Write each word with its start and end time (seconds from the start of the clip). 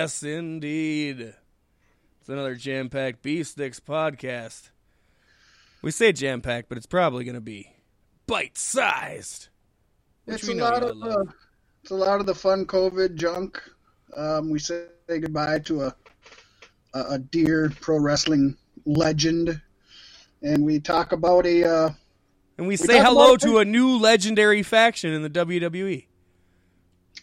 Yes, 0.00 0.22
indeed. 0.22 1.34
It's 2.20 2.28
another 2.30 2.54
jam 2.54 2.88
packed 2.88 3.20
B 3.20 3.42
Sticks 3.42 3.80
podcast. 3.80 4.70
We 5.82 5.90
say 5.90 6.10
jam 6.12 6.40
packed, 6.40 6.70
but 6.70 6.78
it's 6.78 6.86
probably 6.86 7.22
going 7.24 7.34
to 7.34 7.42
be 7.42 7.74
bite 8.26 8.56
sized. 8.56 9.48
It's 10.26 10.48
a 10.48 10.54
lot 10.54 10.82
of 10.82 10.96
uh, 11.02 11.24
it's 11.82 11.90
a 11.90 11.94
lot 11.94 12.18
of 12.18 12.24
the 12.24 12.34
fun 12.34 12.64
COVID 12.64 13.16
junk. 13.16 13.62
Um, 14.16 14.48
we 14.48 14.58
say 14.58 14.86
goodbye 15.06 15.58
to 15.66 15.82
a, 15.82 15.94
a 16.94 17.00
a 17.10 17.18
dear 17.18 17.70
pro 17.82 17.98
wrestling 17.98 18.56
legend, 18.86 19.60
and 20.40 20.64
we 20.64 20.80
talk 20.80 21.12
about 21.12 21.44
a. 21.44 21.62
Uh, 21.62 21.90
and 22.56 22.66
we, 22.66 22.72
we 22.72 22.76
say 22.78 23.00
hello 23.00 23.36
to 23.36 23.58
a 23.58 23.66
new 23.66 23.98
legendary 23.98 24.62
faction 24.62 25.12
in 25.12 25.20
the 25.20 25.28
WWE. 25.28 26.06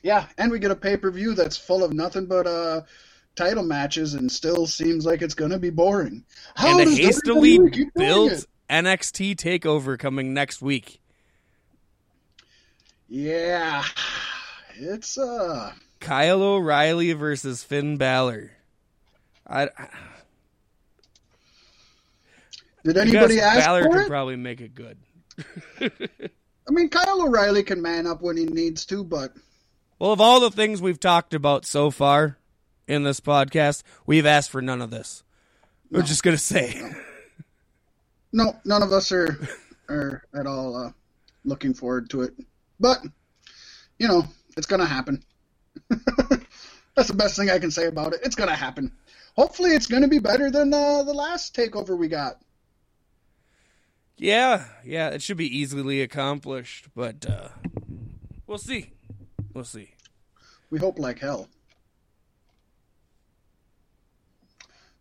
Yeah, 0.04 0.26
and 0.38 0.52
we 0.52 0.60
get 0.60 0.72
a 0.72 0.76
pay 0.76 0.98
per 0.98 1.12
view 1.12 1.34
that's 1.34 1.58
full 1.58 1.84
of 1.84 1.94
nothing 1.94 2.26
but 2.26 2.48
uh, 2.48 2.82
title 3.36 3.64
matches, 3.64 4.14
and 4.14 4.32
still 4.32 4.66
seems 4.66 5.06
like 5.06 5.22
it's 5.22 5.34
going 5.34 5.52
to 5.52 5.60
be 5.60 5.70
boring. 5.70 6.24
How 6.56 6.80
and 6.80 6.90
a 6.90 6.96
hastily 6.96 7.60
built 7.96 8.46
NXT 8.70 9.36
takeover 9.36 9.98
coming 9.98 10.34
next 10.34 10.62
week. 10.62 11.00
Yeah, 13.10 13.84
it's 14.76 15.18
uh 15.18 15.72
Kyle 16.00 16.44
O'Reilly 16.44 17.14
versus 17.14 17.64
Finn 17.64 17.98
Balor. 17.98 18.52
I, 19.48 19.64
I 19.78 19.88
did 22.84 22.98
anybody 22.98 23.40
ask 23.40 23.66
Balor 23.66 23.84
for 23.84 23.90
could 23.92 24.02
it? 24.02 24.08
probably 24.08 24.36
make 24.36 24.62
it 24.62 24.76
good. 24.76 24.98
I 25.80 26.72
mean, 26.72 26.90
Kyle 26.90 27.22
O'Reilly 27.22 27.64
can 27.64 27.82
man 27.82 28.08
up 28.08 28.22
when 28.22 28.36
he 28.36 28.46
needs 28.46 28.86
to, 28.88 29.04
but 29.04 29.34
well, 30.00 30.12
of 30.12 30.22
all 30.22 30.40
the 30.40 30.52
things 30.52 30.82
we've 30.82 31.00
talked 31.00 31.34
about 31.34 31.66
so 31.66 31.90
far 31.92 32.38
in 32.88 33.04
this 33.04 33.20
podcast, 33.20 33.84
we've 34.06 34.26
asked 34.26 34.50
for 34.50 34.62
none 34.62 34.82
of 34.82 34.92
this. 34.92 35.24
No. 35.90 36.00
We're 36.00 36.06
just 36.06 36.24
gonna 36.24 36.38
say, 36.38 36.82
no, 38.32 38.56
none 38.66 38.84
of 38.84 38.92
us 38.92 39.12
are 39.12 39.38
are 39.90 40.24
at 40.34 40.46
all 40.46 40.76
uh, 40.76 40.92
looking 41.44 41.74
forward 41.74 42.10
to 42.12 42.22
it. 42.22 42.34
But 42.80 43.00
you 43.98 44.08
know, 44.08 44.26
it's 44.56 44.68
gonna 44.68 44.86
happen. 44.86 45.24
That's 46.96 47.10
the 47.10 47.16
best 47.16 47.38
thing 47.38 47.50
I 47.50 47.60
can 47.60 47.72
say 47.72 47.88
about 47.88 48.14
it. 48.14 48.22
It's 48.24 48.36
gonna 48.36 48.56
happen. 48.56 48.92
Hopefully, 49.36 49.72
it's 49.72 49.88
gonna 49.88 50.08
be 50.08 50.20
better 50.20 50.52
than 50.52 50.74
uh, 50.74 51.04
the 51.04 51.14
last 51.14 51.56
takeover 51.56 51.98
we 51.98 52.08
got. 52.08 52.42
Yeah, 54.18 54.66
yeah, 54.84 55.10
it 55.10 55.22
should 55.22 55.38
be 55.38 55.58
easily 55.58 56.02
accomplished, 56.02 56.88
but 56.96 57.26
uh, 57.30 57.50
we'll 58.48 58.58
see. 58.58 58.92
We'll 59.58 59.64
see. 59.64 59.90
We 60.70 60.78
hope 60.78 61.00
like 61.00 61.18
hell. 61.18 61.50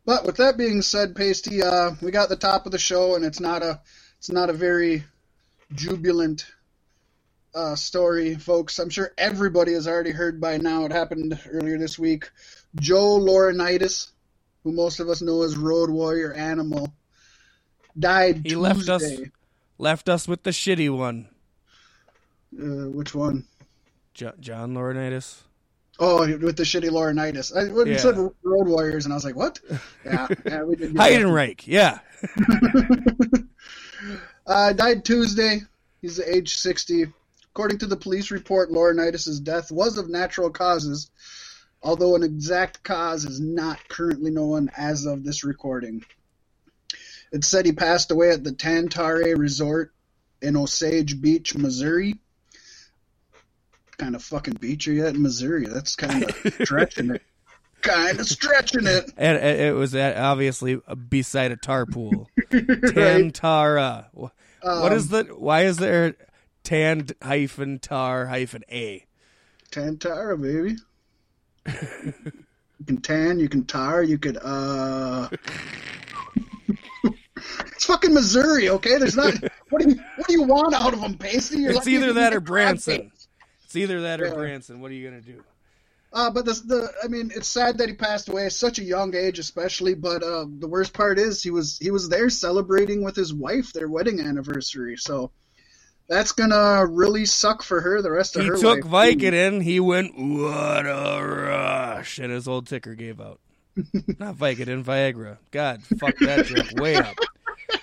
But 0.07 0.25
with 0.25 0.39
that 0.39 0.57
being 0.57 0.81
said, 0.81 1.15
Pasty, 1.15 1.63
uh, 1.63 1.91
we 2.01 2.11
got 2.11 2.31
the 2.31 2.37
top 2.37 2.65
of 2.65 2.73
the 2.73 2.79
show, 2.79 3.17
and 3.17 3.23
it's 3.23 3.39
not 3.39 3.63
a 3.63 3.83
it's 4.17 4.31
not 4.31 4.49
a 4.49 4.55
very 4.55 5.05
jubilant 5.75 6.47
uh, 7.55 7.75
story, 7.75 8.37
folks. 8.37 8.79
I'm 8.79 8.89
sure 8.89 9.13
everybody 9.19 9.75
has 9.75 9.87
already 9.87 10.13
heard 10.13 10.41
by 10.41 10.57
now. 10.57 10.87
It 10.87 10.93
happened 10.93 11.39
earlier 11.51 11.77
this 11.77 11.99
week. 11.99 12.31
Joe 12.77 13.21
Laurinaitis, 13.21 14.11
who 14.65 14.73
most 14.73 15.01
of 15.01 15.11
us 15.11 15.21
know 15.21 15.43
as 15.43 15.55
Road 15.55 15.91
Warrior 15.91 16.33
Animal, 16.33 16.95
died. 17.99 18.37
He 18.37 18.55
Tuesday. 18.55 18.57
left 18.57 18.89
us 18.89 19.21
left 19.77 20.09
us 20.09 20.27
with 20.27 20.45
the 20.45 20.51
shitty 20.51 20.89
one. 20.97 21.29
Uh, 22.59 22.89
which 22.89 23.15
one? 23.15 23.45
Jo- 24.17 24.33
John 24.41 24.73
Laurinaitis. 24.73 25.43
Oh, 25.99 26.21
with 26.39 26.57
the 26.57 26.63
shitty 26.63 26.89
Laurinaitis. 26.89 27.55
I 27.55 27.73
when 27.73 27.87
yeah. 27.87 27.99
said 27.99 28.17
Road 28.17 28.35
Warriors, 28.43 29.05
and 29.05 29.13
I 29.13 29.17
was 29.17 29.25
like, 29.25 29.37
"What?" 29.37 29.61
Yeah, 30.05 30.27
yeah 30.45 30.63
we 30.63 30.77
did. 30.77 30.95
Heidenreich, 30.95 31.67
yeah. 31.67 31.99
uh, 34.47 34.73
died 34.73 35.05
Tuesday. 35.05 35.61
He's 36.01 36.19
age 36.19 36.57
sixty. 36.57 37.07
According 37.53 37.79
to 37.79 37.87
the 37.87 37.97
police 37.97 38.31
report, 38.31 38.71
Laurinaitis' 38.71 39.43
death 39.43 39.71
was 39.71 39.99
of 39.99 40.09
natural 40.09 40.51
causes, 40.51 41.11
although 41.83 42.15
an 42.15 42.23
exact 42.23 42.83
cause 42.83 43.25
is 43.25 43.41
not 43.41 43.87
currently 43.89 44.31
known 44.31 44.71
as 44.77 45.07
of 45.07 45.25
this 45.25 45.45
recording. 45.45 46.05
It 47.33 47.45
said 47.45 47.67
he 47.67 47.73
passed 47.73 48.11
away 48.11 48.31
at 48.31 48.45
the 48.45 48.53
Tantare 48.53 49.37
Resort 49.37 49.93
in 50.41 50.57
Osage 50.57 51.21
Beach, 51.21 51.57
Missouri. 51.57 52.19
Kind 53.99 54.15
of 54.15 54.23
fucking 54.23 54.55
beach 54.55 54.87
are 54.89 54.93
you 54.93 55.07
at 55.07 55.15
in 55.15 55.23
Missouri? 55.23 55.67
That's 55.67 55.97
kind 55.97 56.25
of 56.25 56.55
stretching 56.63 57.11
it. 57.11 57.23
Kind 57.81 58.21
of 58.21 58.27
stretching 58.27 58.87
it. 58.87 59.13
And 59.17 59.39
it 59.39 59.75
was 59.75 59.95
obviously 59.95 60.81
beside 61.09 61.53
a 61.53 61.57
tar 61.57 61.87
pool. 61.87 62.29
Tantara. 62.51 64.09
What 64.13 64.33
um, 64.63 64.93
is 64.93 65.09
the? 65.09 65.25
Why 65.25 65.63
is 65.63 65.79
there 65.79 66.15
tan 66.65 67.07
hyphen 67.23 67.79
tar 67.79 68.27
hyphen 68.27 68.65
a? 68.71 69.07
Tantara, 69.71 70.41
baby. 70.41 70.77
you 71.67 72.85
can 72.87 73.01
tan, 73.01 73.39
you 73.39 73.49
can 73.49 73.65
tar, 73.65 74.03
you 74.03 74.19
could 74.19 74.39
uh 74.43 75.29
It's 77.77 77.85
fucking 77.85 78.15
Missouri, 78.15 78.69
okay? 78.71 78.99
There's 78.99 79.17
not 79.17 79.35
what 79.71 79.83
do 79.83 79.91
you 79.91 79.97
what 80.17 80.27
do 80.27 80.33
you 80.33 80.43
want 80.43 80.75
out 80.75 80.93
of 80.93 81.01
them, 81.01 81.17
Pasty? 81.19 81.61
You're 81.61 81.73
it's 81.73 81.87
either 81.87 82.13
that 82.15 82.35
or 82.35 82.41
Branson. 82.41 83.13
It's 83.67 83.75
either 83.75 84.03
that 84.03 84.21
or 84.21 84.27
yeah. 84.27 84.35
Branson. 84.35 84.81
What 84.81 84.93
are 84.93 84.95
you 84.95 85.09
gonna 85.09 85.21
do? 85.21 85.43
Uh, 86.13 86.31
but 86.31 86.45
the, 86.45 86.53
the 86.53 86.93
I 87.03 87.09
mean, 87.09 87.33
it's 87.35 87.49
sad 87.49 87.79
that 87.79 87.89
he 87.89 87.97
passed 87.97 88.29
away 88.29 88.47
at 88.47 88.53
such 88.53 88.79
a 88.79 88.85
young 88.85 89.15
age, 89.17 89.41
especially. 89.41 89.95
But 89.95 90.23
uh, 90.23 90.47
the 90.49 90.69
worst 90.69 90.93
part 90.93 91.19
is 91.19 91.43
he 91.43 91.51
was 91.51 91.77
he 91.79 91.91
was 91.91 92.09
there 92.09 92.31
celebrating 92.31 93.03
with 93.03 93.17
his 93.17 93.35
wife 93.35 93.73
their 93.73 93.89
wedding 93.89 94.21
anniversary. 94.21 94.97
So 94.97 95.33
that's 96.09 96.31
gonna 96.31 96.87
really 96.87 97.27
suck 97.27 97.65
for 97.65 97.81
her 97.81 98.03
the 98.03 98.13
rest 98.13 98.37
of 98.37 98.43
he 98.43 98.49
her 98.49 98.57
life. 98.57 98.63
He 98.63 98.83
took 98.83 98.89
Vicodin. 98.89 99.61
He 99.61 99.81
went, 99.81 100.17
"What 100.17 100.87
a 100.87 101.21
rush!" 101.21 102.21
and 102.21 102.31
his 102.33 102.47
old 102.47 102.69
ticker 102.69 102.95
gave 102.95 103.21
out. 103.21 103.41
Not 104.21 104.37
Vicodin, 104.37 104.85
Viagra. 104.85 105.39
God, 105.51 105.83
fuck 105.83 106.17
that 106.19 106.47
joke 106.47 106.81
way 106.81 106.95
up. 106.95 107.17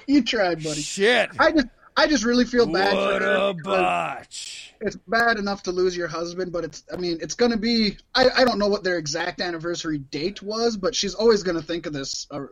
You 0.07 0.21
tried, 0.21 0.63
buddy. 0.63 0.81
Shit. 0.81 1.29
I 1.39 1.51
just, 1.51 1.67
I 1.95 2.07
just 2.07 2.23
really 2.23 2.45
feel 2.45 2.65
bad 2.65 2.95
what 2.95 3.21
for 3.21 3.23
her. 3.23 3.49
a 3.49 3.53
botch. 3.53 4.73
It's 4.81 4.95
bad 5.07 5.37
enough 5.37 5.63
to 5.63 5.71
lose 5.71 5.95
your 5.95 6.07
husband, 6.07 6.51
but 6.51 6.63
it's, 6.63 6.83
I 6.91 6.97
mean, 6.97 7.19
it's 7.21 7.35
gonna 7.35 7.57
be. 7.57 7.97
I, 8.15 8.29
I 8.37 8.45
don't 8.45 8.59
know 8.59 8.67
what 8.67 8.83
their 8.83 8.97
exact 8.97 9.41
anniversary 9.41 9.99
date 9.99 10.41
was, 10.41 10.75
but 10.75 10.95
she's 10.95 11.13
always 11.13 11.43
gonna 11.43 11.61
think 11.61 11.85
of 11.85 11.93
this. 11.93 12.27
Uh, 12.31 12.45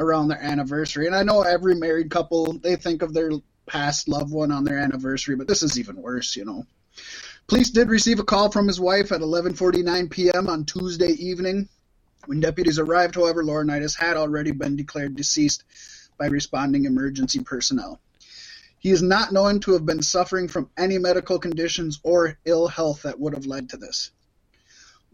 around 0.00 0.28
their 0.28 0.42
anniversary. 0.42 1.06
And 1.06 1.14
I 1.14 1.22
know 1.22 1.42
every 1.42 1.74
married 1.74 2.10
couple, 2.10 2.54
they 2.54 2.74
think 2.74 3.02
of 3.02 3.12
their 3.12 3.30
past 3.66 4.08
loved 4.08 4.32
one 4.32 4.50
on 4.50 4.64
their 4.64 4.78
anniversary, 4.78 5.36
but 5.36 5.46
this 5.46 5.62
is 5.62 5.78
even 5.78 5.96
worse, 5.96 6.34
you 6.34 6.44
know. 6.44 6.66
Police 7.46 7.70
did 7.70 7.88
receive 7.88 8.18
a 8.18 8.24
call 8.24 8.50
from 8.50 8.66
his 8.66 8.80
wife 8.80 9.12
at 9.12 9.20
11:49 9.20 10.10
p.m. 10.10 10.48
on 10.48 10.64
Tuesday 10.64 11.12
evening. 11.12 11.68
When 12.26 12.40
deputies 12.40 12.78
arrived, 12.78 13.14
however, 13.14 13.42
Laurinaitis 13.42 13.96
had 13.96 14.16
already 14.16 14.52
been 14.52 14.76
declared 14.76 15.16
deceased 15.16 15.64
by 16.18 16.26
responding 16.26 16.84
emergency 16.84 17.40
personnel. 17.40 18.00
He 18.80 18.90
is 18.90 19.02
not 19.02 19.30
known 19.30 19.60
to 19.60 19.74
have 19.74 19.84
been 19.84 20.00
suffering 20.02 20.48
from 20.48 20.70
any 20.74 20.96
medical 20.96 21.38
conditions 21.38 22.00
or 22.02 22.38
ill 22.46 22.66
health 22.66 23.02
that 23.02 23.20
would 23.20 23.34
have 23.34 23.44
led 23.44 23.68
to 23.68 23.76
this. 23.76 24.10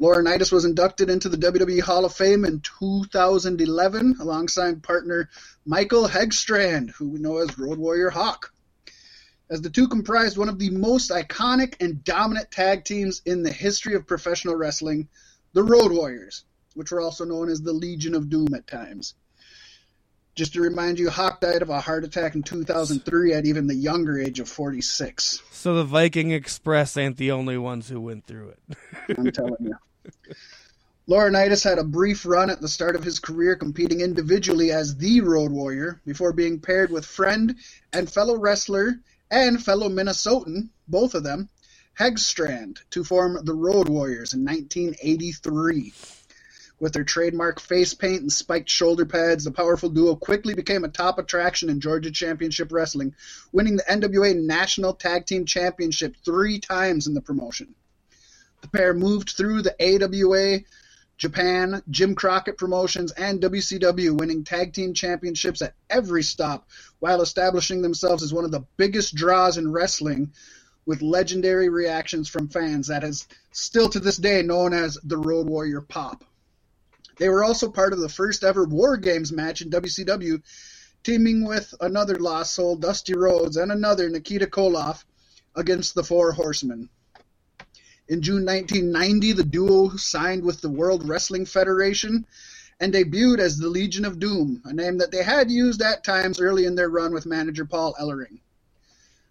Laurinaitis 0.01 0.53
was 0.53 0.65
inducted 0.65 1.11
into 1.11 1.29
the 1.29 1.37
WWE 1.37 1.81
Hall 1.81 2.05
of 2.05 2.15
Fame 2.15 2.45
in 2.45 2.61
2011 2.61 4.19
alongside 4.21 4.85
partner 4.85 5.29
Michael 5.65 6.07
Hegstrand, 6.07 6.91
who 6.91 7.09
we 7.09 7.19
know 7.19 7.39
as 7.39 7.59
Road 7.59 7.79
Warrior 7.79 8.11
Hawk. 8.11 8.53
As 9.51 9.63
the 9.63 9.71
two 9.71 9.89
comprised 9.89 10.37
one 10.37 10.49
of 10.49 10.61
the 10.61 10.71
most 10.71 11.11
iconic 11.11 11.75
and 11.81 12.05
dominant 12.05 12.53
tag 12.53 12.85
teams 12.85 13.21
in 13.25 13.43
the 13.43 13.53
history 13.53 13.95
of 13.95 14.07
professional 14.07 14.55
wrestling, 14.55 15.09
the 15.55 15.65
Road 15.65 15.91
Warriors, 15.91 16.45
which 16.75 16.93
were 16.93 17.01
also 17.01 17.25
known 17.25 17.49
as 17.49 17.63
the 17.63 17.73
Legion 17.73 18.15
of 18.15 18.31
Doom 18.31 18.55
at 18.55 18.69
times. 18.69 19.15
Just 20.37 20.53
to 20.53 20.61
remind 20.61 20.99
you, 20.99 21.09
Hawk 21.09 21.41
died 21.41 21.63
of 21.63 21.71
a 21.71 21.81
heart 21.81 22.05
attack 22.05 22.35
in 22.35 22.43
2003 22.43 23.33
at 23.33 23.47
even 23.47 23.67
the 23.67 23.75
younger 23.75 24.19
age 24.19 24.39
of 24.39 24.51
46. 24.51 25.43
So 25.51 25.75
the 25.75 25.85
Viking 25.85 26.31
Express 26.31 26.99
ain't 26.99 27.17
the 27.17 27.33
only 27.33 27.57
ones 27.57 27.89
who 27.89 28.03
went 28.03 28.27
through 28.27 28.51
it. 28.51 28.77
I'm 29.19 29.33
telling 29.33 29.57
you. 29.61 29.75
Laurinaitis 31.09 31.65
had 31.65 31.79
a 31.79 31.85
brief 31.85 32.27
run 32.27 32.51
at 32.51 32.61
the 32.61 32.69
start 32.69 32.97
of 32.97 33.03
his 33.03 33.19
career 33.19 33.57
competing 33.57 34.03
individually 34.03 34.73
as 34.73 34.95
the 34.97 35.23
Road 35.23 35.53
Warrior 35.53 36.03
before 36.05 36.35
being 36.35 36.61
paired 36.61 36.91
with 36.91 37.07
friend 37.07 37.55
and 37.95 38.11
fellow 38.11 38.37
wrestler 38.37 39.01
and 39.31 39.65
fellow 39.65 39.89
Minnesotan, 39.89 40.69
both 40.87 41.15
of 41.15 41.23
them, 41.23 41.49
Hegstrand, 41.99 42.81
to 42.91 43.05
form 43.05 43.39
the 43.45 43.55
Road 43.55 43.89
Warriors 43.89 44.35
in 44.35 44.45
1983. 44.45 45.95
With 46.79 46.93
their 46.93 47.05
trademark 47.05 47.59
face 47.59 47.95
paint 47.95 48.21
and 48.21 48.33
spiked 48.33 48.69
shoulder 48.69 49.07
pads, 49.07 49.45
the 49.45 49.51
powerful 49.51 49.89
duo 49.89 50.15
quickly 50.15 50.53
became 50.53 50.85
a 50.85 50.89
top 50.89 51.19
attraction 51.19 51.71
in 51.71 51.81
Georgia 51.81 52.11
Championship 52.11 52.71
Wrestling, 52.71 53.15
winning 53.51 53.77
the 53.77 53.85
NWA 53.85 54.37
National 54.37 54.93
Tag 54.93 55.25
Team 55.25 55.47
Championship 55.47 56.17
three 56.23 56.59
times 56.59 57.07
in 57.07 57.15
the 57.15 57.23
promotion. 57.23 57.75
The 58.61 58.69
pair 58.69 58.93
moved 58.93 59.31
through 59.31 59.63
the 59.63 59.75
AWA 59.81 60.65
Japan, 61.17 61.83
Jim 61.89 62.15
Crockett 62.15 62.59
Promotions, 62.59 63.11
and 63.13 63.41
WCW, 63.41 64.19
winning 64.19 64.45
tag 64.45 64.75
team 64.75 64.93
championships 64.93 65.63
at 65.63 65.75
every 65.89 66.23
stop 66.23 66.69
while 66.99 67.23
establishing 67.23 67.81
themselves 67.81 68.23
as 68.23 68.35
one 68.35 68.45
of 68.45 68.51
the 68.51 68.67
biggest 68.77 69.15
draws 69.15 69.57
in 69.57 69.73
wrestling 69.73 70.31
with 70.85 71.01
legendary 71.01 71.71
reactions 71.71 72.29
from 72.29 72.49
fans 72.49 72.89
that 72.89 73.03
is 73.03 73.27
still 73.51 73.89
to 73.89 73.99
this 73.99 74.19
day 74.19 74.43
known 74.43 74.75
as 74.75 74.99
the 75.05 75.17
Road 75.17 75.47
Warrior 75.47 75.81
Pop. 75.81 76.23
They 77.19 77.29
were 77.29 77.45
also 77.45 77.71
part 77.71 77.93
of 77.93 78.01
the 78.01 78.09
first 78.09 78.45
ever 78.45 78.65
War 78.65 78.97
Games 78.97 79.33
match 79.33 79.63
in 79.63 79.71
WCW, 79.71 80.43
teaming 81.03 81.45
with 81.45 81.75
another 81.81 82.17
Lost 82.17 82.55
Soul, 82.55 82.77
Dusty 82.77 83.15
Rhodes, 83.15 83.57
and 83.57 83.73
another 83.73 84.11
Nikita 84.11 84.47
Koloff 84.47 85.05
against 85.55 85.95
the 85.95 86.05
Four 86.05 86.33
Horsemen. 86.33 86.91
In 88.09 88.23
June 88.23 88.45
1990, 88.45 89.33
the 89.33 89.45
duo 89.45 89.97
signed 89.97 90.45
with 90.45 90.61
the 90.61 90.69
World 90.69 91.09
Wrestling 91.09 91.47
Federation 91.47 92.27
and 92.79 92.93
debuted 92.93 93.39
as 93.39 93.57
the 93.57 93.69
Legion 93.69 94.05
of 94.05 94.19
Doom, 94.19 94.63
a 94.65 94.73
name 94.73 94.99
that 94.99 95.11
they 95.11 95.25
had 95.25 95.51
used 95.51 95.81
at 95.81 96.05
times 96.05 96.41
early 96.41 96.67
in 96.67 96.75
their 96.75 96.91
run 96.91 97.13
with 97.13 97.25
manager 97.25 97.65
Paul 97.65 97.95
Ellering. 97.99 98.39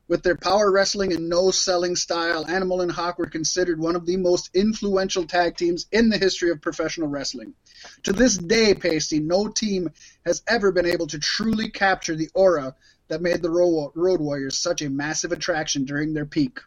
With 0.08 0.22
their 0.22 0.36
power 0.36 0.72
wrestling 0.72 1.14
and 1.14 1.30
no 1.30 1.50
selling 1.50 1.96
style, 1.96 2.46
Animal 2.46 2.82
and 2.82 2.92
Hawk 2.92 3.18
were 3.18 3.26
considered 3.26 3.80
one 3.80 3.96
of 3.96 4.06
the 4.06 4.18
most 4.18 4.52
influential 4.56 5.26
tag 5.26 5.58
teams 5.58 5.88
in 5.92 6.10
the 6.10 6.18
history 6.20 6.52
of 6.52 6.62
professional 6.62 7.08
wrestling. 7.08 7.56
To 8.04 8.14
this 8.14 8.38
day, 8.38 8.76
Pasty, 8.76 9.20
no 9.20 9.48
team 9.48 9.90
has 10.24 10.44
ever 10.48 10.72
been 10.72 10.86
able 10.86 11.08
to 11.08 11.18
truly 11.18 11.72
capture 11.72 12.16
the 12.16 12.30
aura 12.36 12.76
that 13.08 13.24
made 13.24 13.42
the 13.42 13.50
Road 13.50 14.22
Warriors 14.22 14.58
such 14.58 14.84
a 14.84 14.90
massive 14.90 15.32
attraction 15.32 15.86
during 15.86 16.14
their 16.14 16.26
peak. 16.26 16.60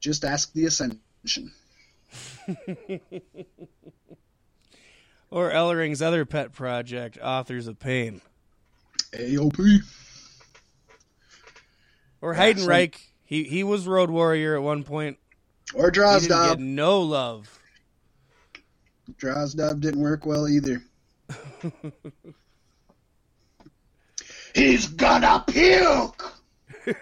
Just 0.00 0.24
ask 0.24 0.52
the 0.54 0.64
Ascension. 0.64 1.52
or 5.30 5.50
Ellering's 5.50 6.00
other 6.00 6.24
pet 6.24 6.52
project, 6.52 7.18
Authors 7.22 7.66
of 7.66 7.78
Pain. 7.78 8.22
AOP. 9.12 9.82
Or 12.20 12.34
yeah, 12.34 12.52
Heidenreich. 12.52 12.94
So... 12.94 13.00
He 13.24 13.44
he 13.44 13.62
was 13.62 13.86
Road 13.86 14.10
Warrior 14.10 14.56
at 14.56 14.62
one 14.62 14.82
point. 14.82 15.18
Or 15.74 15.90
Drozdov. 15.90 16.58
no 16.58 17.00
love. 17.00 17.60
Drozdov 19.12 19.80
didn't 19.80 20.00
work 20.00 20.26
well 20.26 20.48
either. 20.48 20.82
He's 24.54 24.88
gonna 24.88 25.44
puke. 25.46 26.34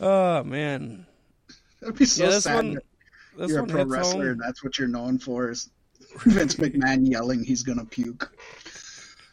oh 0.00 0.42
man, 0.44 1.06
that'd 1.80 1.96
be 1.96 2.06
so 2.06 2.24
yeah, 2.24 2.38
sad. 2.38 2.54
One, 2.54 2.78
you're 3.36 3.64
a 3.64 3.66
pro 3.66 3.84
wrestler, 3.84 4.28
home. 4.28 4.38
that's 4.38 4.64
what 4.64 4.78
you're 4.78 4.88
known 4.88 5.18
for 5.18 5.50
is 5.50 5.68
Vince 6.24 6.54
McMahon 6.54 7.06
yelling 7.08 7.44
he's 7.44 7.62
gonna 7.62 7.84
puke. 7.84 8.32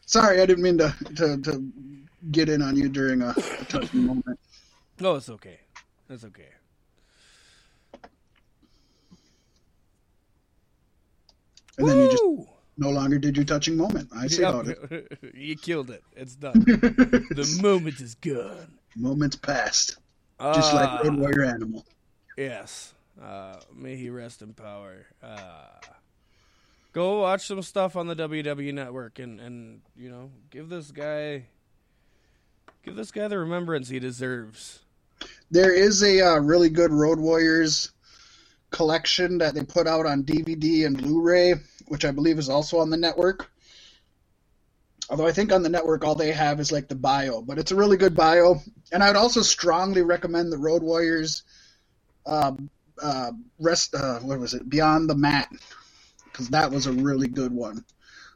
Sorry, 0.06 0.42
I 0.42 0.46
didn't 0.46 0.64
mean 0.64 0.78
to 0.78 0.96
to, 1.16 1.42
to 1.42 1.72
get 2.32 2.50
in 2.50 2.62
on 2.62 2.76
you 2.76 2.90
during 2.90 3.22
a, 3.22 3.30
a 3.30 3.66
touching 3.66 4.06
moment. 4.06 4.40
No, 5.00 5.16
it's 5.16 5.30
okay. 5.30 5.60
It's 6.10 6.24
okay. 6.24 6.50
And 11.78 11.86
Woo! 11.86 11.90
then 11.90 11.98
you 12.00 12.10
just 12.10 12.24
no 12.78 12.90
longer 12.90 13.18
did 13.18 13.36
your 13.36 13.46
touching 13.46 13.78
moment. 13.78 14.10
I 14.16 14.28
see 14.28 14.42
yep. 14.42 14.66
it. 14.66 15.20
you 15.36 15.56
killed 15.56 15.90
it. 15.90 16.04
It's 16.16 16.36
done. 16.36 16.54
the 16.66 17.60
moment 17.62 18.00
is 18.02 18.16
gone. 18.16 18.78
Moment's 18.96 19.36
past. 19.36 19.98
Uh, 20.40 20.54
Just 20.54 20.74
like 20.74 20.90
ah. 20.90 21.02
Road 21.04 21.18
Warrior 21.18 21.46
Animal. 21.46 21.86
Yes. 22.38 22.94
Uh, 23.22 23.56
may 23.74 23.96
he 23.96 24.10
rest 24.10 24.42
in 24.42 24.54
power. 24.54 25.06
Uh, 25.24 25.68
go 26.96 27.20
watch 27.20 27.46
some 27.46 27.62
stuff 27.62 27.98
on 27.98 28.08
the 28.08 28.16
WW 28.16 28.74
network 28.74 29.20
and, 29.20 29.42
and 29.42 29.82
you 29.98 30.10
know, 30.10 30.32
give 30.50 30.70
this 30.70 30.92
guy 30.92 31.46
give 32.84 32.96
this 32.96 33.12
guy 33.12 33.28
the 33.28 33.38
remembrance 33.38 33.90
he 33.90 34.00
deserves. 34.00 34.80
There 35.52 35.74
is 35.74 36.02
a 36.02 36.22
uh, 36.22 36.40
really 36.40 36.70
good 36.70 36.92
Road 36.92 37.20
Warriors 37.20 37.92
collection 38.72 39.40
that 39.40 39.54
they 39.54 39.64
put 39.64 39.88
out 39.88 40.06
on 40.06 40.24
DVD 40.24 40.86
and 40.86 40.98
Blu-ray, 40.98 41.56
which 41.90 42.06
I 42.06 42.12
believe 42.12 42.40
is 42.40 42.50
also 42.50 42.80
on 42.80 42.90
the 42.90 42.98
network. 42.98 43.52
Although 45.10 45.28
I 45.28 45.34
think 45.34 45.52
on 45.52 45.64
the 45.64 45.70
network 45.70 46.06
all 46.06 46.16
they 46.16 46.32
have 46.32 46.62
is 46.62 46.72
like 46.72 46.88
the 46.88 46.96
bio, 46.96 47.42
but 47.42 47.60
it's 47.60 47.72
a 47.72 47.76
really 47.76 47.98
good 47.98 48.16
bio. 48.16 48.56
And 48.94 49.04
I 49.04 49.08
would 49.08 49.18
also 49.18 49.42
strongly 49.42 50.02
recommend 50.02 50.52
the 50.52 50.58
Road 50.58 50.82
Warriors 50.82 51.44
um, 52.26 52.70
uh, 53.02 53.32
rest. 53.60 53.94
Uh, 53.94 54.20
what 54.20 54.40
was 54.40 54.54
it? 54.54 54.68
Beyond 54.68 55.10
the 55.10 55.16
Mat, 55.16 55.50
because 56.36 56.50
that 56.50 56.70
was 56.70 56.86
a 56.86 56.92
really 56.92 57.30
good 57.30 57.54
one. 57.54 57.86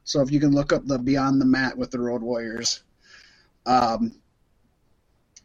So 0.06 0.22
if 0.22 0.32
you 0.32 0.40
can 0.40 0.52
look 0.52 0.72
up 0.72 0.86
the 0.86 0.98
Beyond 0.98 1.42
the 1.42 1.46
Mat 1.46 1.78
with 1.78 1.92
the 1.92 2.00
Road 2.00 2.22
Warriors, 2.22 2.82
um, 3.66 4.14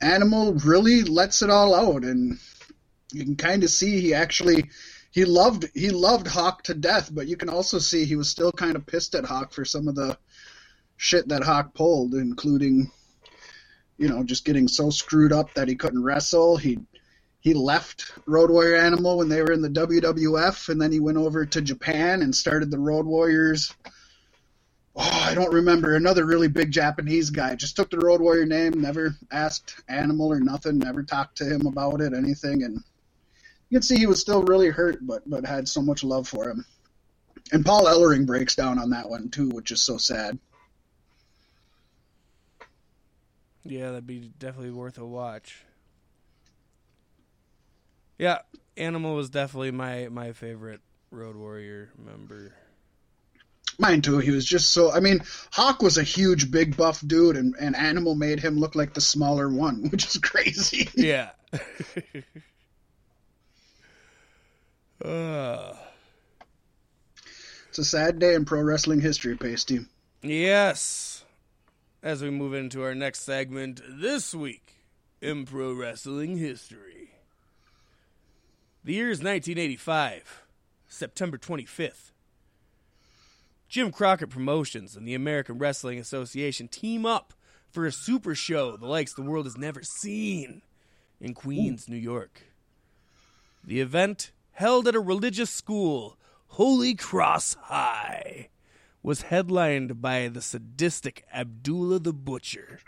Animal 0.00 0.54
really 0.54 1.02
lets 1.02 1.42
it 1.42 1.50
all 1.50 1.74
out, 1.74 2.04
and 2.04 2.38
you 3.12 3.24
can 3.24 3.34
kind 3.34 3.64
of 3.64 3.70
see 3.70 4.00
he 4.00 4.14
actually 4.14 4.70
he 5.10 5.24
loved 5.24 5.66
he 5.74 5.90
loved 5.90 6.28
Hawk 6.28 6.62
to 6.64 6.74
death, 6.74 7.10
but 7.12 7.26
you 7.26 7.36
can 7.36 7.48
also 7.48 7.78
see 7.78 8.04
he 8.04 8.16
was 8.16 8.28
still 8.28 8.52
kind 8.52 8.76
of 8.76 8.86
pissed 8.86 9.16
at 9.16 9.24
Hawk 9.24 9.52
for 9.52 9.64
some 9.64 9.88
of 9.88 9.96
the 9.96 10.16
shit 10.96 11.28
that 11.28 11.42
Hawk 11.42 11.74
pulled, 11.74 12.14
including 12.14 12.90
you 13.98 14.08
know 14.08 14.22
just 14.22 14.44
getting 14.44 14.68
so 14.68 14.90
screwed 14.90 15.32
up 15.32 15.54
that 15.54 15.68
he 15.68 15.74
couldn't 15.74 16.04
wrestle. 16.04 16.56
He 16.56 16.78
he 17.44 17.52
left 17.52 18.10
Road 18.26 18.50
Warrior 18.50 18.76
Animal 18.76 19.18
when 19.18 19.28
they 19.28 19.42
were 19.42 19.52
in 19.52 19.60
the 19.60 19.68
WWF, 19.68 20.70
and 20.70 20.80
then 20.80 20.90
he 20.90 20.98
went 20.98 21.18
over 21.18 21.44
to 21.44 21.60
Japan 21.60 22.22
and 22.22 22.34
started 22.34 22.70
the 22.70 22.78
Road 22.78 23.04
Warriors. 23.04 23.74
Oh, 24.96 25.20
I 25.22 25.34
don't 25.34 25.52
remember 25.52 25.94
another 25.94 26.24
really 26.24 26.48
big 26.48 26.70
Japanese 26.70 27.28
guy. 27.28 27.54
Just 27.54 27.76
took 27.76 27.90
the 27.90 27.98
Road 27.98 28.22
Warrior 28.22 28.46
name, 28.46 28.80
never 28.80 29.14
asked 29.30 29.82
Animal 29.88 30.32
or 30.32 30.40
nothing, 30.40 30.78
never 30.78 31.02
talked 31.02 31.36
to 31.38 31.44
him 31.44 31.66
about 31.66 32.00
it, 32.00 32.14
anything, 32.14 32.62
and 32.62 32.82
you 33.68 33.78
can 33.78 33.82
see 33.82 33.96
he 33.96 34.06
was 34.06 34.20
still 34.20 34.42
really 34.44 34.70
hurt, 34.70 35.06
but 35.06 35.28
but 35.28 35.44
had 35.44 35.68
so 35.68 35.82
much 35.82 36.02
love 36.02 36.26
for 36.26 36.48
him. 36.48 36.64
And 37.52 37.64
Paul 37.64 37.84
Ellering 37.84 38.24
breaks 38.24 38.54
down 38.54 38.78
on 38.78 38.88
that 38.90 39.10
one 39.10 39.28
too, 39.28 39.50
which 39.50 39.70
is 39.70 39.82
so 39.82 39.98
sad. 39.98 40.38
Yeah, 43.64 43.90
that'd 43.90 44.06
be 44.06 44.30
definitely 44.38 44.70
worth 44.70 44.96
a 44.96 45.04
watch. 45.04 45.62
Yeah, 48.18 48.38
Animal 48.76 49.14
was 49.14 49.30
definitely 49.30 49.70
my 49.70 50.08
my 50.08 50.32
favorite 50.32 50.80
Road 51.10 51.36
Warrior 51.36 51.90
member. 51.98 52.54
Mine 53.78 54.02
too. 54.02 54.18
He 54.18 54.30
was 54.30 54.44
just 54.44 54.70
so. 54.70 54.92
I 54.92 55.00
mean, 55.00 55.20
Hawk 55.52 55.82
was 55.82 55.98
a 55.98 56.02
huge, 56.02 56.50
big, 56.50 56.76
buff 56.76 57.02
dude, 57.06 57.36
and, 57.36 57.54
and 57.58 57.74
Animal 57.74 58.14
made 58.14 58.38
him 58.38 58.58
look 58.58 58.74
like 58.74 58.94
the 58.94 59.00
smaller 59.00 59.48
one, 59.48 59.88
which 59.90 60.06
is 60.06 60.18
crazy. 60.18 60.88
Yeah. 60.94 61.30
Uh. 65.04 65.74
It's 67.68 67.78
a 67.78 67.84
sad 67.84 68.20
day 68.20 68.34
in 68.34 68.44
pro 68.44 68.62
wrestling 68.62 69.00
history, 69.00 69.36
Pasty. 69.36 69.80
Yes. 70.22 71.24
As 72.02 72.22
we 72.22 72.30
move 72.30 72.54
into 72.54 72.82
our 72.82 72.94
next 72.94 73.20
segment 73.20 73.82
this 73.86 74.32
week 74.32 74.74
in 75.20 75.44
pro 75.44 75.74
wrestling 75.74 76.38
history. 76.38 77.03
The 78.84 78.92
year 78.92 79.08
is 79.08 79.20
1985, 79.20 80.42
September 80.88 81.38
25th. 81.38 82.10
Jim 83.66 83.90
Crockett 83.90 84.28
Promotions 84.28 84.94
and 84.94 85.08
the 85.08 85.14
American 85.14 85.56
Wrestling 85.56 85.98
Association 85.98 86.68
team 86.68 87.06
up 87.06 87.32
for 87.70 87.86
a 87.86 87.92
super 87.92 88.34
show 88.34 88.76
the 88.76 88.86
likes 88.86 89.14
the 89.14 89.22
world 89.22 89.46
has 89.46 89.56
never 89.56 89.82
seen 89.82 90.60
in 91.18 91.32
Queens, 91.32 91.88
Ooh. 91.88 91.92
New 91.92 91.98
York. 91.98 92.42
The 93.64 93.80
event 93.80 94.32
held 94.52 94.86
at 94.86 94.94
a 94.94 95.00
religious 95.00 95.48
school, 95.48 96.18
Holy 96.48 96.94
Cross 96.94 97.56
High, 97.62 98.50
was 99.02 99.22
headlined 99.22 100.02
by 100.02 100.28
the 100.28 100.42
sadistic 100.42 101.24
Abdullah 101.32 102.00
the 102.00 102.12
Butcher. 102.12 102.80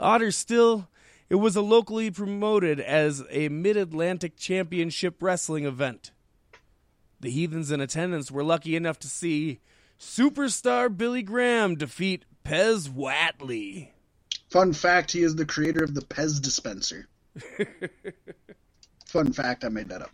Odder 0.00 0.32
still, 0.32 0.88
it 1.32 1.36
was 1.36 1.56
a 1.56 1.62
locally 1.62 2.10
promoted 2.10 2.78
as 2.78 3.24
a 3.30 3.48
Mid 3.48 3.78
Atlantic 3.78 4.36
Championship 4.36 5.22
wrestling 5.22 5.64
event. 5.64 6.10
The 7.20 7.30
heathens 7.30 7.70
in 7.70 7.80
attendance 7.80 8.30
were 8.30 8.44
lucky 8.44 8.76
enough 8.76 8.98
to 8.98 9.08
see 9.08 9.60
superstar 9.98 10.94
Billy 10.94 11.22
Graham 11.22 11.76
defeat 11.76 12.26
Pez 12.44 12.86
Whatley. 12.90 13.88
Fun 14.50 14.74
fact, 14.74 15.10
he 15.12 15.22
is 15.22 15.34
the 15.34 15.46
creator 15.46 15.82
of 15.82 15.94
the 15.94 16.02
Pez 16.02 16.38
dispenser. 16.38 17.08
Fun 19.06 19.32
fact, 19.32 19.64
I 19.64 19.70
made 19.70 19.88
that 19.88 20.02
up. 20.02 20.10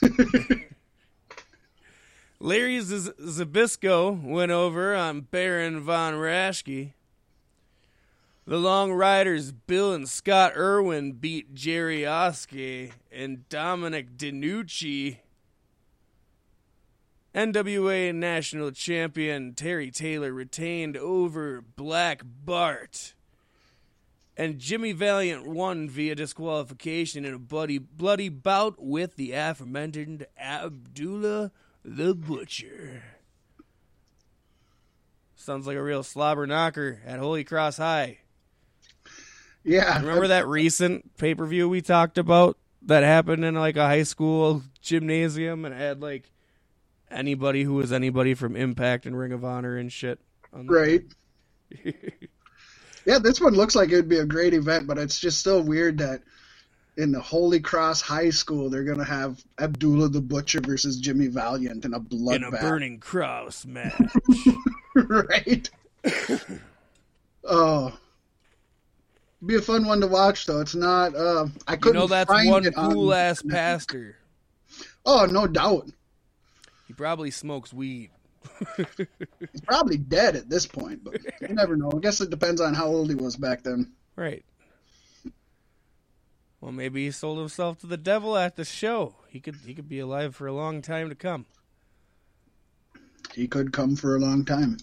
Larry 2.38 2.78
Zbyszko 2.78 4.22
went 4.22 4.52
over 4.52 4.94
on 4.94 5.22
Baron 5.22 5.80
von 5.80 6.14
Raschke. 6.14 6.92
The 8.50 8.58
Long 8.58 8.92
Riders, 8.92 9.52
Bill 9.52 9.94
and 9.94 10.08
Scott 10.08 10.54
Irwin 10.56 11.12
beat 11.12 11.54
Jerry 11.54 12.04
Oskey 12.04 12.90
and 13.12 13.48
Dominic 13.48 14.16
DeNucci. 14.16 15.18
NWA 17.32 18.12
National 18.12 18.72
Champion 18.72 19.54
Terry 19.54 19.92
Taylor 19.92 20.32
retained 20.32 20.96
over 20.96 21.62
Black 21.62 22.22
Bart. 22.24 23.14
And 24.36 24.58
Jimmy 24.58 24.90
Valiant 24.90 25.46
won 25.46 25.88
via 25.88 26.16
disqualification 26.16 27.24
in 27.24 27.34
a 27.34 27.38
bloody, 27.38 27.78
bloody 27.78 28.28
bout 28.28 28.82
with 28.82 29.14
the 29.14 29.30
aforementioned 29.30 30.26
Abdullah 30.36 31.52
the 31.84 32.16
Butcher. 32.16 33.04
Sounds 35.36 35.68
like 35.68 35.76
a 35.76 35.82
real 35.84 36.02
slobber 36.02 36.48
knocker 36.48 37.00
at 37.06 37.20
Holy 37.20 37.44
Cross 37.44 37.76
High. 37.76 38.18
Yeah. 39.64 40.00
Remember 40.00 40.28
that 40.28 40.46
recent 40.46 41.16
pay 41.16 41.34
per 41.34 41.46
view 41.46 41.68
we 41.68 41.82
talked 41.82 42.18
about 42.18 42.56
that 42.82 43.02
happened 43.02 43.44
in 43.44 43.54
like 43.54 43.76
a 43.76 43.86
high 43.86 44.04
school 44.04 44.62
gymnasium 44.80 45.64
and 45.64 45.74
had 45.74 46.00
like 46.00 46.30
anybody 47.10 47.62
who 47.62 47.74
was 47.74 47.92
anybody 47.92 48.34
from 48.34 48.56
Impact 48.56 49.06
and 49.06 49.18
Ring 49.18 49.32
of 49.32 49.44
Honor 49.44 49.76
and 49.76 49.92
shit. 49.92 50.18
on 50.52 50.66
Right. 50.66 51.04
yeah, 53.04 53.18
this 53.18 53.40
one 53.40 53.54
looks 53.54 53.74
like 53.74 53.90
it 53.90 53.96
would 53.96 54.08
be 54.08 54.18
a 54.18 54.26
great 54.26 54.54
event, 54.54 54.86
but 54.86 54.98
it's 54.98 55.20
just 55.20 55.42
so 55.42 55.60
weird 55.60 55.98
that 55.98 56.22
in 56.96 57.12
the 57.12 57.20
Holy 57.20 57.60
Cross 57.60 58.00
High 58.00 58.30
School 58.30 58.68
they're 58.70 58.84
gonna 58.84 59.04
have 59.04 59.42
Abdullah 59.58 60.08
the 60.08 60.20
Butcher 60.20 60.60
versus 60.60 60.98
Jimmy 60.98 61.28
Valiant 61.28 61.84
in 61.84 61.94
a 61.94 62.00
blood 62.00 62.36
in 62.36 62.44
a 62.44 62.50
burning 62.50 62.98
cross 62.98 63.64
match. 63.64 64.00
right. 64.94 65.70
oh. 67.44 67.96
Be 69.44 69.56
a 69.56 69.62
fun 69.62 69.86
one 69.86 70.00
to 70.00 70.06
watch 70.06 70.46
though. 70.46 70.60
It's 70.60 70.74
not 70.74 71.14
uh 71.14 71.46
I 71.66 71.76
couldn't 71.76 71.94
You 71.94 72.00
know 72.00 72.06
that's 72.06 72.30
find 72.30 72.50
one 72.50 72.64
it 72.66 72.76
on- 72.76 72.92
cool 72.92 73.14
ass 73.14 73.42
pastor. 73.42 74.16
Oh, 75.06 75.24
no 75.24 75.46
doubt. 75.46 75.88
He 76.86 76.92
probably 76.92 77.30
smokes 77.30 77.72
weed. 77.72 78.10
He's 78.76 79.60
probably 79.66 79.96
dead 79.96 80.36
at 80.36 80.48
this 80.50 80.66
point, 80.66 81.02
but 81.02 81.18
you 81.40 81.48
never 81.54 81.76
know. 81.76 81.90
I 81.94 81.98
guess 82.00 82.20
it 82.20 82.28
depends 82.30 82.60
on 82.60 82.74
how 82.74 82.86
old 82.86 83.08
he 83.08 83.14
was 83.14 83.36
back 83.36 83.62
then. 83.62 83.92
Right. 84.16 84.44
Well, 86.60 86.72
maybe 86.72 87.04
he 87.06 87.10
sold 87.10 87.38
himself 87.38 87.78
to 87.78 87.86
the 87.86 87.96
devil 87.96 88.36
at 88.36 88.56
the 88.56 88.64
show. 88.66 89.14
He 89.28 89.40
could 89.40 89.56
he 89.64 89.72
could 89.74 89.88
be 89.88 89.98
alive 89.98 90.36
for 90.36 90.46
a 90.46 90.52
long 90.52 90.82
time 90.82 91.08
to 91.08 91.14
come. 91.14 91.46
He 93.34 93.48
could 93.48 93.72
come 93.72 93.96
for 93.96 94.16
a 94.16 94.18
long 94.20 94.44
time. 94.44 94.76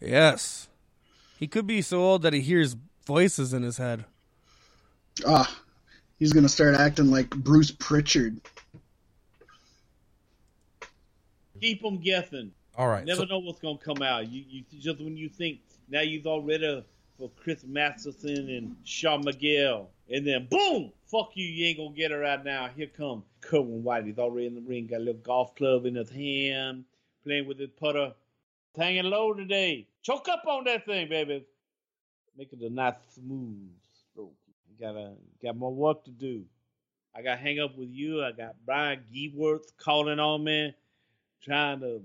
Yes. 0.00 0.68
He 1.38 1.46
could 1.46 1.66
be 1.66 1.82
so 1.82 2.00
old 2.00 2.22
that 2.22 2.32
he 2.32 2.40
hears 2.40 2.76
voices 3.04 3.52
in 3.52 3.62
his 3.62 3.76
head. 3.76 4.04
Ah, 5.26 5.58
he's 6.18 6.32
gonna 6.32 6.48
start 6.48 6.74
acting 6.74 7.10
like 7.10 7.30
Bruce 7.30 7.70
Prichard. 7.70 8.40
Keep 11.60 11.82
them 11.82 11.98
guessing. 11.98 12.52
All 12.76 12.88
right. 12.88 13.04
Never 13.04 13.20
so- 13.20 13.26
know 13.26 13.38
what's 13.38 13.60
gonna 13.60 13.78
come 13.78 14.02
out. 14.02 14.28
You, 14.28 14.44
you 14.48 14.64
just 14.80 15.00
when 15.00 15.16
you 15.16 15.28
think 15.28 15.60
now 15.88 16.00
you've 16.00 16.26
all 16.26 16.42
ready 16.42 16.84
for 17.18 17.30
Chris 17.40 17.62
Masterson 17.64 18.48
and 18.48 18.76
Shawn 18.84 19.24
Miguel, 19.24 19.90
and 20.10 20.26
then 20.26 20.46
boom, 20.50 20.92
fuck 21.06 21.32
you, 21.34 21.46
you 21.46 21.66
ain't 21.66 21.78
gonna 21.78 21.90
get 21.90 22.10
it 22.10 22.16
right 22.16 22.42
now. 22.42 22.68
Here 22.74 22.86
come 22.86 23.22
Kerwin 23.40 23.84
White. 23.84 24.06
He's 24.06 24.18
already 24.18 24.46
in 24.46 24.54
the 24.54 24.60
ring, 24.62 24.86
got 24.86 24.98
a 24.98 25.04
little 25.04 25.20
golf 25.20 25.54
club 25.54 25.86
in 25.86 25.94
his 25.94 26.10
hand, 26.10 26.84
playing 27.24 27.46
with 27.46 27.58
his 27.58 27.70
putter, 27.78 28.12
hanging 28.76 29.04
low 29.04 29.34
today. 29.34 29.86
Choke 30.02 30.28
up 30.28 30.44
on 30.46 30.64
that 30.64 30.84
thing, 30.86 31.08
baby. 31.08 31.44
Make 32.36 32.52
it 32.52 32.60
a 32.60 32.70
nice 32.70 32.94
smooth 33.14 33.70
stroke. 34.10 34.34
Gotta 34.80 35.12
got 35.42 35.56
more 35.56 35.72
work 35.72 36.04
to 36.04 36.10
do. 36.10 36.44
I 37.14 37.22
got 37.22 37.38
hang 37.38 37.60
up 37.60 37.76
with 37.76 37.90
you. 37.90 38.24
I 38.24 38.32
got 38.32 38.56
Brian 38.64 39.04
Gewirtz 39.14 39.76
calling 39.76 40.18
on 40.18 40.44
me, 40.44 40.74
trying 41.42 41.80
to 41.80 42.02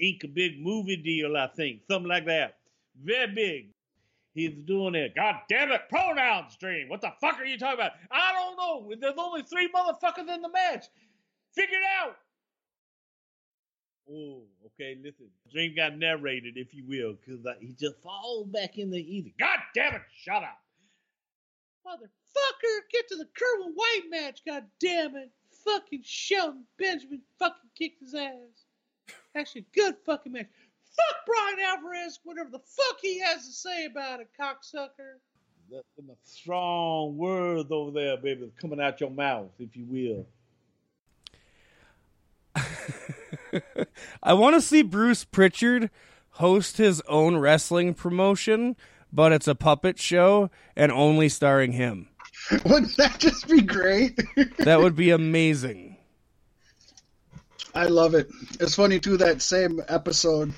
ink 0.00 0.24
a 0.24 0.28
big 0.28 0.60
movie 0.60 0.96
deal, 0.96 1.36
I 1.36 1.46
think. 1.46 1.82
Something 1.88 2.08
like 2.08 2.26
that. 2.26 2.56
Very 3.02 3.32
big. 3.32 3.68
He's 4.34 4.54
doing 4.64 4.94
it. 4.94 5.14
God 5.14 5.36
damn 5.48 5.70
it, 5.72 5.82
pronoun 5.88 6.50
stream. 6.50 6.88
What 6.88 7.00
the 7.00 7.12
fuck 7.20 7.38
are 7.38 7.44
you 7.44 7.58
talking 7.58 7.80
about? 7.80 7.92
I 8.10 8.32
don't 8.32 8.56
know. 8.56 8.94
There's 9.00 9.14
only 9.18 9.42
three 9.42 9.68
motherfuckers 9.72 10.32
in 10.32 10.42
the 10.42 10.48
match. 10.48 10.86
Figure 11.52 11.78
it 11.78 11.84
out. 12.00 12.16
Oh, 14.12 14.42
okay, 14.66 14.98
listen. 15.02 15.26
Dream 15.52 15.74
got 15.76 15.96
narrated, 15.96 16.56
if 16.56 16.74
you 16.74 16.84
will, 16.84 17.14
because 17.14 17.46
he 17.60 17.74
just 17.78 18.02
falls 18.02 18.48
back 18.48 18.76
in 18.76 18.90
the 18.90 18.98
ether. 18.98 19.30
God 19.38 19.58
damn 19.74 19.94
it, 19.94 20.02
shut 20.24 20.42
up. 20.42 20.58
Motherfucker, 21.86 22.80
get 22.90 23.08
to 23.08 23.16
the 23.16 23.28
Kerwin 23.36 23.72
White 23.74 24.10
match, 24.10 24.40
god 24.44 24.64
damn 24.80 25.14
it. 25.16 25.30
Fucking 25.64 26.02
Shelton 26.02 26.64
Benjamin 26.76 27.20
fucking 27.38 27.70
kicked 27.78 28.00
his 28.00 28.14
ass. 28.14 28.64
Actually, 29.36 29.66
good 29.74 29.94
fucking 30.04 30.32
match. 30.32 30.48
Fuck 30.96 31.16
Brian 31.26 31.58
Alvarez, 31.60 32.18
whatever 32.24 32.50
the 32.50 32.58
fuck 32.58 32.96
he 33.00 33.20
has 33.20 33.46
to 33.46 33.52
say 33.52 33.84
about 33.84 34.20
it, 34.20 34.28
cocksucker. 34.38 35.18
That's 35.70 35.86
some 35.94 36.10
strong 36.24 37.16
words 37.16 37.70
over 37.70 37.92
there, 37.92 38.16
baby, 38.16 38.50
coming 38.60 38.80
out 38.80 39.00
your 39.00 39.10
mouth, 39.10 39.50
if 39.60 39.76
you 39.76 39.84
will. 39.86 40.26
I 44.22 44.32
want 44.34 44.54
to 44.54 44.60
see 44.60 44.82
Bruce 44.82 45.24
Prichard 45.24 45.90
host 46.34 46.76
his 46.76 47.02
own 47.02 47.36
wrestling 47.36 47.94
promotion, 47.94 48.76
but 49.12 49.32
it's 49.32 49.48
a 49.48 49.54
puppet 49.54 49.98
show 49.98 50.50
and 50.76 50.90
only 50.92 51.28
starring 51.28 51.72
him. 51.72 52.08
Wouldn't 52.64 52.96
that 52.96 53.18
just 53.18 53.48
be 53.48 53.60
great? 53.60 54.20
That 54.58 54.80
would 54.80 54.96
be 54.96 55.10
amazing. 55.10 55.96
I 57.74 57.86
love 57.86 58.14
it. 58.14 58.28
It's 58.58 58.74
funny 58.74 58.98
too. 58.98 59.16
That 59.16 59.42
same 59.42 59.80
episode, 59.88 60.52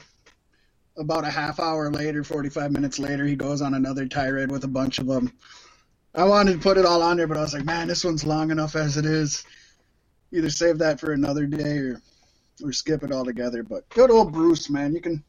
about 0.96 1.24
a 1.24 1.30
half 1.30 1.60
hour 1.60 1.90
later, 1.90 2.24
forty-five 2.24 2.72
minutes 2.72 2.98
later, 2.98 3.26
he 3.26 3.36
goes 3.36 3.62
on 3.62 3.74
another 3.74 4.06
tirade 4.06 4.50
with 4.50 4.64
a 4.64 4.68
bunch 4.68 4.98
of 4.98 5.06
them. 5.06 5.32
I 6.14 6.24
wanted 6.24 6.54
to 6.54 6.58
put 6.58 6.78
it 6.78 6.84
all 6.84 7.02
on 7.02 7.16
there, 7.16 7.26
but 7.26 7.36
I 7.36 7.42
was 7.42 7.54
like, 7.54 7.64
man, 7.64 7.88
this 7.88 8.04
one's 8.04 8.26
long 8.26 8.50
enough 8.50 8.76
as 8.76 8.96
it 8.96 9.06
is. 9.06 9.44
Either 10.30 10.50
save 10.50 10.78
that 10.78 11.00
for 11.00 11.12
another 11.12 11.46
day 11.46 11.78
or 11.78 12.00
or 12.62 12.72
skip 12.72 13.02
it 13.02 13.12
altogether. 13.12 13.62
But 13.62 13.88
good 13.90 14.10
old 14.10 14.32
Bruce, 14.32 14.68
man, 14.70 14.94
you 14.94 15.00
can 15.00 15.22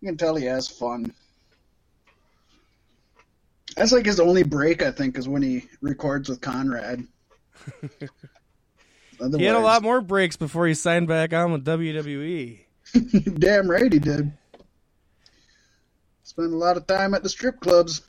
you 0.00 0.08
can 0.08 0.16
tell 0.16 0.34
he 0.34 0.46
has 0.46 0.68
fun. 0.68 1.12
That's 3.76 3.92
like 3.92 4.06
his 4.06 4.20
only 4.20 4.42
break, 4.42 4.82
I 4.82 4.90
think, 4.90 5.16
is 5.16 5.28
when 5.28 5.42
he 5.42 5.64
records 5.80 6.28
with 6.28 6.40
Conrad. 6.40 7.06
He 9.30 9.44
had 9.44 9.54
a 9.54 9.60
lot 9.60 9.82
more 9.82 10.00
breaks 10.00 10.36
before 10.36 10.66
he 10.66 10.74
signed 10.74 11.06
back 11.06 11.32
on 11.32 11.52
with. 11.52 11.64
WWE. 11.64 12.60
Damn 13.38 13.70
right 13.70 13.92
he 13.92 13.98
did. 13.98 14.32
Spent 16.24 16.52
a 16.52 16.56
lot 16.56 16.76
of 16.76 16.86
time 16.86 17.14
at 17.14 17.22
the 17.22 17.28
strip 17.28 17.60
clubs. 17.60 18.02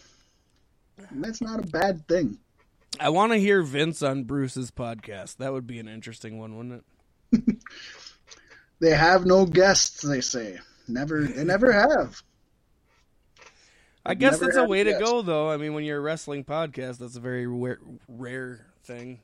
And 1.10 1.24
that's 1.24 1.42
not 1.42 1.60
a 1.60 1.68
bad 1.68 2.08
thing. 2.08 2.38
I 3.00 3.10
want 3.10 3.32
to 3.32 3.38
hear 3.38 3.64
Vince 3.64 4.02
on 4.02 4.24
Bruce's 4.24 4.72
podcast. 4.72 5.38
That 5.38 5.52
would 5.52 5.68
be 5.68 5.80
an 5.80 5.88
interesting 5.88 6.40
one, 6.40 6.56
wouldn't 6.58 6.84
it? 7.32 7.58
They 8.80 8.92
have 8.92 9.26
no 9.26 9.46
guests, 9.46 10.02
they 10.02 10.22
say. 10.22 10.60
Never 10.88 11.24
they 11.24 11.44
never 11.44 11.72
have. 11.72 12.22
I 14.06 14.16
guess 14.16 14.34
Never 14.34 14.46
that's 14.46 14.58
a 14.58 14.66
way 14.66 14.84
to 14.84 15.00
go, 15.00 15.22
though. 15.22 15.50
I 15.50 15.56
mean, 15.56 15.74
when 15.74 15.86
you're 15.86 16.00
a 16.00 16.02
wrestling 16.02 16.44
podcast, 16.44 16.98
that's 16.98 17.16
a 17.16 17.22
very 17.22 17.48
rare, 17.48 17.80
rare 18.10 18.66
thing. 18.84 19.20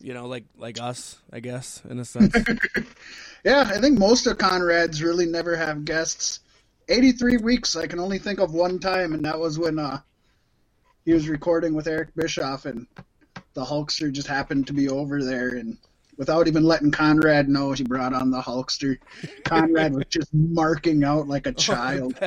You 0.00 0.14
know, 0.14 0.26
like 0.26 0.44
like 0.56 0.80
us, 0.80 1.18
I 1.30 1.40
guess, 1.40 1.82
in 1.88 1.98
a 1.98 2.04
sense. 2.04 2.34
Yeah, 3.44 3.60
I 3.60 3.80
think 3.80 3.98
most 3.98 4.26
of 4.26 4.36
Conrad's 4.36 5.02
really 5.02 5.26
never 5.26 5.56
have 5.56 5.84
guests. 5.84 6.40
Eighty 6.88 7.12
three 7.12 7.36
weeks 7.36 7.76
I 7.76 7.86
can 7.86 8.00
only 8.00 8.18
think 8.18 8.40
of 8.40 8.52
one 8.52 8.78
time 8.78 9.12
and 9.12 9.24
that 9.24 9.38
was 9.38 9.58
when 9.58 9.78
uh 9.78 10.00
he 11.04 11.12
was 11.12 11.28
recording 11.28 11.74
with 11.74 11.86
Eric 11.86 12.14
Bischoff 12.16 12.64
and 12.64 12.86
the 13.54 13.64
Hulkster 13.64 14.10
just 14.10 14.26
happened 14.26 14.66
to 14.66 14.72
be 14.72 14.88
over 14.88 15.22
there 15.22 15.50
and 15.50 15.78
without 16.18 16.48
even 16.48 16.64
letting 16.64 16.90
Conrad 16.90 17.48
know 17.48 17.72
he 17.72 17.84
brought 17.84 18.12
on 18.12 18.30
the 18.30 18.40
Hulkster. 18.40 18.98
Conrad 19.44 19.94
was 19.94 20.04
just 20.10 20.28
marking 20.34 21.04
out 21.04 21.28
like 21.28 21.46
a 21.46 21.50
oh, 21.50 21.52
child. 21.52 22.18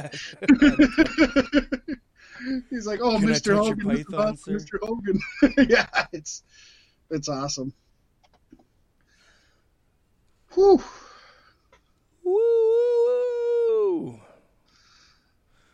He's 2.72 2.88
like, 2.88 3.02
"Oh, 3.04 3.20
Can 3.20 3.30
Mr. 3.30 3.56
Hogan, 3.56 3.86
python. 3.88 4.36
Mr. 4.48 4.80
Hogan." 4.82 5.20
yeah, 5.70 5.86
it's 6.12 6.42
it's 7.12 7.30
awesome. 7.30 7.72
Whew. 10.56 10.82
Woo! 12.24 14.20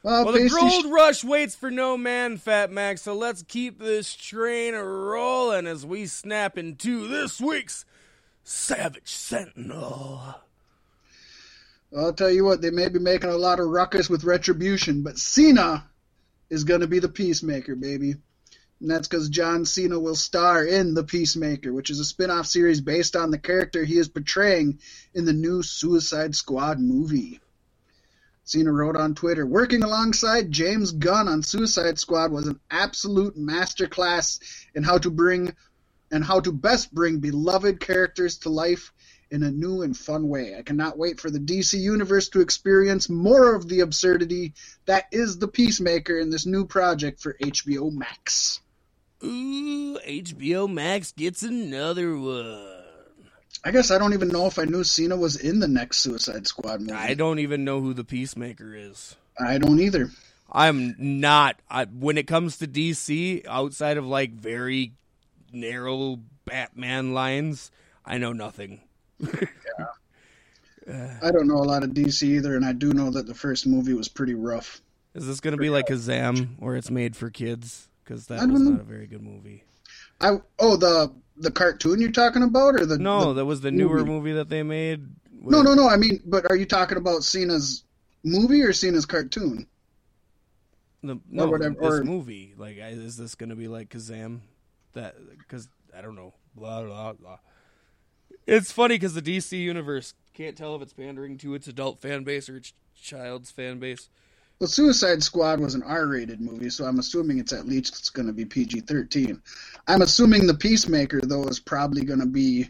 Well, 0.03 0.25
Well, 0.25 0.33
the 0.33 0.49
gold 0.49 0.85
rush 0.91 1.23
waits 1.23 1.55
for 1.55 1.71
no 1.71 1.97
man, 1.97 2.37
Fat 2.37 2.71
Mac. 2.71 2.97
So 2.97 3.13
let's 3.13 3.43
keep 3.43 3.79
this 3.79 4.13
train 4.13 4.73
rolling 4.75 5.67
as 5.67 5.85
we 5.85 6.05
snap 6.05 6.57
into 6.57 7.07
this 7.07 7.39
week's 7.41 7.85
Savage 8.49 9.13
Sentinel. 9.13 10.35
I'll 11.95 12.13
tell 12.13 12.31
you 12.31 12.45
what, 12.45 12.61
they 12.61 12.69
may 12.69 12.87
be 12.87 12.97
making 12.97 13.29
a 13.29 13.35
lot 13.35 13.59
of 13.59 13.67
ruckus 13.67 14.09
with 14.09 14.23
retribution, 14.23 15.03
but 15.03 15.19
Cena 15.19 15.83
is 16.49 16.63
going 16.63 16.79
to 16.79 16.87
be 16.87 16.99
the 16.99 17.09
Peacemaker, 17.09 17.75
baby. 17.75 18.15
And 18.79 18.89
that's 18.89 19.09
because 19.09 19.27
John 19.27 19.65
Cena 19.65 19.99
will 19.99 20.15
star 20.15 20.63
in 20.63 20.93
The 20.93 21.03
Peacemaker, 21.03 21.73
which 21.73 21.89
is 21.89 21.99
a 21.99 22.05
spin 22.05 22.31
off 22.31 22.45
series 22.45 22.79
based 22.79 23.17
on 23.17 23.31
the 23.31 23.37
character 23.37 23.83
he 23.83 23.97
is 23.97 24.07
portraying 24.07 24.79
in 25.13 25.25
the 25.25 25.33
new 25.33 25.61
Suicide 25.61 26.33
Squad 26.33 26.79
movie. 26.79 27.41
Cena 28.45 28.71
wrote 28.71 28.95
on 28.95 29.13
Twitter, 29.13 29.45
working 29.45 29.83
alongside 29.83 30.53
James 30.53 30.93
Gunn 30.93 31.27
on 31.27 31.43
Suicide 31.43 31.99
Squad 31.99 32.31
was 32.31 32.47
an 32.47 32.61
absolute 32.71 33.37
masterclass 33.37 34.39
in 34.73 34.83
how 34.83 34.99
to 34.99 35.09
bring 35.09 35.53
and 36.11 36.23
how 36.23 36.39
to 36.39 36.51
best 36.51 36.93
bring 36.93 37.19
beloved 37.19 37.79
characters 37.79 38.37
to 38.39 38.49
life 38.49 38.91
in 39.31 39.43
a 39.43 39.51
new 39.51 39.81
and 39.81 39.95
fun 39.95 40.27
way. 40.27 40.55
I 40.57 40.61
cannot 40.61 40.97
wait 40.97 41.19
for 41.19 41.29
the 41.29 41.39
DC 41.39 41.79
Universe 41.79 42.29
to 42.29 42.41
experience 42.41 43.09
more 43.09 43.55
of 43.55 43.67
the 43.67 43.81
absurdity 43.81 44.53
that 44.85 45.05
is 45.11 45.37
the 45.37 45.47
Peacemaker 45.47 46.17
in 46.17 46.29
this 46.29 46.45
new 46.45 46.65
project 46.65 47.21
for 47.21 47.35
HBO 47.41 47.91
Max. 47.91 48.61
Ooh, 49.23 49.97
HBO 50.07 50.71
Max 50.71 51.11
gets 51.11 51.43
another 51.43 52.17
one. 52.17 52.83
I 53.65 53.71
guess 53.71 53.91
I 53.91 53.97
don't 53.97 54.13
even 54.13 54.29
know 54.29 54.45
if 54.45 54.59
I 54.59 54.63
knew 54.63 54.83
Cena 54.83 55.17
was 55.17 55.35
in 55.35 55.59
the 55.59 55.67
next 55.67 55.97
Suicide 55.97 56.47
Squad 56.47 56.79
movie. 56.81 56.93
I 56.93 57.15
don't 57.15 57.39
even 57.39 57.65
know 57.65 57.81
who 57.81 57.93
the 57.93 58.03
Peacemaker 58.03 58.73
is. 58.75 59.15
I 59.39 59.57
don't 59.57 59.79
either. 59.79 60.11
I'm 60.51 60.95
not. 60.97 61.57
I, 61.69 61.85
when 61.85 62.17
it 62.17 62.27
comes 62.27 62.57
to 62.57 62.67
DC, 62.67 63.45
outside 63.47 63.97
of 63.97 64.05
like 64.05 64.31
very 64.31 64.93
narrow 65.53 66.19
Batman 66.45 67.13
lines, 67.13 67.71
I 68.05 68.17
know 68.17 68.33
nothing. 68.33 68.81
yeah. 69.19 71.17
I 71.21 71.31
don't 71.31 71.47
know 71.47 71.57
a 71.57 71.65
lot 71.67 71.83
of 71.83 71.91
DC 71.91 72.23
either, 72.23 72.55
and 72.55 72.65
I 72.65 72.73
do 72.73 72.93
know 72.93 73.11
that 73.11 73.27
the 73.27 73.33
first 73.33 73.67
movie 73.67 73.93
was 73.93 74.07
pretty 74.07 74.33
rough. 74.35 74.81
Is 75.13 75.27
this 75.27 75.39
going 75.39 75.53
to 75.55 75.61
be 75.61 75.69
like 75.69 75.87
Kazaam, 75.87 76.59
where 76.59 76.75
it's 76.75 76.91
made 76.91 77.15
for 77.15 77.29
kids? 77.29 77.89
Because 78.03 78.27
that 78.27 78.47
was 78.49 78.61
know. 78.61 78.71
not 78.71 78.81
a 78.81 78.83
very 78.83 79.07
good 79.07 79.21
movie. 79.23 79.63
I 80.21 80.37
oh 80.59 80.77
the 80.77 81.11
the 81.37 81.51
cartoon 81.51 81.99
you're 82.01 82.11
talking 82.11 82.43
about 82.43 82.75
or 82.79 82.85
the 82.85 82.97
No, 82.97 83.25
the- 83.27 83.33
that 83.41 83.45
was 83.45 83.61
the 83.61 83.71
newer 83.71 83.97
movie. 83.99 84.09
movie 84.11 84.33
that 84.33 84.49
they 84.49 84.63
made. 84.63 85.05
no 85.43 85.61
no 85.61 85.73
no 85.73 85.87
I 85.87 85.97
mean 85.97 86.21
but 86.25 86.49
are 86.49 86.55
you 86.55 86.65
talking 86.65 86.97
about 86.97 87.23
Cena's 87.23 87.83
movie 88.23 88.61
or 88.63 88.73
Cena's 88.73 89.05
cartoon? 89.05 89.67
The, 91.03 91.19
no, 91.29 91.47
whatever, 91.47 91.75
this 91.75 91.99
or- 91.99 92.03
movie. 92.03 92.53
Like, 92.57 92.77
is 92.77 93.17
this 93.17 93.35
going 93.35 93.49
to 93.49 93.55
be 93.55 93.67
like 93.67 93.89
Kazaam? 93.89 94.39
That 94.97 95.15
because 95.37 95.69
I 95.95 96.01
don't 96.01 96.15
know. 96.15 96.33
Blah 96.55 96.83
blah 96.83 97.13
blah. 97.13 97.37
It's 98.47 98.71
funny 98.71 98.95
because 98.95 99.13
the 99.13 99.21
DC 99.21 99.51
universe 99.59 100.13
can't 100.33 100.57
tell 100.57 100.75
if 100.75 100.81
it's 100.81 100.93
pandering 100.93 101.37
to 101.39 101.53
its 101.53 101.67
adult 101.67 101.99
fan 101.99 102.23
base 102.23 102.49
or 102.49 102.57
its 102.57 102.73
child's 102.95 103.51
fan 103.51 103.77
base. 103.79 104.09
Well, 104.59 104.67
Suicide 104.67 105.21
Squad 105.21 105.59
was 105.59 105.75
an 105.75 105.83
R-rated 105.83 106.41
movie, 106.41 106.71
so 106.71 106.85
I'm 106.85 106.97
assuming 106.97 107.37
it's 107.37 107.53
at 107.53 107.67
least 107.67 107.99
it's 107.99 108.09
going 108.09 108.25
to 108.25 108.33
be 108.33 108.43
PG-13. 108.43 109.39
I'm 109.87 110.01
assuming 110.01 110.47
the 110.47 110.55
Peacemaker 110.55 111.21
though 111.21 111.43
is 111.43 111.59
probably 111.59 112.03
going 112.03 112.19
to 112.21 112.25
be. 112.25 112.67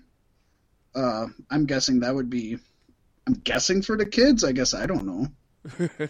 Uh, 0.94 1.28
I'm 1.50 1.66
guessing 1.66 2.02
that 2.02 2.14
would 2.14 2.30
be. 2.30 2.58
I'm 3.26 3.36
guessing 3.36 3.82
for 3.82 3.96
the 3.96 4.06
kids. 4.06 4.44
I 4.44 4.52
guess 4.52 4.74
I 4.74 4.86
don't 4.86 5.06
know. 5.06 5.98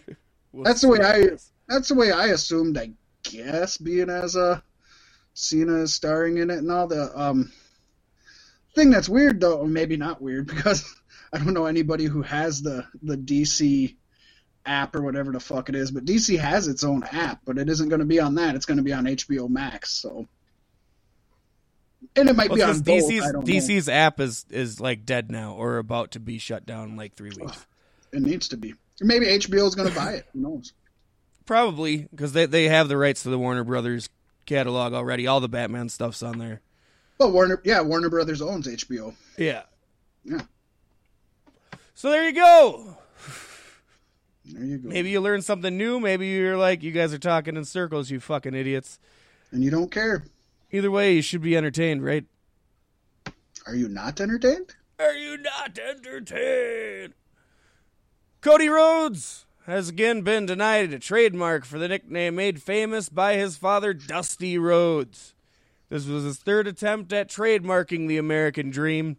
We'll 0.54 0.64
That's 0.64 0.82
the 0.82 0.88
way. 0.88 1.00
I- 1.02 1.38
That's 1.68 1.90
the 1.90 1.96
way 1.96 2.12
I 2.12 2.28
assumed. 2.28 2.78
I 2.78 2.92
guess 3.24 3.78
being 3.78 4.10
as 4.10 4.36
a 4.36 4.64
Cena 5.39 5.82
is 5.84 5.94
starring 5.94 6.39
in 6.39 6.50
it 6.50 6.58
and 6.58 6.72
all 6.72 6.88
the 6.88 7.12
um 7.15 7.51
thing 8.74 8.89
that's 8.89 9.08
weird 9.08 9.39
though, 9.39 9.60
or 9.60 9.67
maybe 9.67 9.96
not 9.96 10.20
weird 10.20 10.48
because 10.56 10.84
I 11.32 11.38
don't 11.38 11.53
know 11.53 11.67
anybody 11.67 12.06
who 12.06 12.24
has 12.24 12.63
the 12.63 12.86
the 13.03 13.15
DC 13.17 13.96
app 14.65 14.96
or 14.96 15.03
whatever 15.03 15.32
the 15.32 15.39
fuck 15.39 15.70
it 15.70 15.75
is, 15.75 15.91
but 15.91 16.06
DC 16.06 16.39
has 16.39 16.67
its 16.67 16.84
own 16.84 17.03
app, 17.03 17.41
but 17.46 17.60
it 17.60 17.70
isn't 17.70 17.89
going 17.89 18.00
to 18.00 18.06
be 18.06 18.20
on 18.20 18.36
that. 18.36 18.56
It's 18.56 18.65
going 18.65 18.77
to 18.77 18.84
be 18.84 18.94
on 18.94 19.05
HBO 19.05 19.48
Max. 19.48 19.92
So, 19.92 20.27
and 22.16 22.29
it 22.29 22.35
might 22.35 22.50
Well, 22.50 22.57
be 22.57 22.64
on 22.64 22.79
both. 22.79 23.03
DC's 23.03 23.22
I 23.22 23.31
don't 23.31 23.48
know. 23.48 23.53
DC's 23.53 23.88
app 23.88 24.20
is 24.20 24.44
is 24.50 24.79
like 24.79 25.05
dead 25.05 25.31
now 25.31 25.53
or 25.53 25.77
about 25.77 26.12
to 26.12 26.20
be 26.20 26.40
shut 26.40 26.66
down 26.66 26.90
in 26.90 26.96
like 26.98 27.14
three 27.14 27.31
weeks. 27.40 27.68
It 28.12 28.24
needs 28.24 28.48
to 28.48 28.57
be. 28.57 28.74
Maybe 29.01 29.27
HBO 29.27 29.68
is 29.68 29.75
going 29.75 29.90
to 29.90 29.96
buy 29.96 30.14
it. 30.14 30.25
Who 30.33 30.42
knows? 30.42 30.74
Probably 31.46 32.07
because 32.09 32.33
they 32.33 32.48
they 32.48 32.70
have 32.70 32.88
the 32.88 32.98
rights 32.98 33.22
to 33.22 33.29
the 33.29 33.38
Warner 33.38 33.64
Brothers 33.64 34.09
catalog 34.48 34.94
already. 34.94 35.27
All 35.27 35.40
the 35.40 35.48
Batman 35.48 35.90
stuff's 35.90 36.24
on 36.24 36.40
there. 36.40 36.62
Well, 37.20 37.31
Warner, 37.31 37.62
yeah, 37.64 37.81
Warner 37.81 38.10
Brothers 38.10 38.42
owns 38.42 38.68
HBO. 38.68 39.14
Yeah. 39.38 39.64
Yeah. 40.24 40.42
So 41.94 42.10
there 42.10 42.25
you 42.25 42.33
go. 42.33 42.98
There 44.46 44.64
you 44.64 44.77
go. 44.77 44.90
Maybe 44.90 45.10
you 45.10 45.20
learn 45.20 45.42
something 45.42 45.77
new. 45.77 46.00
Maybe 46.00 46.27
you're 46.27 46.57
like, 46.57 46.83
you 46.83 46.92
guys 46.92 47.14
are 47.14 47.20
talking 47.20 47.57
in 47.57 47.66
circles, 47.66 48.10
you 48.12 48.20
fucking 48.20 48.53
idiots. 48.53 49.00
And 49.51 49.64
you 49.64 49.72
don't 49.72 49.92
care. 49.92 50.25
Either 50.72 50.92
way, 50.92 51.16
you 51.16 51.22
should 51.22 51.42
be 51.42 51.57
entertained, 51.57 52.03
right? 52.03 52.25
Are 53.66 53.75
you 53.75 53.90
not 53.90 54.22
entertained? 54.22 54.75
Are 55.00 55.14
you 55.14 55.38
not 55.38 55.77
entertained? 55.79 57.14
Cody 58.42 58.70
Rhodes 58.70 59.47
has 59.68 59.90
again 59.90 60.22
been 60.22 60.46
denied 60.46 60.94
a 60.94 61.00
trademark 61.00 61.66
for 61.66 61.77
the 61.77 61.90
nickname 61.90 62.36
made 62.36 62.62
famous 62.62 63.10
by 63.10 63.36
his 63.36 63.58
father, 63.58 63.94
Dusty 63.94 64.58
Rhodes. 64.58 65.34
This 65.90 66.08
was 66.08 66.24
his 66.24 66.38
third 66.38 66.68
attempt 66.68 67.12
at 67.12 67.30
trademarking 67.30 68.08
the 68.08 68.18
American 68.18 68.70
dream, 68.70 69.18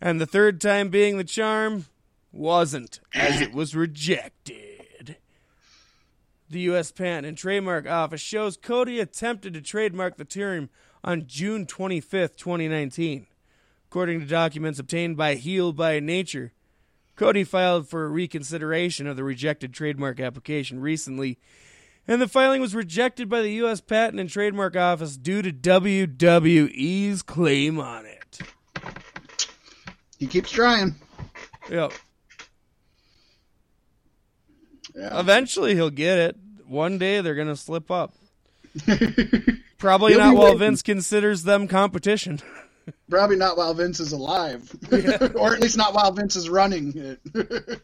and 0.00 0.20
the 0.20 0.26
third 0.26 0.60
time 0.60 0.88
being 0.88 1.16
the 1.16 1.24
charm 1.24 1.86
wasn't, 2.32 2.98
as 3.14 3.40
it 3.40 3.52
was 3.52 3.76
rejected. 3.76 5.16
The 6.50 6.60
U.S. 6.60 6.90
Patent 6.90 7.26
and 7.26 7.38
Trademark 7.38 7.88
Office 7.88 8.20
shows 8.20 8.56
Cody 8.56 8.98
attempted 8.98 9.54
to 9.54 9.60
trademark 9.60 10.16
the 10.16 10.24
term 10.24 10.70
on 11.02 11.26
June 11.26 11.66
25th, 11.66 12.36
2019. 12.36 13.26
According 13.88 14.20
to 14.20 14.26
documents 14.26 14.80
obtained 14.80 15.16
by 15.16 15.36
Heel 15.36 15.72
by 15.72 16.00
Nature, 16.00 16.52
Cody 17.16 17.44
filed 17.44 17.88
for 17.88 18.04
a 18.04 18.08
reconsideration 18.08 19.06
of 19.06 19.16
the 19.16 19.24
rejected 19.24 19.72
trademark 19.72 20.18
application 20.20 20.80
recently, 20.80 21.38
and 22.08 22.20
the 22.20 22.28
filing 22.28 22.60
was 22.60 22.74
rejected 22.74 23.28
by 23.28 23.40
the 23.40 23.52
U.S. 23.52 23.80
Patent 23.80 24.20
and 24.20 24.28
Trademark 24.28 24.76
Office 24.76 25.16
due 25.16 25.40
to 25.42 25.52
WWE's 25.52 27.22
claim 27.22 27.78
on 27.78 28.04
it. 28.06 28.38
He 30.18 30.26
keeps 30.26 30.50
trying. 30.50 30.96
Yep. 31.70 31.92
Yeah. 34.94 35.20
Eventually 35.20 35.74
he'll 35.74 35.90
get 35.90 36.18
it. 36.18 36.36
One 36.66 36.98
day 36.98 37.20
they're 37.20 37.34
going 37.34 37.48
to 37.48 37.56
slip 37.56 37.90
up. 37.90 38.14
Probably 39.78 40.12
He'll 40.12 40.20
not 40.20 40.34
while 40.34 40.44
waiting. 40.44 40.58
Vince 40.58 40.82
considers 40.82 41.42
them 41.44 41.68
competition. 41.68 42.40
Probably 43.10 43.36
not 43.36 43.56
while 43.56 43.74
Vince 43.74 44.00
is 44.00 44.12
alive, 44.12 44.70
or 45.34 45.54
at 45.54 45.60
least 45.60 45.76
not 45.76 45.94
while 45.94 46.12
Vince 46.12 46.36
is 46.36 46.48
running 46.48 46.92
it. 46.96 47.20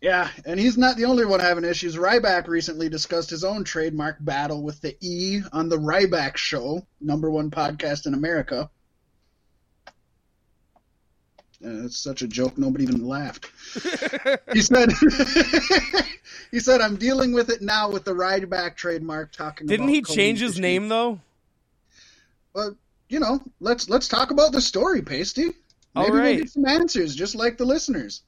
yeah, 0.00 0.28
and 0.44 0.58
he's 0.58 0.78
not 0.78 0.96
the 0.96 1.04
only 1.04 1.24
one 1.24 1.40
having 1.40 1.64
issues. 1.64 1.96
Ryback 1.96 2.46
recently 2.48 2.88
discussed 2.88 3.30
his 3.30 3.44
own 3.44 3.64
trademark 3.64 4.16
battle 4.20 4.62
with 4.62 4.80
the 4.80 4.96
E 5.00 5.42
on 5.52 5.68
the 5.68 5.78
Ryback 5.78 6.36
Show, 6.36 6.86
number 7.00 7.30
one 7.30 7.50
podcast 7.50 8.06
in 8.06 8.14
America. 8.14 8.70
Uh, 11.62 11.84
it's 11.84 11.98
such 11.98 12.22
a 12.22 12.28
joke, 12.28 12.56
nobody 12.56 12.84
even 12.84 13.06
laughed. 13.06 13.50
he 14.54 14.62
said, 14.62 14.90
"He 16.50 16.58
said 16.58 16.80
I'm 16.80 16.96
dealing 16.96 17.32
with 17.32 17.50
it 17.50 17.60
now 17.60 17.90
with 17.90 18.04
the 18.04 18.14
Ryback 18.14 18.76
trademark." 18.76 19.32
Talking. 19.32 19.66
Didn't 19.66 19.88
he 19.88 20.00
change 20.00 20.40
his 20.40 20.52
issues. 20.52 20.60
name 20.60 20.88
though? 20.88 21.20
Well, 22.54 22.76
you 23.10 23.18
know, 23.18 23.42
let's 23.58 23.88
let's 23.88 24.08
talk 24.08 24.30
about 24.30 24.52
the 24.52 24.60
story, 24.60 25.02
Pasty. 25.02 25.50
All 25.94 26.04
Maybe 26.04 26.12
we'll 26.12 26.36
get 26.36 26.50
some 26.50 26.66
answers, 26.66 27.16
just 27.16 27.34
like 27.34 27.58
the 27.58 27.64
listeners. 27.64 28.22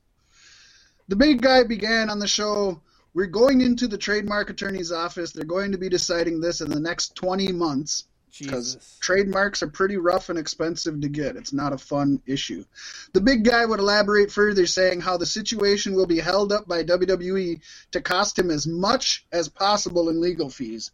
The 1.08 1.16
big 1.16 1.40
guy 1.40 1.62
began 1.62 2.10
on 2.10 2.18
the 2.18 2.26
show. 2.26 2.82
We're 3.14 3.26
going 3.26 3.60
into 3.60 3.86
the 3.86 3.98
trademark 3.98 4.50
attorney's 4.50 4.90
office. 4.90 5.32
They're 5.32 5.44
going 5.44 5.72
to 5.72 5.78
be 5.78 5.88
deciding 5.88 6.40
this 6.40 6.60
in 6.60 6.70
the 6.70 6.80
next 6.80 7.14
20 7.14 7.52
months 7.52 8.04
because 8.38 8.98
trademarks 9.00 9.62
are 9.62 9.68
pretty 9.68 9.98
rough 9.98 10.30
and 10.30 10.38
expensive 10.38 11.00
to 11.00 11.08
get. 11.08 11.36
It's 11.36 11.52
not 11.52 11.74
a 11.74 11.78
fun 11.78 12.22
issue. 12.26 12.64
The 13.12 13.20
big 13.20 13.44
guy 13.44 13.64
would 13.64 13.78
elaborate 13.78 14.32
further, 14.32 14.66
saying 14.66 15.02
how 15.02 15.18
the 15.18 15.26
situation 15.26 15.94
will 15.94 16.06
be 16.06 16.18
held 16.18 16.52
up 16.52 16.66
by 16.66 16.82
WWE 16.82 17.60
to 17.92 18.00
cost 18.00 18.38
him 18.38 18.50
as 18.50 18.66
much 18.66 19.26
as 19.30 19.48
possible 19.48 20.08
in 20.08 20.20
legal 20.20 20.48
fees. 20.48 20.90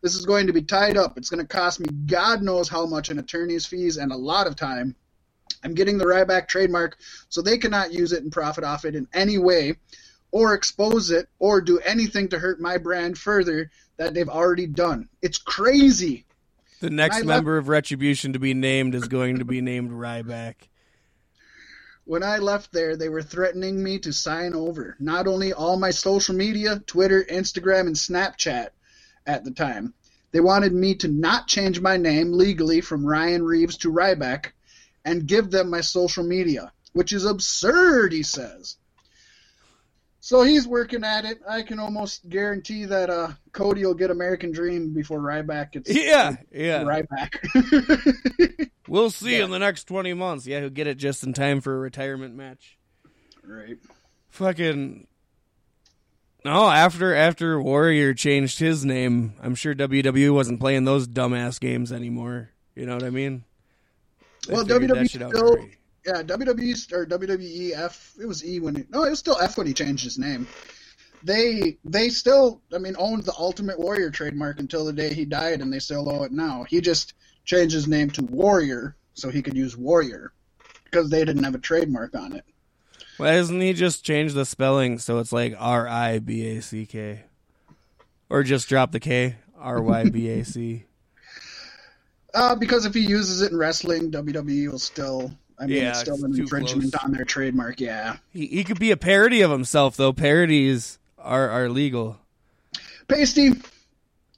This 0.00 0.14
is 0.14 0.24
going 0.24 0.46
to 0.46 0.52
be 0.52 0.62
tied 0.62 0.96
up. 0.96 1.18
It's 1.18 1.30
going 1.30 1.44
to 1.44 1.46
cost 1.46 1.80
me 1.80 1.86
God 2.06 2.42
knows 2.42 2.68
how 2.68 2.86
much 2.86 3.10
in 3.10 3.18
attorney's 3.18 3.66
fees 3.66 3.96
and 3.96 4.12
a 4.12 4.16
lot 4.16 4.46
of 4.46 4.56
time. 4.56 4.94
I'm 5.64 5.74
getting 5.74 5.98
the 5.98 6.04
Ryback 6.04 6.46
trademark 6.46 6.98
so 7.28 7.42
they 7.42 7.58
cannot 7.58 7.92
use 7.92 8.12
it 8.12 8.22
and 8.22 8.30
profit 8.30 8.64
off 8.64 8.84
it 8.84 8.94
in 8.94 9.08
any 9.12 9.38
way 9.38 9.74
or 10.30 10.54
expose 10.54 11.10
it 11.10 11.28
or 11.38 11.60
do 11.60 11.78
anything 11.80 12.28
to 12.28 12.38
hurt 12.38 12.60
my 12.60 12.78
brand 12.78 13.18
further 13.18 13.70
that 13.96 14.14
they've 14.14 14.28
already 14.28 14.66
done. 14.66 15.08
It's 15.22 15.38
crazy. 15.38 16.26
The 16.80 16.90
next 16.90 17.24
member 17.24 17.58
of 17.58 17.68
Retribution 17.68 18.34
to 18.34 18.38
be 18.38 18.54
named 18.54 18.94
is 18.94 19.08
going 19.08 19.38
to 19.38 19.44
be 19.44 19.60
named 19.60 19.90
Ryback. 19.90 20.54
when 22.04 22.22
I 22.22 22.38
left 22.38 22.72
there, 22.72 22.96
they 22.96 23.08
were 23.08 23.22
threatening 23.22 23.82
me 23.82 23.98
to 24.00 24.12
sign 24.12 24.54
over 24.54 24.96
not 25.00 25.26
only 25.26 25.52
all 25.52 25.76
my 25.76 25.90
social 25.90 26.36
media, 26.36 26.80
Twitter, 26.86 27.24
Instagram, 27.24 27.88
and 27.88 27.96
Snapchat 27.96 28.68
at 29.28 29.44
the 29.44 29.52
time. 29.52 29.94
They 30.32 30.40
wanted 30.40 30.72
me 30.72 30.94
to 30.96 31.08
not 31.08 31.46
change 31.46 31.80
my 31.80 31.96
name 31.96 32.32
legally 32.32 32.80
from 32.80 33.06
Ryan 33.06 33.44
Reeves 33.44 33.76
to 33.78 33.92
Ryback 33.92 34.46
and 35.04 35.26
give 35.26 35.50
them 35.50 35.70
my 35.70 35.80
social 35.80 36.24
media, 36.24 36.72
which 36.92 37.12
is 37.12 37.24
absurd, 37.24 38.12
he 38.12 38.22
says. 38.22 38.76
So 40.20 40.42
he's 40.42 40.66
working 40.66 41.04
at 41.04 41.24
it. 41.24 41.38
I 41.48 41.62
can 41.62 41.78
almost 41.78 42.28
guarantee 42.28 42.84
that 42.86 43.08
uh, 43.08 43.28
Cody 43.52 43.86
will 43.86 43.94
get 43.94 44.10
American 44.10 44.50
Dream 44.52 44.92
before 44.92 45.20
Ryback 45.20 45.72
gets 45.72 45.88
Yeah, 45.94 46.36
yeah. 46.52 46.82
Ryback. 46.82 48.68
We'll 48.88 49.10
see 49.10 49.36
Yeah. 49.36 49.44
in 49.44 49.50
the 49.50 49.58
next 49.58 49.84
20 49.84 50.14
months. 50.14 50.46
Yeah, 50.46 50.60
he'll 50.60 50.70
get 50.70 50.86
it 50.86 50.96
just 50.96 51.22
in 51.22 51.34
time 51.34 51.60
for 51.60 51.74
a 51.76 51.78
retirement 51.78 52.34
match. 52.34 52.78
right. 53.44 53.76
Fucking 54.30 55.06
No, 56.44 56.68
after 56.68 57.14
after 57.14 57.60
Warrior 57.60 58.14
changed 58.14 58.58
his 58.58 58.84
name, 58.84 59.34
I'm 59.42 59.54
sure 59.54 59.74
WWE 59.74 60.32
wasn't 60.32 60.60
playing 60.60 60.84
those 60.84 61.08
dumbass 61.08 61.58
games 61.60 61.92
anymore. 61.92 62.50
You 62.74 62.86
know 62.86 62.94
what 62.94 63.02
I 63.04 63.10
mean? 63.10 63.44
They 64.46 64.54
Well, 64.54 64.64
WWE 64.64 65.08
still- 65.08 65.68
Yeah, 66.06 66.22
WWE 66.22 66.92
or 66.92 67.04
WWE 67.06 67.72
F. 67.76 68.14
It 68.20 68.26
was 68.26 68.44
E 68.46 68.60
when 68.60 68.76
he, 68.76 68.84
no, 68.88 69.04
it 69.04 69.10
was 69.10 69.18
still 69.18 69.36
F 69.40 69.58
when 69.58 69.66
he 69.66 69.74
changed 69.74 70.04
his 70.04 70.18
name. 70.18 70.46
They 71.24 71.76
they 71.84 72.08
still, 72.08 72.62
I 72.72 72.78
mean, 72.78 72.94
owned 72.98 73.24
the 73.24 73.34
Ultimate 73.36 73.78
Warrior 73.78 74.10
trademark 74.10 74.60
until 74.60 74.84
the 74.84 74.92
day 74.92 75.12
he 75.12 75.24
died, 75.24 75.60
and 75.60 75.72
they 75.72 75.80
still 75.80 76.08
owe 76.08 76.22
it 76.22 76.32
now. 76.32 76.64
He 76.68 76.80
just 76.80 77.14
changed 77.44 77.74
his 77.74 77.88
name 77.88 78.10
to 78.10 78.22
Warrior 78.24 78.94
so 79.14 79.28
he 79.28 79.42
could 79.42 79.56
use 79.56 79.76
Warrior 79.76 80.32
because 80.84 81.10
they 81.10 81.24
didn't 81.24 81.42
have 81.42 81.56
a 81.56 81.58
trademark 81.58 82.14
on 82.14 82.32
it. 82.32 82.44
Why 83.18 83.32
doesn't 83.32 83.60
he 83.60 83.72
just 83.74 84.04
change 84.04 84.32
the 84.32 84.44
spelling 84.46 84.98
so 84.98 85.18
it's 85.18 85.32
like 85.32 85.54
R 85.58 85.86
I 85.86 86.18
B 86.20 86.56
A 86.56 86.62
C 86.62 86.86
K? 86.86 87.24
Or 88.30 88.42
just 88.42 88.68
drop 88.68 88.92
the 88.92 89.00
K? 89.00 89.36
R 89.58 89.82
Y 89.82 90.04
B 90.08 90.28
A 90.30 90.44
C. 90.44 90.84
Uh, 92.34 92.54
because 92.54 92.84
if 92.84 92.92
he 92.92 93.00
uses 93.00 93.40
it 93.40 93.50
in 93.52 93.56
wrestling, 93.58 94.12
WWE 94.12 94.70
will 94.70 94.78
still. 94.78 95.32
I 95.58 95.66
mean, 95.66 95.78
Yeah, 95.78 95.90
it's 95.90 96.00
still 96.00 96.14
it's 96.14 96.22
an 96.24 96.38
infringement 96.38 96.92
close. 96.92 97.02
on 97.04 97.10
their 97.12 97.24
trademark. 97.24 97.80
Yeah. 97.80 98.18
He 98.34 98.46
he 98.46 98.64
could 98.64 98.78
be 98.78 98.90
a 98.90 98.98
parody 98.98 99.40
of 99.40 99.50
himself 99.50 99.96
though. 99.96 100.12
Parodies 100.12 100.98
are 101.18 101.48
are 101.48 101.70
legal. 101.70 102.18
Pasty, 103.08 103.54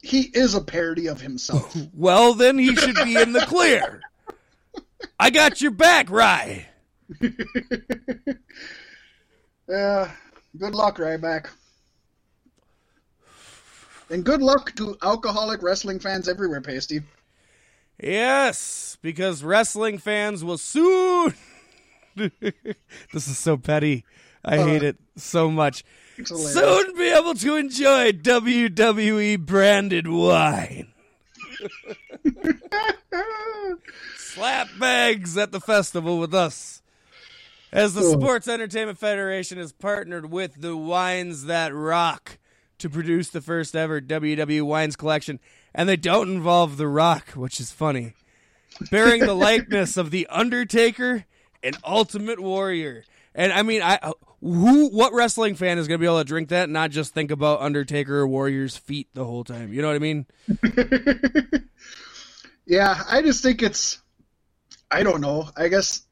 he 0.03 0.31
is 0.33 0.55
a 0.55 0.61
parody 0.61 1.09
of 1.09 1.21
himself. 1.21 1.77
Well, 1.95 2.33
then 2.35 2.57
he 2.59 2.77
should 2.77 2.95
be 3.05 3.17
in 3.21 3.33
the 3.33 3.41
clear. 3.41 4.01
I 5.19 5.31
got 5.31 5.61
your 5.61 5.73
back, 5.73 6.09
Rye. 6.11 6.69
Yeah. 9.69 10.11
Good 10.59 10.75
luck, 10.75 10.99
Ryback. 10.99 11.47
And 14.11 14.25
good 14.25 14.43
luck 14.43 14.75
to 14.75 14.97
alcoholic 15.03 15.63
wrestling 15.63 16.01
fans 16.01 16.29
everywhere, 16.29 16.61
Pasty. 16.61 17.03
Yes, 18.03 18.99
because 19.01 19.45
wrestling 19.45 19.99
fans 19.99 20.43
will 20.43 20.59
soon. 20.59 21.35
this 22.17 22.33
is 23.15 23.39
so 23.39 23.57
petty. 23.57 24.05
I 24.45 24.59
Uh, 24.59 24.67
hate 24.67 24.83
it 24.83 24.97
so 25.17 25.49
much. 25.49 25.85
Soon 26.25 26.97
be 26.97 27.09
able 27.09 27.35
to 27.35 27.55
enjoy 27.55 28.11
WWE 28.11 29.39
branded 29.39 30.09
wine. 30.09 30.93
Slap 34.17 34.69
bags 34.81 35.37
at 35.39 35.53
the 35.53 35.61
festival 35.61 36.19
with 36.19 36.35
us. 36.35 36.80
As 37.73 37.95
the. 37.95 38.03
Sports 38.03 38.49
Entertainment 38.49 38.99
Federation 38.99 39.59
has 39.59 39.73
partnered 39.73 40.31
with 40.31 40.61
the 40.61 40.77
Wines 40.77 41.45
That 41.45 41.75
Rock 41.75 42.39
to 42.79 42.91
produce 42.91 43.29
the 43.31 43.41
first 43.41 43.77
ever 43.77 44.01
WWE 44.01 44.63
Wines 44.63 44.97
collection, 44.97 45.39
and 45.75 45.89
they 45.89 45.97
don't 45.97 46.29
involve 46.29 46.77
The 46.77 46.89
Rock, 46.89 47.31
which 47.31 47.61
is 47.61 47.71
funny. 47.71 48.15
Bearing 48.91 49.21
the 49.21 49.35
likeness 49.35 49.97
of 49.97 50.11
The 50.11 50.27
Undertaker 50.29 51.25
and 51.63 51.77
Ultimate 51.85 52.41
Warrior. 52.41 53.05
And 53.35 53.53
I 53.53 53.63
mean, 53.63 53.83
I 53.83 54.13
who 54.41 54.89
what 54.89 55.13
wrestling 55.13 55.55
fan 55.55 55.79
is 55.79 55.87
going 55.87 55.99
to 55.99 56.03
be 56.03 56.07
able 56.07 56.19
to 56.19 56.25
drink 56.25 56.49
that 56.49 56.65
and 56.65 56.73
not 56.73 56.91
just 56.91 57.15
think 57.15 57.31
about 57.31 57.61
Undertaker 57.61 58.17
or 58.17 58.27
Warrior's 58.27 58.77
feet 58.77 59.09
the 59.15 59.25
whole 59.25 59.45
time? 59.45 59.73
You 59.73 59.83
know 59.83 59.89
what 59.89 59.97
I 59.97 60.01
mean? 60.01 60.27
yeah, 62.67 63.03
I 63.09 63.23
just 63.23 63.43
think 63.43 63.63
it's. 63.63 64.01
I 64.91 65.03
don't 65.03 65.21
know. 65.21 65.49
I 65.57 65.69
guess. 65.69 66.03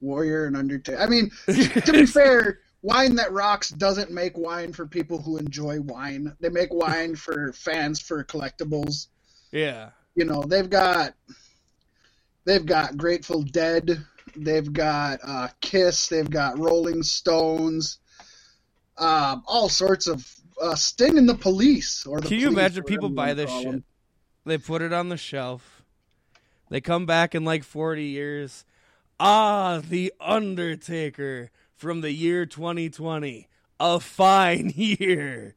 Warrior 0.00 0.46
and 0.46 0.56
Undertaker. 0.56 0.98
I 1.00 1.06
mean, 1.06 1.30
to 1.46 1.92
be 1.92 2.06
fair, 2.06 2.60
Wine 2.82 3.14
That 3.16 3.32
Rocks 3.32 3.70
doesn't 3.70 4.10
make 4.10 4.36
wine 4.38 4.72
for 4.72 4.86
people 4.86 5.20
who 5.20 5.36
enjoy 5.36 5.80
wine. 5.80 6.34
They 6.40 6.48
make 6.48 6.72
wine 6.72 7.14
for 7.16 7.52
fans 7.52 8.00
for 8.00 8.24
collectibles. 8.24 9.08
Yeah. 9.52 9.90
you 10.14 10.24
know 10.24 10.42
they've 10.42 10.70
got 10.70 11.14
they've 12.44 12.64
got 12.64 12.96
Grateful 12.96 13.42
Dead, 13.42 14.04
they've 14.36 14.72
got 14.72 15.18
uh, 15.24 15.48
Kiss, 15.60 16.08
they've 16.08 16.30
got 16.30 16.58
Rolling 16.58 17.02
Stones, 17.02 17.98
um, 18.96 19.42
all 19.46 19.68
sorts 19.68 20.06
of 20.06 20.26
uh, 20.60 20.74
Sting 20.74 21.18
and 21.18 21.28
the 21.28 21.34
Police. 21.34 22.06
Or 22.06 22.20
the 22.20 22.28
Can 22.28 22.38
you 22.38 22.46
Police, 22.46 22.58
imagine 22.58 22.84
people 22.84 23.08
buy 23.08 23.34
this 23.34 23.50
shit? 23.50 23.64
them. 23.64 23.84
They 24.46 24.56
put 24.58 24.82
it 24.82 24.92
on 24.92 25.08
the 25.10 25.16
shelf. 25.16 25.82
They 26.70 26.80
come 26.80 27.04
back 27.06 27.34
in 27.34 27.44
like 27.44 27.64
40 27.64 28.04
years. 28.04 28.64
Ah, 29.22 29.82
The 29.86 30.14
Undertaker 30.18 31.50
from 31.76 32.00
the 32.00 32.10
year 32.10 32.46
2020. 32.46 33.48
A 33.78 34.00
fine 34.00 34.72
year. 34.74 35.54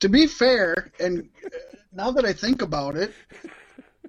To 0.00 0.10
be 0.10 0.26
fair, 0.26 0.92
and 1.00 1.26
uh, 1.46 1.48
now 1.94 2.10
that 2.10 2.26
I 2.26 2.34
think 2.34 2.60
about 2.60 2.94
it, 2.94 3.14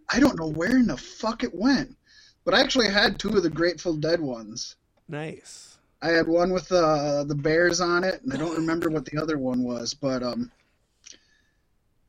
I 0.09 0.19
don't 0.19 0.37
know 0.37 0.49
where 0.49 0.75
in 0.75 0.87
the 0.87 0.97
fuck 0.97 1.45
it 1.45 1.55
went. 1.55 1.95
But 2.43 2.53
I 2.53 2.59
actually 2.59 2.89
had 2.89 3.17
two 3.17 3.29
of 3.29 3.43
the 3.43 3.49
Grateful 3.49 3.95
Dead 3.95 4.19
ones. 4.19 4.75
Nice. 5.07 5.77
I 6.01 6.09
had 6.09 6.27
one 6.27 6.51
with 6.51 6.69
uh, 6.73 7.23
the 7.23 7.33
bears 7.33 7.79
on 7.79 8.03
it, 8.03 8.21
and 8.23 8.33
I 8.33 8.35
don't 8.35 8.57
remember 8.57 8.89
what 8.89 9.05
the 9.05 9.21
other 9.21 9.37
one 9.37 9.63
was. 9.63 9.93
But 9.93 10.21
um, 10.21 10.51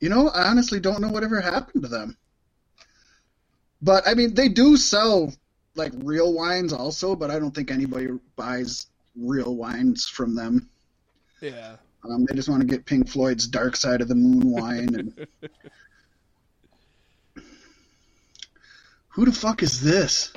you 0.00 0.08
know, 0.08 0.30
I 0.30 0.48
honestly 0.48 0.80
don't 0.80 1.00
know 1.00 1.10
whatever 1.10 1.40
happened 1.40 1.84
to 1.84 1.88
them. 1.88 2.16
But 3.80 4.02
I 4.08 4.14
mean, 4.14 4.34
they 4.34 4.48
do 4.48 4.76
sell 4.76 5.32
like 5.76 5.92
real 5.96 6.32
wines 6.32 6.72
also, 6.72 7.16
but 7.16 7.30
I 7.30 7.38
don't 7.38 7.54
think 7.54 7.70
anybody 7.70 8.08
buys 8.36 8.86
real 9.16 9.56
wines 9.56 10.06
from 10.08 10.34
them. 10.34 10.68
Yeah. 11.40 11.76
Um, 12.04 12.24
they 12.24 12.34
just 12.34 12.48
want 12.48 12.60
to 12.60 12.66
get 12.66 12.84
Pink 12.84 13.08
Floyd's 13.08 13.46
Dark 13.46 13.76
Side 13.76 14.00
of 14.00 14.08
the 14.08 14.14
Moon 14.14 14.50
wine. 14.50 14.94
And 14.94 15.26
who 19.08 19.24
the 19.24 19.32
fuck 19.32 19.62
is 19.62 19.80
this? 19.80 20.32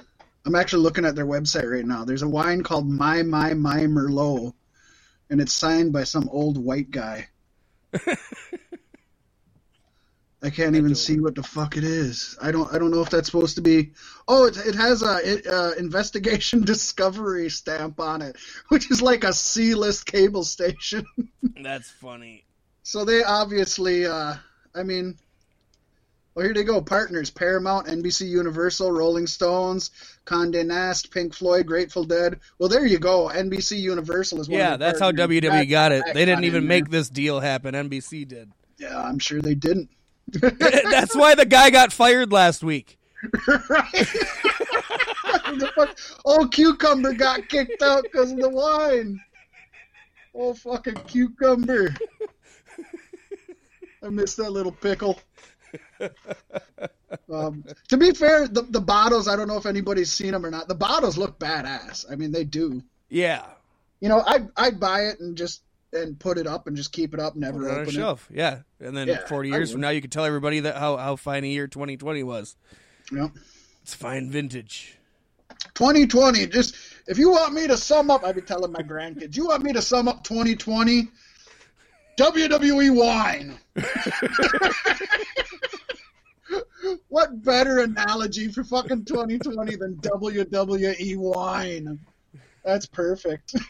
I'm 0.46 0.56
actually 0.56 0.84
looking 0.84 1.06
at 1.06 1.16
their 1.16 1.26
website 1.26 1.72
right 1.72 1.86
now. 1.86 2.06
There's 2.06 2.24
a 2.24 2.30
wine 2.30 2.64
called 2.64 2.90
My 2.90 3.24
My 3.24 3.54
My 3.54 3.82
Merlot, 3.82 4.54
and 5.30 5.42
it's 5.42 5.54
signed 5.54 5.94
by 5.94 6.06
some 6.06 6.30
old 6.32 6.58
white 6.58 6.90
guy. 6.90 7.28
I 10.42 10.50
can't 10.50 10.76
even 10.78 10.96
see 10.96 11.20
what 11.20 11.36
the 11.36 11.44
fuck 11.44 11.76
it 11.76 11.84
is. 11.84 12.38
I 12.42 12.52
don't. 12.52 12.74
I 12.74 12.80
don't 12.80 12.92
know 12.92 13.02
if 13.02 13.10
that's 13.10 13.26
supposed 13.26 13.56
to 13.56 13.62
be. 13.62 13.92
Oh, 14.26 14.46
it, 14.46 14.56
it 14.56 14.76
has 14.76 15.04
a 15.04 15.20
it, 15.24 15.48
uh, 15.48 15.72
investigation 15.78 16.62
discovery 16.66 17.50
stamp 17.50 18.00
on 18.00 18.22
it, 18.22 18.38
which 18.70 18.90
is 18.90 19.02
like 19.02 19.26
a 19.26 19.34
C-list 19.34 20.06
cable 20.06 20.46
station. 20.46 21.06
That's 21.62 21.90
funny. 21.90 22.46
So 22.84 23.04
they 23.04 23.22
obviously, 23.22 24.06
uh, 24.06 24.36
I 24.74 24.84
mean, 24.84 25.18
well, 26.36 26.46
here 26.46 26.54
they 26.54 26.64
go. 26.64 26.82
Partners: 26.82 27.30
Paramount, 27.30 27.88
NBC 27.88 28.30
Universal, 28.30 28.94
Rolling 28.94 29.28
Stones, 29.28 29.92
Condé 30.26 30.66
Nast, 30.66 31.12
Pink 31.12 31.34
Floyd, 31.34 31.66
Grateful 31.66 32.06
Dead. 32.06 32.40
Well, 32.60 32.70
there 32.70 32.86
you 32.86 32.98
go. 32.98 33.28
NBC 33.28 33.78
Universal 33.78 34.40
is 34.40 34.48
one. 34.48 34.58
Yeah, 34.58 34.78
that's 34.78 35.02
how. 35.02 35.12
WWE 35.12 35.70
got 35.70 35.92
it. 35.92 36.06
They 36.14 36.24
didn't 36.24 36.46
even 36.46 36.66
make 36.66 36.90
there. 36.90 37.02
this 37.02 37.10
deal 37.10 37.42
happen. 37.42 37.76
NBC 37.76 38.26
did. 38.26 38.50
Yeah, 38.78 39.02
I'm 39.02 39.20
sure 39.20 39.42
they 39.42 39.56
didn't. 39.56 39.90
That's 40.92 41.16
why 41.16 41.36
the 41.36 41.46
guy 41.46 41.70
got 41.70 41.94
fired 41.94 42.32
last 42.32 42.64
week. 42.64 42.98
right? 43.70 43.92
The 45.50 45.72
fuck- 45.76 45.98
oh, 46.26 46.48
Cucumber 46.48 47.14
got 47.14 47.50
kicked 47.50 47.82
out 47.82 48.04
because 48.04 48.32
of 48.32 48.38
the 48.40 48.50
wine. 48.50 49.20
Oh, 50.36 50.54
fucking 50.54 50.96
Cucumber. 51.08 51.94
I 54.04 54.10
miss 54.10 54.36
that 54.36 54.52
little 54.52 54.72
pickle. 54.72 55.20
Um, 57.32 57.64
to 57.88 57.98
be 57.98 58.12
fair, 58.12 58.48
the, 58.48 58.62
the 58.64 58.82
bottles, 58.82 59.28
I 59.28 59.36
don't 59.36 59.48
know 59.48 59.58
if 59.58 59.66
anybody's 59.66 60.12
seen 60.12 60.32
them 60.32 60.46
or 60.46 60.52
not. 60.52 60.68
The 60.68 60.76
bottles 60.76 61.18
look 61.18 61.40
badass. 61.40 62.06
I 62.12 62.16
mean, 62.16 62.32
they 62.32 62.44
do. 62.44 62.82
Yeah. 63.10 63.46
You 64.00 64.10
know, 64.10 64.24
I'd, 64.26 64.48
I'd 64.56 64.80
buy 64.80 65.06
it 65.06 65.20
and 65.20 65.36
just 65.38 65.62
and 65.94 66.20
put 66.20 66.38
it 66.38 66.46
up 66.48 66.68
and 66.68 66.76
just 66.78 66.92
keep 66.92 67.14
it 67.14 67.20
up, 67.20 67.36
never 67.36 67.60
Put 67.60 67.66
it 67.66 67.70
on 67.72 67.78
a 67.78 67.82
open 67.82 67.90
it. 67.90 67.94
shelf. 67.94 68.30
Yeah. 68.32 68.60
And 68.80 68.96
then 68.96 69.08
Yeah, 69.08 69.26
40 69.26 69.50
years 69.50 69.72
from 69.72 69.82
now, 69.82 69.90
you 69.90 70.02
can 70.02 70.10
tell 70.10 70.26
everybody 70.26 70.60
that 70.62 70.78
how, 70.78 70.98
how 70.98 71.16
fine 71.16 71.44
a 71.44 71.48
year 71.48 71.68
2020 71.68 72.24
was. 72.24 72.56
Yep. 73.12 73.32
It's 73.82 73.94
fine 73.96 74.30
vintage. 74.30 74.98
2020. 75.74 76.46
Just 76.48 76.76
if 77.08 77.18
you 77.18 77.32
want 77.32 77.54
me 77.54 77.68
to 77.68 77.76
sum 77.76 78.12
up, 78.12 78.24
I'd 78.24 78.36
be 78.36 78.42
telling 78.42 78.72
my 78.72 78.82
grandkids. 78.82 79.36
You 79.36 79.48
want 79.48 79.64
me 79.64 79.74
to 79.74 79.82
sum 79.82 80.08
up 80.08 80.24
2020? 80.24 81.10
WWE 82.18 82.96
wine. 82.96 83.58
what 87.08 87.44
better 87.44 87.80
analogy 87.80 88.50
for 88.52 88.64
fucking 88.64 89.06
2020 89.06 89.76
than 89.78 89.96
WWE 89.98 91.18
wine? 91.18 92.00
That's 92.64 92.86
perfect. 92.86 93.56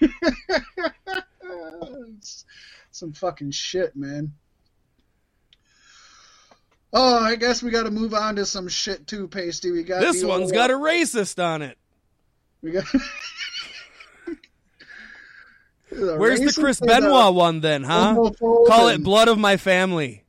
Some 2.92 3.14
fucking 3.14 3.52
shit, 3.52 3.96
man. 3.96 4.34
Oh, 6.92 7.20
I 7.24 7.36
guess 7.36 7.62
we 7.62 7.70
got 7.70 7.84
to 7.84 7.92
move 7.92 8.16
on 8.16 8.36
to 8.38 8.46
some 8.48 8.68
shit 8.68 9.06
too, 9.06 9.28
Pasty. 9.28 9.72
We 9.72 9.84
got 9.84 10.02
This 10.02 10.24
one's 10.24 10.46
old- 10.46 10.54
got 10.54 10.72
a 10.72 10.74
racist 10.74 11.44
on 11.44 11.62
it. 11.62 11.78
We 12.64 12.72
got. 12.72 12.86
Where's 15.92 16.40
the 16.40 16.54
Chris 16.60 16.80
Benoit 16.80 17.34
one 17.34 17.62
then, 17.62 17.84
huh? 17.84 18.32
Call 18.40 18.88
it 18.90 19.04
Blood 19.04 19.28
of 19.28 19.38
My 19.38 19.58
Family. 19.58 20.24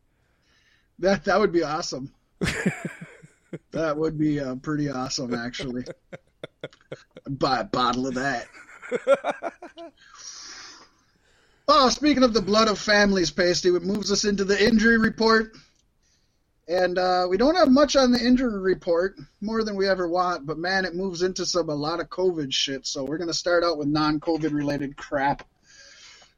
That 0.99 1.25
that 1.25 1.41
would 1.41 1.53
be 1.53 1.63
awesome. 1.63 2.13
that 3.71 3.97
would 3.97 4.19
be 4.19 4.41
uh, 4.41 4.57
pretty 4.57 4.91
awesome, 4.91 5.35
actually. 5.35 5.85
Buy 7.29 7.61
a 7.61 7.65
bottle 7.65 8.07
of 8.07 8.15
that. 8.15 8.47
Oh, 11.71 11.89
speaking 11.89 12.23
of 12.23 12.33
the 12.33 12.43
blood 12.43 12.69
of 12.69 12.79
families, 12.79 13.31
Pasty, 13.31 13.69
it 13.69 13.83
moves 13.83 14.11
us 14.13 14.25
into 14.25 14.45
the 14.45 14.63
injury 14.63 14.99
report. 14.99 15.53
And 16.69 16.99
uh, 16.99 17.27
we 17.29 17.37
don't 17.37 17.57
have 17.57 17.69
much 17.69 17.97
on 17.97 18.13
the 18.13 18.21
injury 18.21 18.61
report, 18.61 19.17
more 19.41 19.65
than 19.65 19.75
we 19.75 19.89
ever 19.89 20.07
want. 20.07 20.47
But 20.47 20.59
man, 20.59 20.85
it 20.85 20.95
moves 20.95 21.23
into 21.23 21.45
some 21.45 21.69
a 21.69 21.75
lot 21.75 22.01
of 22.01 22.09
COVID 22.09 22.53
shit. 22.53 22.87
So 22.87 23.05
we're 23.05 23.19
gonna 23.19 23.35
start 23.35 23.65
out 23.65 23.77
with 23.77 23.89
non-COVID 23.89 24.53
related 24.53 24.97
crap. 24.97 25.47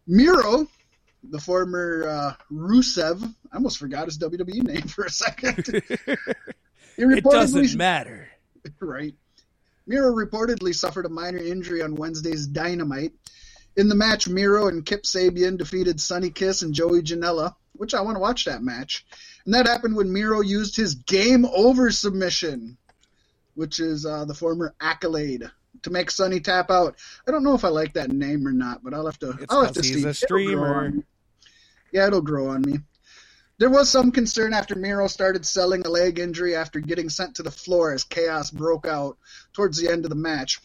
Miro, 0.07 0.67
the 1.23 1.39
former 1.39 2.09
uh, 2.09 2.35
Rusev, 2.51 3.23
I 3.53 3.57
almost 3.57 3.79
forgot 3.79 4.07
his 4.07 4.19
WWE 4.19 4.63
name 4.63 4.89
for 4.89 5.05
a 5.05 5.11
second. 5.11 5.83
He 6.97 7.05
It 7.05 7.25
doesn't 7.25 7.75
matter. 7.77 8.29
right. 8.81 9.15
Miro 9.87 10.13
reportedly 10.15 10.75
suffered 10.75 11.07
a 11.07 11.09
minor 11.09 11.39
injury 11.39 11.83
on 11.83 11.95
Wednesday's 11.95 12.47
Dynamite. 12.47 13.13
In 13.77 13.89
the 13.89 13.95
match, 13.95 14.29
Miro 14.29 14.69
and 14.69 14.85
Kip 14.85 15.05
Sabian 15.05 15.57
defeated 15.57 16.01
Sonny 16.01 16.31
Kiss 16.31 16.63
and 16.63 16.75
Joey 16.75 17.03
Janela, 17.03 17.55
which 17.73 17.95
I 17.95 18.03
want 18.03 18.17
to 18.17 18.21
watch 18.21 18.45
that 18.45 18.63
match. 18.63 19.07
And 19.45 19.55
that 19.55 19.67
happened 19.67 19.97
when 19.97 20.13
Miro 20.13 20.41
used 20.41 20.77
his 20.77 20.95
game 20.95 21.47
over 21.47 21.91
submission, 21.91 22.77
which 23.55 23.81
is 23.81 24.05
uh, 24.05 24.25
the 24.27 24.35
former 24.35 24.75
accolade, 24.81 25.51
to 25.83 25.91
make 25.91 26.11
Sonny 26.11 26.41
tap 26.41 26.71
out. 26.71 26.97
I 27.27 27.31
don't 27.31 27.43
know 27.45 27.55
if 27.55 27.65
I 27.65 27.69
like 27.69 27.95
that 27.95 28.11
name 28.11 28.47
or 28.47 28.53
not, 28.53 28.85
but 28.85 28.93
I'll 28.93 29.07
have 29.07 29.19
to. 29.21 29.31
It's 29.41 29.53
I'll 29.53 29.65
have 29.65 29.73
to 29.73 29.81
'cause 29.81 29.89
see. 29.89 29.95
he's 29.95 30.05
a 30.05 30.09
It'll 30.11 30.15
streamer. 30.15 30.93
Yeah, 31.93 32.07
it'll 32.07 32.21
grow 32.21 32.49
on 32.49 32.63
me. 32.63 32.81
There 33.59 33.71
was 33.71 33.89
some 33.89 34.13
concern 34.13 34.55
after 34.55 34.75
Miro 34.75 35.07
started 35.07 35.47
selling 35.47 35.87
a 35.87 35.89
leg 35.91 36.19
injury 36.19 36.57
after 36.57 36.81
getting 36.81 37.09
sent 37.09 37.37
to 37.37 37.43
the 37.43 37.51
floor 37.51 37.93
as 37.93 38.05
chaos 38.05 38.51
broke 38.51 38.87
out 38.87 39.19
towards 39.53 39.79
the 39.79 39.89
end 39.91 40.05
of 40.05 40.09
the 40.09 40.17
match. 40.17 40.61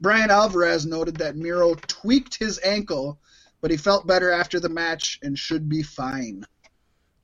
Brian 0.00 0.30
Alvarez 0.30 0.86
noted 0.86 1.16
that 1.16 1.36
Miro 1.36 1.74
tweaked 1.74 2.36
his 2.36 2.60
ankle, 2.64 3.18
but 3.60 3.70
he 3.70 3.76
felt 3.76 4.06
better 4.06 4.30
after 4.30 4.60
the 4.60 4.68
match 4.68 5.18
and 5.22 5.38
should 5.38 5.68
be 5.68 5.82
fine. 5.82 6.44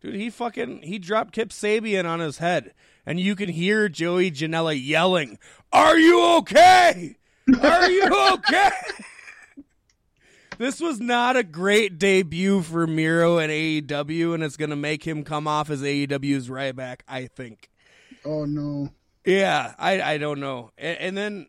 Dude, 0.01 0.14
he 0.14 0.31
fucking 0.31 0.83
he 0.83 0.98
dropped 0.98 1.33
Kip 1.33 1.51
Sabian 1.51 2.07
on 2.07 2.20
his 2.20 2.38
head, 2.38 2.75
and 3.07 3.20
you 3.20 3.37
can 3.37 3.48
hear 3.48 3.88
Joey 3.88 4.31
Janela 4.31 4.79
yelling, 4.81 5.38
"Are 5.72 5.96
you 5.96 6.25
okay? 6.38 7.16
Are 7.61 7.90
you 7.90 8.33
okay?" 8.35 8.70
this 10.59 10.81
was 10.81 11.01
not 11.01 11.37
a 11.37 11.44
great 11.44 11.98
debut 11.98 12.62
for 12.62 12.87
Miro 12.87 13.38
at 13.38 13.51
AEW, 13.51 14.35
and 14.35 14.42
it's 14.42 14.57
gonna 14.57 14.75
make 14.75 15.05
him 15.05 15.22
come 15.22 15.46
off 15.46 15.70
as 15.70 15.83
AEW's 15.83 16.48
Ryback, 16.48 17.01
I 17.07 17.27
think. 17.27 17.70
Oh 18.25 18.44
no. 18.44 18.90
Yeah, 19.25 19.75
I 19.79 20.03
I 20.03 20.18
don't 20.18 20.40
know. 20.40 20.72
And, 20.77 20.98
and 20.98 21.16
then 21.16 21.46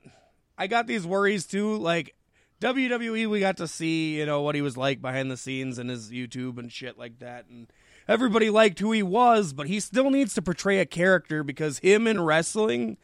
I 0.63 0.67
got 0.67 0.87
these 0.87 1.05
worries 1.05 1.45
too. 1.45 1.75
Like 1.75 2.15
WWE, 2.61 3.29
we 3.29 3.41
got 3.41 3.57
to 3.57 3.67
see 3.67 4.17
you 4.17 4.25
know 4.25 4.41
what 4.41 4.55
he 4.55 4.61
was 4.61 4.77
like 4.77 5.01
behind 5.01 5.29
the 5.29 5.35
scenes 5.35 5.77
and 5.77 5.89
his 5.89 6.09
YouTube 6.09 6.57
and 6.57 6.71
shit 6.71 6.97
like 6.97 7.19
that, 7.19 7.47
and 7.49 7.67
everybody 8.07 8.49
liked 8.49 8.79
who 8.79 8.93
he 8.93 9.03
was. 9.03 9.51
But 9.51 9.67
he 9.67 9.81
still 9.81 10.09
needs 10.09 10.33
to 10.35 10.41
portray 10.41 10.79
a 10.79 10.85
character 10.85 11.43
because 11.43 11.79
him 11.79 12.07
in 12.07 12.21
wrestling, 12.21 12.95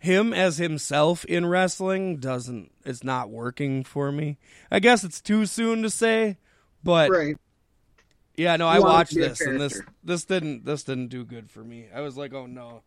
him 0.00 0.32
as 0.32 0.58
himself 0.58 1.24
in 1.26 1.46
wrestling 1.46 2.16
doesn't. 2.16 2.72
It's 2.84 3.04
not 3.04 3.30
working 3.30 3.84
for 3.84 4.10
me. 4.10 4.36
I 4.68 4.80
guess 4.80 5.04
it's 5.04 5.20
too 5.20 5.46
soon 5.46 5.82
to 5.82 5.90
say, 5.90 6.36
but 6.82 7.10
Right. 7.12 7.36
yeah, 8.36 8.56
no, 8.56 8.66
You 8.68 8.74
I 8.74 8.78
watched 8.80 9.12
to 9.12 9.18
be 9.20 9.24
a 9.24 9.28
this 9.28 9.40
and 9.40 9.60
this 9.60 9.80
this 10.02 10.24
didn't 10.24 10.64
this 10.64 10.82
didn't 10.82 11.08
do 11.10 11.24
good 11.24 11.48
for 11.48 11.62
me. 11.62 11.86
I 11.94 12.00
was 12.00 12.16
like, 12.16 12.34
oh 12.34 12.46
no. 12.46 12.82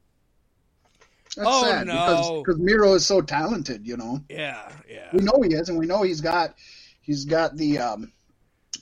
That's 1.37 1.47
Oh, 1.49 1.63
sad 1.63 1.87
no. 1.87 1.93
because 1.93 2.29
because 2.43 2.59
Miro 2.59 2.93
is 2.93 3.05
so 3.05 3.21
talented, 3.21 3.87
you 3.87 3.95
know. 3.97 4.21
Yeah, 4.29 4.69
yeah. 4.89 5.07
We 5.13 5.21
know 5.21 5.41
he 5.41 5.53
is, 5.53 5.69
and 5.69 5.77
we 5.77 5.85
know 5.85 6.03
he's 6.03 6.19
got 6.21 6.55
he's 7.01 7.25
got 7.25 7.55
the 7.55 7.77
um, 7.79 8.11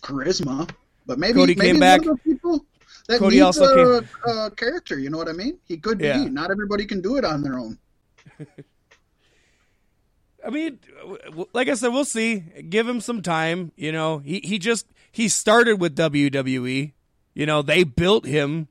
charisma. 0.01 0.69
But 1.05 1.19
maybe 1.19 1.33
Cody 1.35 1.55
maybe 1.55 1.71
came 1.71 1.79
back. 1.79 2.01
people 2.23 2.65
that 3.07 3.19
Cody 3.19 3.35
needs 3.37 3.57
also 3.59 4.01
a, 4.25 4.29
a 4.47 4.51
character. 4.51 4.97
You 4.99 5.09
know 5.09 5.17
what 5.17 5.29
I 5.29 5.33
mean? 5.33 5.59
He 5.65 5.77
could 5.77 5.99
Yeah. 6.01 6.23
be. 6.23 6.29
Not 6.29 6.51
everybody 6.51 6.85
can 6.85 7.01
do 7.01 7.17
it 7.17 7.25
on 7.25 7.41
their 7.43 7.57
own. 7.59 7.77
I 10.45 10.49
mean, 10.51 10.79
like 11.53 11.67
I 11.67 11.73
said, 11.73 11.89
we'll 11.89 12.05
see. 12.05 12.39
Give 12.69 12.87
him 12.87 13.01
some 13.01 13.21
time. 13.21 13.71
You 13.75 13.91
know, 13.91 14.19
he 14.19 14.39
he 14.43 14.57
just 14.57 14.87
he 15.11 15.27
started 15.27 15.79
with 15.81 15.95
WWE. 15.95 16.93
You 17.33 17.45
know, 17.45 17.61
they 17.61 17.83
built 17.83 18.25
him 18.25 18.67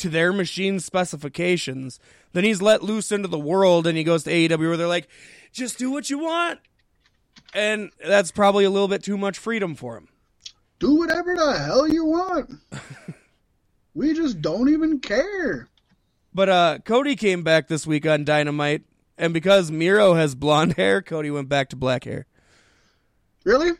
to 0.00 0.08
their 0.08 0.32
machine 0.32 0.80
specifications. 0.80 2.00
Then 2.32 2.44
he's 2.44 2.60
let 2.62 2.82
loose 2.82 3.12
into 3.12 3.28
the 3.28 3.38
world, 3.38 3.86
and 3.86 3.96
he 3.96 4.04
goes 4.04 4.24
to 4.24 4.30
AEW, 4.30 4.58
where 4.58 4.76
they're 4.76 4.86
like, 4.86 5.08
"Just 5.52 5.78
do 5.78 5.90
what 5.90 6.10
you 6.10 6.18
want," 6.18 6.60
and 7.54 7.90
that's 8.04 8.30
probably 8.30 8.64
a 8.64 8.70
little 8.70 8.88
bit 8.88 9.02
too 9.02 9.16
much 9.16 9.38
freedom 9.38 9.74
for 9.74 9.96
him. 9.96 10.08
Do 10.78 10.96
whatever 10.96 11.34
the 11.36 11.58
hell 11.58 11.86
you 11.86 12.04
want. 12.04 12.50
we 13.94 14.14
just 14.14 14.40
don't 14.40 14.68
even 14.68 14.98
care. 15.00 15.68
But 16.32 16.48
uh, 16.48 16.78
Cody 16.84 17.16
came 17.16 17.42
back 17.42 17.68
this 17.68 17.86
week 17.86 18.06
on 18.06 18.24
Dynamite, 18.24 18.84
and 19.18 19.34
because 19.34 19.70
Miro 19.70 20.14
has 20.14 20.34
blonde 20.34 20.74
hair, 20.74 21.02
Cody 21.02 21.30
went 21.30 21.48
back 21.48 21.68
to 21.70 21.76
black 21.76 22.04
hair. 22.04 22.26
Really? 23.44 23.72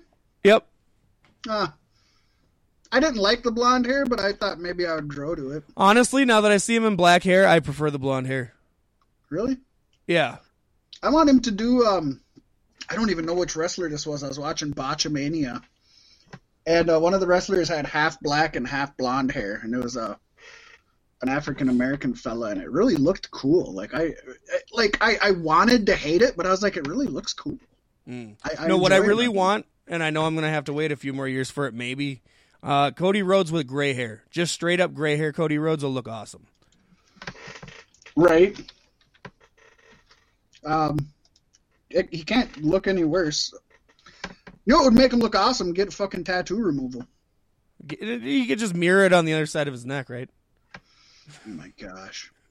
Yep. 0.44 0.66
Uh, 1.48 1.68
I 2.92 3.00
didn't 3.00 3.18
like 3.18 3.42
the 3.42 3.52
blonde 3.52 3.86
hair, 3.86 4.04
but 4.04 4.20
I 4.20 4.32
thought 4.32 4.58
maybe 4.58 4.86
I 4.86 4.94
would 4.96 5.08
grow 5.08 5.34
to 5.34 5.52
it. 5.52 5.64
Honestly, 5.76 6.24
now 6.24 6.40
that 6.40 6.50
I 6.50 6.56
see 6.56 6.74
him 6.74 6.84
in 6.84 6.96
black 6.96 7.22
hair, 7.22 7.46
I 7.46 7.60
prefer 7.60 7.90
the 7.90 7.98
blonde 7.98 8.26
hair. 8.26 8.54
Really? 9.28 9.58
Yeah. 10.06 10.38
I 11.02 11.10
want 11.10 11.30
him 11.30 11.40
to 11.40 11.50
do. 11.50 11.84
Um, 11.84 12.20
I 12.88 12.96
don't 12.96 13.10
even 13.10 13.26
know 13.26 13.34
which 13.34 13.54
wrestler 13.54 13.88
this 13.88 14.06
was. 14.06 14.24
I 14.24 14.28
was 14.28 14.40
watching 14.40 14.72
Botchamania, 14.72 15.62
and 16.66 16.90
uh, 16.90 16.98
one 16.98 17.14
of 17.14 17.20
the 17.20 17.26
wrestlers 17.26 17.68
had 17.68 17.86
half 17.86 18.20
black 18.20 18.56
and 18.56 18.66
half 18.66 18.96
blonde 18.96 19.30
hair, 19.30 19.60
and 19.62 19.72
it 19.72 19.82
was 19.82 19.96
a 19.96 20.18
an 21.22 21.28
African 21.28 21.68
American 21.68 22.14
fella, 22.14 22.50
and 22.50 22.60
it 22.60 22.70
really 22.70 22.96
looked 22.96 23.30
cool. 23.30 23.72
Like 23.72 23.94
I, 23.94 24.14
like 24.72 24.98
I, 25.00 25.16
I 25.22 25.30
wanted 25.32 25.86
to 25.86 25.94
hate 25.94 26.22
it, 26.22 26.36
but 26.36 26.46
I 26.46 26.50
was 26.50 26.62
like, 26.62 26.76
it 26.76 26.88
really 26.88 27.06
looks 27.06 27.32
cool. 27.32 27.58
Mm. 28.08 28.36
I, 28.42 28.64
I 28.64 28.66
no, 28.66 28.78
what 28.78 28.92
I 28.92 28.96
enjoy 28.96 29.04
it. 29.04 29.08
really 29.08 29.28
want, 29.28 29.66
and 29.86 30.02
I 30.02 30.10
know 30.10 30.24
I'm 30.24 30.34
going 30.34 30.44
to 30.44 30.50
have 30.50 30.64
to 30.64 30.72
wait 30.72 30.92
a 30.92 30.96
few 30.96 31.12
more 31.12 31.28
years 31.28 31.50
for 31.50 31.66
it, 31.66 31.74
maybe. 31.74 32.22
Uh, 32.62 32.90
Cody 32.90 33.22
Rhodes 33.22 33.50
with 33.50 33.66
gray 33.66 33.94
hair. 33.94 34.22
Just 34.30 34.52
straight 34.52 34.80
up 34.80 34.92
gray 34.94 35.16
hair 35.16 35.32
Cody 35.32 35.58
Rhodes 35.58 35.82
will 35.82 35.92
look 35.92 36.08
awesome. 36.08 36.46
right? 38.16 38.58
Um, 40.64 40.98
it, 41.88 42.08
he 42.12 42.22
can't 42.22 42.54
look 42.62 42.86
any 42.86 43.04
worse. 43.04 43.52
You 44.66 44.72
know 44.72 44.76
what 44.78 44.84
would 44.86 44.94
make 44.94 45.12
him 45.12 45.20
look 45.20 45.34
awesome? 45.34 45.72
Get 45.72 45.90
fucking 45.92 46.24
tattoo 46.24 46.56
removal. 46.60 47.06
G- 47.86 47.96
You 48.02 48.46
could 48.46 48.58
just 48.58 48.74
mirror 48.74 49.06
it 49.06 49.12
on 49.14 49.24
the 49.24 49.32
other 49.32 49.46
side 49.46 49.66
of 49.68 49.72
his 49.72 49.86
neck, 49.86 50.10
right? 50.10 50.28
Oh 50.76 51.50
my 51.50 51.72
gosh. 51.80 52.30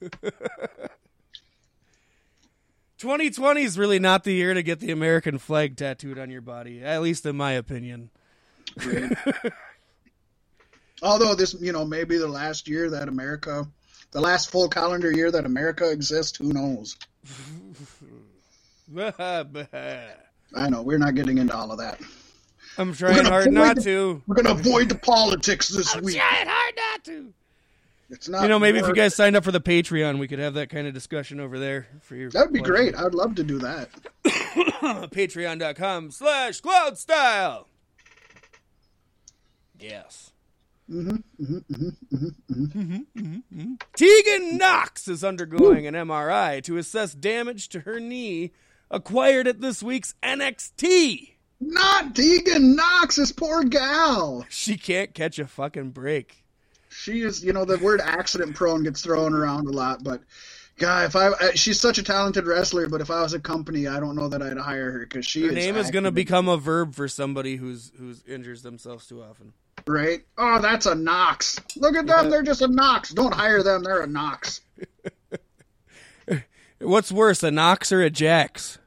2020 2.98 3.62
is 3.62 3.78
really 3.78 3.98
not 3.98 4.24
the 4.24 4.32
year 4.32 4.52
to 4.54 4.62
get 4.62 4.80
the 4.80 4.90
American 4.90 5.38
flag 5.38 5.76
tattooed 5.76 6.18
on 6.18 6.30
your 6.30 6.42
body, 6.42 6.82
at 6.82 7.00
least 7.00 7.24
in 7.24 7.36
my 7.36 7.52
opinion. 7.52 8.10
Although 11.02 11.34
this, 11.34 11.54
you 11.60 11.72
know, 11.72 11.84
maybe 11.84 12.18
the 12.18 12.28
last 12.28 12.68
year 12.68 12.90
that 12.90 13.08
America, 13.08 13.66
the 14.12 14.20
last 14.20 14.50
full 14.50 14.68
calendar 14.68 15.10
year 15.12 15.30
that 15.30 15.44
America 15.46 15.90
exists, 15.90 16.36
who 16.38 16.52
knows? 16.52 16.96
I 18.96 20.68
know 20.68 20.82
we're 20.82 20.98
not 20.98 21.14
getting 21.14 21.38
into 21.38 21.54
all 21.56 21.70
of 21.70 21.78
that. 21.78 22.00
I'm 22.78 22.92
trying 22.94 23.24
hard 23.24 23.52
not 23.52 23.76
the- 23.76 23.82
to. 23.82 24.22
We're 24.26 24.36
gonna 24.36 24.50
avoid 24.58 24.88
the 24.88 24.94
politics 24.96 25.68
this 25.68 25.94
I'm 25.94 26.02
week. 26.04 26.16
trying 26.16 26.46
hard 26.48 26.74
not 26.76 27.04
to. 27.04 27.32
It's 28.10 28.28
not. 28.28 28.42
You 28.42 28.48
know, 28.48 28.58
maybe 28.58 28.78
if 28.78 28.88
you 28.88 28.94
guys 28.94 29.14
signed 29.14 29.36
up 29.36 29.44
for 29.44 29.52
the 29.52 29.60
Patreon, 29.60 30.18
we 30.18 30.26
could 30.26 30.40
have 30.40 30.54
that 30.54 30.68
kind 30.70 30.86
of 30.88 30.94
discussion 30.94 31.38
over 31.38 31.58
there 31.58 31.86
for 32.02 32.16
your. 32.16 32.30
that 32.30 32.46
would 32.46 32.52
be 32.52 32.60
great. 32.60 32.96
I'd 32.96 33.14
love 33.14 33.36
to 33.36 33.44
do 33.44 33.58
that. 33.60 33.88
Patreon.com 34.24 36.10
slash 36.10 36.60
Cloud 36.60 36.98
Style. 36.98 37.68
Yes. 39.78 40.32
Mm-hmm, 40.90 41.44
mm-hmm, 41.44 41.88
mm-hmm, 42.50 42.96
mm-hmm, 43.16 43.74
Tegan 43.94 44.58
Knox 44.58 45.06
is 45.06 45.22
undergoing 45.22 45.86
an 45.86 45.94
MRI 45.94 46.60
to 46.64 46.78
assess 46.78 47.14
damage 47.14 47.68
to 47.68 47.80
her 47.80 48.00
knee 48.00 48.50
acquired 48.90 49.46
at 49.46 49.60
this 49.60 49.84
week's 49.84 50.14
NXT. 50.20 51.34
Not 51.60 52.16
Tegan 52.16 52.74
Knox, 52.74 53.16
this 53.16 53.30
poor 53.30 53.62
gal. 53.62 54.44
She 54.48 54.76
can't 54.76 55.14
catch 55.14 55.38
a 55.38 55.46
fucking 55.46 55.90
break. 55.90 56.44
She 56.88 57.20
is, 57.20 57.44
you 57.44 57.52
know, 57.52 57.64
the 57.64 57.78
word 57.78 58.00
accident 58.00 58.56
prone 58.56 58.82
gets 58.82 59.02
thrown 59.02 59.32
around 59.32 59.68
a 59.68 59.72
lot, 59.72 60.02
but 60.02 60.22
God, 60.76 61.04
if 61.04 61.14
I, 61.14 61.28
I 61.40 61.54
she's 61.54 61.78
such 61.78 61.98
a 61.98 62.02
talented 62.02 62.46
wrestler, 62.46 62.88
but 62.88 63.00
if 63.00 63.10
I 63.10 63.22
was 63.22 63.32
a 63.32 63.38
company, 63.38 63.86
I 63.86 64.00
don't 64.00 64.16
know 64.16 64.28
that 64.28 64.42
I'd 64.42 64.56
hire 64.56 64.90
her 64.90 65.00
because 65.00 65.24
she 65.24 65.42
Her 65.42 65.48
is 65.50 65.54
name 65.54 65.76
is 65.76 65.90
going 65.92 66.04
to 66.04 66.10
become 66.10 66.48
a 66.48 66.56
verb 66.56 66.94
for 66.96 67.06
somebody 67.06 67.56
who's 67.56 67.92
who's 67.96 68.24
injures 68.24 68.62
themselves 68.62 69.06
too 69.06 69.22
often. 69.22 69.52
Right. 69.86 70.20
Oh, 70.38 70.60
that's 70.60 70.86
a 70.86 70.94
Knox. 70.94 71.58
Look 71.76 71.96
at 71.96 72.06
them, 72.06 72.30
they're 72.30 72.42
just 72.42 72.62
a 72.62 72.68
Knox. 72.68 73.10
Don't 73.10 73.34
hire 73.34 73.62
them, 73.62 73.82
they're 73.82 74.02
a 74.02 74.06
Knox. 74.06 74.60
What's 76.80 77.12
worse, 77.12 77.42
a 77.42 77.50
Knox 77.50 77.92
or 77.92 78.02
a 78.02 78.10
Jax? 78.10 78.78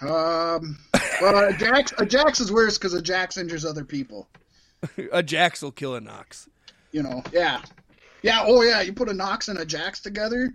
Um, 0.00 0.78
well, 1.20 1.48
a 1.48 1.52
Jax, 1.56 1.92
a 1.98 2.06
Jax 2.06 2.40
is 2.40 2.52
worse 2.52 2.78
because 2.78 2.94
a 2.94 3.02
Jax 3.02 3.36
injures 3.36 3.64
other 3.64 3.84
people. 3.84 4.28
a 5.12 5.22
Jax 5.22 5.62
will 5.62 5.72
kill 5.72 5.94
a 5.94 6.00
Knox. 6.00 6.48
You 6.92 7.02
know, 7.02 7.22
yeah, 7.32 7.62
yeah. 8.22 8.44
Oh, 8.44 8.62
yeah. 8.62 8.80
You 8.80 8.92
put 8.92 9.08
a 9.08 9.14
Knox 9.14 9.48
and 9.48 9.58
a 9.58 9.64
Jax 9.64 10.00
together, 10.00 10.52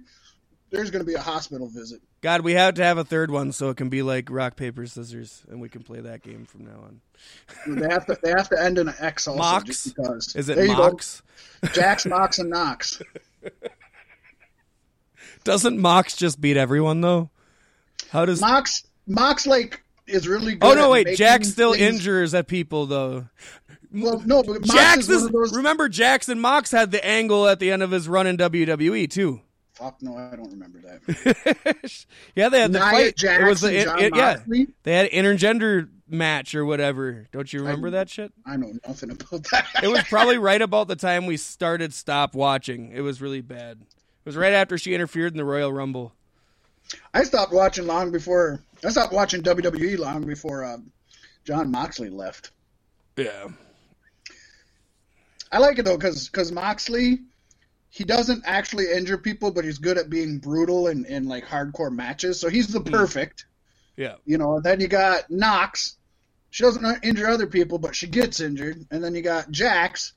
there's 0.71 0.91
going 0.91 1.03
to 1.03 1.07
be 1.07 1.13
a 1.13 1.21
hospital 1.21 1.67
visit. 1.67 2.01
God, 2.23 2.39
we 2.39 2.53
have 2.53 2.75
to 2.75 2.83
have 2.85 2.97
a 2.97 3.03
third 3.03 3.31
one 3.31 3.51
so 3.51 3.69
it 3.69 3.75
can 3.75 3.89
be 3.89 4.01
like 4.01 4.29
rock 4.31 4.55
paper 4.55 4.87
scissors, 4.87 5.43
and 5.49 5.59
we 5.59 5.67
can 5.67 5.83
play 5.83 5.99
that 5.99 6.23
game 6.23 6.45
from 6.45 6.63
now 6.63 6.85
on. 6.85 7.01
They 7.67 7.89
have 7.89 8.05
to, 8.05 8.17
they 8.23 8.29
have 8.29 8.47
to 8.47 8.63
end 8.63 8.77
in 8.77 8.87
an 8.87 8.95
X 8.97 9.27
also, 9.27 9.41
Mox? 9.41 9.65
just 9.65 9.93
because. 9.93 10.33
Is 10.33 10.47
it 10.47 10.55
there 10.55 10.67
Mox? 10.67 11.21
Jax, 11.73 12.05
Mox, 12.05 12.39
and 12.39 12.49
Knox. 12.49 13.01
Doesn't 15.43 15.77
Mox 15.77 16.15
just 16.15 16.39
beat 16.39 16.55
everyone 16.55 17.01
though? 17.01 17.29
How 18.11 18.25
does? 18.25 18.39
Mox, 18.39 18.85
Mox, 19.05 19.45
like 19.45 19.83
is 20.07 20.25
really 20.25 20.55
good. 20.55 20.63
oh 20.63 20.75
no, 20.75 20.91
wait, 20.91 21.17
Jax 21.17 21.49
still 21.49 21.73
things- 21.73 21.95
injures 21.95 22.33
at 22.33 22.47
people 22.47 22.85
though. 22.85 23.27
Well, 23.91 24.23
no, 24.25 24.43
but 24.43 24.61
Mox 24.61 24.73
Jax 24.73 25.09
is 25.09 25.23
is, 25.23 25.29
those. 25.29 25.53
remember 25.53 25.89
Jackson 25.89 26.39
Mox 26.39 26.71
had 26.71 26.91
the 26.91 27.05
angle 27.05 27.49
at 27.49 27.59
the 27.59 27.69
end 27.69 27.83
of 27.83 27.91
his 27.91 28.07
run 28.07 28.27
in 28.27 28.37
WWE 28.37 29.09
too. 29.09 29.41
Fuck 29.73 30.01
no, 30.03 30.15
I 30.15 30.35
don't 30.35 30.51
remember 30.51 30.79
that. 30.81 32.05
yeah, 32.35 32.49
they 32.49 32.61
had 32.61 32.71
the 32.73 32.79
Nia 32.79 32.91
fight. 32.91 33.15
Jax 33.17 33.41
it 33.41 33.45
was 33.45 33.61
the 33.61 33.75
it- 33.75 33.87
it- 34.01 34.15
yeah, 34.15 34.37
they 34.83 34.93
had 34.93 35.09
intergender 35.11 35.89
match 36.07 36.53
or 36.53 36.63
whatever. 36.63 37.25
Don't 37.31 37.51
you 37.51 37.61
remember 37.61 37.87
I- 37.87 37.91
that 37.91 38.09
shit? 38.09 38.31
I 38.45 38.55
know 38.55 38.71
nothing 38.87 39.09
about 39.09 39.43
that. 39.51 39.65
It 39.81 39.87
was 39.87 40.03
probably 40.09 40.37
right 40.37 40.61
about 40.61 40.87
the 40.87 40.95
time 40.95 41.25
we 41.25 41.37
started 41.37 41.91
stop 41.93 42.35
watching. 42.35 42.91
It 42.91 43.01
was 43.01 43.19
really 43.19 43.41
bad. 43.41 43.79
It 43.81 44.25
was 44.25 44.37
right 44.37 44.53
after 44.53 44.77
she 44.77 44.93
interfered 44.93 45.33
in 45.33 45.37
the 45.37 45.45
Royal 45.45 45.73
Rumble. 45.73 46.13
I 47.13 47.23
stopped 47.23 47.51
watching 47.51 47.87
long 47.87 48.11
before. 48.11 48.59
I 48.85 48.89
stopped 48.89 49.11
watching 49.11 49.41
WWE 49.41 49.97
long 49.97 50.21
before 50.21 50.63
uh, 50.63 50.77
Jon 51.45 51.71
Moxley 51.71 52.09
left. 52.09 52.51
Yeah. 53.17 53.47
I 55.51 55.57
like 55.59 55.79
it 55.79 55.85
though, 55.85 55.97
cuz 55.97 56.29
because 56.29 56.51
Moxley, 56.51 57.21
he 57.95 58.03
doesn't 58.03 58.41
actually 58.47 58.91
injure 58.91 59.19
people, 59.19 59.51
but 59.51 59.63
he's 59.63 59.77
good 59.77 59.99
at 59.99 60.09
being 60.09 60.39
brutal 60.39 60.87
in, 60.87 61.05
in 61.05 61.27
like 61.27 61.45
hardcore 61.45 61.91
matches. 61.91 62.39
So 62.39 62.49
he's 62.49 62.67
the 62.67 62.79
Hmm. 62.79 62.89
perfect. 62.89 63.45
Yeah. 63.95 64.15
You 64.25 64.39
know. 64.39 64.59
Then 64.59 64.79
you 64.79 64.87
got 64.87 65.29
Knox. 65.29 65.97
She 66.49 66.63
doesn't 66.63 67.03
injure 67.05 67.27
other 67.29 67.45
people, 67.45 67.77
but 67.77 67.95
she 67.95 68.07
gets 68.07 68.39
injured. 68.39 68.83
And 68.89 69.03
then 69.03 69.13
you 69.13 69.21
got 69.21 69.51
Jax, 69.51 70.13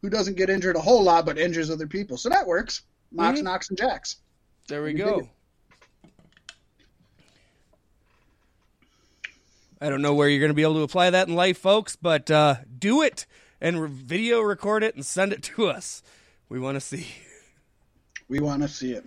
who 0.00 0.08
doesn't 0.08 0.38
get 0.38 0.48
injured 0.48 0.76
a 0.76 0.80
whole 0.80 1.02
lot, 1.02 1.26
but 1.26 1.36
injures 1.36 1.70
other 1.70 1.86
people. 1.86 2.16
So 2.16 2.30
that 2.30 2.46
works. 2.46 2.80
Mox, 3.12 3.40
Mhm. 3.40 3.42
Knox, 3.44 3.68
and 3.68 3.76
Jax. 3.76 4.16
There 4.66 4.82
we 4.82 4.94
go. 4.94 5.28
I 9.82 9.90
don't 9.90 10.00
know 10.00 10.14
where 10.14 10.30
you're 10.30 10.40
going 10.40 10.48
to 10.48 10.54
be 10.54 10.62
able 10.62 10.74
to 10.76 10.80
apply 10.82 11.10
that 11.10 11.28
in 11.28 11.34
life, 11.34 11.58
folks, 11.58 11.94
but 11.94 12.30
uh, 12.30 12.56
do 12.78 13.02
it 13.02 13.26
and 13.60 13.86
video 13.86 14.40
record 14.40 14.82
it 14.82 14.94
and 14.94 15.04
send 15.04 15.34
it 15.34 15.42
to 15.42 15.66
us. 15.68 16.02
We 16.48 16.58
want 16.58 16.76
to 16.76 16.80
see. 16.80 17.06
We 18.28 18.40
want 18.40 18.62
to 18.62 18.68
see 18.68 18.92
it. 18.92 19.04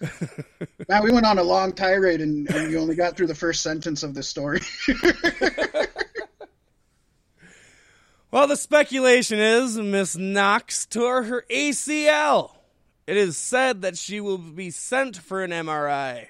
Man, 0.88 1.02
we 1.02 1.10
went 1.10 1.26
on 1.26 1.38
a 1.38 1.42
long 1.42 1.72
tirade 1.72 2.20
and, 2.20 2.48
and 2.50 2.70
you 2.70 2.78
only 2.78 2.94
got 2.94 3.16
through 3.16 3.28
the 3.28 3.34
first 3.34 3.62
sentence 3.62 4.02
of 4.02 4.14
this 4.14 4.28
story. 4.28 4.60
Well, 8.36 8.48
the 8.48 8.56
speculation 8.56 9.38
is 9.38 9.78
Miss 9.78 10.14
Knox 10.14 10.84
tore 10.84 11.22
her 11.22 11.46
ACL. 11.48 12.56
It 13.06 13.16
is 13.16 13.36
said 13.36 13.80
that 13.80 13.96
she 13.96 14.20
will 14.20 14.36
be 14.36 14.68
sent 14.70 15.16
for 15.16 15.42
an 15.42 15.52
MRI. 15.52 16.26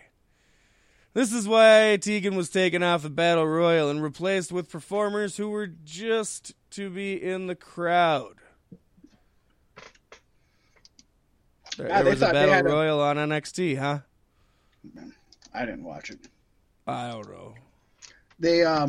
This 1.15 1.33
is 1.33 1.49
why 1.49 1.99
Tegan 2.01 2.37
was 2.37 2.49
taken 2.49 2.85
off 2.85 3.03
the 3.03 3.11
Battle 3.11 3.49
Royal 3.49 3.91
and 3.91 4.03
replaced 4.03 4.53
with 4.53 4.71
performers 4.71 5.39
who 5.39 5.49
were 5.49 5.67
just 5.67 6.55
to 6.71 6.91
be 6.91 7.21
in 7.21 7.49
the 7.49 7.57
crowd. 7.57 8.37
There, 11.77 11.89
Yeah, 11.89 12.03
there 12.03 12.13
was 12.13 12.23
a 12.23 12.27
Battle 12.33 12.53
had 12.53 12.67
a- 12.67 12.69
Royal 12.69 13.01
on 13.01 13.17
NXT, 13.17 13.77
huh? 13.79 13.99
I 15.55 15.65
didn't 15.65 15.85
watch 15.85 16.11
it. 16.11 16.29
I 16.87 17.11
don't 17.11 17.29
know. 17.29 17.55
They, 18.39 18.63
uh, 18.65 18.89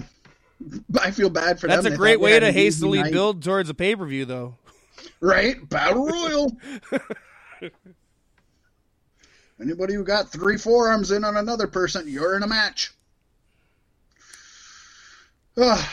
I 1.01 1.11
feel 1.11 1.29
bad 1.29 1.59
for 1.59 1.67
that. 1.67 1.75
That's 1.75 1.83
them. 1.83 1.93
a 1.93 1.95
They 1.95 1.97
great 1.97 2.19
way 2.19 2.39
to 2.39 2.51
hastily 2.51 3.01
night. 3.01 3.11
build 3.13 3.41
towards 3.43 3.69
a 3.69 3.73
pay 3.73 3.95
per 3.95 4.05
view, 4.05 4.25
though. 4.25 4.55
Right? 5.21 5.67
Battle 5.69 6.05
Royal. 6.09 6.55
Anybody 9.59 9.95
who 9.95 10.03
got 10.03 10.29
three 10.31 10.57
forearms 10.57 11.09
in 11.11 11.23
on 11.23 11.37
another 11.37 11.65
person, 11.67 12.07
you're 12.07 12.35
in 12.35 12.43
a 12.43 12.47
match. 12.47 12.93
Ah. 15.59 15.91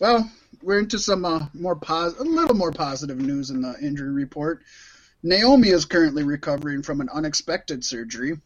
well, 0.00 0.28
we're 0.62 0.78
into 0.78 0.98
some 0.98 1.24
uh, 1.24 1.46
more 1.54 1.76
pos- 1.76 2.18
a 2.18 2.22
little 2.22 2.56
more 2.56 2.72
positive 2.72 3.18
news 3.18 3.50
in 3.50 3.62
the 3.62 3.74
injury 3.80 4.10
report. 4.10 4.62
Naomi 5.22 5.68
is 5.68 5.84
currently 5.84 6.24
recovering 6.24 6.82
from 6.82 7.00
an 7.00 7.08
unexpected 7.12 7.84
surgery. 7.84 8.38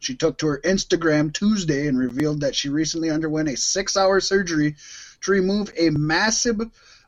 She 0.00 0.16
took 0.16 0.38
to 0.38 0.46
her 0.48 0.60
Instagram 0.64 1.32
Tuesday 1.32 1.86
and 1.86 1.98
revealed 1.98 2.40
that 2.40 2.56
she 2.56 2.68
recently 2.68 3.10
underwent 3.10 3.48
a 3.48 3.56
six-hour 3.56 4.20
surgery 4.20 4.76
to 5.22 5.30
remove 5.30 5.72
a 5.76 5.90
massive 5.90 6.60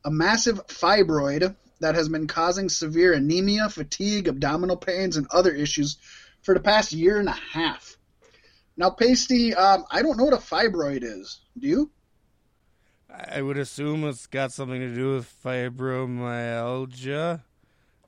a 0.04 0.10
massive 0.10 0.66
fibroid 0.66 1.54
that 1.80 1.94
has 1.94 2.08
been 2.08 2.26
causing 2.26 2.68
severe 2.68 3.12
anemia, 3.12 3.68
fatigue, 3.68 4.28
abdominal 4.28 4.76
pains, 4.76 5.16
and 5.16 5.26
other 5.30 5.52
issues 5.52 5.96
for 6.42 6.54
the 6.54 6.60
past 6.60 6.92
year 6.92 7.18
and 7.18 7.28
a 7.28 7.38
half. 7.52 7.96
Now, 8.76 8.90
Pasty, 8.90 9.54
um, 9.54 9.84
I 9.90 10.02
don't 10.02 10.16
know 10.16 10.24
what 10.24 10.34
a 10.34 10.38
fibroid 10.38 11.02
is. 11.02 11.40
Do 11.58 11.68
you? 11.68 11.90
I 13.12 13.42
would 13.42 13.58
assume 13.58 14.04
it's 14.04 14.26
got 14.26 14.52
something 14.52 14.80
to 14.80 14.94
do 14.94 15.14
with 15.14 15.32
fibromyalgia. 15.44 17.42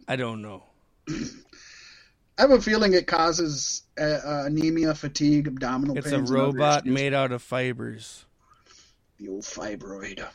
I 0.08 0.16
don't 0.16 0.40
know. 0.42 0.62
I 1.08 2.42
have 2.42 2.50
a 2.50 2.60
feeling 2.60 2.94
it 2.94 3.06
causes 3.06 3.82
uh, 3.98 4.02
uh, 4.02 4.42
anemia, 4.46 4.94
fatigue, 4.94 5.46
abdominal 5.46 5.96
It's 5.98 6.10
pains. 6.10 6.30
a 6.30 6.34
robot 6.34 6.84
made 6.86 7.14
out 7.14 7.32
of 7.32 7.42
fibers. 7.42 8.24
The 9.18 9.28
old 9.28 9.44
fibroid. 9.44 10.24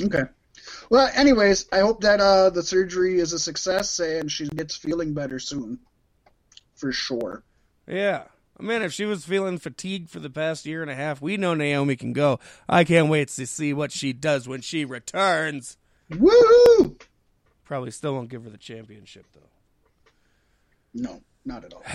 Okay. 0.00 0.22
Well, 0.90 1.10
anyways, 1.12 1.66
I 1.72 1.80
hope 1.80 2.02
that 2.02 2.20
uh, 2.20 2.50
the 2.50 2.62
surgery 2.62 3.18
is 3.18 3.32
a 3.32 3.38
success 3.40 3.98
and 3.98 4.30
she 4.30 4.46
gets 4.46 4.76
feeling 4.76 5.12
better 5.12 5.40
soon. 5.40 5.80
For 6.76 6.92
sure. 6.92 7.42
Yeah. 7.88 8.22
Man, 8.60 8.82
if 8.82 8.92
she 8.92 9.04
was 9.04 9.24
feeling 9.24 9.58
fatigued 9.58 10.10
for 10.10 10.18
the 10.18 10.30
past 10.30 10.66
year 10.66 10.82
and 10.82 10.90
a 10.90 10.94
half, 10.94 11.22
we 11.22 11.36
know 11.36 11.54
Naomi 11.54 11.94
can 11.94 12.12
go. 12.12 12.40
I 12.68 12.82
can't 12.82 13.08
wait 13.08 13.28
to 13.28 13.46
see 13.46 13.72
what 13.72 13.92
she 13.92 14.12
does 14.12 14.48
when 14.48 14.62
she 14.62 14.84
returns. 14.84 15.76
Woohoo! 16.10 17.00
Probably 17.64 17.92
still 17.92 18.14
won't 18.14 18.30
give 18.30 18.42
her 18.44 18.50
the 18.50 18.58
championship, 18.58 19.26
though. 19.32 19.40
No, 20.92 21.22
not 21.44 21.64
at 21.64 21.72
all. 21.72 21.84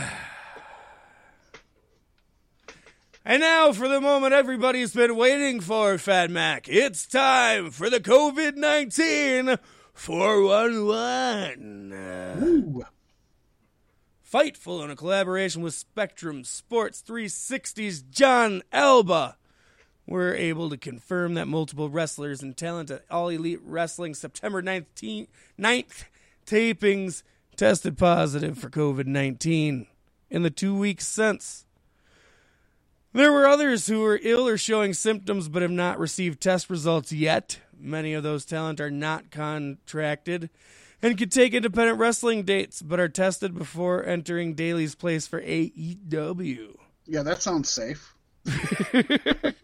And 3.26 3.40
now 3.40 3.72
for 3.72 3.88
the 3.88 4.02
moment 4.02 4.34
everybody's 4.34 4.94
been 4.94 5.16
waiting 5.16 5.62
for, 5.62 5.98
Fat 5.98 6.30
Mac. 6.30 6.68
It's 6.68 7.08
time 7.08 7.72
for 7.72 7.90
the 7.90 8.02
COVID 8.02 8.58
19 8.58 9.56
411. 9.94 12.84
Fightful 14.34 14.84
in 14.84 14.90
a 14.90 14.96
collaboration 14.96 15.62
with 15.62 15.76
Spectrum 15.76 16.44
Sports 16.44 17.04
360's 17.08 18.02
Jon 18.02 18.64
Alba 18.72 19.38
were 20.08 20.34
able 20.34 20.72
to 20.72 20.78
confirm 20.78 21.36
that 21.36 21.48
multiple 21.48 21.88
wrestlers 21.88 22.42
and 22.42 22.58
talent 22.58 22.90
at 22.90 23.06
All 23.12 23.30
Elite 23.30 23.60
Wrestling 23.64 24.16
September 24.16 24.64
19th, 24.64 25.28
9th 25.60 26.06
tapings 26.48 27.22
tested 27.56 27.96
positive 27.96 28.58
for 28.58 28.72
COVID 28.72 29.06
19 29.06 29.86
in 30.32 30.42
the 30.42 30.50
two 30.50 30.76
weeks 30.76 31.08
since. 31.08 31.68
There 33.14 33.32
were 33.32 33.46
others 33.46 33.86
who 33.86 34.00
were 34.00 34.20
ill 34.24 34.48
or 34.48 34.58
showing 34.58 34.96
symptoms 34.96 35.48
but 35.48 35.62
have 35.62 35.70
not 35.70 36.00
received 36.00 36.42
test 36.42 36.72
results 36.72 37.12
yet. 37.12 37.60
Many 37.80 38.16
of 38.16 38.24
those 38.24 38.46
talent 38.46 38.82
are 38.82 38.90
not 38.90 39.30
contracted 39.30 40.50
and 41.04 41.18
could 41.18 41.32
take 41.32 41.54
independent 41.54 42.00
wrestling 42.00 42.44
dates 42.44 42.82
but 42.82 43.00
are 43.00 43.10
tested 43.10 43.54
before 43.54 44.04
entering 44.04 44.56
Daily's 44.56 44.96
place 44.96 45.28
for 45.28 45.40
AEW. 45.42 46.76
Yeah, 47.06 47.22
that 47.22 47.44
sounds 47.44 47.70
safe. 47.70 48.16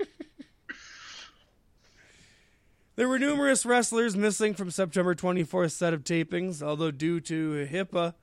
There 3.00 3.08
were 3.08 3.18
numerous 3.18 3.66
wrestlers 3.66 4.18
missing 4.18 4.54
from 4.54 4.72
September 4.72 5.16
24th 5.16 5.72
set 5.72 5.94
of 5.94 6.04
tapings, 6.04 6.62
although 6.62 6.92
due 6.92 7.22
to 7.22 7.66
HIPAA, 7.72 8.14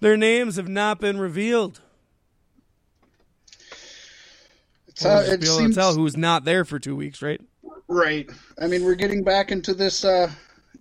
their 0.00 0.16
names 0.16 0.56
have 0.56 0.66
not 0.66 0.98
been 0.98 1.20
revealed. 1.20 1.80
It's, 4.88 5.04
We'll 5.04 5.16
uh, 5.16 5.20
it 5.20 5.40
be 5.40 5.46
able 5.46 5.58
seems 5.58 5.76
to 5.76 5.80
tell 5.80 5.94
who's 5.94 6.16
not 6.16 6.44
there 6.44 6.64
for 6.64 6.80
two 6.80 6.96
weeks, 6.96 7.22
right? 7.22 7.40
right. 7.86 8.28
I 8.60 8.66
mean, 8.66 8.82
we're 8.82 8.96
getting 8.96 9.22
back 9.22 9.52
into 9.52 9.74
this, 9.74 10.04
uh, 10.04 10.28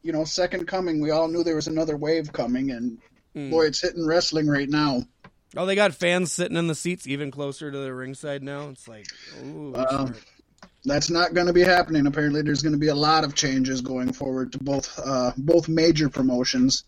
you 0.01 0.11
know, 0.11 0.23
second 0.23 0.67
coming. 0.67 1.01
We 1.01 1.11
all 1.11 1.27
knew 1.27 1.43
there 1.43 1.55
was 1.55 1.67
another 1.67 1.97
wave 1.97 2.31
coming, 2.33 2.71
and 2.71 2.97
Hmm. 3.35 3.51
boy, 3.51 3.65
it's 3.67 3.81
hitting 3.81 4.05
wrestling 4.05 4.47
right 4.47 4.69
now. 4.69 5.03
Oh, 5.55 5.65
they 5.65 5.75
got 5.75 5.93
fans 5.93 6.31
sitting 6.31 6.57
in 6.57 6.67
the 6.67 6.75
seats 6.75 7.07
even 7.07 7.31
closer 7.31 7.71
to 7.71 7.77
the 7.77 7.93
ringside 7.93 8.43
now. 8.43 8.69
It's 8.69 8.87
like, 8.87 9.05
ooh, 9.43 9.73
smart. 9.73 10.23
That's 10.85 11.09
not 11.09 11.33
going 11.33 11.47
to 11.47 11.53
be 11.53 11.61
happening. 11.63 12.07
Apparently, 12.07 12.41
there's 12.41 12.61
going 12.61 12.73
to 12.73 12.79
be 12.79 12.87
a 12.87 12.95
lot 12.95 13.23
of 13.23 13.35
changes 13.35 13.81
going 13.81 14.13
forward 14.13 14.53
to 14.53 14.59
both 14.59 14.99
uh, 15.03 15.31
both 15.37 15.67
major 15.67 16.09
promotions. 16.09 16.83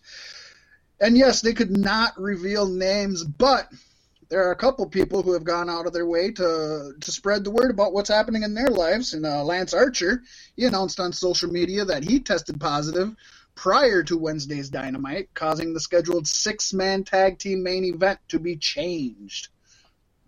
And 1.00 1.16
yes, 1.16 1.40
they 1.40 1.52
could 1.52 1.76
not 1.76 2.18
reveal 2.18 2.66
names, 2.66 3.24
but 3.24 3.68
there 4.32 4.48
are 4.48 4.52
a 4.52 4.56
couple 4.56 4.86
people 4.86 5.22
who 5.22 5.34
have 5.34 5.44
gone 5.44 5.68
out 5.68 5.86
of 5.86 5.92
their 5.92 6.06
way 6.06 6.30
to 6.30 6.94
to 6.98 7.12
spread 7.12 7.44
the 7.44 7.50
word 7.50 7.70
about 7.70 7.92
what's 7.92 8.08
happening 8.08 8.44
in 8.44 8.54
their 8.54 8.68
lives. 8.68 9.12
And 9.12 9.26
uh, 9.26 9.44
Lance 9.44 9.74
Archer, 9.74 10.22
he 10.56 10.64
announced 10.64 10.98
on 10.98 11.12
social 11.12 11.50
media 11.50 11.84
that 11.84 12.02
he 12.02 12.18
tested 12.18 12.58
positive 12.58 13.14
prior 13.54 14.02
to 14.04 14.16
Wednesday's 14.16 14.70
Dynamite, 14.70 15.28
causing 15.34 15.74
the 15.74 15.80
scheduled 15.80 16.26
six 16.26 16.72
man 16.72 17.04
tag 17.04 17.40
team 17.40 17.62
main 17.62 17.84
event 17.84 18.20
to 18.28 18.38
be 18.38 18.56
changed 18.56 19.48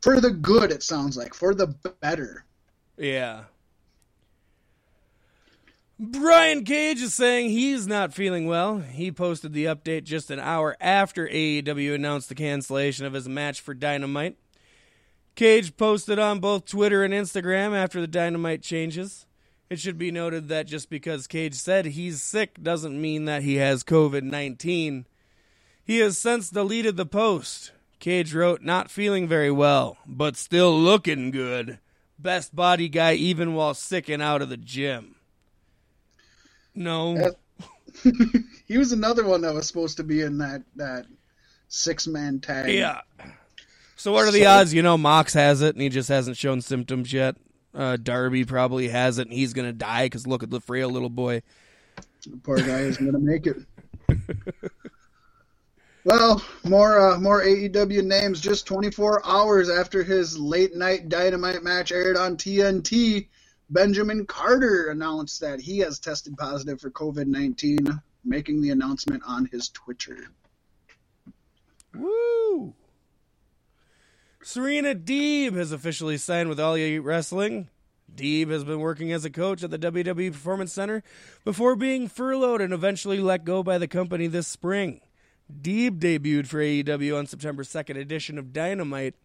for 0.02 0.20
the 0.20 0.32
good. 0.32 0.70
It 0.70 0.82
sounds 0.82 1.16
like 1.16 1.32
for 1.32 1.55
the 1.55 1.68
better. 2.02 2.44
Yeah. 2.98 3.44
Brian 6.01 6.64
Cage 6.64 7.01
is 7.01 7.14
saying 7.14 7.51
he's 7.51 7.86
not 7.86 8.12
feeling 8.12 8.47
well. 8.47 8.78
He 8.80 9.12
posted 9.12 9.53
the 9.53 9.66
update 9.66 10.03
just 10.03 10.28
an 10.28 10.40
hour 10.40 10.76
after 10.80 11.28
AEW 11.28 11.95
announced 11.95 12.28
the 12.28 12.34
cancellation 12.34 13.07
of 13.07 13.12
his 13.12 13.28
match 13.28 13.61
for 13.61 13.74
Dynamite. 13.74 14.36
Cage 15.36 15.76
posted 15.76 16.18
on 16.18 16.40
both 16.40 16.64
Twitter 16.64 17.05
and 17.05 17.14
Instagram 17.14 17.76
after 17.76 18.01
the 18.01 18.09
Dynamite 18.09 18.61
changes. 18.61 19.26
It 19.70 19.78
should 19.78 19.97
be 19.97 20.11
noted 20.11 20.49
that 20.49 20.66
just 20.66 20.90
because 20.90 21.28
Cage 21.28 21.55
said 21.55 21.86
he's 21.86 22.20
sick 22.20 22.61
doesn't 22.61 23.01
mean 23.01 23.24
that 23.26 23.45
he 23.45 23.57
has 23.57 23.84
COVID 23.84 24.24
19. 24.24 25.07
He 25.84 25.99
has 25.99 26.18
since 26.18 26.51
deleted 26.51 26.97
the 26.97 27.07
post. 27.07 27.70
Cage 28.01 28.34
wrote, 28.34 28.62
Not 28.62 28.90
feeling 28.90 29.28
very 29.28 29.51
well, 29.51 29.99
but 30.07 30.36
still 30.36 30.76
looking 30.76 31.30
good. 31.30 31.78
Best 32.18 32.55
body 32.55 32.88
guy 32.88 33.14
even 33.14 33.55
while 33.55 33.74
sick 33.74 34.09
and 34.09 34.22
out 34.22 34.42
of 34.42 34.49
the 34.49 34.57
gym. 34.57 35.13
No. 36.75 37.33
He 38.66 38.77
was 38.77 38.93
another 38.93 39.25
one 39.25 39.43
that 39.43 39.55
was 39.55 39.66
supposed 39.68 39.99
to 39.99 40.03
be 40.03 40.20
in 40.22 40.39
that 40.39 40.62
that 40.77 41.07
six 41.68 42.07
man 42.07 42.41
tag. 42.41 42.72
Yeah. 42.75 43.03
So 43.97 44.12
what 44.12 44.27
are 44.27 44.33
the 44.33 44.43
So- 44.43 44.49
odds? 44.51 44.75
You 44.75 44.83
know, 44.83 44.99
Mox 44.99 45.33
has 45.35 45.62
it 45.62 45.75
and 45.75 45.83
he 45.83 45.89
just 45.91 46.09
hasn't 46.09 46.37
shown 46.37 46.61
symptoms 46.61 47.12
yet. 47.12 47.37
Uh, 47.75 47.97
Darby 47.97 48.45
probably 48.45 48.89
has 48.89 49.18
it 49.18 49.29
and 49.29 49.33
he's 49.33 49.53
gonna 49.53 49.72
die 49.72 50.07
because 50.07 50.27
look 50.27 50.43
at 50.43 50.51
the 50.51 50.61
frail 50.61 50.89
little 50.89 51.09
boy. 51.11 51.43
The 52.27 52.37
poor 52.43 52.57
guy 52.57 52.81
isn't 52.81 53.05
gonna 53.05 53.18
make 53.18 53.47
it. 53.47 53.59
well, 56.05 56.43
more 56.64 57.12
uh, 57.12 57.18
more 57.20 57.43
AEW 57.43 58.03
names. 58.05 58.41
Just 58.41 58.66
24 58.66 59.25
hours 59.27 59.70
after 59.70 60.03
his 60.03 60.39
late 60.39 60.75
night 60.75 61.09
Dynamite 61.09 61.62
match 61.62 61.93
aired 61.93 62.16
on 62.16 62.37
TNT, 62.37 63.29
Benjamin 63.75 64.25
Carter 64.25 64.91
announced 64.91 65.41
that 65.41 65.61
he 65.61 65.81
has 65.81 65.99
tested 65.99 66.37
positive 66.39 66.81
for 66.81 66.93
COVID 66.93 67.27
19, 67.27 68.01
making 68.25 68.62
the 68.62 68.70
announcement 68.70 69.25
on 69.27 69.47
his 69.47 69.68
Twitter. 69.70 70.29
Woo! 71.93 72.72
Serena 74.41 74.95
Deeb 74.95 75.55
has 75.55 75.72
officially 75.72 76.16
signed 76.16 76.49
with 76.49 76.61
All 76.61 76.75
Elite 76.75 77.03
Wrestling. 77.03 77.68
Deeb 78.14 78.49
has 78.51 78.62
been 78.62 78.79
working 78.79 79.11
as 79.11 79.25
a 79.25 79.31
coach 79.31 79.64
at 79.64 79.72
the 79.72 79.79
WWE 79.79 80.31
Performance 80.31 80.72
Center 80.72 81.03
before 81.45 81.75
being 81.75 82.07
furloughed 82.07 82.61
and 82.61 82.72
eventually 82.72 83.18
let 83.18 83.45
go 83.45 83.64
by 83.64 83.77
the 83.79 83.89
company 83.89 84.29
this 84.29 84.47
spring. 84.47 85.01
Deeb 85.53 85.99
debuted 85.99 86.47
for 86.47 86.59
AEW 86.61 87.18
on 87.18 87.27
September 87.27 87.64
2nd 87.64 87.99
edition 87.99 88.39
of 88.39 88.53
Dynamite. 88.53 89.16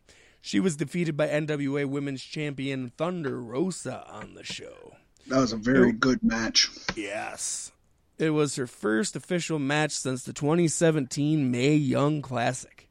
She 0.41 0.59
was 0.59 0.77
defeated 0.77 1.17
by 1.17 1.27
NWA 1.27 1.85
Women's 1.85 2.23
Champion 2.23 2.91
Thunder 2.97 3.41
Rosa 3.41 4.05
on 4.09 4.35
the 4.35 4.43
show. 4.43 4.93
That 5.27 5.39
was 5.39 5.53
a 5.53 5.57
very 5.57 5.91
good 5.91 6.23
match. 6.23 6.69
Yes. 6.95 7.71
It 8.17 8.31
was 8.31 8.55
her 8.55 8.67
first 8.67 9.15
official 9.15 9.59
match 9.59 9.91
since 9.91 10.23
the 10.23 10.33
2017 10.33 11.49
May 11.51 11.75
Young 11.75 12.21
Classic. 12.21 12.89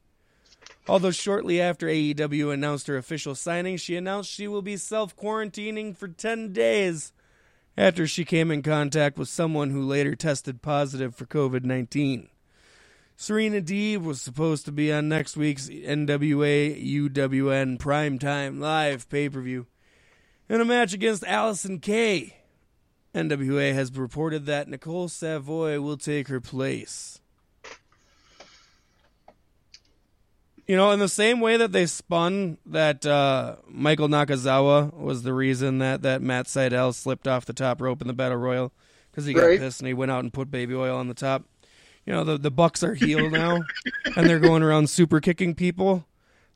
Although 0.88 1.11
shortly 1.11 1.61
after 1.61 1.86
AEW 1.86 2.53
announced 2.53 2.86
her 2.86 2.96
official 2.96 3.34
signing, 3.34 3.76
she 3.76 3.96
announced 3.96 4.30
she 4.30 4.49
will 4.49 4.62
be 4.62 4.76
self 4.78 5.14
quarantining 5.14 5.94
for 5.94 6.09
10 6.09 6.53
days 6.53 7.12
after 7.76 8.07
she 8.07 8.24
came 8.24 8.51
in 8.51 8.62
contact 8.62 9.18
with 9.18 9.28
someone 9.28 9.70
who 9.70 9.82
later 9.82 10.14
tested 10.14 10.62
positive 10.62 11.14
for 11.14 11.26
COVID 11.26 11.64
19. 11.64 12.28
Serena 13.21 13.61
Deeb 13.61 14.05
was 14.05 14.23
supposed 14.23 14.64
to 14.66 14.71
be 14.71 14.93
on 14.93 15.09
next 15.09 15.37
week's 15.37 15.69
NWA 15.69 17.11
UWN 17.11 17.77
Primetime 17.77 18.61
Live 18.61 19.09
pay 19.09 19.29
per 19.29 19.41
view 19.41 19.66
in 20.49 20.61
a 20.61 20.64
match 20.64 20.93
against 20.95 21.25
Allysin 21.25 21.83
Kay. 21.83 22.37
NWA 23.12 23.75
has 23.75 23.91
reported 23.97 24.47
that 24.47 24.69
Nicole 24.69 25.09
Savoy 25.09 25.81
will 25.81 25.97
take 25.97 26.29
her 26.29 26.41
place. 26.41 27.21
You 30.69 30.77
know, 30.77 30.93
in 30.93 31.01
the 31.01 31.09
same 31.09 31.41
way 31.41 31.57
that 31.57 31.73
they 31.73 31.87
spun 31.87 32.59
that 32.66 33.05
uh, 33.05 33.57
Michael 33.66 34.07
Nakazawa 34.07 34.95
was 34.95 35.25
the 35.25 35.35
reason 35.35 35.79
that, 35.79 36.03
that 36.03 36.23
Matt 36.23 36.47
Sydal 36.47 36.95
slipped 36.95 37.27
off 37.27 37.47
the 37.47 37.53
top 37.53 37.81
rope 37.81 38.01
in 38.01 38.07
the 38.07 38.14
Battle 38.14 38.39
Royal 38.39 38.71
because 39.11 39.25
he 39.27 39.33
got 39.35 39.43
Right. 39.45 39.59
pissed 39.59 39.81
and 39.81 39.89
he 39.89 39.95
went 39.95 40.12
out 40.12 40.21
and 40.23 40.33
put 40.33 40.53
baby 40.53 40.77
oil 40.77 40.97
on 40.97 41.09
the 41.09 41.14
top. 41.14 41.43
You 42.09 42.15
know, 42.15 42.25
the, 42.25 42.39
the 42.39 42.51
Bucks 42.51 42.83
are 42.83 42.95
heel 42.95 43.29
now 43.29 43.61
and 44.17 44.27
they're 44.27 44.39
going 44.41 44.63
around 44.63 44.89
super 44.89 45.21
kicking 45.21 45.55
people. 45.55 46.07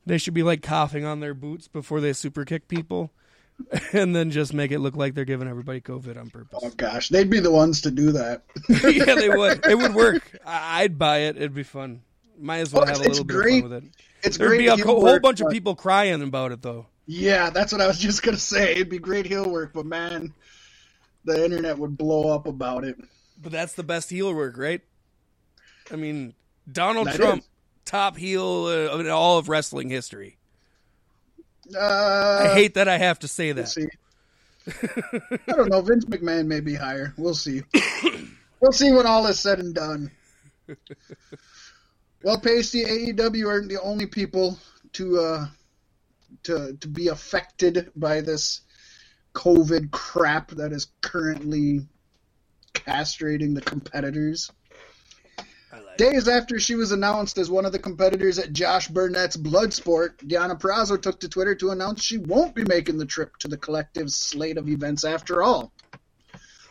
They 0.03 0.17
should 0.17 0.33
be 0.33 0.41
like 0.41 0.63
coughing 0.63 1.05
on 1.05 1.19
their 1.19 1.35
boots 1.35 1.67
before 1.67 2.01
they 2.01 2.11
super 2.13 2.43
kick 2.43 2.67
people 2.67 3.11
and 3.93 4.15
then 4.15 4.31
just 4.31 4.51
make 4.51 4.71
it 4.71 4.79
look 4.79 4.95
like 4.95 5.13
they're 5.13 5.25
giving 5.25 5.47
everybody 5.47 5.79
COVID 5.79 6.19
on 6.19 6.31
purpose. 6.31 6.59
Oh 6.63 6.71
gosh, 6.75 7.09
they'd 7.09 7.29
be 7.29 7.39
the 7.39 7.51
ones 7.51 7.81
to 7.81 7.91
do 7.91 8.13
that. 8.13 8.41
yeah, 8.67 9.13
they 9.13 9.29
would. 9.29 9.63
It 9.67 9.77
would 9.77 9.93
work. 9.93 10.23
I'd 10.43 10.97
buy 10.97 11.19
it. 11.19 11.35
It'd 11.35 11.53
be 11.53 11.61
fun. 11.61 12.01
Might 12.39 12.61
as 12.61 12.73
well 12.73 12.81
Oh, 12.81 12.87
have 12.87 12.97
a 12.97 13.03
little 13.03 13.23
bit 13.23 13.35
great. 13.37 13.63
of 13.63 13.69
fun 13.69 13.77
with 13.77 13.83
it. 13.83 13.91
It's 14.23 14.37
great. 14.39 14.65
There'd 14.65 14.77
be 14.77 14.81
a 14.81 14.85
whole 14.87 15.03
work, 15.03 15.21
bunch 15.21 15.39
of 15.39 15.51
people 15.51 15.75
crying 15.75 16.23
about 16.23 16.51
it, 16.51 16.63
though. 16.63 16.87
Yeah, 17.05 17.51
that's 17.51 17.71
what 17.71 17.79
I 17.79 17.85
was 17.85 17.99
just 18.07 18.23
gonna 18.23 18.37
say. 18.37 18.71
It'd 18.71 18.89
be 18.89 18.97
great 18.97 19.27
heel 19.27 19.47
work, 19.47 19.71
but 19.71 19.85
man, 19.85 20.33
the 21.25 21.45
internet 21.45 21.77
would 21.77 21.95
blow 21.95 22.33
up 22.33 22.47
about 22.47 22.85
it. 22.85 22.97
But 23.39 23.51
that's 23.51 23.73
the 23.73 23.83
best 23.83 24.09
heel 24.09 24.33
work, 24.33 24.57
right? 24.57 24.81
I 25.91 25.95
mean, 25.95 26.33
Donald 26.71 27.07
That 27.07 27.15
Trump, 27.15 27.41
is. 27.41 27.49
top 27.85 28.17
heel 28.17 28.65
uh, 28.65 28.97
in 28.99 29.09
all 29.09 29.37
of 29.37 29.49
wrestling 29.49 29.89
history. 29.89 30.37
Uh, 31.75 32.47
I 32.51 32.53
hate 32.55 32.73
that 32.75 32.87
I 32.87 32.97
have 32.97 33.19
to 33.19 33.27
say 33.27 33.53
We'll 33.53 33.63
that. 33.63 33.69
see. 33.69 33.87
I 35.47 35.51
don't 35.53 35.69
know. 35.69 35.81
Vince 35.81 36.05
McMahon 36.05 36.47
may 36.47 36.59
be 36.59 36.73
higher. 36.75 37.13
We'll 37.17 37.33
see. 37.35 37.61
we'll 38.59 38.71
see 38.71 38.91
when 38.91 39.05
all 39.05 39.25
is 39.27 39.39
said 39.39 39.59
and 39.59 39.73
done. 39.73 40.11
Well, 42.23 42.39
Pasty, 42.39 42.85
AEW 42.85 43.49
aren't 43.49 43.67
the 43.67 43.81
only 43.81 44.05
people 44.05 44.57
to 44.93 45.19
uh, 45.19 45.47
to 46.43 46.77
to 46.79 46.87
be 46.87 47.09
affected 47.09 47.91
by 47.97 48.21
this 48.21 48.61
COVID 49.33 49.91
crap 49.91 50.51
that 50.51 50.71
is 50.71 50.87
currently 51.01 51.81
castrating 52.73 53.55
the 53.55 53.61
competitors. 53.61 54.49
I 55.73 55.79
like 55.79 55.97
Days 55.97 56.27
after 56.27 56.59
she 56.59 56.75
was 56.75 56.91
announced 56.91 57.37
as 57.37 57.49
one 57.49 57.65
of 57.65 57.71
the 57.71 57.79
competitors 57.79 58.37
at 58.37 58.53
Josh 58.53 58.87
Barnett's 58.89 59.37
Bloodsport, 59.37 60.17
Deonna 60.17 60.59
Purrazzo 60.59 61.01
took 61.01 61.19
to 61.21 61.29
Twitter 61.29 61.55
to 61.55 61.71
announce 61.71 62.03
she 62.03 62.17
won't 62.19 62.53
be 62.53 62.63
making 62.65 62.97
the 62.97 63.05
trip 63.05 63.37
to 63.37 63.47
the 63.47 63.57
collective's 63.57 64.15
slate 64.15 64.57
of 64.57 64.69
events 64.69 65.03
after 65.03 65.41
all. 65.41 65.71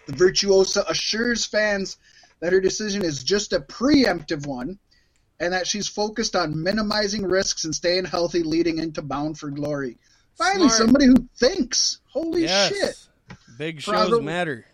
The 0.06 0.12
virtuosa 0.12 0.84
assures 0.88 1.44
fans 1.44 1.98
that 2.40 2.52
her 2.52 2.60
decision 2.60 3.04
is 3.04 3.24
just 3.24 3.52
a 3.52 3.60
preemptive 3.60 4.46
one 4.46 4.78
and 5.40 5.52
that 5.52 5.66
she's 5.66 5.88
focused 5.88 6.36
on 6.36 6.62
minimizing 6.62 7.24
risks 7.24 7.64
and 7.64 7.74
staying 7.74 8.04
healthy 8.04 8.42
leading 8.44 8.78
into 8.78 9.02
Bound 9.02 9.38
for 9.38 9.50
Glory. 9.50 9.98
Finally, 10.36 10.68
Smart. 10.68 10.78
somebody 10.78 11.06
who 11.06 11.28
thinks. 11.36 11.98
Holy 12.08 12.42
yes. 12.42 12.72
shit. 12.72 13.36
Big 13.58 13.80
shows 13.80 14.10
Purrazzo- 14.10 14.22
matter. 14.22 14.64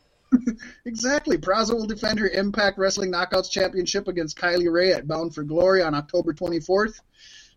Exactly. 0.84 1.38
Praza 1.38 1.74
will 1.74 1.86
defend 1.86 2.18
her 2.18 2.28
Impact 2.28 2.78
Wrestling 2.78 3.12
Knockouts 3.12 3.50
Championship 3.50 4.08
against 4.08 4.38
Kylie 4.38 4.72
Rae 4.72 4.92
at 4.92 5.06
Bound 5.06 5.34
for 5.34 5.42
Glory 5.42 5.82
on 5.82 5.94
October 5.94 6.32
24th. 6.32 7.00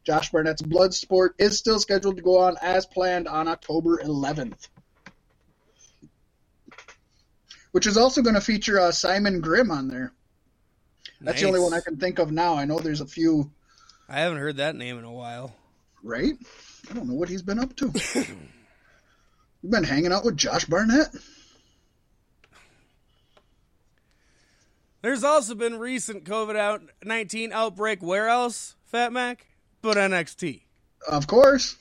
Josh 0.03 0.31
Barnett's 0.31 0.61
Bloodsport 0.61 1.29
is 1.37 1.57
still 1.57 1.79
scheduled 1.79 2.17
to 2.17 2.23
go 2.23 2.39
on 2.39 2.57
as 2.61 2.85
planned 2.85 3.27
on 3.27 3.47
October 3.47 3.97
11th. 4.03 4.67
Which 7.71 7.87
is 7.87 7.97
also 7.97 8.21
going 8.21 8.35
to 8.35 8.41
feature 8.41 8.79
uh, 8.79 8.91
Simon 8.91 9.41
Grimm 9.41 9.71
on 9.71 9.87
there. 9.87 10.11
That's 11.21 11.39
the 11.39 11.47
only 11.47 11.59
one 11.59 11.73
I 11.73 11.81
can 11.81 11.97
think 11.97 12.19
of 12.19 12.31
now. 12.31 12.55
I 12.55 12.65
know 12.65 12.79
there's 12.79 13.01
a 13.01 13.05
few, 13.05 13.51
I 14.09 14.19
haven't 14.19 14.39
heard 14.39 14.57
that 14.57 14.75
name 14.75 14.97
in 14.97 15.05
a 15.05 15.11
while. 15.11 15.55
right? 16.03 16.33
I 16.89 16.93
don't 16.93 17.07
know 17.07 17.13
what 17.13 17.29
he's 17.29 17.43
been 17.43 17.59
up 17.59 17.75
to. 17.77 17.91
You've 19.61 19.71
been 19.71 19.83
hanging 19.83 20.11
out 20.11 20.25
with 20.25 20.35
Josh 20.35 20.65
Barnett? 20.65 21.09
There's 25.01 25.23
also 25.23 25.55
been 25.55 25.79
recent 25.79 26.25
COVID 26.25 26.81
19 27.03 27.51
outbreak 27.53 28.03
where 28.03 28.27
else, 28.29 28.75
Fat 28.85 29.11
Mac? 29.11 29.47
But 29.81 29.97
NXT. 29.97 30.61
Of 31.07 31.25
course. 31.25 31.75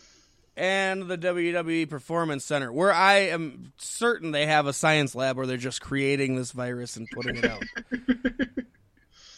and 0.56 1.02
the 1.02 1.18
WWE 1.18 1.88
Performance 1.88 2.44
Center, 2.44 2.72
where 2.72 2.92
I 2.92 3.16
am 3.28 3.72
certain 3.76 4.30
they 4.30 4.46
have 4.46 4.66
a 4.66 4.72
science 4.72 5.14
lab 5.14 5.36
where 5.36 5.46
they're 5.46 5.56
just 5.58 5.80
creating 5.82 6.36
this 6.36 6.52
virus 6.52 6.96
and 6.96 7.08
putting 7.10 7.36
it 7.36 7.44
out. 7.44 7.62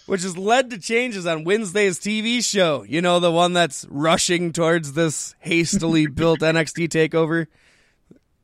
Which 0.06 0.22
has 0.22 0.36
led 0.36 0.70
to 0.70 0.78
changes 0.78 1.26
on 1.26 1.44
Wednesday's 1.44 1.98
TV 1.98 2.44
show. 2.44 2.82
You 2.82 3.00
know, 3.00 3.20
the 3.20 3.30
one 3.30 3.52
that's 3.52 3.86
rushing 3.88 4.52
towards 4.52 4.92
this 4.92 5.34
hastily 5.40 6.06
built 6.08 6.40
NXT 6.40 6.88
takeover. 6.88 7.46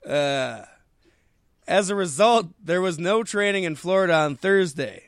Uh, 0.09 0.65
as 1.67 1.91
a 1.91 1.95
result, 1.95 2.47
there 2.63 2.81
was 2.81 2.99
no 2.99 3.23
training 3.23 3.65
in 3.65 3.75
Florida 3.75 4.15
on 4.15 4.37
Thursday. 4.37 5.08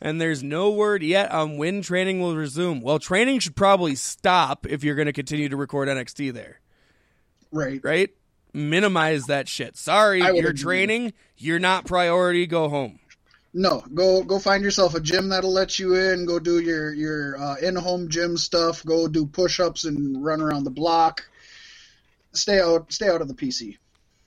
And 0.00 0.20
there's 0.20 0.42
no 0.42 0.70
word 0.70 1.02
yet 1.02 1.30
on 1.30 1.58
when 1.58 1.82
training 1.82 2.20
will 2.20 2.34
resume. 2.34 2.80
Well, 2.80 2.98
training 2.98 3.40
should 3.40 3.54
probably 3.54 3.94
stop 3.94 4.66
if 4.66 4.82
you're 4.82 4.94
going 4.94 5.06
to 5.06 5.12
continue 5.12 5.48
to 5.50 5.56
record 5.56 5.88
NXT 5.88 6.32
there 6.32 6.60
Right. 7.52 7.80
right? 7.82 8.10
Minimize 8.54 9.26
that 9.26 9.46
shit. 9.46 9.76
Sorry, 9.76 10.20
you're 10.20 10.50
agree. 10.50 10.54
training. 10.54 11.12
You're 11.36 11.58
not 11.58 11.84
priority. 11.84 12.46
Go 12.46 12.68
home. 12.68 12.98
No, 13.52 13.82
go 13.94 14.22
go 14.22 14.38
find 14.38 14.62
yourself 14.62 14.94
a 14.94 15.00
gym 15.00 15.28
that'll 15.28 15.52
let 15.52 15.78
you 15.78 15.94
in. 15.94 16.24
Go 16.24 16.38
do 16.38 16.60
your 16.60 16.92
your 16.92 17.40
uh, 17.40 17.56
in-home 17.56 18.08
gym 18.08 18.36
stuff. 18.36 18.84
Go 18.84 19.08
do 19.08 19.26
push-ups 19.26 19.84
and 19.84 20.24
run 20.24 20.40
around 20.40 20.64
the 20.64 20.70
block. 20.70 21.28
Stay 22.32 22.60
out 22.60 22.92
stay 22.92 23.08
out 23.08 23.20
of 23.20 23.28
the 23.28 23.34
PC. 23.34 23.76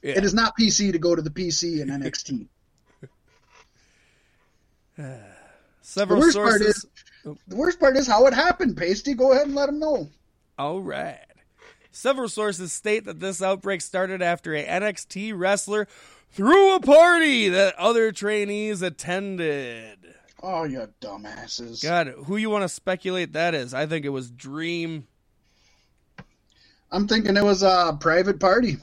Yeah. 0.01 0.17
It 0.17 0.25
is 0.25 0.33
not 0.33 0.53
PC 0.59 0.91
to 0.91 0.99
go 0.99 1.15
to 1.15 1.21
the 1.21 1.29
PC 1.29 1.81
in 1.81 1.87
NXT. 1.89 2.47
Several 5.85 6.19
The 6.21 6.25
worst 6.27 6.37
part 6.37 6.61
sources. 6.61 6.85
the 7.47 7.55
worst 7.55 7.79
part 7.79 7.97
is 7.97 8.07
how 8.07 8.25
it 8.25 8.33
happened. 8.33 8.77
Pasty, 8.77 9.13
go 9.13 9.33
ahead 9.33 9.47
and 9.47 9.55
let 9.55 9.65
them 9.67 9.79
know. 9.79 10.09
All 10.57 10.79
right. 10.81 11.19
Several 11.91 12.29
sources 12.29 12.71
state 12.73 13.05
that 13.05 13.19
this 13.19 13.41
outbreak 13.41 13.81
started 13.81 14.21
after 14.21 14.55
a 14.55 14.65
NXT 14.65 15.33
wrestler 15.37 15.87
threw 16.31 16.73
a 16.75 16.79
party 16.79 17.49
that 17.49 17.75
other 17.77 18.11
trainees 18.11 18.81
attended. 18.81 19.97
Oh, 20.41 20.63
you 20.63 20.87
dumbasses! 21.01 21.83
God, 21.83 22.07
who 22.25 22.37
you 22.37 22.49
want 22.49 22.63
to 22.63 22.69
speculate 22.69 23.33
that 23.33 23.53
is? 23.53 23.73
I 23.73 23.85
think 23.85 24.05
it 24.05 24.09
was 24.09 24.31
Dream. 24.31 25.05
I'm 26.91 27.07
thinking 27.07 27.35
it 27.37 27.43
was 27.43 27.61
a 27.61 27.97
private 27.99 28.39
party. 28.39 28.77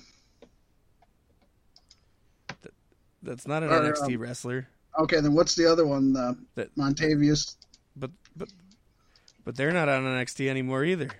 That's 3.22 3.46
not 3.46 3.62
an 3.62 3.70
Or, 3.70 3.80
NXT 3.92 4.14
um, 4.16 4.20
wrestler, 4.20 4.68
Okay, 5.01 5.20
then 5.20 5.34
what's 5.34 5.55
the 5.55 5.66
other 5.66 5.86
one? 5.86 6.12
The 6.12 6.36
That- 6.57 6.74
Montavious. 6.76 7.57
but 7.96 8.11
but 8.36 8.48
but 9.44 9.57
they're 9.57 9.72
not 9.72 9.88
on 9.88 10.05
NXT 10.05 10.48
anymore 10.48 10.84
either. 10.84 11.11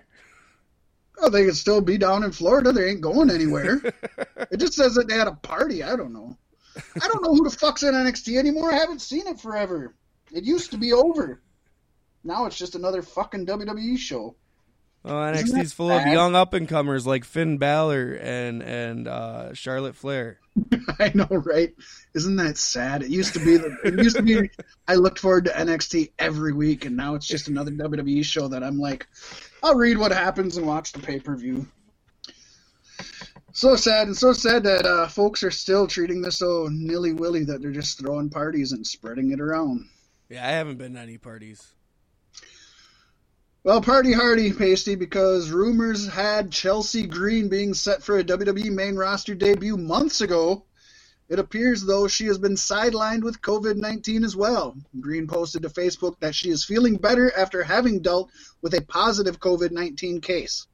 Oh, 1.19 1.29
they 1.29 1.45
could 1.45 1.55
still 1.55 1.81
be 1.81 1.97
down 1.97 2.23
in 2.23 2.31
Florida. 2.31 2.71
They 2.71 2.89
ain't 2.89 3.01
going 3.01 3.29
anywhere. 3.29 3.81
it 4.51 4.57
just 4.57 4.73
says 4.73 4.95
that 4.95 5.07
they 5.07 5.15
had 5.15 5.27
a 5.27 5.33
party. 5.33 5.83
I 5.83 5.95
don't 5.95 6.13
know. 6.13 6.37
I 7.01 7.07
don't 7.07 7.21
know 7.23 7.33
who 7.33 7.43
the 7.43 7.55
fuck's 7.55 7.83
in 7.83 7.93
NXT 7.93 8.37
anymore. 8.37 8.71
I 8.71 8.77
haven't 8.77 9.01
seen 9.01 9.27
it 9.27 9.39
forever. 9.39 9.93
It 10.31 10.43
used 10.45 10.71
to 10.71 10.77
be 10.77 10.93
over. 10.93 11.41
Now 12.23 12.45
it's 12.45 12.57
just 12.57 12.75
another 12.75 13.01
fucking 13.01 13.45
WWE 13.45 13.97
show. 13.97 14.35
Oh, 15.03 15.31
Isn't 15.31 15.57
NXT's 15.57 15.69
that 15.69 15.75
full 15.75 15.91
of 15.91 16.05
young 16.05 16.35
up 16.35 16.53
and 16.53 16.67
comers 16.69 17.07
like 17.07 17.25
Finn 17.25 17.57
Balor 17.57 18.13
and 18.21 18.61
and 18.61 19.07
uh, 19.07 19.53
Charlotte 19.53 19.95
Flair. 19.95 20.39
I 20.99 21.11
know, 21.15 21.27
right? 21.29 21.73
Isn't 22.13 22.35
that 22.35 22.57
sad? 22.57 23.01
It 23.01 23.09
used 23.09 23.33
to 23.33 23.39
be 23.39 23.57
the. 23.57 23.75
It 23.83 23.95
used 23.95 24.17
to 24.17 24.21
be. 24.21 24.51
I 24.87 24.95
looked 24.95 25.17
forward 25.17 25.45
to 25.45 25.51
NXT 25.51 26.11
every 26.19 26.53
week, 26.53 26.85
and 26.85 26.95
now 26.95 27.15
it's 27.15 27.25
just 27.25 27.47
another 27.47 27.71
WWE 27.71 28.23
show 28.23 28.47
that 28.49 28.63
I'm 28.63 28.77
like, 28.77 29.07
I'll 29.63 29.75
read 29.75 29.97
what 29.97 30.11
happens 30.11 30.57
and 30.57 30.67
watch 30.67 30.91
the 30.91 30.99
pay 30.99 31.19
per 31.19 31.35
view. 31.35 31.67
So 33.53 33.75
sad, 33.75 34.07
and 34.07 34.15
so 34.15 34.33
sad 34.33 34.63
that 34.63 34.85
uh, 34.85 35.07
folks 35.07 35.43
are 35.43 35.51
still 35.51 35.87
treating 35.87 36.21
this 36.21 36.37
so 36.37 36.69
nilly 36.71 37.13
willy 37.13 37.43
that 37.45 37.61
they're 37.61 37.71
just 37.71 37.99
throwing 37.99 38.29
parties 38.29 38.71
and 38.71 38.85
spreading 38.85 39.31
it 39.31 39.41
around. 39.41 39.89
Yeah, 40.29 40.47
I 40.47 40.51
haven't 40.51 40.77
been 40.77 40.93
to 40.93 40.99
any 40.99 41.17
parties. 41.17 41.73
Well, 43.63 43.79
party 43.79 44.11
hardy, 44.11 44.51
Pasty, 44.53 44.95
because 44.95 45.51
rumors 45.51 46.07
had 46.07 46.51
Chelsea 46.51 47.05
Green 47.05 47.47
being 47.47 47.75
set 47.75 48.01
for 48.01 48.17
a 48.17 48.23
WWE 48.23 48.71
main 48.71 48.95
roster 48.95 49.35
debut 49.35 49.77
months 49.77 50.21
ago. 50.21 50.65
It 51.29 51.37
appears, 51.37 51.83
though, 51.83 52.07
she 52.07 52.25
has 52.25 52.39
been 52.39 52.55
sidelined 52.55 53.21
with 53.21 53.43
COVID 53.43 53.75
19 53.75 54.23
as 54.23 54.35
well. 54.35 54.75
Green 54.99 55.27
posted 55.27 55.61
to 55.61 55.69
Facebook 55.69 56.19
that 56.21 56.33
she 56.33 56.49
is 56.49 56.65
feeling 56.65 56.95
better 56.95 57.31
after 57.37 57.61
having 57.61 58.01
dealt 58.01 58.31
with 58.63 58.73
a 58.73 58.81
positive 58.81 59.39
COVID 59.39 59.69
19 59.69 60.21
case. 60.21 60.65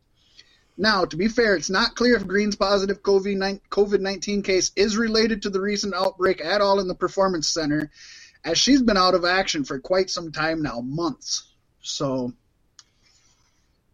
Now, 0.77 1.03
to 1.03 1.17
be 1.17 1.27
fair, 1.27 1.57
it's 1.57 1.69
not 1.69 1.97
clear 1.97 2.15
if 2.15 2.25
Green's 2.25 2.55
positive 2.55 3.03
COVID 3.03 3.99
19 3.99 4.43
case 4.43 4.71
is 4.77 4.95
related 4.95 5.41
to 5.41 5.49
the 5.49 5.59
recent 5.59 5.93
outbreak 5.93 6.39
at 6.39 6.61
all 6.61 6.79
in 6.79 6.87
the 6.87 6.95
Performance 6.95 7.49
Center, 7.49 7.91
as 8.45 8.57
she's 8.57 8.81
been 8.81 8.95
out 8.95 9.13
of 9.13 9.25
action 9.25 9.65
for 9.65 9.77
quite 9.77 10.09
some 10.09 10.31
time 10.31 10.61
now 10.61 10.79
months. 10.79 11.51
So, 11.81 12.31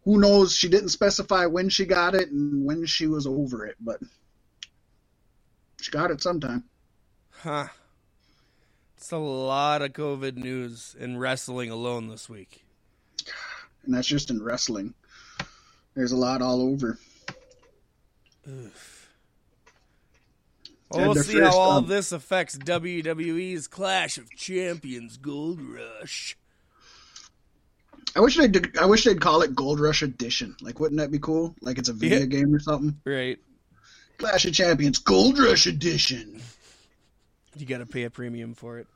who 0.03 0.19
knows? 0.19 0.55
She 0.55 0.69
didn't 0.69 0.89
specify 0.89 1.45
when 1.45 1.69
she 1.69 1.85
got 1.85 2.15
it 2.15 2.29
and 2.29 2.65
when 2.65 2.85
she 2.85 3.07
was 3.07 3.25
over 3.25 3.65
it, 3.65 3.75
but 3.79 3.99
she 5.81 5.91
got 5.91 6.11
it 6.11 6.21
sometime. 6.21 6.63
Huh. 7.29 7.67
It's 8.97 9.11
a 9.11 9.17
lot 9.17 9.81
of 9.81 9.91
COVID 9.93 10.35
news 10.37 10.95
in 10.97 11.17
wrestling 11.17 11.69
alone 11.69 12.07
this 12.07 12.29
week. 12.29 12.63
And 13.83 13.93
that's 13.93 14.07
just 14.07 14.29
in 14.29 14.41
wrestling. 14.41 14.93
There's 15.93 16.13
a 16.13 16.17
lot 16.17 16.41
all 16.41 16.61
over. 16.61 16.97
Well, 18.45 18.71
we'll 20.91 21.15
see 21.15 21.39
how 21.39 21.45
first, 21.45 21.57
all 21.57 21.71
um, 21.79 21.87
this 21.87 22.11
affects 22.11 22.57
WWE's 22.57 23.67
Clash 23.67 24.17
of 24.17 24.29
Champions 24.31 25.17
Gold 25.17 25.59
Rush. 25.61 26.37
I 28.15 28.19
wish 28.19 28.37
they'd 28.37 28.77
I 28.77 28.85
wish 28.85 29.03
they'd 29.05 29.19
call 29.21 29.41
it 29.41 29.55
Gold 29.55 29.79
Rush 29.79 30.01
Edition. 30.03 30.55
Like, 30.61 30.79
wouldn't 30.79 30.99
that 30.99 31.11
be 31.11 31.19
cool? 31.19 31.55
Like 31.61 31.77
it's 31.77 31.89
a 31.89 31.93
video 31.93 32.19
Yeah. 32.19 32.25
game 32.25 32.53
or 32.53 32.59
something. 32.59 32.99
Right. 33.05 33.39
Clash 34.17 34.45
of 34.45 34.53
Champions 34.53 34.99
Gold 34.99 35.39
Rush 35.39 35.65
Edition. 35.65 36.41
You 37.57 37.65
got 37.65 37.79
to 37.79 37.85
pay 37.85 38.03
a 38.03 38.09
premium 38.09 38.53
for 38.53 38.79
it. 38.79 38.87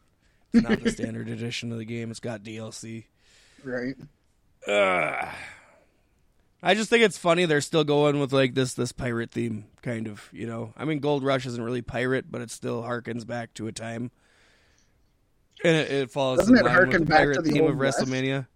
It's 0.53 0.67
not 0.67 0.81
the 0.81 0.91
standard 0.91 1.29
edition 1.29 1.71
of 1.71 1.77
the 1.79 1.85
game. 1.85 2.11
It's 2.11 2.19
got 2.19 2.43
DLC. 2.43 3.05
Right. 3.63 3.95
Ugh. 4.67 5.27
I 6.63 6.73
just 6.73 6.89
think 6.89 7.03
it's 7.03 7.17
funny 7.17 7.45
they're 7.45 7.61
still 7.61 7.83
going 7.83 8.19
with 8.19 8.33
like 8.33 8.53
this 8.55 8.73
this 8.73 8.91
pirate 8.91 9.31
theme 9.31 9.65
kind 9.81 10.07
of, 10.07 10.27
you 10.31 10.47
know. 10.47 10.73
I 10.77 10.85
mean 10.85 10.99
Gold 10.99 11.23
Rush 11.23 11.45
isn't 11.45 11.61
really 11.63 11.81
pirate, 11.81 12.25
but 12.31 12.41
it 12.41 12.49
still 12.51 12.81
harkens 12.83 13.25
back 13.25 13.53
to 13.55 13.67
a 13.67 13.71
time. 13.71 14.11
And 15.63 15.75
it, 15.75 15.91
it 15.91 16.11
follows 16.11 16.39
Doesn't 16.39 16.53
in 16.55 16.59
it 16.59 16.65
line 16.65 16.73
harken 16.73 16.91
with 16.99 17.07
the 17.09 17.13
back 17.13 17.33
to 17.33 17.41
the 17.41 17.51
theme 17.51 17.65
of 17.65 17.77
West? 17.77 17.99
WrestleMania. 17.99 18.47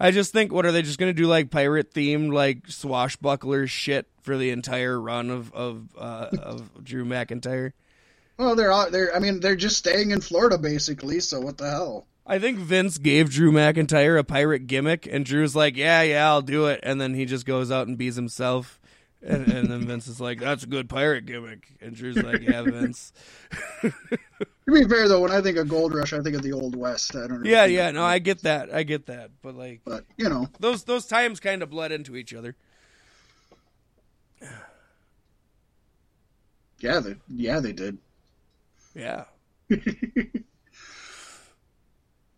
I 0.00 0.10
just 0.10 0.32
think 0.32 0.52
what 0.52 0.66
are 0.66 0.72
they 0.72 0.82
just 0.82 0.98
going 0.98 1.10
to 1.10 1.22
do 1.22 1.26
like 1.26 1.50
pirate 1.50 1.92
themed 1.92 2.32
like 2.32 2.68
swashbuckler 2.68 3.66
shit 3.66 4.06
for 4.22 4.36
the 4.36 4.50
entire 4.50 5.00
run 5.00 5.30
of 5.30 5.52
of 5.52 5.88
uh, 5.96 6.28
of 6.42 6.70
Drew 6.84 7.04
McIntyre? 7.04 7.72
Well, 8.36 8.56
they're 8.56 8.72
all 8.72 8.90
they're. 8.90 9.14
I 9.14 9.20
mean, 9.20 9.40
they're 9.40 9.56
just 9.56 9.78
staying 9.78 10.10
in 10.10 10.20
Florida 10.20 10.58
basically. 10.58 11.20
So 11.20 11.40
what 11.40 11.58
the 11.58 11.70
hell? 11.70 12.06
I 12.26 12.38
think 12.38 12.58
Vince 12.58 12.96
gave 12.98 13.30
Drew 13.30 13.52
McIntyre 13.52 14.18
a 14.18 14.24
pirate 14.24 14.66
gimmick, 14.66 15.06
and 15.06 15.24
Drew's 15.24 15.54
like, 15.54 15.76
"Yeah, 15.76 16.02
yeah, 16.02 16.26
I'll 16.26 16.42
do 16.42 16.66
it," 16.66 16.80
and 16.82 17.00
then 17.00 17.14
he 17.14 17.26
just 17.26 17.44
goes 17.44 17.70
out 17.70 17.86
and 17.86 17.98
bees 17.98 18.16
himself, 18.16 18.80
and, 19.26 19.48
and 19.50 19.68
then 19.70 19.86
Vince 19.86 20.06
is 20.06 20.20
like, 20.20 20.40
"That's 20.40 20.64
a 20.64 20.66
good 20.66 20.88
pirate 20.88 21.26
gimmick," 21.26 21.68
and 21.80 21.94
Drew's 21.94 22.16
like, 22.22 22.42
"Yeah, 22.42 22.62
Vince." 22.66 23.12
To 23.82 23.92
be 24.72 24.84
fair 24.84 25.08
though, 25.08 25.20
when 25.20 25.30
I 25.30 25.40
think 25.40 25.56
of 25.56 25.68
Gold 25.68 25.94
Rush, 25.94 26.12
I 26.12 26.20
think 26.20 26.36
of 26.36 26.42
the 26.42 26.52
Old 26.52 26.76
West. 26.76 27.16
I 27.16 27.26
don't. 27.26 27.38
Really 27.38 27.50
yeah, 27.50 27.64
yeah, 27.64 27.90
no, 27.90 28.04
I 28.04 28.18
get 28.18 28.42
that, 28.42 28.72
I 28.72 28.82
get 28.82 29.06
that, 29.06 29.30
but 29.42 29.54
like 29.54 29.80
But 29.84 30.04
you 30.16 30.28
know, 30.28 30.48
those 30.60 30.84
those 30.84 31.06
times 31.06 31.40
kind 31.40 31.62
of 31.62 31.70
bled 31.70 31.92
into 31.92 32.16
each 32.16 32.34
other. 32.34 32.56
yeah, 36.80 37.00
they, 37.00 37.16
yeah, 37.28 37.60
they 37.60 37.72
did. 37.72 37.98
Yeah. 38.94 39.24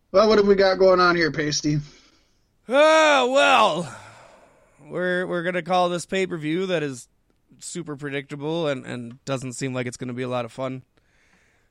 Well, 0.09 0.29
what 0.29 0.37
have 0.37 0.47
we 0.47 0.55
got 0.55 0.79
going 0.79 1.01
on 1.01 1.17
here, 1.17 1.31
Pasty? 1.31 1.79
Oh 2.69 3.31
well, 3.31 3.95
we're 4.89 5.25
we're 5.25 5.43
gonna 5.43 5.61
call 5.61 5.89
this 5.89 6.05
pay 6.05 6.27
per 6.27 6.37
view 6.37 6.65
that 6.67 6.83
is 6.83 7.07
super 7.59 7.95
predictable 7.95 8.67
and 8.67 8.85
and 8.85 9.23
doesn't 9.25 9.53
seem 9.53 9.73
like 9.73 9.87
it's 9.87 9.97
gonna 9.97 10.13
be 10.13 10.23
a 10.23 10.29
lot 10.29 10.45
of 10.45 10.51
fun. 10.51 10.83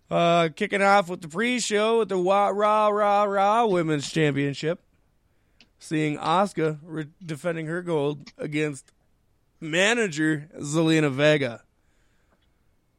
Uh, 0.08 0.48
kicking 0.54 0.82
off 0.82 1.08
with 1.08 1.20
the 1.20 1.28
pre-show 1.28 1.98
with 1.98 2.08
the 2.08 2.18
Wah 2.18 2.48
Rah 2.48 2.88
Rah 2.88 3.24
Rah 3.24 3.66
Women's 3.66 4.10
Championship, 4.10 4.80
seeing 5.80 6.16
Asuka 6.16 6.78
re- 6.84 7.08
defending 7.24 7.66
her 7.66 7.82
gold 7.82 8.32
against 8.38 8.92
manager 9.60 10.48
Zelina 10.58 11.10
Vega. 11.10 11.62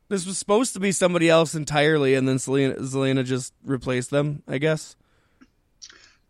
This 0.10 0.26
was 0.26 0.38
supposed 0.38 0.74
to 0.74 0.80
be 0.80 0.92
somebody 0.92 1.30
else 1.30 1.54
entirely, 1.54 2.14
and 2.14 2.28
then 2.28 2.38
Zelina, 2.38 2.78
Zelina 2.80 3.26
just 3.26 3.54
replaced 3.64 4.10
them, 4.10 4.44
I 4.48 4.58
guess. 4.58 4.96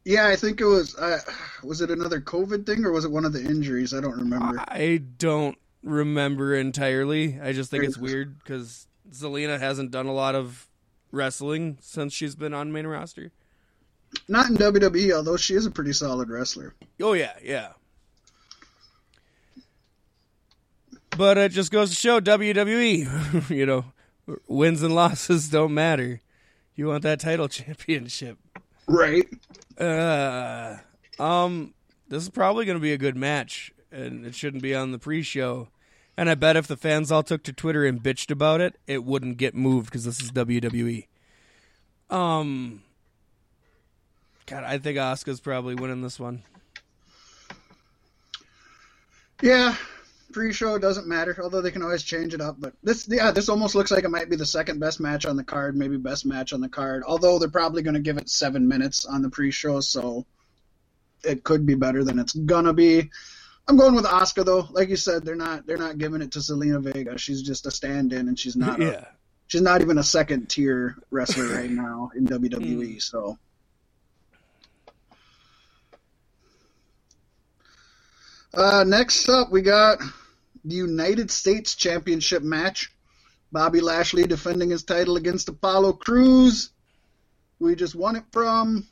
Yeah, 0.07 0.29
I 0.29 0.37
think 0.37 0.61
it 0.61 0.65
was. 0.65 0.95
Uh, 0.95 1.19
was 1.63 1.81
it 1.81 1.91
another 1.91 2.21
COVID 2.21 2.65
thing 2.65 2.85
or 2.85 2.93
was 2.93 3.03
it 3.03 3.11
one 3.11 3.25
of 3.25 3.33
the 3.33 3.43
injuries? 3.43 3.93
I 3.93 3.99
don't 3.99 4.15
remember. 4.15 4.57
I 4.65 5.01
don't 5.17 5.57
remember 5.83 6.55
entirely. 6.55 7.37
I 7.41 7.51
just 7.51 7.69
think 7.69 7.83
it's 7.83 7.97
weird 7.97 8.39
because 8.39 8.87
Zelina 9.11 9.59
hasn't 9.59 9.91
done 9.91 10.05
a 10.05 10.13
lot 10.13 10.33
of 10.33 10.69
wrestling 11.11 11.77
since 11.81 12.13
she's 12.13 12.35
been 12.35 12.53
on 12.53 12.71
main 12.71 12.87
roster. 12.87 13.33
Not 14.29 14.49
in 14.49 14.55
WWE, 14.55 15.11
although 15.13 15.35
she 15.35 15.55
is 15.55 15.65
a 15.65 15.71
pretty 15.71 15.91
solid 15.91 16.29
wrestler. 16.29 16.73
Oh 17.01 17.11
yeah, 17.11 17.33
yeah. 17.43 17.73
But 21.17 21.37
it 21.37 21.51
just 21.51 21.69
goes 21.69 21.89
to 21.89 21.95
show 21.97 22.21
WWE, 22.21 23.49
you 23.49 23.65
know, 23.65 23.83
wins 24.47 24.83
and 24.83 24.95
losses 24.95 25.49
don't 25.49 25.73
matter. 25.73 26.21
You 26.75 26.87
want 26.87 27.03
that 27.03 27.19
title 27.19 27.47
championship. 27.49 28.37
Right. 28.87 29.27
Uh, 29.77 30.77
um, 31.19 31.73
this 32.07 32.23
is 32.23 32.29
probably 32.29 32.65
going 32.65 32.77
to 32.77 32.81
be 32.81 32.93
a 32.93 32.97
good 32.97 33.15
match, 33.15 33.71
and 33.91 34.25
it 34.25 34.35
shouldn't 34.35 34.63
be 34.63 34.73
on 34.73 34.91
the 34.91 34.99
pre-show. 34.99 35.69
And 36.15 36.29
I 36.29 36.35
bet 36.35 36.55
if 36.55 36.65
the 36.65 36.77
fans 36.77 37.11
all 37.11 37.21
took 37.21 37.43
to 37.43 37.53
Twitter 37.53 37.85
and 37.85 38.01
bitched 38.01 38.31
about 38.31 38.59
it, 38.59 38.75
it 38.87 39.03
wouldn't 39.03 39.37
get 39.37 39.53
moved 39.53 39.87
because 39.87 40.03
this 40.05 40.19
is 40.19 40.31
WWE. 40.31 41.05
Um, 42.09 42.81
God, 44.47 44.63
I 44.63 44.79
think 44.79 44.97
Asuka's 44.97 45.39
probably 45.39 45.75
winning 45.75 46.01
this 46.01 46.19
one. 46.19 46.43
Yeah. 49.41 49.75
Pre-show 50.33 50.77
doesn't 50.77 51.07
matter, 51.07 51.37
although 51.41 51.61
they 51.61 51.71
can 51.71 51.81
always 51.81 52.03
change 52.03 52.33
it 52.33 52.41
up. 52.41 52.57
But 52.59 52.73
this, 52.83 53.07
yeah, 53.09 53.31
this 53.31 53.49
almost 53.49 53.75
looks 53.75 53.91
like 53.91 54.03
it 54.03 54.11
might 54.11 54.29
be 54.29 54.35
the 54.35 54.45
second 54.45 54.79
best 54.79 54.99
match 54.99 55.25
on 55.25 55.37
the 55.37 55.43
card, 55.43 55.75
maybe 55.75 55.97
best 55.97 56.25
match 56.25 56.51
on 56.53 56.61
the 56.61 56.69
card. 56.69 57.03
Although 57.07 57.39
they're 57.39 57.49
probably 57.49 57.81
going 57.81 57.93
to 57.93 58.01
give 58.01 58.17
it 58.17 58.29
seven 58.29 58.67
minutes 58.67 59.05
on 59.05 59.21
the 59.21 59.29
pre-show, 59.29 59.79
so 59.79 60.25
it 61.23 61.43
could 61.43 61.65
be 61.65 61.75
better 61.75 62.03
than 62.03 62.19
it's 62.19 62.33
gonna 62.33 62.73
be. 62.73 63.09
I'm 63.67 63.77
going 63.77 63.95
with 63.95 64.05
Asuka 64.05 64.45
though. 64.45 64.67
Like 64.71 64.89
you 64.89 64.95
said, 64.95 65.25
they're 65.25 65.35
not 65.35 65.65
they're 65.65 65.77
not 65.77 65.97
giving 65.97 66.21
it 66.21 66.31
to 66.33 66.39
Zelina 66.39 66.81
Vega. 66.81 67.17
She's 67.17 67.41
just 67.41 67.65
a 67.65 67.71
stand-in, 67.71 68.27
and 68.27 68.39
she's 68.39 68.55
not. 68.55 68.81
A, 68.81 68.85
yeah, 68.85 69.05
she's 69.47 69.61
not 69.61 69.81
even 69.81 69.97
a 69.97 70.03
second 70.03 70.47
tier 70.49 70.95
wrestler 71.11 71.47
right 71.47 71.69
now 71.69 72.11
in 72.15 72.25
WWE. 72.25 72.93
Hmm. 72.93 72.99
So. 72.99 73.37
Uh, 78.53 78.83
next 78.87 79.29
up, 79.29 79.51
we 79.51 79.61
got 79.61 79.99
the 80.65 80.75
United 80.75 81.29
States 81.31 81.75
Championship 81.75 82.43
match. 82.43 82.91
Bobby 83.51 83.79
Lashley 83.79 84.27
defending 84.27 84.69
his 84.69 84.83
title 84.83 85.15
against 85.15 85.47
Apollo 85.47 85.93
Crews. 85.93 86.71
We 87.59 87.75
just 87.75 87.95
won 87.95 88.15
it 88.15 88.25
from. 88.31 88.87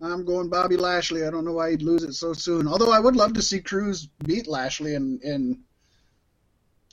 I'm 0.00 0.24
going 0.24 0.48
Bobby 0.48 0.76
Lashley. 0.76 1.24
I 1.26 1.30
don't 1.30 1.44
know 1.44 1.52
why 1.52 1.70
he'd 1.70 1.82
lose 1.82 2.02
it 2.02 2.14
so 2.14 2.32
soon. 2.32 2.68
Although 2.68 2.92
I 2.92 3.00
would 3.00 3.16
love 3.16 3.34
to 3.34 3.42
see 3.42 3.60
Crews 3.60 4.08
beat 4.24 4.46
Lashley 4.46 4.94
and, 4.94 5.22
and 5.22 5.58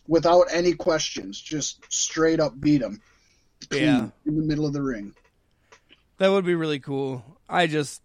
without 0.08 0.48
any 0.52 0.74
questions, 0.74 1.40
just 1.40 1.82
straight 1.92 2.40
up 2.40 2.60
beat 2.60 2.82
him. 2.82 3.02
Yeah. 3.72 4.10
in 4.26 4.36
the 4.36 4.44
middle 4.44 4.66
of 4.66 4.74
the 4.74 4.82
ring. 4.82 5.16
that 6.18 6.28
would 6.30 6.46
be 6.46 6.56
really 6.56 6.80
cool. 6.80 7.24
I 7.48 7.68
just 7.68 8.02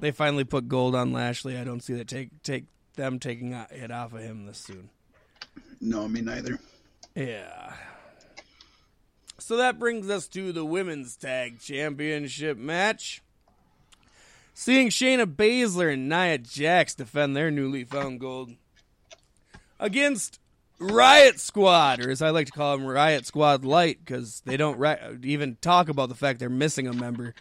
they 0.00 0.10
finally 0.10 0.44
put 0.44 0.68
gold 0.68 0.94
on 0.96 1.12
Lashley. 1.12 1.56
I 1.56 1.64
don't 1.64 1.80
see 1.80 1.94
that 1.94 2.08
take 2.08 2.42
take 2.42 2.64
them 2.96 3.18
taking 3.18 3.52
it 3.52 3.90
off 3.90 4.12
of 4.12 4.20
him 4.20 4.46
this 4.46 4.58
soon. 4.58 4.90
No, 5.80 6.08
me 6.08 6.20
neither. 6.20 6.58
Yeah. 7.14 7.72
So 9.38 9.56
that 9.58 9.78
brings 9.78 10.10
us 10.10 10.26
to 10.28 10.52
the 10.52 10.64
women's 10.64 11.16
tag 11.16 11.60
championship 11.60 12.58
match. 12.58 13.22
Seeing 14.54 14.88
Shayna 14.88 15.26
Baszler 15.26 15.92
and 15.92 16.08
Nia 16.08 16.38
Jax 16.38 16.94
defend 16.94 17.36
their 17.36 17.50
newly 17.50 17.84
found 17.84 18.20
gold 18.20 18.52
against 19.78 20.40
Riot 20.78 21.38
Squad, 21.40 22.00
or 22.04 22.10
as 22.10 22.22
I 22.22 22.30
like 22.30 22.46
to 22.46 22.52
call 22.52 22.76
them, 22.76 22.86
Riot 22.86 23.26
Squad 23.26 23.64
Light, 23.64 23.98
because 24.04 24.42
they 24.44 24.56
don't 24.56 24.78
ri- 24.78 25.18
even 25.22 25.56
talk 25.60 25.88
about 25.88 26.08
the 26.08 26.14
fact 26.14 26.38
they're 26.38 26.48
missing 26.48 26.86
a 26.86 26.92
member. 26.92 27.34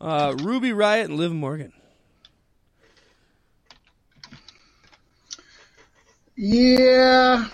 Uh, 0.00 0.34
Ruby 0.42 0.72
Riot 0.72 1.10
and 1.10 1.18
Liv 1.18 1.32
Morgan. 1.32 1.72
Yeah. 6.36 7.48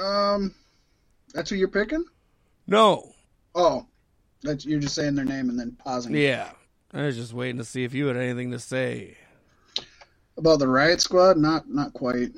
Um, 0.00 0.54
that's 1.34 1.50
who 1.50 1.56
you're 1.56 1.68
picking. 1.68 2.04
No. 2.66 3.12
Oh, 3.54 3.86
that's 4.42 4.64
you're 4.64 4.80
just 4.80 4.94
saying 4.94 5.14
their 5.14 5.24
name 5.24 5.48
and 5.48 5.58
then 5.58 5.76
pausing. 5.82 6.14
Yeah. 6.14 6.50
I 6.92 7.02
was 7.02 7.16
just 7.16 7.32
waiting 7.32 7.58
to 7.58 7.64
see 7.64 7.84
if 7.84 7.94
you 7.94 8.06
had 8.06 8.16
anything 8.16 8.50
to 8.52 8.58
say. 8.58 9.16
About 10.36 10.58
the 10.58 10.68
Riot 10.68 11.00
Squad, 11.00 11.36
not 11.36 11.68
not 11.68 11.92
quite. 11.92 12.32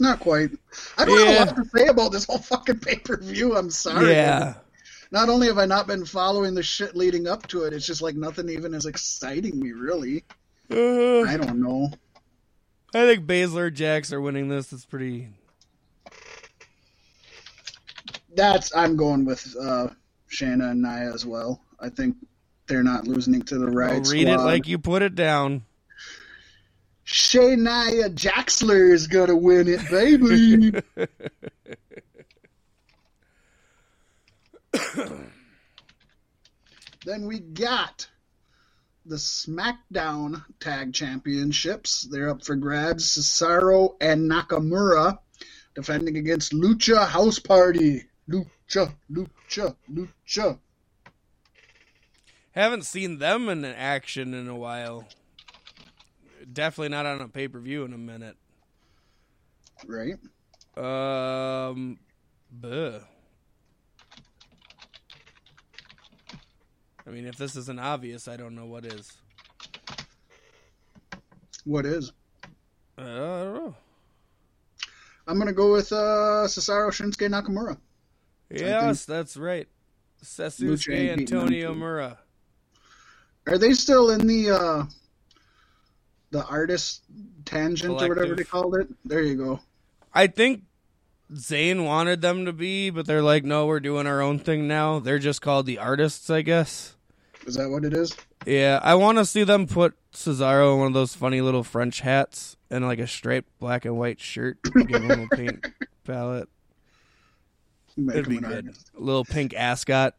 not 0.00 0.20
quite. 0.20 0.50
I 0.98 1.04
don't 1.04 1.20
Yeah. 1.20 1.26
have 1.34 1.48
a 1.48 1.54
lot 1.54 1.64
to 1.64 1.78
say 1.78 1.86
about 1.86 2.12
this 2.12 2.24
whole 2.24 2.38
fucking 2.38 2.80
pay 2.80 2.96
per 2.96 3.16
view. 3.18 3.56
I'm 3.56 3.70
sorry. 3.70 4.10
Yeah. 4.10 4.54
Not 5.10 5.28
only 5.28 5.46
have 5.46 5.58
I 5.58 5.66
not 5.66 5.86
been 5.86 6.06
following 6.06 6.54
the 6.54 6.62
shit 6.62 6.96
leading 6.96 7.28
up 7.28 7.46
to 7.48 7.64
it, 7.64 7.74
it's 7.74 7.86
just 7.86 8.00
like 8.02 8.16
nothing 8.16 8.48
even 8.48 8.72
is 8.74 8.86
exciting 8.86 9.60
me 9.60 9.72
really. 9.72 10.24
Uh, 10.70 11.20
I 11.22 11.36
don't 11.36 11.60
know. 11.60 11.90
I 12.94 13.06
think 13.06 13.26
Baszler 13.26 13.72
Jax 13.72 14.12
are 14.12 14.20
winning 14.20 14.48
this. 14.48 14.72
It's 14.72 14.84
pretty. 14.84 15.28
That's 18.34 18.74
I'm 18.74 18.96
going 18.96 19.24
with 19.24 19.54
uh, 19.58 19.88
Shayna 20.30 20.72
and 20.72 20.82
Nia 20.82 21.12
as 21.12 21.24
well. 21.24 21.60
I 21.80 21.88
think 21.88 22.16
they're 22.66 22.82
not 22.82 23.06
losing 23.06 23.40
to 23.42 23.58
the 23.58 23.66
I'll 23.66 23.72
Riot 23.72 24.08
read 24.08 24.28
it 24.28 24.38
like 24.38 24.68
you 24.68 24.78
put 24.78 25.02
it 25.02 25.14
down. 25.14 25.64
Shay 27.04 27.56
Nia 27.56 28.10
Jaxler 28.10 28.92
is 28.92 29.06
gonna 29.06 29.36
win 29.36 29.68
it, 29.68 29.80
baby. 29.90 30.72
then 37.04 37.26
we 37.26 37.40
got 37.40 38.06
the 39.04 39.16
SmackDown 39.16 40.44
Tag 40.60 40.92
Championships. 40.92 42.02
They're 42.02 42.30
up 42.30 42.44
for 42.44 42.54
grabs. 42.54 43.04
Cesaro 43.06 43.96
and 44.00 44.30
Nakamura 44.30 45.18
defending 45.74 46.16
against 46.16 46.52
Lucha 46.52 47.06
House 47.06 47.38
Party. 47.38 48.04
Lucha, 48.28 48.94
Lucha, 49.10 49.74
Lucha. 49.92 50.58
Haven't 52.52 52.84
seen 52.84 53.18
them 53.18 53.48
in 53.48 53.64
action 53.64 54.34
in 54.34 54.48
a 54.48 54.56
while. 54.56 55.08
Definitely 56.52 56.90
not 56.90 57.06
on 57.06 57.20
a 57.20 57.28
pay 57.28 57.48
per 57.48 57.58
view 57.58 57.84
in 57.84 57.92
a 57.94 57.98
minute. 57.98 58.36
Right? 59.86 60.18
Um, 60.76 61.98
buh. 62.50 63.00
I 67.06 67.10
mean, 67.10 67.26
if 67.26 67.36
this 67.36 67.56
isn't 67.56 67.80
obvious, 67.80 68.28
I 68.28 68.36
don't 68.36 68.54
know 68.54 68.66
what 68.66 68.84
is. 68.84 69.12
What 71.64 71.86
is? 71.86 72.12
Uh, 72.98 73.02
I 73.02 73.04
don't 73.04 73.54
know. 73.54 73.74
I'm 75.26 75.38
gonna 75.38 75.52
go 75.52 75.72
with 75.72 75.92
uh, 75.92 76.46
Cesaro 76.46 76.90
Shinsuke 76.90 77.28
Nakamura. 77.28 77.76
Yes, 78.50 79.04
that's 79.04 79.36
right. 79.36 79.68
Sasuke 80.22 80.70
Lucha 80.70 80.94
ain't 80.94 81.18
beating 81.18 81.36
them 81.36 81.44
Antonio. 81.44 81.74
Mura. 81.74 82.18
Are 83.46 83.58
they 83.58 83.72
still 83.72 84.10
in 84.10 84.26
the 84.26 84.50
uh 84.50 84.84
the 86.30 86.44
artist 86.46 87.02
tangent 87.44 88.00
or 88.00 88.08
whatever 88.08 88.34
they 88.34 88.44
called 88.44 88.76
it? 88.76 88.88
There 89.04 89.22
you 89.22 89.36
go. 89.36 89.60
I 90.14 90.28
think 90.28 90.62
Zayn 91.34 91.84
wanted 91.84 92.20
them 92.20 92.44
to 92.46 92.52
be, 92.52 92.90
but 92.90 93.06
they're 93.06 93.22
like, 93.22 93.44
no, 93.44 93.66
we're 93.66 93.80
doing 93.80 94.06
our 94.06 94.20
own 94.20 94.38
thing 94.38 94.68
now. 94.68 94.98
They're 94.98 95.18
just 95.18 95.42
called 95.42 95.66
the 95.66 95.78
artists, 95.78 96.30
I 96.30 96.42
guess. 96.42 96.96
Is 97.46 97.54
that 97.56 97.70
what 97.70 97.84
it 97.84 97.94
is? 97.94 98.14
Yeah, 98.46 98.80
I 98.82 98.94
want 98.96 99.18
to 99.18 99.24
see 99.24 99.44
them 99.44 99.66
put 99.66 99.94
Cesaro 100.12 100.74
in 100.74 100.78
one 100.80 100.86
of 100.88 100.94
those 100.94 101.14
funny 101.14 101.40
little 101.40 101.64
French 101.64 102.00
hats 102.00 102.56
and 102.70 102.84
like 102.84 102.98
a 102.98 103.06
striped 103.06 103.58
black 103.58 103.84
and 103.84 103.96
white 103.96 104.20
shirt. 104.20 104.58
Give 104.86 105.02
him 105.02 105.20
a 105.20 105.28
paint 105.36 105.64
palette. 106.04 106.48
Make 107.96 108.16
It'd 108.16 108.28
be 108.28 108.38
an 108.38 108.44
good. 108.44 108.66
artist. 108.66 108.90
A 108.96 109.00
little 109.00 109.24
pink 109.24 109.54
ascot. 109.54 110.14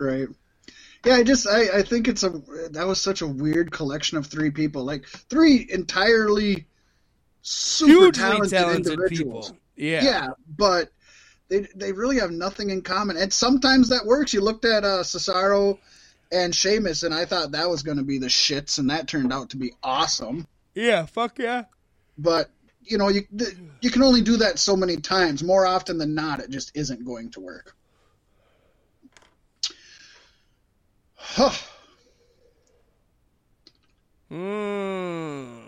Right. 0.00 0.28
Yeah, 1.04 1.14
I 1.14 1.22
just 1.22 1.46
I, 1.46 1.78
I 1.78 1.82
think 1.82 2.08
it's 2.08 2.24
a 2.24 2.30
that 2.70 2.86
was 2.86 3.00
such 3.00 3.22
a 3.22 3.26
weird 3.26 3.70
collection 3.70 4.18
of 4.18 4.26
three 4.26 4.50
people. 4.50 4.84
Like 4.84 5.06
three 5.06 5.66
entirely 5.70 6.66
super 7.42 8.10
Hugely 8.10 8.12
talented, 8.12 8.50
talented, 8.50 8.92
individuals. 8.92 9.52
people. 9.52 9.58
Yeah. 9.76 10.04
Yeah. 10.04 10.28
but 10.48 10.90
they 11.48 11.66
they 11.74 11.92
really 11.92 12.18
have 12.18 12.30
nothing 12.30 12.70
in 12.70 12.82
common. 12.82 13.16
And 13.16 13.32
sometimes 13.32 13.90
that 13.90 14.06
works. 14.06 14.32
You 14.34 14.40
looked 14.40 14.64
at 14.64 14.84
uh 14.84 15.02
Cesaro 15.02 15.78
and 16.32 16.54
Sheamus 16.54 17.02
and 17.02 17.14
I 17.14 17.24
thought 17.24 17.52
that 17.52 17.68
was 17.68 17.82
gonna 17.82 18.02
be 18.02 18.18
the 18.18 18.26
shits 18.26 18.78
and 18.78 18.90
that 18.90 19.08
turned 19.08 19.32
out 19.32 19.50
to 19.50 19.56
be 19.56 19.72
awesome. 19.82 20.46
Yeah, 20.74 21.06
fuck 21.06 21.38
yeah. 21.38 21.64
But 22.18 22.50
you 22.82 22.98
know, 22.98 23.08
you 23.08 23.22
th- 23.36 23.56
you 23.80 23.90
can 23.90 24.02
only 24.02 24.22
do 24.22 24.38
that 24.38 24.58
so 24.58 24.76
many 24.76 24.96
times. 24.96 25.42
More 25.42 25.66
often 25.66 25.98
than 25.98 26.14
not, 26.14 26.40
it 26.40 26.50
just 26.50 26.72
isn't 26.76 27.04
going 27.04 27.30
to 27.32 27.40
work. 27.40 27.74
Huh. 31.14 31.50
Hmm. 34.28 35.65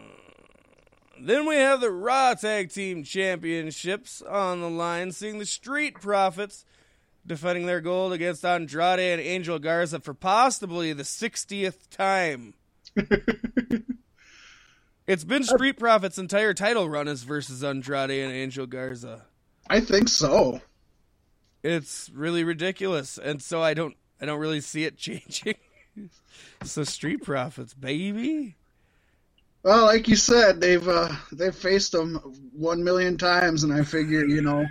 Then 1.29 1.45
we 1.45 1.57
have 1.57 1.83
the 1.83 1.91
Raw 1.91 2.33
Tag 2.33 2.71
Team 2.71 3.05
Championships 3.05 4.23
on 4.23 4.63
the 4.63 4.71
line, 4.71 5.13
seeing 5.13 5.39
the 5.39 5.45
Street 5.45 6.01
Profits 6.01 6.65
defending 7.27 7.67
their 7.67 7.83
gold 7.83 8.15
against 8.15 8.47
Andrade 8.47 8.99
and 8.99 9.21
Angel 9.21 9.59
Garza 9.59 10.01
for 10.01 10.15
possibly 10.15 10.95
the 10.95 11.03
60th 11.03 11.91
time. 11.91 12.55
it's 15.07 15.25
been 15.25 15.45
Street 15.45 15.79
Profits' 15.79 16.17
entire 16.17 16.55
title 16.55 16.89
run 16.89 17.09
is 17.09 17.25
versus 17.25 17.63
Andrade 17.63 18.11
and 18.11 18.33
Angel 18.33 18.65
Garza. 18.65 19.27
I 19.69 19.81
think 19.81 20.09
so. 20.09 20.63
It's 21.63 22.09
really 22.15 22.43
ridiculous, 22.43 23.19
and 23.19 23.43
so 23.43 23.61
I 23.61 23.75
don't 23.75 23.99
I 24.19 24.25
don't 24.25 24.41
really 24.41 24.63
see 24.63 24.85
it 24.85 24.97
changing. 24.97 25.57
so 26.65 26.85
Street 26.85 27.23
Profits, 27.23 27.75
baby. 27.75 28.57
Well, 29.63 29.87
like 29.87 30.09
you 30.09 30.17
said, 30.17 30.61
they've 30.61 30.87
uh, 30.87 31.13
they've 31.33 31.55
faced 31.55 31.93
them 31.93 32.17
one 32.53 32.83
million 32.85 33.19
times, 33.19 33.65
and 33.65 33.73
I 33.73 33.83
figure 33.83 34.25
you 34.25 34.41
know, 34.43 34.65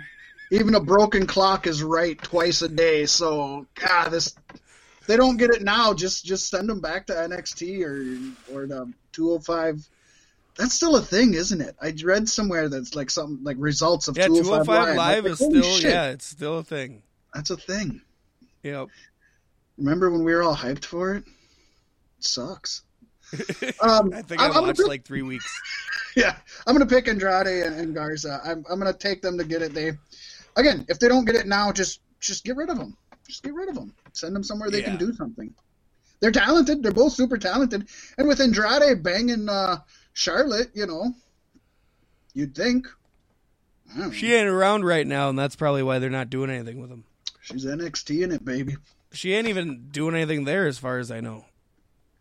even 0.50 0.74
a 0.74 0.80
broken 0.80 1.26
clock 1.26 1.66
is 1.66 1.82
right 1.82 2.20
twice 2.22 2.62
a 2.62 2.68
day. 2.68 3.06
So, 3.06 3.66
God, 3.74 4.08
this 4.10 4.34
they 5.06 5.16
don't 5.16 5.36
get 5.36 5.50
it 5.50 5.62
now. 5.62 5.92
Just 5.94 6.24
just 6.24 6.48
send 6.48 6.68
them 6.68 6.80
back 6.80 7.06
to 7.06 7.12
NXT 7.14 7.82
or 7.84 8.54
or 8.54 8.66
the 8.66 8.92
205. 9.12 9.88
That's 10.56 10.74
still 10.74 10.96
a 10.96 11.02
thing, 11.02 11.34
isn't 11.34 11.60
it? 11.60 11.76
I 11.80 11.94
read 12.04 12.28
somewhere 12.28 12.68
that's 12.68 12.96
like 12.96 13.10
something 13.10 13.44
like 13.44 13.56
results 13.60 14.08
of 14.08 14.16
Yeah, 14.16 14.26
205, 14.26 14.66
205 14.66 14.96
Live 14.96 15.24
Like, 15.24 15.32
is 15.32 15.38
still 15.38 15.62
shit, 15.62 15.90
yeah, 15.92 16.10
it's 16.10 16.26
still 16.26 16.58
a 16.58 16.64
thing. 16.64 17.02
that's 17.32 17.50
a 17.50 17.56
thing. 17.56 18.00
Yep. 18.64 18.88
Remember 19.76 20.10
when 20.10 20.24
we 20.24 20.34
were 20.34 20.42
all 20.42 20.56
hyped 20.56 20.84
for 20.84 21.14
it? 21.14 21.24
It 21.26 22.24
sucks. 22.24 22.82
Um, 23.80 24.12
I 24.14 24.22
think 24.22 24.40
I 24.40 24.48
I'm 24.48 24.62
watched 24.66 24.86
like 24.86 25.04
three 25.04 25.22
weeks. 25.22 25.60
Yeah, 26.16 26.34
I'm 26.66 26.74
gonna 26.74 26.86
pick 26.86 27.06
Andrade 27.06 27.46
and, 27.46 27.78
and 27.78 27.94
Garza. 27.94 28.40
I'm 28.44 28.64
I'm 28.68 28.78
gonna 28.80 28.92
take 28.92 29.22
them 29.22 29.38
to 29.38 29.44
get 29.44 29.62
it. 29.62 29.72
They, 29.72 29.92
again, 30.56 30.84
if 30.88 30.98
they 30.98 31.06
don't 31.06 31.24
get 31.24 31.36
it 31.36 31.46
now, 31.46 31.70
just 31.70 32.00
just 32.18 32.44
get 32.44 32.56
rid 32.56 32.70
of 32.70 32.78
them. 32.78 32.96
Just 33.28 33.44
get 33.44 33.54
rid 33.54 33.68
of 33.68 33.76
them. 33.76 33.94
Send 34.14 34.34
them 34.34 34.42
somewhere 34.42 34.68
they 34.68 34.82
can 34.82 34.96
do 34.96 35.12
something. 35.12 35.54
They're 36.20 36.32
talented. 36.32 36.82
They're 36.82 36.92
both 36.92 37.12
super 37.12 37.38
talented. 37.38 37.88
And 38.16 38.26
with 38.26 38.40
Andrade 38.40 39.02
banging 39.02 39.48
uh, 39.48 39.78
Charlotte, 40.12 40.70
you 40.74 40.86
know, 40.86 41.12
you'd 42.34 42.54
think. 42.54 42.88
I. 43.96 44.10
She 44.10 44.34
ain't 44.34 44.48
around 44.48 44.84
right 44.84 45.06
now, 45.06 45.28
and 45.28 45.38
that's 45.38 45.56
probably 45.56 45.82
why 45.82 45.98
they're 46.00 46.10
not 46.10 46.30
doing 46.30 46.50
anything 46.50 46.80
with 46.80 46.90
him. 46.90 47.04
She's 47.42 47.64
NXT 47.64 48.24
in 48.24 48.32
it, 48.32 48.44
baby. 48.44 48.76
She 49.12 49.34
ain't 49.34 49.46
even 49.46 49.88
doing 49.90 50.14
anything 50.14 50.44
there, 50.44 50.66
as 50.66 50.78
far 50.78 50.98
as 50.98 51.10
I 51.10 51.20
know. 51.20 51.44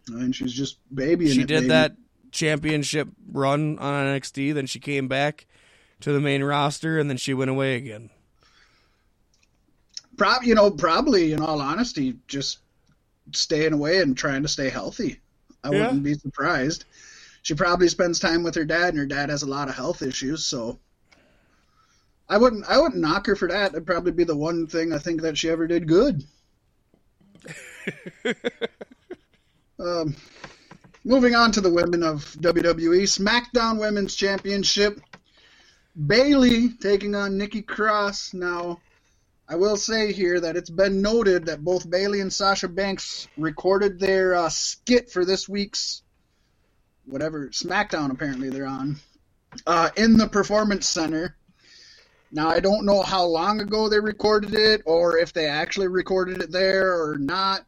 And 0.08 0.36
she's 0.36 0.54
just 0.54 0.78
babying. 0.94 1.34
She 1.34 1.42
it. 1.42 1.48
did 1.48 1.56
baby. 1.62 1.68
that 1.70 1.96
championship 2.32 3.08
run 3.32 3.78
on 3.80 4.06
NXT, 4.06 4.54
then 4.54 4.66
she 4.68 4.80
came 4.80 5.08
back 5.08 5.46
to 6.02 6.12
the 6.14 6.20
main 6.20 6.44
roster, 6.44 7.00
and 7.00 7.10
then 7.10 7.18
she 7.18 7.34
went 7.34 7.50
away 7.52 7.76
again. 7.76 8.10
Prob, 10.18 10.44
you 10.44 10.56
know, 10.56 10.72
probably 10.72 11.32
in 11.34 11.42
all 11.42 11.62
honesty, 11.62 12.16
just 12.28 12.60
staying 13.34 13.74
away 13.74 14.02
and 14.02 14.18
trying 14.18 14.42
to 14.42 14.48
stay 14.48 14.70
healthy. 14.70 15.20
I 15.64 15.72
Yeah. 15.72 15.82
wouldn't 15.88 16.04
be 16.04 16.14
surprised. 16.16 16.86
She 17.42 17.54
probably 17.54 17.88
spends 17.88 18.20
time 18.20 18.44
with 18.44 18.56
her 18.56 18.66
dad, 18.66 18.90
and 18.90 18.98
her 18.98 19.06
dad 19.06 19.30
has 19.30 19.44
a 19.44 19.48
lot 19.48 19.70
of 19.70 19.76
health 19.76 20.02
issues, 20.02 20.46
so 20.46 20.80
I 22.30 22.38
wouldn't 22.38 22.66
I 22.66 22.78
wouldn't 22.80 23.02
knock 23.02 23.26
her 23.28 23.36
for 23.36 23.48
that. 23.48 23.72
It'd 23.72 23.86
probably 23.86 24.12
be 24.12 24.24
the 24.26 24.36
one 24.36 24.68
thing 24.68 24.92
I 24.92 24.98
think 24.98 25.22
that 25.22 25.38
she 25.38 25.50
ever 25.50 25.66
did 25.68 25.88
good. 25.88 26.24
um, 29.80 30.16
moving 31.04 31.36
on 31.36 31.52
to 31.54 31.62
the 31.62 31.72
women 31.72 32.04
of 32.04 32.24
WWE 32.40 33.04
SmackDown 33.04 33.80
Women's 33.80 34.16
Championship. 34.16 35.00
Bayley 36.06 36.70
taking 36.70 37.16
on 37.16 37.38
Nikki 37.38 37.62
Cross. 37.62 38.34
Now, 38.34 38.80
I 39.50 39.56
will 39.56 39.78
say 39.78 40.12
here 40.12 40.40
that 40.42 40.56
it's 40.56 40.70
been 40.70 41.02
noted 41.02 41.46
that 41.46 41.64
both 41.64 41.90
Bayley 41.90 42.22
and 42.22 42.32
Sasha 42.32 42.68
Banks 42.68 43.28
recorded 43.38 44.00
their 44.00 44.36
uh, 44.36 44.50
skit 44.50 45.10
for 45.10 45.26
this 45.26 45.48
week's 45.48 46.04
whatever 47.06 47.48
SmackDown 47.50 48.12
apparently 48.12 48.50
they're 48.50 48.68
on 48.68 48.98
uh, 49.66 49.90
in 49.96 50.18
the 50.18 50.28
Performance 50.28 50.88
Center. 50.88 51.36
Now 52.32 52.50
I 52.50 52.60
don't 52.60 52.86
know 52.86 53.02
how 53.02 53.24
long 53.24 53.62
ago 53.62 53.88
they 53.88 54.00
recorded 54.00 54.54
it 54.54 54.82
or 54.86 55.18
if 55.18 55.32
they 55.32 55.46
actually 55.46 55.88
recorded 55.88 56.42
it 56.42 56.52
there 56.52 57.02
or 57.02 57.18
not. 57.18 57.62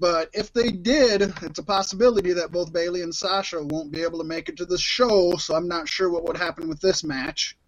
But 0.00 0.30
if 0.32 0.50
they 0.54 0.70
did, 0.70 1.20
it's 1.42 1.58
a 1.58 1.62
possibility 1.62 2.32
that 2.32 2.50
both 2.50 2.72
Bayley 2.72 3.02
and 3.02 3.14
Sasha 3.14 3.62
won't 3.62 3.92
be 3.92 4.02
able 4.02 4.18
to 4.18 4.24
make 4.24 4.48
it 4.48 4.56
to 4.56 4.64
the 4.64 4.78
show, 4.78 5.36
so 5.36 5.54
I'm 5.54 5.68
not 5.68 5.90
sure 5.90 6.08
what 6.08 6.24
would 6.24 6.38
happen 6.38 6.70
with 6.70 6.80
this 6.80 7.04
match. 7.04 7.58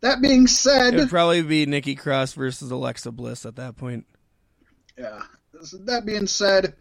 That 0.00 0.22
being 0.22 0.46
said, 0.46 0.94
It'd 0.94 1.10
probably 1.10 1.42
be 1.42 1.66
Nikki 1.66 1.94
Cross 1.94 2.32
versus 2.32 2.70
Alexa 2.70 3.12
Bliss 3.12 3.44
at 3.44 3.56
that 3.56 3.76
point. 3.76 4.06
Yeah. 4.96 5.22
That 5.84 6.06
being 6.06 6.26
said, 6.26 6.74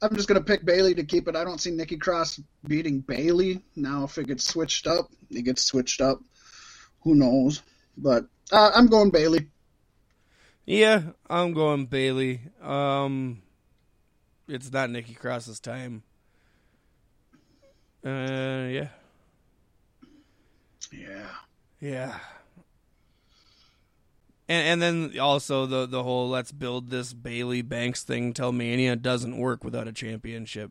I'm 0.00 0.16
just 0.16 0.26
gonna 0.26 0.42
pick 0.42 0.64
Bayley 0.64 0.94
to 0.94 1.04
keep 1.04 1.28
it. 1.28 1.36
I 1.36 1.44
don't 1.44 1.60
see 1.60 1.70
Nikki 1.70 1.98
Cross 1.98 2.40
beating 2.66 3.00
Bayley. 3.00 3.62
Now, 3.76 4.04
if 4.04 4.16
it 4.16 4.26
gets 4.26 4.44
switched 4.44 4.86
up, 4.86 5.10
it 5.30 5.42
gets 5.42 5.64
switched 5.64 6.00
up. 6.00 6.20
Who 7.02 7.14
knows? 7.14 7.62
But 7.96 8.26
uh, 8.50 8.70
I'm 8.74 8.86
going 8.86 9.10
Bayley. 9.10 9.50
Yeah, 10.64 11.02
I'm 11.28 11.52
going 11.52 11.86
Bayley. 11.86 12.40
Um, 12.62 13.42
it's 14.48 14.72
not 14.72 14.90
Nikki 14.90 15.14
Cross's 15.14 15.60
time. 15.60 16.02
Uh, 18.04 18.68
yeah, 18.70 18.88
Yeah. 20.92 21.26
yeah. 21.80 22.18
And 24.48 24.82
and 24.82 25.10
then 25.12 25.20
also 25.20 25.66
the 25.66 25.84
the 25.86 26.02
whole 26.02 26.28
let's 26.30 26.52
build 26.52 26.88
this 26.88 27.12
Bayley 27.12 27.60
Banks 27.60 28.02
thing 28.02 28.32
till 28.32 28.52
Mania 28.52 28.96
doesn't 28.96 29.36
work 29.36 29.62
without 29.62 29.86
a 29.88 29.92
championship. 29.92 30.70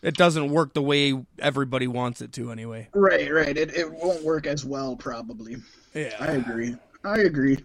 It 0.00 0.14
doesn't 0.14 0.50
work 0.50 0.72
the 0.72 0.80
way 0.80 1.22
everybody 1.38 1.86
wants 1.86 2.22
it 2.22 2.32
to 2.34 2.50
anyway. 2.50 2.88
Right, 2.94 3.30
right. 3.30 3.54
It 3.54 3.74
it 3.76 3.92
won't 3.92 4.24
work 4.24 4.46
as 4.46 4.64
well, 4.64 4.96
probably. 4.96 5.56
Yeah. 5.92 6.14
I 6.18 6.28
agree. 6.28 6.76
I 7.04 7.18
agree. 7.18 7.58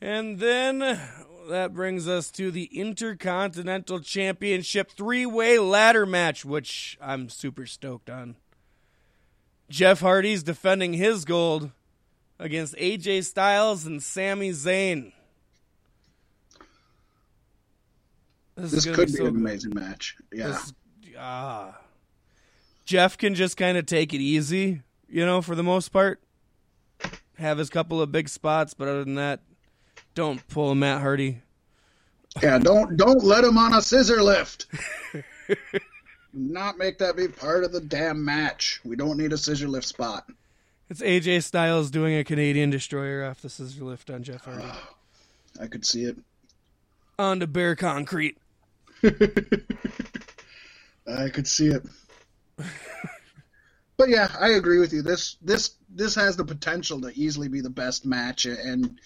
And 0.00 0.38
then 0.38 1.00
that 1.48 1.72
brings 1.72 2.08
us 2.08 2.30
to 2.32 2.50
the 2.50 2.64
Intercontinental 2.64 4.00
Championship 4.00 4.90
three 4.90 5.26
way 5.26 5.58
ladder 5.58 6.06
match, 6.06 6.44
which 6.44 6.98
I'm 7.00 7.28
super 7.28 7.66
stoked 7.66 8.08
on. 8.10 8.36
Jeff 9.68 10.00
Hardy's 10.00 10.42
defending 10.42 10.92
his 10.94 11.24
gold 11.24 11.70
against 12.38 12.74
AJ 12.76 13.24
Styles 13.24 13.86
and 13.86 14.02
Sami 14.02 14.50
Zayn. 14.50 15.12
This 18.56 18.72
is 18.74 18.84
gonna 18.84 18.96
could 18.96 19.06
be 19.06 19.12
be 19.12 19.18
so 19.18 19.26
an 19.26 19.32
good. 19.32 19.40
amazing 19.40 19.74
match. 19.74 20.16
Yeah. 20.32 20.48
This- 20.48 20.72
ah. 21.18 21.78
Jeff 22.84 23.16
can 23.16 23.34
just 23.34 23.56
kind 23.56 23.78
of 23.78 23.86
take 23.86 24.12
it 24.12 24.18
easy, 24.20 24.82
you 25.08 25.24
know, 25.24 25.40
for 25.40 25.54
the 25.54 25.62
most 25.62 25.88
part. 25.90 26.20
Have 27.38 27.58
his 27.58 27.70
couple 27.70 28.00
of 28.02 28.12
big 28.12 28.28
spots, 28.28 28.74
but 28.74 28.88
other 28.88 29.04
than 29.04 29.14
that, 29.14 29.40
Don't 30.14 30.46
pull 30.48 30.70
a 30.70 30.74
Matt 30.74 31.00
Hardy. 31.00 31.40
Yeah, 32.42 32.58
don't 32.58 32.96
don't 32.96 33.22
let 33.22 33.44
him 33.44 33.58
on 33.58 33.74
a 33.74 33.82
scissor 33.82 34.22
lift. 34.22 34.66
Not 36.32 36.78
make 36.78 36.98
that 36.98 37.16
be 37.16 37.28
part 37.28 37.64
of 37.64 37.72
the 37.72 37.80
damn 37.80 38.24
match. 38.24 38.80
We 38.84 38.96
don't 38.96 39.18
need 39.18 39.34
a 39.34 39.38
scissor 39.38 39.68
lift 39.68 39.86
spot. 39.86 40.24
It's 40.88 41.02
AJ 41.02 41.42
Styles 41.42 41.90
doing 41.90 42.16
a 42.16 42.24
Canadian 42.24 42.70
destroyer 42.70 43.24
off 43.24 43.42
the 43.42 43.50
scissor 43.50 43.84
lift 43.84 44.08
on 44.10 44.22
Jeff 44.22 44.44
Hardy. 44.44 44.64
I 45.60 45.66
could 45.66 45.84
see 45.84 46.04
it. 46.04 46.16
On 47.18 47.40
to 47.40 47.46
bare 47.46 47.76
concrete. 47.76 48.38
I 49.04 49.10
could 51.28 51.46
see 51.46 51.68
it. 51.68 51.82
but 53.98 54.08
yeah, 54.08 54.30
I 54.38 54.50
agree 54.50 54.78
with 54.78 54.94
you. 54.94 55.02
This 55.02 55.36
this 55.42 55.74
this 55.90 56.14
has 56.14 56.36
the 56.36 56.44
potential 56.44 57.02
to 57.02 57.12
easily 57.14 57.48
be 57.48 57.60
the 57.60 57.68
best 57.68 58.06
match 58.06 58.46
and 58.46 58.98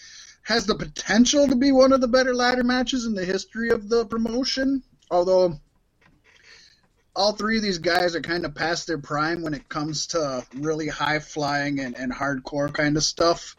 has 0.47 0.65
the 0.65 0.77
potential 0.77 1.49
to 1.49 1.57
be 1.57 1.73
one 1.73 1.93
of 1.93 2.01
the 2.01 2.07
better 2.07 2.33
ladder 2.33 2.63
matches 2.63 3.05
in 3.05 3.15
the 3.15 3.25
history 3.25 3.71
of 3.71 3.89
the 3.89 4.07
promotion. 4.07 4.81
Although 5.11 5.59
all 7.17 7.33
three 7.33 7.57
of 7.57 7.65
these 7.65 7.79
guys 7.79 8.15
are 8.15 8.21
kind 8.21 8.45
of 8.45 8.55
past 8.55 8.87
their 8.87 8.99
prime 8.99 9.43
when 9.43 9.55
it 9.55 9.69
comes 9.69 10.07
to 10.09 10.47
really 10.55 10.87
high 10.87 11.19
flying 11.19 11.81
and, 11.81 11.97
and 11.97 12.13
hardcore 12.13 12.73
kind 12.73 12.97
of 12.97 13.03
stuff. 13.03 13.57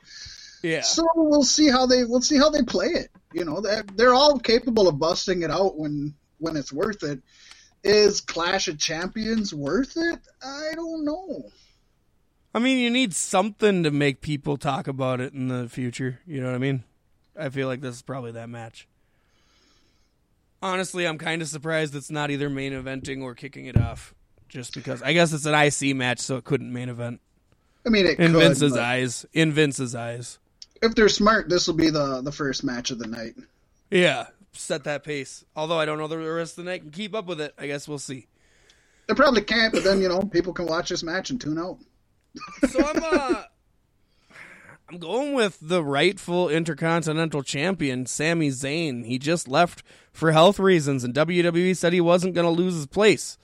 Yeah. 0.64 0.80
So 0.80 1.04
we'll 1.14 1.44
see 1.44 1.70
how 1.70 1.88
they 1.88 2.06
we'll 2.06 2.22
see 2.22 2.38
how 2.38 2.52
they 2.52 2.64
play 2.64 2.88
it. 2.88 3.10
You 3.34 3.44
know, 3.44 3.60
they're, 3.60 3.84
they're 3.96 4.14
all 4.14 4.40
capable 4.40 4.88
of 4.88 4.98
busting 4.98 5.42
it 5.42 5.52
out 5.52 5.78
when 5.78 6.16
when 6.38 6.56
it's 6.56 6.72
worth 6.72 7.04
it. 7.04 7.20
Is 7.84 8.22
Clash 8.22 8.70
of 8.70 8.80
Champions 8.80 9.54
worth 9.54 9.98
it? 9.98 10.20
I 10.42 10.72
don't 10.74 11.04
know. 11.04 11.50
I 12.54 12.60
mean, 12.60 12.78
you 12.80 12.90
need 12.90 13.14
something 13.14 13.84
to 13.84 13.92
make 13.92 14.22
people 14.22 14.58
talk 14.58 14.88
about 14.88 15.22
it 15.22 15.34
in 15.34 15.48
the 15.48 15.70
future. 15.70 16.20
You 16.26 16.42
know 16.42 16.48
what 16.48 16.56
I 16.56 16.60
mean? 16.60 16.84
I 17.40 17.50
feel 17.50 17.68
like 17.68 17.82
this 17.82 17.96
is 17.96 18.02
probably 18.02 18.32
that 18.32 18.50
match. 18.50 18.88
Honestly, 20.62 21.06
I'm 21.06 21.18
kind 21.20 21.42
of 21.42 21.48
surprised 21.48 21.94
it's 21.96 22.10
not 22.10 22.32
either 22.32 22.50
main 22.50 22.74
eventing 22.74 23.22
or 23.22 23.36
kicking 23.36 23.66
it 23.68 23.78
off. 23.78 24.14
Just 24.50 24.74
because 24.74 25.02
I 25.04 25.14
guess 25.14 25.34
it's 25.34 25.46
an 25.46 25.54
IC 25.54 25.96
match, 25.96 26.20
so 26.20 26.38
it 26.38 26.46
couldn't 26.46 26.72
main 26.72 26.88
event. 26.90 27.20
I 27.86 27.90
mean, 27.90 28.06
it 28.06 28.18
In 28.18 28.32
could, 28.32 28.40
Vince's 28.42 28.76
eyes. 28.78 29.26
In 29.34 29.52
Vince's 29.52 29.94
eyes. 29.94 30.40
if 30.82 30.96
they're 30.96 31.10
smart, 31.10 31.50
this 31.50 31.68
will 31.68 31.76
be 31.76 31.90
the 31.90 32.22
the 32.22 32.32
first 32.32 32.64
match 32.64 32.90
of 32.90 32.98
the 32.98 33.08
night. 33.08 33.36
Yeah. 33.92 34.28
Set 34.54 34.86
that 34.86 35.04
pace. 35.04 35.44
Although 35.56 35.78
I 35.80 35.86
don't 35.86 35.98
know 36.00 36.08
the 36.08 36.18
rest 36.18 36.58
of 36.58 36.64
the 36.64 36.72
night 36.72 36.82
can 36.82 36.92
keep 36.92 37.14
up 37.14 37.26
with 37.28 37.40
it. 37.42 37.54
I 37.58 37.68
guess 37.68 37.88
we'll 37.88 38.00
see. 38.00 38.28
They 39.08 39.14
probably 39.14 39.42
can't, 39.42 39.74
but 39.74 39.84
then 39.84 40.02
you 40.02 40.08
know 40.10 40.22
people 40.22 40.54
can 40.54 40.66
watch 40.66 40.90
this 40.90 41.04
match 41.04 41.30
and 41.30 41.40
tune 41.40 41.60
out. 41.60 41.78
So 42.70 42.80
I'm 42.86 43.04
uh 43.04 43.44
I'm 44.90 45.00
going 45.00 45.34
with 45.34 45.58
the 45.62 45.84
rightful 45.84 46.48
intercontinental 46.48 47.44
champion, 47.44 48.06
Sami 48.06 48.50
Zayn. 48.50 49.06
He 49.06 49.20
just 49.20 49.48
left 49.48 49.84
for 50.14 50.32
health 50.32 50.60
reasons 50.60 51.04
and 51.04 51.14
WWE 51.14 51.76
said 51.76 51.92
he 51.92 52.00
wasn't 52.00 52.36
going 52.36 52.46
to 52.46 52.52
lose 52.52 52.76
his 52.76 52.86
place. 52.86 53.38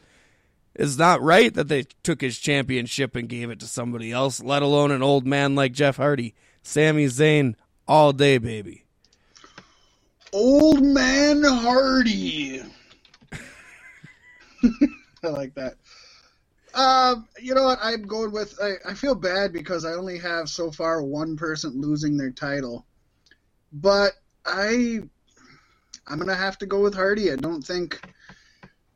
It's 0.76 0.98
not 0.98 1.22
right 1.22 1.54
that 1.54 1.68
they 1.68 1.84
took 2.02 2.22
his 2.22 2.40
championship 2.40 3.16
and 3.16 3.28
gave 3.30 3.50
it 3.50 3.60
to 3.60 3.68
somebody 3.68 4.12
else, 4.12 4.42
let 4.42 4.64
alone 4.64 4.90
an 4.92 5.04
old 5.04 5.28
man 5.28 5.54
like 5.54 5.74
Jeff 5.74 5.98
Hardy. 5.98 6.34
Sami 6.64 7.06
Zayn 7.08 7.56
all 7.88 8.14
day, 8.14 8.38
baby. 8.38 8.86
Old 10.32 10.82
Man 10.82 11.44
Hardy. 11.44 12.64
I 15.24 15.28
like 15.28 15.54
that. 15.56 15.76
Um, 16.74 17.28
you 17.40 17.54
know 17.54 17.64
what? 17.64 17.80
I'm 17.82 18.04
going 18.04 18.32
with. 18.32 18.58
I, 18.62 18.74
I 18.90 18.94
feel 18.96 19.16
bad 19.16 19.54
because 19.54 19.86
I 19.86 19.94
only 19.94 20.18
have 20.20 20.50
so 20.50 20.72
far 20.72 21.04
one 21.04 21.38
person 21.38 21.80
losing 21.80 22.18
their 22.18 22.32
title, 22.32 22.86
but 23.72 24.14
I, 24.46 25.02
I'm 26.08 26.20
gonna 26.20 26.36
have 26.36 26.58
to 26.60 26.66
go 26.66 26.82
with 26.82 26.96
Hardy. 26.96 27.32
I 27.32 27.36
don't 27.36 27.62
think. 27.62 28.02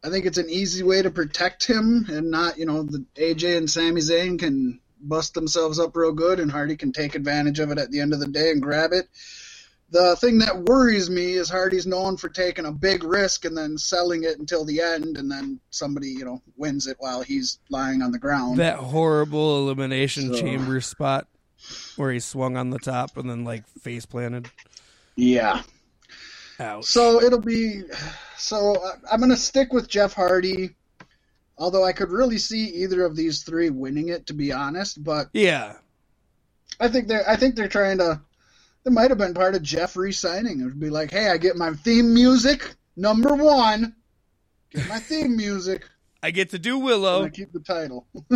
I 0.04 0.10
think 0.10 0.26
it's 0.26 0.38
an 0.38 0.50
easy 0.50 0.84
way 0.84 1.02
to 1.02 1.10
protect 1.10 1.66
him 1.66 2.06
and 2.08 2.30
not, 2.30 2.58
you 2.58 2.66
know, 2.66 2.84
the 2.84 3.04
AJ 3.16 3.58
and 3.58 3.70
Sami 3.70 4.00
Zayn 4.00 4.40
can 4.40 4.80
bust 5.02 5.34
themselves 5.34 5.80
up 5.80 5.96
real 5.96 6.14
good 6.14 6.40
and 6.40 6.52
Hardy 6.52 6.78
can 6.78 6.92
take 6.92 7.16
advantage 7.16 7.60
of 7.60 7.72
it 7.72 7.80
at 7.80 7.92
the 7.92 8.00
end 8.00 8.14
of 8.14 8.20
the 8.20 8.28
day 8.28 8.52
and 8.52 8.62
grab 8.62 8.94
it. 8.94 9.08
The 9.90 10.18
thing 10.18 10.38
that 10.40 10.58
worries 10.64 11.10
me 11.10 11.34
is 11.34 11.50
Hardy's 11.50 11.88
known 11.88 12.18
for 12.18 12.28
taking 12.28 12.66
a 12.66 12.72
big 12.72 13.04
risk 13.06 13.46
and 13.46 13.58
then 13.58 13.78
selling 13.78 14.24
it 14.26 14.38
until 14.38 14.66
the 14.66 14.82
end, 14.82 15.16
and 15.18 15.32
then 15.32 15.62
somebody, 15.70 16.10
you 16.10 16.26
know, 16.26 16.42
wins 16.58 16.88
it 16.88 16.98
while 17.00 17.22
he's 17.22 17.60
lying 17.70 18.02
on 18.02 18.12
the 18.12 18.20
ground. 18.20 18.60
That 18.60 18.80
horrible 18.80 19.60
elimination 19.60 20.34
So- 20.34 20.42
chamber 20.42 20.82
spot 20.82 21.28
where 21.96 22.12
he 22.12 22.20
swung 22.20 22.58
on 22.58 22.70
the 22.70 22.80
top 22.80 23.16
and 23.18 23.30
then 23.30 23.44
like 23.46 23.68
face 23.82 24.06
planted. 24.06 24.50
yeah. 25.16 25.62
Ouch. 26.60 26.86
So 26.86 27.22
it'll 27.22 27.40
be. 27.40 27.84
So 28.36 28.76
I- 28.84 29.14
I'm 29.14 29.20
going 29.20 29.30
to 29.30 29.38
stick 29.38 29.72
with 29.72 29.88
Jeff 29.88 30.14
Hardy, 30.14 30.76
although 31.58 31.86
I 31.86 31.94
could 31.94 32.10
really 32.10 32.40
see 32.40 32.66
either 32.84 33.06
of 33.06 33.16
these 33.16 33.44
three 33.44 33.70
winning 33.70 34.10
it, 34.10 34.26
to 34.28 34.34
be 34.34 34.52
honest. 34.52 35.04
But 35.04 35.30
yeah. 35.34 35.74
I 36.80 36.88
think 36.88 37.08
they're. 37.08 37.28
I 37.30 37.36
think 37.36 37.56
they're 37.56 37.68
trying 37.68 38.00
to. 38.00 38.22
It 38.88 38.94
might 38.94 39.12
have 39.12 39.18
been 39.18 39.34
part 39.34 39.54
of 39.54 39.62
Jeff 39.64 39.98
re-signing. 39.98 40.62
It 40.62 40.64
would 40.64 40.80
be 40.80 40.90
like, 40.90 41.12
hey, 41.12 41.30
I 41.30 41.36
get 41.36 41.58
my 41.58 41.74
theme 41.74 42.14
music 42.14 42.74
number 42.96 43.36
one. 43.36 43.94
Get 44.72 44.88
my 44.88 44.98
theme 44.98 45.36
music. 45.36 45.84
I 46.24 46.32
get 46.32 46.52
to 46.52 46.60
do 46.60 46.76
And 46.76 46.86
Willow. 46.86 47.26
I 47.26 47.30
keep 47.30 47.52
the 47.52 47.60
title. 47.60 48.08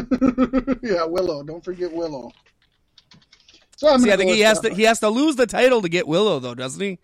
yeah, 0.84 1.06
Willow. 1.06 1.42
Don't 1.44 1.64
forget 1.64 1.92
Willow. 1.94 2.34
So 3.78 3.88
I'm 3.88 4.02
See, 4.02 4.12
I 4.12 4.18
think 4.18 4.32
he 4.32 4.42
has 4.42 4.60
to 4.60 4.74
he 4.74 4.84
has 4.84 5.00
to 5.00 5.10
lose 5.10 5.38
the 5.38 5.48
title 5.48 5.82
to 5.82 5.88
get 5.90 6.06
Willow 6.06 6.40
though, 6.40 6.54
doesn't 6.54 6.82
he? 6.82 7.00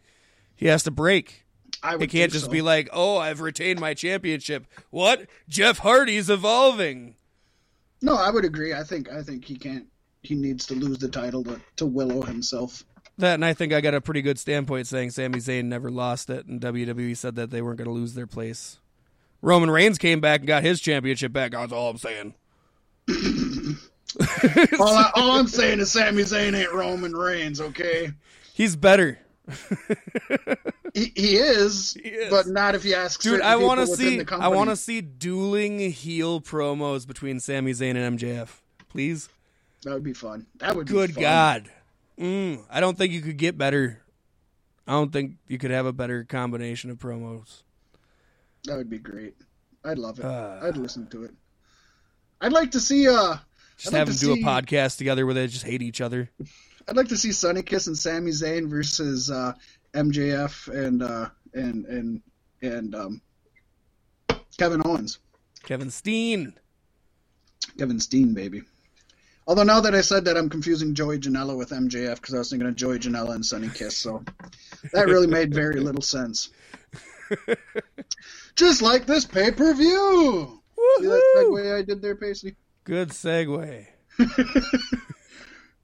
He 0.56 0.68
has 0.68 0.84
to 0.84 0.92
break. 0.92 1.46
I 1.82 1.96
It 1.96 2.08
can't 2.10 2.32
just 2.34 2.46
so. 2.46 2.52
be 2.52 2.62
like, 2.62 2.90
"Oh, 2.92 3.18
I've 3.18 3.40
retained 3.40 3.80
my 3.80 3.94
championship." 3.94 4.68
What? 4.90 5.26
Jeff 5.48 5.80
Hardy's 5.80 6.30
evolving. 6.30 7.16
No, 8.02 8.16
I 8.16 8.30
would 8.30 8.44
agree. 8.46 8.74
I 8.74 8.84
think 8.84 9.10
I 9.10 9.24
think 9.24 9.46
he 9.46 9.56
can't. 9.56 9.88
He 10.22 10.36
needs 10.36 10.66
to 10.68 10.76
lose 10.76 10.98
the 11.00 11.08
title 11.10 11.44
to, 11.46 11.62
to 11.78 11.86
Willow 11.86 12.22
himself. 12.22 12.84
That 13.18 13.36
and 13.36 13.46
I 13.46 13.54
think 13.54 13.74
I 13.74 13.82
got 13.82 13.94
a 13.94 14.02
pretty 14.02 14.22
good 14.22 14.38
standpoint 14.38 14.88
saying 14.88 15.12
Sami 15.12 15.40
Zayn 15.40 15.66
never 15.66 15.90
lost 15.90 16.30
it, 16.30 16.46
and 16.46 16.62
WWE 16.62 17.18
said 17.18 17.36
that 17.36 17.50
they 17.50 17.62
weren't 17.62 17.78
going 17.78 17.88
to 17.88 17.94
lose 17.94 18.14
their 18.14 18.28
place. 18.28 18.80
Roman 19.42 19.72
Reigns 19.72 19.98
came 19.98 20.20
back 20.20 20.42
and 20.42 20.48
got 20.48 20.64
his 20.64 20.80
championship 20.80 21.32
back. 21.34 21.52
That's 21.52 21.72
all 21.72 21.90
I'm 21.90 21.98
saying. 21.98 22.34
all, 24.80 24.88
I, 24.88 25.12
all 25.16 25.32
I'm 25.32 25.48
saying 25.48 25.80
is 25.80 25.92
Sami 25.92 26.24
Zayn 26.24 26.56
ain't 26.56 26.74
Roman 26.74 27.16
Reigns, 27.16 27.62
okay? 27.62 28.12
He's 28.54 28.76
better, 28.76 29.20
He, 30.94 31.12
he 31.16 31.36
is, 31.36 31.94
He 31.94 32.10
is. 32.10 32.30
but 32.30 32.48
not 32.48 32.76
if 32.76 32.84
you 32.84 32.96
ask. 32.96 33.22
dude. 33.22 33.42
I 33.42 33.56
want 33.56 33.80
to 33.80 33.88
see. 33.88 34.24
I 34.32 34.48
want 34.48 34.70
to 34.72 34.76
see 34.76 35.02
dueling 35.02 35.80
heel 35.92 36.42
promos 36.42 37.08
between 37.08 37.40
Sami 37.40 37.72
Zayn 37.72 37.96
and 37.96 38.20
MJF. 38.20 38.50
Please. 38.90 39.30
That 39.84 39.94
would 39.94 40.04
be 40.04 40.14
fun. 40.14 40.48
That 40.58 40.76
would. 40.76 40.88
Good 40.88 41.10
be 41.10 41.14
fun. 41.16 41.24
God. 41.24 41.72
Mm, 42.20 42.66
I 42.70 42.80
don't 42.80 42.98
think 42.98 43.14
you 43.14 43.22
could 43.22 43.38
get 43.38 43.58
better. 43.58 44.02
I 44.88 44.94
don't 44.94 45.12
think 45.12 45.36
you 45.48 45.58
could 45.58 45.72
have 45.72 45.86
a 45.86 45.94
better 45.94 46.24
combination 46.24 46.90
of 46.90 46.98
promos. 46.98 47.64
That 48.66 48.78
would 48.78 48.90
be 48.90 48.98
great. 49.00 49.36
I'd 49.86 50.00
love 50.00 50.20
it. 50.20 50.26
Uh. 50.26 50.60
I'd 50.64 50.78
listen 50.78 51.08
to 51.08 51.24
it. 51.26 51.32
I'd 52.42 52.54
like 52.54 52.72
to 52.72 52.80
see. 52.80 53.08
Uh, 53.08 53.38
Just 53.78 53.88
I'd 53.90 53.94
like 53.94 54.00
have 54.00 54.08
them 54.08 54.16
to 54.16 54.20
do 54.26 54.34
see- 54.36 54.42
a 54.42 54.46
podcast 54.46 54.98
together 54.98 55.26
where 55.26 55.34
they 55.36 55.48
just 55.48 55.66
hate 55.66 55.82
each 55.82 56.02
other. 56.02 56.30
I'd 56.88 56.96
like 56.96 57.10
to 57.10 57.18
see 57.18 57.32
Sonny 57.32 57.62
Kiss 57.64 57.88
and 57.88 57.98
Sami 57.98 58.32
Zayn 58.32 58.70
versus 58.70 59.30
uh, 59.30 59.54
MJF 59.94 60.68
and 60.74 61.04
uh, 61.04 61.30
and 61.54 61.86
and 61.86 62.22
and 62.62 62.96
um, 62.96 63.22
Kevin 64.58 64.82
Owens, 64.86 65.20
Kevin 65.64 65.92
Steen. 65.92 66.54
Kevin 67.78 68.00
Steen, 68.00 68.34
baby. 68.34 68.64
Although 69.48 69.64
now 69.64 69.80
that 69.80 69.96
I 69.96 70.02
said 70.02 70.26
that, 70.26 70.36
I'm 70.36 70.50
confusing 70.50 70.94
Joey 70.94 71.20
Janela 71.20 71.58
with 71.58 71.70
MJF 71.70 72.16
because 72.16 72.36
I 72.36 72.40
was 72.40 72.50
thinking 72.50 72.68
of 72.68 72.76
Joey 72.76 73.00
Janela 73.00 73.34
and 73.34 73.46
Sonny 73.46 73.70
Kiss, 73.70 73.96
so 73.96 74.24
that 74.92 75.08
really 75.08 75.28
made 75.28 75.54
very 75.54 75.80
little 75.80 76.02
sense. 76.02 76.50
Just 78.56 78.82
like 78.82 79.06
this 79.06 79.24
pay 79.24 79.52
per 79.52 79.74
view. 79.74 80.62
See 81.00 81.06
that 81.06 81.24
segue 81.38 81.78
I 81.78 81.82
did 81.82 82.02
there, 82.02 82.16
Pacey? 82.16 82.58
Good 82.84 83.10
segue. 83.10 83.88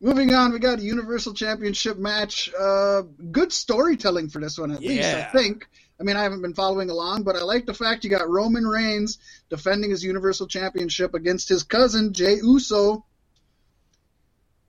Moving 0.01 0.33
on, 0.33 0.51
we 0.51 0.59
got 0.59 0.79
a 0.79 0.83
Universal 0.83 1.33
Championship 1.33 1.97
match. 1.97 2.51
Uh, 2.59 3.03
good 3.31 3.53
storytelling 3.53 4.27
for 4.27 4.41
this 4.41 4.57
one, 4.57 4.71
at 4.71 4.81
least, 4.81 5.07
I 5.07 5.23
think. 5.23 5.65
I 5.99 6.03
mean, 6.03 6.17
I 6.17 6.23
haven't 6.23 6.41
been 6.41 6.53
following 6.53 6.89
along, 6.89 7.23
but 7.23 7.37
I 7.37 7.43
like 7.43 7.65
the 7.65 7.73
fact 7.73 8.03
you 8.03 8.09
got 8.09 8.29
Roman 8.29 8.67
Reigns 8.67 9.19
defending 9.49 9.91
his 9.91 10.03
Universal 10.03 10.47
Championship 10.47 11.13
against 11.13 11.47
his 11.47 11.63
cousin, 11.63 12.11
Jey 12.11 12.35
Uso. 12.43 13.05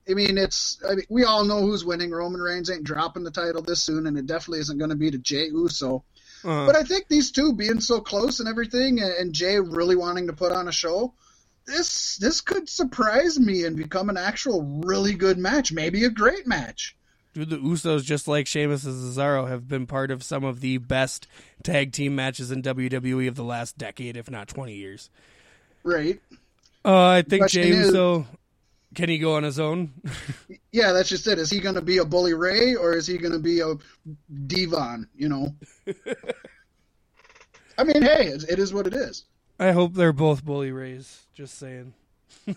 I 0.09 0.15
mean, 0.15 0.37
it's 0.39 0.79
I 0.89 0.95
mean, 0.97 1.05
we 1.09 1.25
all 1.25 1.45
know 1.45 1.61
who's 1.63 1.85
winning. 1.85 2.11
Roman 2.11 2.41
Reigns 2.41 2.71
ain't 2.71 2.85
dropping 2.85 3.25
the 3.25 3.31
title 3.31 3.63
this 3.63 3.83
soon, 3.83 4.07
and 4.07 4.19
it 4.19 4.27
definitely 4.27 4.61
isn't 4.61 4.79
going 4.79 4.91
to 4.91 4.97
be 4.97 5.11
to 5.11 5.19
Jey 5.19 5.47
Uso. 5.47 6.05
Uh, 6.45 6.67
But 6.67 6.77
I 6.77 6.83
think 6.83 7.09
these 7.09 7.31
two 7.33 7.55
being 7.55 7.81
so 7.81 8.01
close 8.01 8.41
and 8.41 8.49
everything, 8.49 9.01
and, 9.01 9.13
and 9.15 9.33
Jey 9.33 9.59
really 9.59 9.97
wanting 9.97 10.27
to 10.27 10.35
put 10.35 10.53
on 10.53 10.69
a 10.69 10.73
show, 10.73 11.15
this 11.67 12.19
this 12.19 12.43
could 12.43 12.69
surprise 12.69 13.41
me 13.41 13.65
and 13.65 13.77
become 13.77 14.11
an 14.11 14.19
actual 14.19 14.63
really 14.85 15.15
good 15.15 15.39
match, 15.39 15.73
maybe 15.73 16.05
a 16.05 16.11
great 16.11 16.47
match. 16.47 16.97
Dude, 17.33 17.51
the 17.51 17.57
Usos, 17.57 18.05
just 18.05 18.29
like 18.29 18.47
Sheamus 18.47 18.85
and 18.85 18.95
Cesaro, 18.95 19.49
have 19.49 19.67
been 19.67 19.87
part 19.87 20.11
of 20.13 20.23
some 20.23 20.45
of 20.45 20.61
the 20.61 20.79
best 20.79 21.27
tag 21.65 21.91
team 21.93 22.15
matches 22.15 22.53
in 22.53 22.63
WWE 22.63 23.27
of 23.27 23.35
the 23.35 23.43
last 23.43 23.77
decade, 23.77 24.17
if 24.17 24.31
not 24.31 24.47
20 24.47 24.73
years. 24.75 25.11
Right. 25.83 26.21
Uh, 26.85 27.07
I 27.09 27.23
think 27.23 27.47
is- 27.47 27.55
Uso, 27.87 28.27
can 28.95 29.09
he 29.09 29.19
go 29.19 29.35
on 29.35 29.43
his 29.43 29.59
own? 29.61 29.93
Yeah, 30.73 30.91
that's 30.91 31.09
just 31.09 31.29
it. 31.29 31.39
Is 31.39 31.51
he 31.51 31.61
going 31.61 31.77
to 31.77 31.83
be 31.83 31.99
a 31.99 32.05
Bully 32.05 32.35
Ray 32.35 32.75
or 32.75 32.95
is 32.95 33.07
he 33.07 33.17
going 33.17 33.33
to 33.33 33.39
be 33.39 33.61
a 33.61 33.75
D-Von? 34.49 35.07
You 35.15 35.29
know. 35.29 35.55
I 37.79 37.85
mean, 37.85 38.03
hey, 38.03 38.27
it, 38.27 38.45
it 38.49 38.59
is 38.59 38.75
what 38.75 38.89
it 38.89 38.95
is. 38.95 39.25
I 39.59 39.71
hope 39.73 39.95
they're 39.95 40.13
both 40.13 40.45
bully 40.45 40.73
rays. 40.73 41.23
Just 41.33 41.59
saying. 41.59 41.95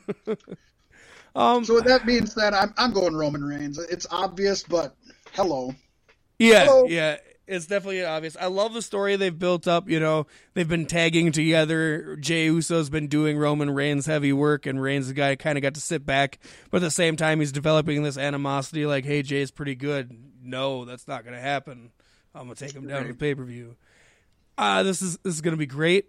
um, 1.35 1.63
So 1.63 1.75
with 1.75 1.85
that 1.85 2.05
being 2.07 2.25
said, 2.25 2.53
I'm 2.55 2.73
I'm 2.77 2.91
going 2.91 3.15
Roman 3.15 3.43
Reigns. 3.43 3.77
It's 3.77 4.07
obvious, 4.09 4.63
but 4.63 4.95
hello. 5.33 5.75
Yeah, 6.39 6.65
Hello. 6.65 6.85
yeah, 6.87 7.17
it's 7.47 7.65
definitely 7.65 8.03
obvious. 8.05 8.37
I 8.39 8.47
love 8.47 8.73
the 8.73 8.81
story 8.81 9.15
they've 9.15 9.37
built 9.37 9.67
up. 9.67 9.89
You 9.89 9.99
know, 9.99 10.27
they've 10.53 10.67
been 10.67 10.85
tagging 10.85 11.31
together. 11.31 12.17
Jey 12.17 12.45
Uso's 12.45 12.89
been 12.89 13.07
doing 13.07 13.37
Roman 13.37 13.71
Reigns' 13.71 14.05
heavy 14.05 14.33
work, 14.33 14.65
and 14.65 14.81
Reigns, 14.81 15.07
the 15.07 15.13
guy, 15.13 15.35
kind 15.35 15.57
of 15.57 15.61
got 15.61 15.73
to 15.75 15.81
sit 15.81 16.05
back. 16.05 16.39
But 16.69 16.77
at 16.77 16.81
the 16.81 16.91
same 16.91 17.15
time, 17.15 17.39
he's 17.39 17.51
developing 17.51 18.03
this 18.03 18.17
animosity. 18.17 18.85
Like, 18.85 19.05
hey, 19.05 19.21
Jey's 19.21 19.51
pretty 19.51 19.75
good. 19.75 20.15
No, 20.43 20.85
that's 20.85 21.07
not 21.07 21.23
going 21.23 21.35
to 21.35 21.41
happen. 21.41 21.91
I'm 22.37 22.43
gonna 22.43 22.55
take 22.55 22.73
him 22.73 22.87
down 22.87 23.03
to 23.03 23.07
the 23.09 23.13
pay 23.15 23.33
per 23.33 23.43
view. 23.43 23.75
Ah, 24.57 24.83
this 24.83 25.01
is 25.01 25.17
this 25.19 25.33
is 25.33 25.41
gonna 25.41 25.57
be 25.57 25.65
great. 25.65 26.05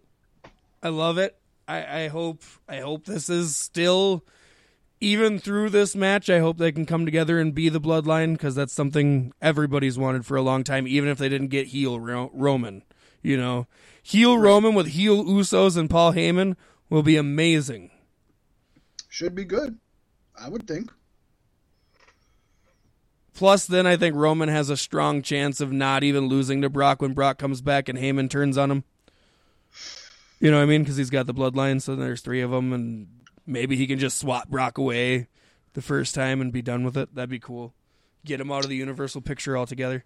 I 0.83 0.91
love 0.91 1.19
it. 1.19 1.37
I, 1.67 2.03
I 2.03 2.09
hope 2.09 2.43
I 2.69 2.81
hope 2.81 3.05
this 3.05 3.29
is 3.29 3.57
still 3.57 4.25
even 5.01 5.39
through 5.39 5.71
this 5.71 5.95
match, 5.95 6.29
I 6.29 6.41
hope 6.41 6.59
they 6.59 6.73
can 6.73 6.87
come 6.87 7.05
together 7.05 7.39
and 7.39 7.55
be 7.55 7.69
the 7.69 7.81
bloodline 7.81 8.33
because 8.33 8.55
that's 8.55 8.73
something 8.73 9.33
everybody's 9.41 9.99
wanted 9.99 10.27
for 10.27 10.37
a 10.37 10.43
long 10.43 10.65
time, 10.65 10.87
even 10.89 11.09
if 11.09 11.19
they 11.19 11.29
didn't 11.29 11.49
get 11.49 11.69
heel 11.69 12.01
Ro- 12.01 12.31
Roman. 12.35 12.83
You 13.23 13.37
know, 13.37 13.67
heel 14.03 14.39
Roman 14.39 14.75
with 14.75 14.89
heel 14.89 15.25
Usos 15.25 15.77
and 15.77 15.91
Paul 15.91 16.13
Heyman 16.13 16.57
will 16.89 17.03
be 17.03 17.17
amazing. 17.17 17.91
Should 19.09 19.35
be 19.35 19.45
good. 19.45 19.79
I 20.41 20.49
would 20.49 20.67
think. 20.67 20.93
Plus, 23.35 23.67
then 23.67 23.87
I 23.87 23.97
think 23.97 24.17
Roman 24.17 24.49
has 24.49 24.69
a 24.69 24.77
strong 24.77 25.23
chance 25.23 25.61
of 25.61 25.73
not 25.73 26.03
even 26.03 26.27
losing 26.27 26.61
to 26.63 26.69
Brock 26.69 27.01
when 27.01 27.13
Brock 27.13 27.39
comes 27.39 27.61
back 27.61 27.89
and 27.89 27.97
Heyman 27.97 28.29
turns 28.29 28.59
on 28.59 28.71
him. 28.71 28.85
You 30.41 30.51
know 30.51 30.57
what 30.57 30.65
I 30.65 30.67
mean? 30.67 30.83
Because 30.83 30.97
he's 30.97 31.11
got 31.11 31.27
the 31.27 31.35
bloodline, 31.35 31.81
so 31.81 31.95
there's 31.95 32.21
three 32.21 32.41
of 32.41 32.51
them, 32.51 32.73
and 32.73 33.07
maybe 33.49 33.77
he 33.77 33.87
can 33.87 33.99
just 33.99 34.19
swap 34.19 34.49
Brock 34.49 34.79
away 34.79 35.27
the 35.73 35.83
first 35.83 36.15
time 36.15 36.41
and 36.41 36.53
be 36.53 36.63
done 36.63 36.85
with 36.85 36.97
it. 36.97 37.15
That'd 37.15 37.31
be 37.31 37.39
cool. 37.39 37.75
Get 38.25 38.41
him 38.41 38.53
out 38.53 38.65
of 38.65 38.71
the 38.71 38.77
Universal 38.77 39.23
picture 39.23 39.57
altogether. 39.57 40.05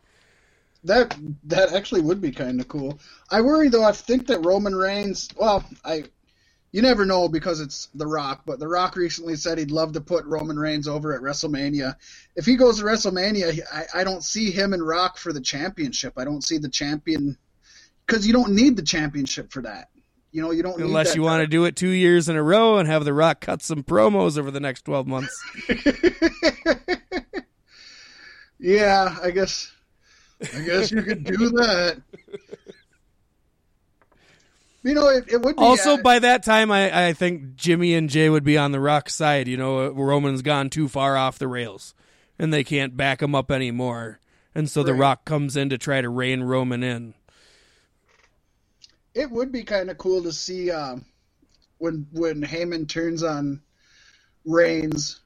That 0.85 1.17
that 1.45 1.73
actually 1.73 2.01
would 2.01 2.21
be 2.21 2.33
kind 2.33 2.61
of 2.61 2.69
cool. 2.69 2.99
I 3.31 3.41
worry 3.41 3.69
though. 3.69 3.85
I 3.85 3.93
think 3.93 4.27
that 4.29 4.45
Roman 4.45 4.75
Reigns. 4.75 5.29
Well, 5.37 5.65
I 5.85 6.05
you 6.73 6.83
never 6.83 7.05
know 7.05 7.29
because 7.29 7.61
it's 7.61 7.89
The 7.95 8.07
Rock, 8.07 8.43
but 8.47 8.59
The 8.59 8.67
Rock 8.67 8.97
recently 8.97 9.37
said 9.37 9.59
he'd 9.59 9.71
love 9.71 9.93
to 9.93 10.01
put 10.01 10.25
Roman 10.25 10.59
Reigns 10.59 10.89
over 10.89 11.15
at 11.15 11.21
WrestleMania. 11.21 11.95
If 12.35 12.47
he 12.47 12.57
goes 12.57 12.79
to 12.79 12.85
WrestleMania, 12.85 13.61
I, 13.73 14.01
I 14.01 14.05
don't 14.05 14.25
see 14.25 14.51
him 14.51 14.73
and 14.73 14.85
Rock 14.85 15.19
for 15.19 15.33
the 15.33 15.41
championship. 15.41 16.15
I 16.17 16.25
don't 16.25 16.43
see 16.43 16.59
the 16.59 16.71
champion 16.71 17.37
because 18.07 18.27
you 18.27 18.33
don't 18.33 18.55
need 18.55 18.77
the 18.77 18.83
championship 18.83 19.53
for 19.53 19.63
that. 19.63 19.89
You 20.33 20.41
know, 20.41 20.51
you 20.51 20.63
don't 20.63 20.81
Unless 20.81 21.15
you 21.15 21.23
want 21.23 21.43
to 21.43 21.47
do 21.47 21.67
it 21.67 21.77
two 21.77 21.91
years 21.91 22.31
in 22.31 22.37
a 22.37 22.43
row 22.43 22.79
and 22.79 22.89
have 22.89 23.05
The 23.05 23.13
Rock 23.13 23.41
cut 23.41 23.63
some 23.63 23.83
promos 23.83 24.39
over 24.39 24.51
the 24.51 24.61
next 24.61 24.83
12 24.87 25.07
months. 25.07 25.45
yeah, 28.59 29.15
I 29.23 29.31
guess. 29.31 29.71
I 30.41 30.61
guess 30.61 30.91
you 30.91 31.03
could 31.03 31.25
do 31.25 31.51
that. 31.51 32.01
You 34.83 34.95
know, 34.95 35.09
it, 35.11 35.25
it 35.29 35.43
would 35.43 35.57
be 35.57 35.63
Also, 35.63 35.95
uh, 35.95 36.03
by 36.03 36.19
that 36.19 36.43
time, 36.43 36.73
I, 36.73 37.09
I 37.09 37.13
think 37.13 37.55
Jimmy 37.55 37.95
and 37.95 38.09
Jey 38.09 38.29
would 38.29 38.43
be 38.43 38.57
on 38.57 38.73
The 38.73 38.81
Rock's 38.81 39.15
side. 39.15 39.47
You 39.47 39.57
know, 39.57 39.87
uh, 39.87 39.91
Roman's 39.91 40.43
gone 40.43 40.71
too 40.71 40.89
far 40.89 41.17
off 41.17 41.39
the 41.39 41.47
rails, 41.47 41.95
and 42.39 42.53
they 42.53 42.65
can't 42.65 42.97
back 42.97 43.23
him 43.23 43.35
up 43.35 43.51
anymore. 43.51 44.19
And 44.55 44.69
so 44.69 44.83
The 44.83 44.95
Rock 44.95 45.25
comes 45.25 45.57
in 45.57 45.69
to 45.69 45.79
try 45.79 46.01
to 46.01 46.09
rein 46.09 46.43
Roman 46.43 46.83
in. 46.83 47.15
It 49.15 49.31
would 49.31 49.53
be 49.53 49.63
kind 49.63 49.91
of 49.91 49.99
cool 49.99 50.23
to 50.23 50.33
see 50.33 50.71
um, 50.71 51.05
when 51.79 52.07
when 52.13 52.43
Heyman 52.43 52.89
turns 52.89 53.23
on 53.23 53.61
Reigns, 54.45 55.21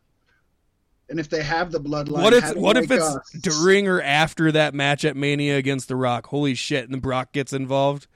and 1.09 1.18
if 1.20 1.28
they 1.30 1.43
have 1.43 1.72
the 1.72 1.80
bloodline. 1.80 2.22
What 2.22 2.32
if 2.34 2.55
what 2.57 2.76
if 2.76 2.91
it's 2.91 3.05
a- 3.05 3.22
during 3.41 3.89
or 3.89 4.01
after 4.03 4.53
that 4.53 4.74
match 4.74 5.05
at 5.05 5.16
Mania 5.16 5.57
against 5.57 5.89
The 5.89 5.97
Rock? 5.97 6.26
Holy 6.26 6.55
shit! 6.55 6.84
And 6.84 6.93
the 6.95 6.99
Brock 7.01 7.32
gets 7.32 7.53
involved. 7.53 8.07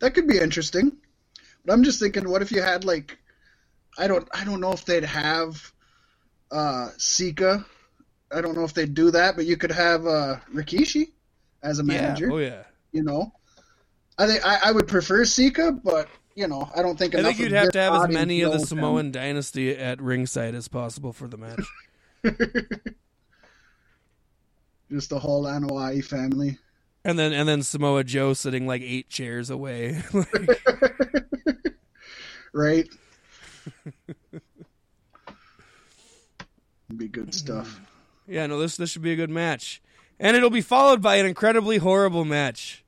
that 0.00 0.14
could 0.14 0.26
be 0.26 0.38
interesting. 0.38 0.92
But 1.64 1.72
I'm 1.74 1.84
just 1.84 2.00
thinking, 2.00 2.28
what 2.28 2.42
if 2.42 2.50
you 2.50 2.60
had 2.60 2.84
like, 2.84 3.16
I 3.96 4.08
don't 4.08 4.28
I 4.34 4.44
don't 4.44 4.60
know 4.60 4.72
if 4.72 4.84
they'd 4.84 5.04
have 5.04 5.72
uh, 6.50 6.88
Sika. 6.98 7.64
I 8.34 8.40
don't 8.40 8.56
know 8.56 8.64
if 8.64 8.74
they'd 8.74 8.92
do 8.94 9.10
that, 9.12 9.36
but 9.36 9.44
you 9.46 9.56
could 9.56 9.70
have 9.70 10.06
uh, 10.06 10.36
Rikishi 10.52 11.12
as 11.62 11.78
a 11.78 11.84
manager. 11.84 12.26
Yeah. 12.26 12.32
Oh 12.32 12.38
yeah. 12.38 12.62
You 12.92 13.02
know, 13.04 13.32
I 14.18 14.26
think 14.26 14.46
I, 14.46 14.58
I 14.64 14.72
would 14.72 14.88
prefer 14.88 15.24
Sika, 15.24 15.72
but 15.72 16.08
you 16.34 16.48
know, 16.48 16.70
I 16.74 16.82
don't 16.82 16.98
think 16.98 17.14
I 17.14 17.22
think 17.22 17.38
you'd 17.38 17.52
have 17.52 17.72
to 17.72 17.80
have 17.80 18.02
as 18.02 18.08
many 18.08 18.42
of 18.42 18.52
the 18.52 18.58
knows 18.58 18.72
him. 18.72 18.78
Samoan 18.78 19.12
dynasty 19.12 19.76
at 19.76 20.00
ringside 20.00 20.54
as 20.54 20.68
possible 20.68 21.12
for 21.12 21.28
the 21.28 21.36
match. 21.36 21.60
Just 24.90 25.10
the 25.10 25.18
whole 25.18 25.44
Anoa'i 25.44 26.04
family. 26.04 26.58
And 27.04 27.18
then 27.18 27.32
and 27.32 27.48
then 27.48 27.62
Samoa 27.62 28.04
Joe 28.04 28.32
sitting 28.32 28.66
like 28.66 28.82
eight 28.82 29.08
chairs 29.08 29.50
away. 29.50 30.02
right? 32.52 32.88
be 36.96 37.08
good 37.08 37.34
stuff. 37.34 37.80
yeah, 38.28 38.46
no, 38.46 38.58
this 38.58 38.76
this 38.76 38.90
should 38.90 39.02
be 39.02 39.12
a 39.12 39.16
good 39.16 39.30
match. 39.30 39.82
And 40.20 40.36
it'll 40.36 40.50
be 40.50 40.60
followed 40.60 41.02
by 41.02 41.16
an 41.16 41.26
incredibly 41.26 41.78
horrible 41.78 42.24
match. 42.24 42.81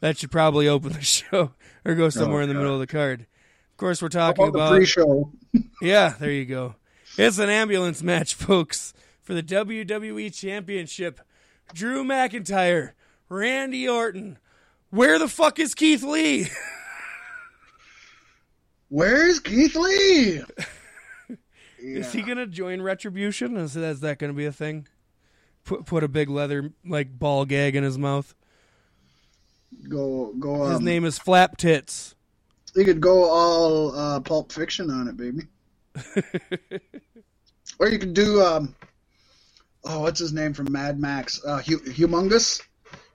That 0.00 0.18
should 0.18 0.30
probably 0.30 0.66
open 0.66 0.92
the 0.92 1.00
show 1.02 1.52
or 1.84 1.94
go 1.94 2.08
somewhere 2.08 2.40
oh, 2.40 2.44
in 2.44 2.48
the 2.48 2.54
middle 2.54 2.74
of 2.74 2.80
the 2.80 2.86
card. 2.86 3.26
Of 3.70 3.76
course, 3.76 4.02
we're 4.02 4.08
talking 4.08 4.48
about 4.48 4.72
pre-show? 4.72 5.32
Yeah, 5.82 6.14
there 6.18 6.30
you 6.30 6.44
go. 6.44 6.74
It's 7.16 7.38
an 7.38 7.48
ambulance 7.48 8.02
match, 8.02 8.34
folks, 8.36 8.92
for 9.22 9.34
the 9.34 9.42
WWE 9.42 10.34
Championship. 10.34 11.20
Drew 11.72 12.04
McIntyre, 12.04 12.92
Randy 13.28 13.88
Orton. 13.88 14.38
Where 14.90 15.18
the 15.18 15.28
fuck 15.28 15.58
is 15.58 15.74
Keith 15.74 16.02
Lee? 16.02 16.48
Where's 18.88 19.38
Keith 19.38 19.76
Lee? 19.76 20.42
Is 21.78 22.12
he 22.12 22.22
gonna 22.22 22.46
join 22.46 22.82
Retribution? 22.82 23.56
Is, 23.56 23.76
is 23.76 24.00
that 24.00 24.18
gonna 24.18 24.32
be 24.32 24.46
a 24.46 24.52
thing? 24.52 24.88
Put 25.64 25.86
put 25.86 26.04
a 26.04 26.08
big 26.08 26.28
leather 26.28 26.72
like 26.84 27.16
ball 27.18 27.44
gag 27.44 27.76
in 27.76 27.84
his 27.84 27.98
mouth. 27.98 28.34
Go 29.88 30.32
go? 30.38 30.66
His 30.68 30.78
Um, 30.78 30.84
name 30.84 31.04
is 31.04 31.18
Flap 31.18 31.56
Tits. 31.56 32.14
You 32.76 32.84
could 32.84 33.00
go 33.00 33.24
all 33.24 33.96
uh, 33.96 34.20
Pulp 34.20 34.52
Fiction 34.52 34.90
on 34.90 35.08
it, 35.08 35.16
baby. 35.16 35.42
or 37.78 37.88
you 37.88 37.98
could 37.98 38.14
do 38.14 38.40
um, 38.42 38.74
oh, 39.84 40.00
what's 40.00 40.20
his 40.20 40.32
name 40.32 40.54
from 40.54 40.70
Mad 40.70 40.98
Max? 41.00 41.40
Uh, 41.44 41.58
Hu- 41.58 41.80
Humongous. 41.80 42.62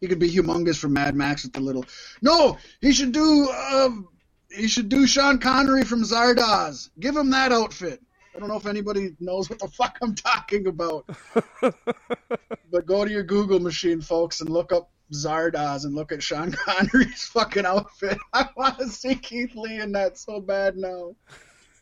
He 0.01 0.07
could 0.07 0.19
be 0.19 0.29
Humongous 0.29 0.77
from 0.77 0.93
Mad 0.93 1.15
Max 1.15 1.43
with 1.43 1.53
the 1.53 1.61
little. 1.61 1.85
No, 2.21 2.57
he 2.81 2.91
should 2.91 3.11
do. 3.11 3.49
Um, 3.49 4.07
he 4.49 4.67
should 4.67 4.89
do 4.89 5.07
Sean 5.07 5.39
Connery 5.39 5.83
from 5.83 6.03
Zardoz. 6.03 6.89
Give 6.99 7.15
him 7.15 7.29
that 7.31 7.51
outfit. 7.51 8.01
I 8.35 8.39
don't 8.39 8.49
know 8.49 8.57
if 8.57 8.65
anybody 8.65 9.15
knows 9.19 9.49
what 9.49 9.59
the 9.59 9.67
fuck 9.69 9.97
I'm 10.01 10.13
talking 10.15 10.67
about. 10.67 11.05
but 11.61 12.85
go 12.85 13.05
to 13.05 13.11
your 13.11 13.23
Google 13.23 13.59
machine, 13.59 14.01
folks, 14.01 14.41
and 14.41 14.49
look 14.49 14.73
up 14.73 14.89
Zardoz 15.13 15.85
and 15.85 15.95
look 15.95 16.11
at 16.11 16.23
Sean 16.23 16.51
Connery's 16.51 17.25
fucking 17.33 17.65
outfit. 17.65 18.17
I 18.33 18.49
want 18.55 18.77
to 18.79 18.87
see 18.87 19.15
Keith 19.15 19.55
Lee 19.55 19.79
in 19.79 19.91
that 19.93 20.17
so 20.17 20.39
bad 20.39 20.77
now. 20.77 21.15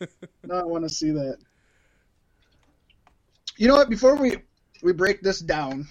now 0.44 0.56
I 0.56 0.64
want 0.64 0.84
to 0.84 0.90
see 0.90 1.10
that. 1.10 1.38
You 3.56 3.68
know 3.68 3.76
what? 3.76 3.88
Before 3.88 4.16
we 4.16 4.38
we 4.82 4.92
break 4.92 5.22
this 5.22 5.38
down, 5.38 5.86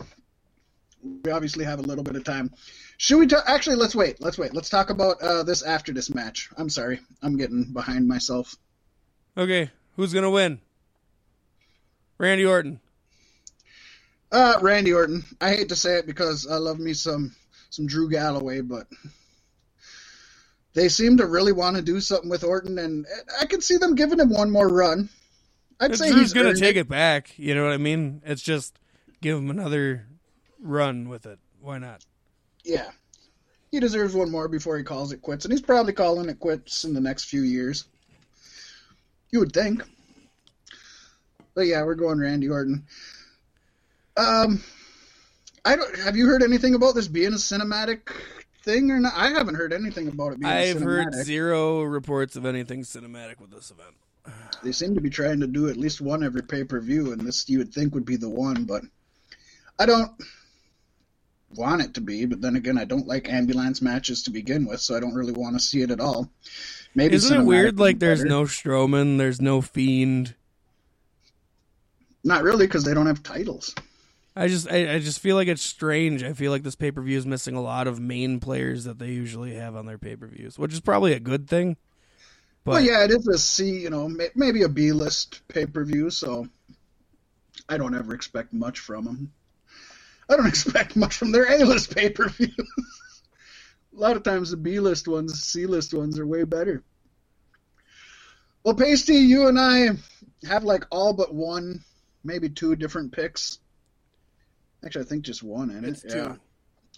we 1.01 1.31
obviously 1.31 1.65
have 1.65 1.79
a 1.79 1.84
little 1.84 2.03
bit 2.03 2.15
of 2.15 2.23
time. 2.23 2.51
Should 2.97 3.19
we 3.19 3.27
ta- 3.27 3.43
actually? 3.47 3.77
Let's 3.77 3.95
wait. 3.95 4.21
Let's 4.21 4.38
wait. 4.38 4.53
Let's 4.53 4.69
talk 4.69 4.89
about 4.89 5.21
uh, 5.21 5.43
this 5.43 5.63
after 5.63 5.93
this 5.93 6.13
match. 6.13 6.49
I'm 6.57 6.69
sorry, 6.69 6.99
I'm 7.21 7.38
getting 7.38 7.71
behind 7.71 8.07
myself. 8.07 8.55
Okay, 9.38 9.71
who's 9.95 10.13
gonna 10.13 10.29
win? 10.29 10.59
Randy 12.17 12.45
Orton. 12.45 12.79
Uh, 14.34 14.57
Randy 14.61 14.91
Orton. 14.93 15.23
I 15.39 15.51
hate 15.51 15.69
to 15.69 15.75
say 15.75 15.99
it 15.99 16.07
because 16.07 16.47
I 16.47 16.55
love 16.55 16.79
me 16.79 16.93
some 16.93 17.36
some 17.69 17.86
Drew 17.86 18.09
Galloway, 18.09 18.61
but 18.61 18.88
they 20.73 20.89
seem 20.89 21.17
to 21.17 21.27
really 21.27 21.51
want 21.51 21.75
to 21.75 21.84
do 21.84 21.99
something 21.99 22.31
with 22.31 22.43
Orton, 22.43 22.79
and 22.79 23.05
I 23.39 23.45
can 23.45 23.61
see 23.61 23.77
them 23.77 23.93
giving 23.93 24.19
him 24.19 24.31
one 24.31 24.49
more 24.49 24.67
run. 24.67 25.09
I'd 25.79 25.95
say 25.95 26.09
Drew's 26.09 26.21
he's 26.21 26.34
gonna 26.34 26.49
earned 26.49 26.57
take 26.57 26.77
it 26.77 26.89
back. 26.89 27.38
You 27.38 27.53
know 27.53 27.63
what 27.63 27.73
I 27.73 27.77
mean? 27.77 28.23
It's 28.25 28.41
just 28.41 28.75
give 29.21 29.38
him 29.38 29.51
another 29.51 30.07
run 30.59 31.09
with 31.09 31.27
it. 31.27 31.38
Why 31.61 31.77
not? 31.77 32.03
Yeah. 32.63 32.89
He 33.69 33.79
deserves 33.79 34.15
one 34.15 34.31
more 34.31 34.47
before 34.47 34.77
he 34.77 34.84
calls 34.84 35.11
it 35.11 35.21
quits, 35.21 35.45
and 35.45 35.51
he's 35.51 35.61
probably 35.61 35.93
calling 35.93 36.29
it 36.29 36.39
quits 36.39 36.86
in 36.86 36.93
the 36.95 37.01
next 37.01 37.25
few 37.25 37.43
years. 37.43 37.86
You 39.31 39.39
would 39.39 39.53
think. 39.53 39.84
But 41.53 41.67
yeah, 41.67 41.84
we're 41.84 41.95
going 41.95 42.19
Randy 42.19 42.49
Orton. 42.49 42.88
Um, 44.18 44.64
I 45.66 45.76
don't. 45.76 45.97
Have 45.99 46.16
you 46.16 46.28
heard 46.28 46.43
anything 46.43 46.76
about 46.76 46.95
this 46.95 47.07
being 47.07 47.34
a 47.34 47.38
cinematic 47.38 48.11
thing 48.64 48.91
or 48.91 48.99
not? 48.99 49.14
I 49.16 49.30
haven't 49.30 49.55
heard 49.55 49.74
anything 49.74 50.07
about 50.07 50.34
it 50.34 50.39
being. 50.39 50.51
I've 50.51 50.78
cinematic. 50.78 50.84
heard 51.14 51.14
zero 51.26 51.82
reports 51.84 52.36
of 52.36 52.45
anything 52.45 52.82
cinematic 52.84 53.39
with 53.39 53.51
this 53.51 53.72
event. 53.72 53.95
They 54.64 54.72
seem 54.72 54.95
to 54.95 55.01
be 55.01 55.09
trying 55.09 55.39
to 55.41 55.47
do 55.47 55.68
at 55.68 55.78
least 55.78 55.99
one 55.99 56.24
every 56.24 56.43
pay 56.43 56.64
per 56.64 56.80
view, 56.80 57.11
and 57.11 57.22
this 57.22 57.47
you 57.49 57.57
would 57.59 57.74
think 57.74 57.93
would 57.93 58.05
be 58.05 58.16
the 58.16 58.30
one, 58.30 58.64
but 58.66 58.84
I 59.80 59.86
don't 59.86 60.11
want 61.55 61.82
it 61.82 61.93
to 61.95 62.01
be. 62.01 62.26
But 62.26 62.39
then 62.41 62.55
again, 62.55 62.78
I 62.78 62.86
don't 62.86 63.07
like 63.07 63.28
ambulance 63.30 63.82
matches 63.82 64.24
to 64.24 64.32
begin 64.32 64.66
with, 64.66 64.80
so 64.80 64.95
I 64.95 64.99
don't 64.99 65.14
really 65.16 65.34
want 65.34 65.55
to 65.55 65.59
see 65.59 65.82
it 65.82 65.91
at 65.91 65.99
all. 65.99 66.30
Maybe 66.95 67.16
Isn't 67.16 67.41
it 67.41 67.43
weird? 67.43 67.80
Like, 67.80 67.99
there's 67.99 68.20
better. 68.20 68.30
no 68.30 68.43
Strowman, 68.43 69.18
there's 69.18 69.41
no 69.41 69.61
Fiend. 69.61 70.36
not 72.24 72.43
really 72.43 72.68
because 72.68 72.84
they 72.84 72.93
don't 72.93 73.07
have 73.07 73.24
titles. 73.24 73.74
I 74.36 74.47
just, 74.47 74.69
I, 74.71 74.95
I 74.95 74.99
just 74.99 75.19
feel 75.19 75.36
like 75.36 75.47
it's 75.47 75.61
strange. 75.61 76.23
I 76.23 76.34
feel 76.34 76.51
like 76.51 76.63
this 76.63 76.75
pay 76.75 76.91
per 76.91 77.01
view 77.01 77.17
is 77.17 77.25
missing 77.25 77.55
a 77.55 77.61
lot 77.61 77.88
of 77.88 77.99
main 77.99 78.39
players 78.39 78.86
that 78.86 78.97
they 78.97 79.09
usually 79.09 79.53
have 79.55 79.75
on 79.75 79.86
their 79.86 79.97
pay 79.99 80.15
per 80.15 80.27
views, 80.27 80.57
which 80.57 80.73
is 80.73 80.79
probably 80.79 81.13
a 81.13 81.19
good 81.19 81.47
thing. 81.47 81.77
But 82.63 82.71
well, 82.71 82.81
yeah, 82.81 83.03
it 83.03 83.11
is 83.11 83.27
a 83.27 83.38
C, 83.38 83.81
you 83.81 83.89
know, 83.89 84.09
maybe 84.36 84.63
a 84.63 84.69
B 84.69 84.91
list 84.91 85.41
pay 85.49 85.65
per 85.65 85.84
view, 85.84 86.09
so 86.09 86.47
I 87.67 87.77
don't 87.77 87.95
ever 87.95 88.13
expect 88.13 88.53
much 88.53 88.79
from 88.79 89.05
them. 89.05 89.34
I 90.29 90.38
don't 90.38 90.47
expect 90.47 90.95
much 90.95 91.15
from 91.15 91.31
their 91.31 91.51
A 91.51 91.63
list 91.65 91.95
pay 91.95 92.09
per 92.09 92.29
views. 92.29 92.55
a 93.95 93.99
lot 93.99 94.15
of 94.15 94.23
times 94.23 94.51
the 94.51 94.57
B 94.57 94.79
list 94.79 95.07
ones, 95.07 95.43
C 95.43 95.65
list 95.65 95.93
ones 95.93 96.17
are 96.17 96.25
way 96.25 96.43
better. 96.43 96.84
Well, 98.63 98.75
Pasty, 98.75 99.15
you 99.15 99.47
and 99.47 99.59
I 99.59 99.89
have 100.47 100.63
like 100.63 100.86
all 100.89 101.13
but 101.13 101.34
one, 101.34 101.84
maybe 102.23 102.49
two 102.49 102.77
different 102.77 103.11
picks. 103.11 103.59
Actually, 104.86 105.05
I 105.05 105.07
think 105.07 105.23
just 105.23 105.43
one 105.43 105.69
in 105.71 105.86
it's 105.86 106.03
it. 106.03 106.11
two. 106.11 106.17
Yeah. 106.17 106.36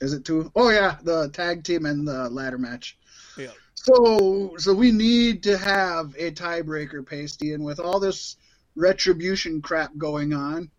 Is 0.02 0.14
it 0.14 0.26
two? 0.26 0.52
Oh 0.56 0.70
yeah, 0.70 0.98
the 1.04 1.30
tag 1.30 1.64
team 1.64 1.86
and 1.86 2.08
the 2.08 2.30
ladder 2.30 2.58
match. 2.58 2.98
Yeah. 3.38 3.52
So 3.76 4.56
so 4.58 4.74
we 4.74 4.92
need 4.92 5.44
to 5.44 5.58
have 5.58 6.16
a 6.18 6.32
tiebreaker, 6.32 7.06
Pasty, 7.06 7.54
and 7.54 7.64
with 7.64 7.80
all 7.80 8.00
this 8.00 8.38
retribution 8.76 9.62
crap 9.62 9.92
going 9.98 10.34
on, 10.34 10.70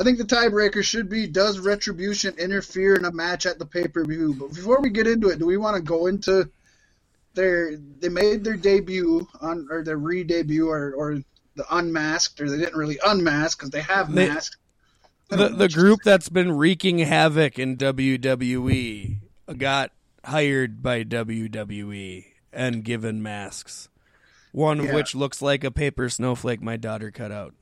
I 0.00 0.04
think 0.04 0.18
the 0.18 0.24
tiebreaker 0.24 0.82
should 0.82 1.08
be 1.08 1.26
does 1.26 1.58
retribution 1.60 2.34
interfere 2.38 2.96
in 2.96 3.04
a 3.04 3.12
match 3.12 3.46
at 3.46 3.58
the 3.58 3.66
pay 3.66 3.86
per 3.86 4.04
view? 4.04 4.34
But 4.34 4.54
before 4.54 4.80
we 4.80 4.90
get 4.90 5.06
into 5.06 5.28
it, 5.28 5.38
do 5.38 5.46
we 5.46 5.56
want 5.56 5.76
to 5.76 5.82
go 5.82 6.06
into 6.06 6.50
their 7.34 7.76
they 7.76 8.08
made 8.08 8.42
their 8.44 8.56
debut 8.56 9.26
on 9.40 9.68
or 9.70 9.82
their 9.84 9.96
re 9.98 10.24
debut 10.24 10.68
or 10.68 10.92
or 10.96 11.18
the 11.56 11.76
unmasked 11.76 12.40
or 12.40 12.50
they 12.50 12.58
didn't 12.58 12.76
really 12.76 12.98
unmask 13.06 13.58
because 13.58 13.70
they 13.70 13.82
have 13.82 14.12
They- 14.12 14.28
masked. 14.28 14.56
The 15.28 15.48
the 15.48 15.68
group 15.68 16.00
that's 16.04 16.28
been 16.28 16.52
wreaking 16.52 16.98
havoc 16.98 17.58
in 17.58 17.76
WWE 17.76 19.18
got 19.56 19.90
hired 20.24 20.82
by 20.82 21.02
WWE 21.04 22.24
and 22.52 22.84
given 22.84 23.22
masks. 23.22 23.88
One 24.52 24.78
of 24.80 24.86
Yeah. 24.86 24.94
which 24.94 25.14
looks 25.14 25.42
like 25.42 25.64
a 25.64 25.70
paper 25.70 26.08
snowflake 26.08 26.62
my 26.62 26.76
daughter 26.76 27.10
cut 27.10 27.32
out. 27.32 27.54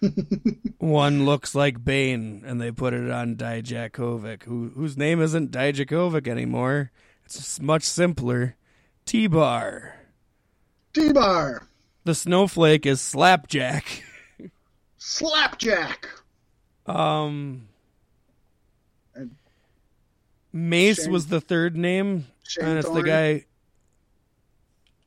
One 0.78 1.24
looks 1.24 1.54
like 1.54 1.84
Bane, 1.84 2.42
and 2.44 2.60
they 2.60 2.70
put 2.72 2.92
it 2.92 3.10
on 3.10 3.36
Dijakovic, 3.36 4.44
who 4.44 4.70
whose 4.74 4.96
name 4.96 5.20
isn't 5.20 5.50
Dijakovic 5.52 6.26
anymore. 6.28 6.90
It's 7.24 7.60
much 7.60 7.84
simpler. 7.84 8.56
T 9.06 9.26
Bar. 9.26 9.96
T-bar, 10.92 11.66
The 12.04 12.14
snowflake 12.14 12.84
is 12.84 13.00
Slapjack. 13.00 14.04
slapjack. 14.98 16.06
Um, 16.86 17.68
Mace 20.52 21.04
Shane- 21.04 21.12
was 21.12 21.26
the 21.28 21.40
third 21.40 21.76
name, 21.76 22.26
Shane 22.46 22.64
and 22.66 22.78
it's 22.78 22.88
the 22.90 23.02
guy. 23.02 23.46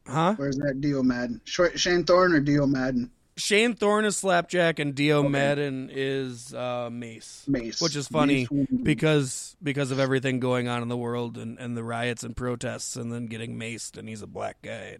Huh? 0.07 0.35
Where's 0.37 0.57
that 0.57 0.81
Dio 0.81 1.03
Madden? 1.03 1.41
Shane 1.45 2.03
Thorne 2.03 2.33
or 2.33 2.39
Dio 2.39 2.65
Madden? 2.65 3.11
Shane 3.37 3.73
Thorne 3.75 4.05
is 4.05 4.15
Slapjack, 4.17 4.79
and 4.79 4.95
Dio 4.95 5.19
Okay. 5.19 5.27
Madden 5.29 5.89
is 5.91 6.53
uh, 6.53 6.89
Mace, 6.91 7.43
Mace. 7.47 7.81
which 7.81 7.95
is 7.95 8.07
funny 8.07 8.47
Mace 8.49 8.67
because 8.83 9.57
because 9.61 9.91
of 9.91 9.99
everything 9.99 10.39
going 10.39 10.67
on 10.69 10.81
in 10.81 10.87
the 10.87 10.95
world 10.97 11.37
and, 11.37 11.59
and 11.59 11.75
the 11.75 11.83
riots 11.83 12.23
and 12.23 12.35
protests, 12.35 12.95
and 12.95 13.11
then 13.11 13.25
getting 13.25 13.59
maced, 13.59 13.97
and 13.97 14.07
he's 14.07 14.21
a 14.21 14.27
black 14.27 14.61
guy. 14.61 14.97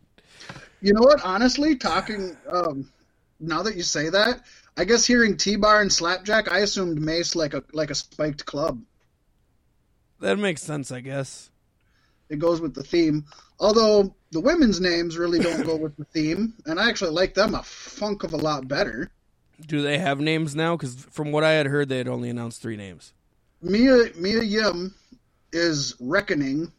You 0.82 0.94
know 0.94 1.02
what? 1.02 1.22
Honestly, 1.24 1.76
talking 1.76 2.36
um, 2.52 2.92
now 3.40 3.64
that 3.64 3.76
you 3.76 3.84
say 3.84 4.10
that, 4.10 4.42
I 4.78 4.86
guess 4.86 5.06
hearing 5.06 5.38
T-bar 5.38 5.82
and 5.82 5.92
slapjack, 5.92 6.52
I 6.52 6.60
assumed 6.60 7.02
Mace 7.02 7.36
like 7.36 7.54
a 7.54 7.64
like 7.74 7.92
a 7.92 7.96
spiked 7.96 8.46
club. 8.46 8.82
That 10.20 10.38
makes 10.38 10.62
sense, 10.62 10.92
I 10.92 11.02
guess. 11.02 11.50
It 12.30 12.40
goes 12.40 12.60
with 12.60 12.74
the 12.74 12.84
theme. 12.84 13.26
Although 13.60 14.16
the 14.32 14.42
women's 14.42 14.82
names 14.82 15.18
really 15.18 15.40
don't 15.40 15.66
go 15.66 15.76
with 15.76 15.96
the 15.98 16.06
theme, 16.06 16.54
and 16.66 16.80
I 16.80 16.90
actually 16.90 17.12
like 17.12 17.34
them 17.34 17.56
a 17.56 17.64
funk 17.64 18.24
of 18.24 18.34
a 18.34 18.38
lot 18.38 18.68
better. 18.68 19.12
Do 19.66 19.82
they 19.82 19.98
have 19.98 20.20
names 20.20 20.56
now? 20.56 20.76
Because 20.76 20.96
from 20.96 21.32
what 21.32 21.44
I 21.44 21.52
had 21.52 21.68
heard, 21.68 21.88
they 21.88 21.98
had 21.98 22.08
only 22.08 22.30
announced 22.30 22.62
three 22.62 22.76
names. 22.76 23.14
Mia 23.62 24.12
Mia 24.18 24.42
Yim 24.44 24.94
is 25.54 25.96
Reckoning, 26.00 26.72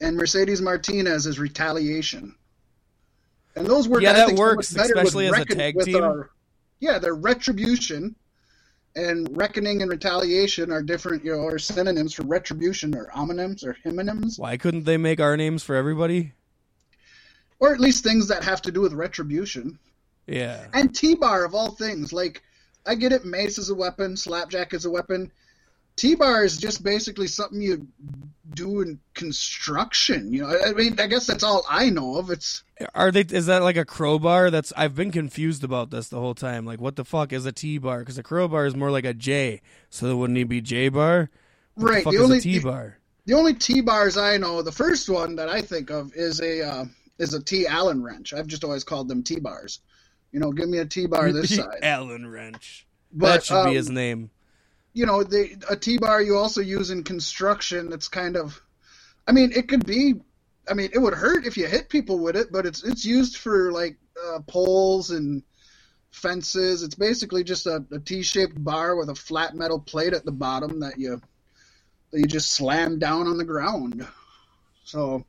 and 0.00 0.16
Mercedes 0.16 0.60
Martinez 0.60 1.26
is 1.26 1.38
Retaliation. 1.38 2.34
And 3.56 3.66
those 3.66 3.88
work. 3.88 4.02
Yeah, 4.02 4.12
that 4.12 4.26
think, 4.26 4.38
so 4.38 4.44
works, 4.44 4.74
especially 4.76 5.26
as 5.26 5.38
a 5.38 5.44
tag 5.46 5.80
team. 5.80 6.02
our- 6.02 6.30
yeah, 6.78 6.98
they're 6.98 7.14
Retribution, 7.14 8.14
and 8.94 9.34
Reckoning 9.36 9.82
and 9.82 9.90
Retaliation 9.90 10.70
are 10.70 10.82
different, 10.82 11.24
you 11.24 11.32
know, 11.32 11.46
are 11.46 11.58
synonyms 11.58 12.14
for 12.14 12.22
Retribution 12.24 12.94
or 12.94 13.10
homonyms 13.14 13.64
or 13.64 13.76
homonyms, 13.84 14.38
Why 14.38 14.56
couldn't 14.56 14.84
they 14.84 14.96
make 14.96 15.20
our 15.20 15.36
names 15.36 15.62
for 15.62 15.74
everybody? 15.74 16.32
or 17.58 17.72
at 17.72 17.80
least 17.80 18.04
things 18.04 18.28
that 18.28 18.44
have 18.44 18.60
to 18.60 18.70
do 18.70 18.82
with 18.82 18.92
Retribution. 18.92 19.78
Yeah. 20.26 20.66
And 20.74 20.94
T-bar 20.94 21.42
of 21.44 21.54
all 21.54 21.70
things, 21.70 22.12
like 22.12 22.42
I 22.84 22.94
get 22.94 23.12
it, 23.12 23.24
Mace 23.24 23.56
is 23.56 23.70
a 23.70 23.74
weapon, 23.74 24.14
Slapjack 24.14 24.74
is 24.74 24.84
a 24.84 24.90
weapon. 24.90 25.32
T-bar 25.96 26.44
is 26.44 26.58
just 26.58 26.82
basically 26.82 27.26
something 27.26 27.60
you 27.60 27.86
do 28.54 28.82
in 28.82 28.98
construction. 29.14 30.32
You 30.32 30.42
know, 30.42 30.58
I 30.66 30.72
mean, 30.72 31.00
I 31.00 31.06
guess 31.06 31.26
that's 31.26 31.42
all 31.42 31.64
I 31.68 31.90
know 31.90 32.16
of. 32.16 32.30
It's 32.30 32.62
Are 32.94 33.10
they? 33.10 33.22
Is 33.22 33.46
that 33.46 33.62
like 33.62 33.76
a 33.76 33.84
crowbar? 33.84 34.50
That's 34.50 34.72
I've 34.76 34.94
been 34.94 35.10
confused 35.10 35.64
about 35.64 35.90
this 35.90 36.08
the 36.08 36.20
whole 36.20 36.34
time. 36.34 36.66
Like, 36.66 36.80
what 36.80 36.96
the 36.96 37.04
fuck 37.04 37.32
is 37.32 37.46
a 37.46 37.52
T 37.52 37.78
bar? 37.78 38.00
Because 38.00 38.18
a 38.18 38.22
crowbar 38.22 38.66
is 38.66 38.76
more 38.76 38.90
like 38.90 39.04
a 39.04 39.14
J. 39.14 39.62
So 39.90 40.16
wouldn't 40.16 40.38
it 40.38 40.48
be 40.48 40.60
J 40.60 40.88
bar? 40.88 41.30
What 41.74 41.90
right. 41.90 42.04
The 42.04 42.10
The 42.10 42.18
only 42.18 42.40
T 42.40 42.58
bar? 42.60 42.98
the 43.26 43.34
only 43.34 43.54
T-bars 43.54 44.16
I 44.16 44.36
know, 44.38 44.62
the 44.62 44.72
first 44.72 45.08
one 45.08 45.36
that 45.36 45.48
I 45.48 45.60
think 45.60 45.90
of 45.90 46.14
is 46.14 46.40
a 46.40 46.62
uh, 46.66 46.84
is 47.18 47.34
a 47.34 47.42
T 47.42 47.66
Allen 47.66 48.02
wrench. 48.02 48.32
I've 48.32 48.46
just 48.46 48.64
always 48.64 48.84
called 48.84 49.08
them 49.08 49.22
T-bars. 49.22 49.80
You 50.32 50.40
know, 50.40 50.52
give 50.52 50.68
me 50.68 50.78
a 50.78 50.86
T-bar 50.86 51.32
this 51.32 51.54
side. 51.54 51.80
Allen 51.82 52.28
wrench. 52.28 52.86
But 53.12 53.26
that 53.26 53.44
should 53.44 53.56
um, 53.56 53.70
be 53.70 53.76
his 53.76 53.90
name. 53.90 54.30
You 54.96 55.04
know, 55.04 55.22
the 55.22 55.62
a 55.68 55.76
T-bar 55.76 56.22
you 56.22 56.38
also 56.38 56.62
use 56.62 56.90
in 56.90 57.04
construction. 57.04 57.92
It's 57.92 58.08
kind 58.08 58.34
of, 58.34 58.58
I 59.26 59.32
mean, 59.32 59.52
it 59.54 59.68
could 59.68 59.84
be. 59.84 60.14
I 60.68 60.72
mean, 60.72 60.88
it 60.94 60.98
would 60.98 61.12
hurt 61.12 61.46
if 61.46 61.58
you 61.58 61.66
hit 61.66 61.90
people 61.90 62.18
with 62.18 62.34
it, 62.34 62.50
but 62.50 62.64
it's 62.64 62.82
it's 62.82 63.04
used 63.04 63.36
for 63.36 63.72
like 63.72 63.98
uh, 64.26 64.38
poles 64.48 65.10
and 65.10 65.42
fences. 66.12 66.82
It's 66.82 66.94
basically 66.94 67.44
just 67.44 67.66
a, 67.66 67.84
a 67.92 68.00
T-shaped 68.00 68.64
bar 68.64 68.96
with 68.96 69.10
a 69.10 69.14
flat 69.14 69.54
metal 69.54 69.78
plate 69.78 70.14
at 70.14 70.24
the 70.24 70.32
bottom 70.32 70.80
that 70.80 70.98
you 70.98 71.20
that 72.10 72.18
you 72.18 72.26
just 72.26 72.52
slam 72.52 72.98
down 72.98 73.26
on 73.26 73.36
the 73.36 73.44
ground. 73.44 74.06
So. 74.84 75.26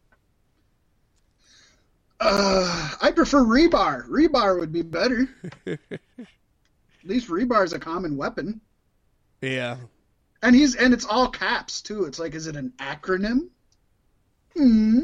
Uh, 2.19 2.89
I 2.99 3.11
prefer 3.11 3.43
rebar. 3.43 4.07
Rebar 4.07 4.59
would 4.59 4.71
be 4.71 4.81
better. 4.81 5.27
At 5.67 5.79
least 7.03 7.27
rebar 7.27 7.63
is 7.63 7.73
a 7.73 7.79
common 7.79 8.17
weapon. 8.17 8.59
Yeah. 9.41 9.77
And 10.41 10.55
he's 10.55 10.75
and 10.75 10.93
it's 10.93 11.05
all 11.05 11.29
caps 11.29 11.81
too. 11.81 12.05
It's 12.05 12.19
like, 12.19 12.35
is 12.35 12.47
it 12.47 12.55
an 12.55 12.73
acronym? 12.79 13.49
Hmm. 14.55 14.99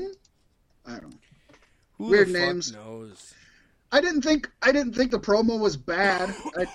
I 0.86 0.92
don't. 0.94 1.12
know. 1.12 1.18
Who 1.98 2.06
Weird 2.06 2.30
names. 2.30 2.74
knows? 2.74 3.34
I 3.92 4.02
didn't 4.02 4.22
think 4.24 4.50
I 4.62 4.72
didn't 4.72 4.94
think 4.94 5.12
the 5.12 5.20
promo 5.20 5.60
was 5.60 5.78
bad. 5.78 6.34
I, 6.58 6.66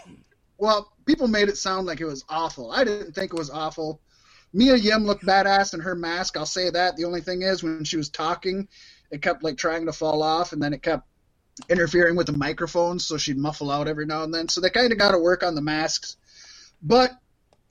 well, 0.59 0.93
people 1.07 1.29
made 1.29 1.49
it 1.49 1.57
sound 1.57 1.87
like 1.87 2.01
it 2.01 2.05
was 2.07 2.25
awful. 2.29 2.71
I 2.73 2.85
didn't 2.85 3.15
think 3.15 3.33
it 3.33 3.39
was 3.39 3.51
awful. 3.51 4.01
Mia 4.53 4.77
Yim 4.77 5.05
looked 5.05 5.25
badass 5.27 5.75
in 5.75 5.81
her 5.81 5.95
mask. 5.95 6.37
I'll 6.37 6.47
say 6.47 6.71
that. 6.71 6.97
The 6.97 7.05
only 7.05 7.21
thing 7.21 7.43
is, 7.43 7.63
when 7.63 7.85
she 7.85 7.97
was 7.97 8.09
talking, 8.09 8.67
it 9.11 9.21
kept 9.21 9.43
like 9.45 9.57
trying 9.59 9.87
to 9.87 9.93
fall 9.93 10.23
off, 10.23 10.53
and 10.53 10.63
then 10.63 10.73
it 10.73 10.83
kept 10.83 11.07
interfering 11.69 12.17
with 12.17 12.27
the 12.29 12.33
microphones, 12.37 13.05
so 13.07 13.19
she'd 13.19 13.37
muffle 13.37 13.71
out 13.71 13.89
every 13.89 14.07
now 14.07 14.23
and 14.23 14.33
then. 14.33 14.49
So 14.49 14.61
they 14.61 14.71
kind 14.71 14.91
of 14.91 14.99
got 14.99 15.13
to 15.13 15.19
work 15.19 15.43
on 15.43 15.55
the 15.55 15.61
masks. 15.61 16.17
But 16.83 17.11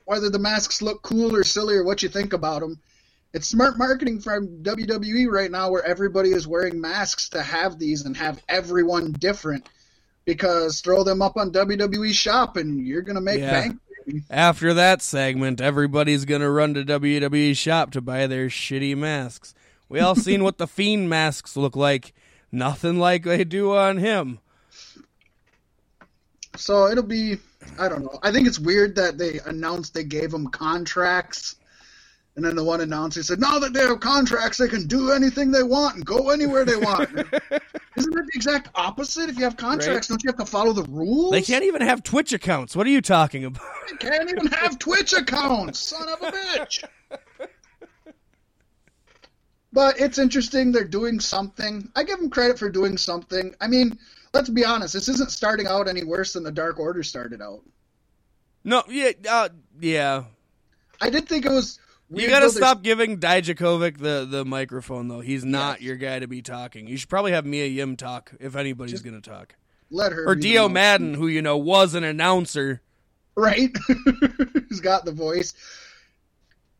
whether 0.07 0.29
the 0.29 0.39
masks 0.39 0.81
look 0.81 1.01
cool 1.03 1.35
or 1.35 1.43
silly 1.43 1.75
or 1.75 1.83
what 1.83 2.01
you 2.01 2.07
think 2.07 2.31
about 2.31 2.61
them. 2.61 2.79
It's 3.33 3.49
smart 3.49 3.77
marketing 3.77 4.21
from 4.21 4.47
WWE 4.63 5.27
right 5.29 5.51
now, 5.51 5.69
where 5.69 5.83
everybody 5.83 6.29
is 6.31 6.47
wearing 6.47 6.79
masks 6.79 7.27
to 7.29 7.43
have 7.43 7.77
these 7.77 8.05
and 8.05 8.15
have 8.15 8.41
everyone 8.47 9.11
different. 9.11 9.67
Because 10.23 10.79
throw 10.79 11.03
them 11.03 11.21
up 11.21 11.35
on 11.35 11.51
WWE 11.51 12.13
Shop 12.13 12.55
and 12.55 12.85
you're 12.87 13.01
gonna 13.01 13.19
make 13.21 13.39
Yeah. 13.39 13.51
bank. 13.51 13.79
After 14.29 14.73
that 14.73 15.01
segment, 15.01 15.59
everybody's 15.59 16.23
gonna 16.23 16.49
run 16.49 16.73
to 16.75 16.85
WWE 16.85 17.53
shop 17.53 17.91
to 17.91 17.99
buy 18.01 18.27
their 18.27 18.47
shitty 18.47 18.95
masks. 18.97 19.53
We 19.89 19.99
all 19.99 20.15
seen 20.15 20.41
what 20.41 20.57
the 20.57 20.67
fiend 20.77 21.09
masks 21.09 21.57
look 21.57 21.75
like. 21.75 22.13
Nothing 22.49 22.97
like 22.97 23.23
they 23.23 23.43
do 23.43 23.75
on 23.75 23.97
him. 23.97 24.39
So 26.55 26.87
it'll 26.87 27.03
be, 27.03 27.37
I 27.79 27.89
don't 27.89 28.03
know. 28.03 28.19
I 28.23 28.31
think 28.31 28.47
it's 28.47 28.59
weird 28.59 28.95
that 28.95 29.17
they 29.17 29.39
announced 29.45 29.93
they 29.93 30.03
gave 30.03 30.31
them 30.31 30.47
contracts, 30.47 31.55
and 32.35 32.45
then 32.45 32.55
the 32.55 32.63
one 32.63 32.81
announcer 32.81 33.23
said, 33.23 33.39
"Now 33.39 33.59
that 33.59 33.73
they 33.73 33.81
have 33.81 33.99
contracts, 33.99 34.57
they 34.57 34.67
can 34.67 34.87
do 34.87 35.11
anything 35.11 35.51
they 35.51 35.63
want 35.63 35.95
and 35.95 36.05
go 36.05 36.29
anywhere 36.29 36.65
they 36.65 36.75
want." 36.75 37.09
Isn't 37.97 38.13
that 38.13 38.25
the 38.25 38.31
exact 38.35 38.69
opposite? 38.75 39.29
If 39.29 39.37
you 39.37 39.43
have 39.43 39.57
contracts, 39.57 40.07
don't 40.07 40.23
you 40.23 40.29
have 40.29 40.37
to 40.37 40.45
follow 40.45 40.71
the 40.71 40.83
rules? 40.83 41.31
They 41.31 41.41
can't 41.41 41.63
even 41.63 41.81
have 41.81 42.03
Twitch 42.03 42.31
accounts. 42.33 42.75
What 42.75 42.85
are 42.85 42.91
you 42.91 43.01
talking 43.01 43.43
about? 43.45 43.63
They 43.89 43.97
can't 43.97 44.29
even 44.29 44.47
have 44.47 44.77
Twitch 44.77 45.13
accounts. 45.13 45.79
Son 45.79 46.07
of 46.07 46.21
a 46.21 46.31
bitch. 46.31 46.83
But 49.73 49.99
it's 49.99 50.17
interesting. 50.17 50.71
They're 50.71 50.83
doing 50.87 51.19
something. 51.19 51.91
I 51.95 52.03
give 52.03 52.19
them 52.19 52.29
credit 52.29 52.57
for 52.57 52.69
doing 52.69 52.97
something. 52.97 53.53
I 53.61 53.67
mean, 53.67 53.97
let's 54.33 54.49
be 54.49 54.65
honest. 54.65 54.93
This 54.93 55.07
isn't 55.09 55.31
starting 55.31 55.67
out 55.67 55.87
any 55.87 56.03
worse 56.03 56.33
than 56.33 56.43
the 56.43 56.51
Dark 56.51 56.79
Order 56.79 57.03
started 57.03 57.41
out. 57.41 57.61
No, 58.63 58.83
yeah, 58.89 59.11
uh, 59.29 59.49
yeah. 59.79 60.23
I 61.01 61.09
did 61.09 61.27
think 61.27 61.45
it 61.45 61.51
was. 61.51 61.79
You 62.09 62.27
gotta 62.27 62.49
stop 62.49 62.83
giving 62.83 63.19
Dijakovic 63.19 63.97
the, 63.97 64.25
the 64.29 64.45
microphone, 64.45 65.09
though. 65.09 65.19
He's 65.19 65.43
not 65.43 65.79
Yes. 65.81 65.87
your 65.87 65.95
guy 65.97 66.19
to 66.19 66.27
be 66.27 66.41
talking. 66.41 66.87
You 66.87 66.95
should 66.97 67.09
probably 67.09 67.33
have 67.33 67.45
Mia 67.45 67.65
Yim 67.65 67.97
talk 67.97 68.31
if 68.39 68.55
anybody's 68.55 68.91
Just- 68.93 69.03
gonna 69.03 69.19
talk. 69.21 69.55
Let 69.89 70.11
her 70.11 70.27
Or 70.27 70.35
Dio. 70.35 70.67
Madden, 70.67 71.13
who 71.13 71.27
you 71.27 71.41
know 71.41 71.57
was 71.57 71.95
an 71.95 72.03
announcer. 72.03 72.81
right? 73.35 73.75
Who's 74.69 74.81
got 74.81 75.05
the 75.05 75.11
voice? 75.13 75.53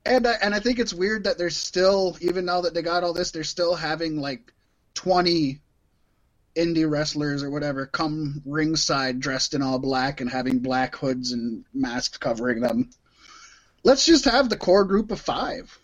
And 0.05 0.25
I, 0.27 0.33
and 0.41 0.53
I 0.55 0.59
think 0.59 0.79
it's 0.79 0.93
weird 0.93 1.25
that 1.25 1.37
they're 1.37 1.49
still, 1.49 2.17
even 2.21 2.45
now 2.45 2.61
that 2.61 2.73
they 2.73 2.81
got 2.81 3.03
all 3.03 3.13
this, 3.13 3.31
they're 3.31 3.43
still 3.43 3.75
having 3.75 4.19
like 4.19 4.53
twenty 4.93 5.59
indie 6.57 6.89
wrestlers 6.89 7.43
or 7.43 7.49
whatever 7.49 7.85
come 7.85 8.41
ringside 8.45 9.19
dressed 9.19 9.53
in 9.53 9.61
all 9.61 9.79
black 9.79 10.19
and 10.21 10.29
having 10.29 10.59
black 10.59 10.95
hoods 10.95 11.31
and 11.31 11.63
masks 11.73 12.17
covering 12.17 12.61
them. 12.61 12.89
Let's 13.83 14.05
just 14.05 14.25
have 14.25 14.49
the 14.49 14.57
core 14.57 14.85
group 14.85 15.11
of 15.11 15.21
five. 15.21 15.77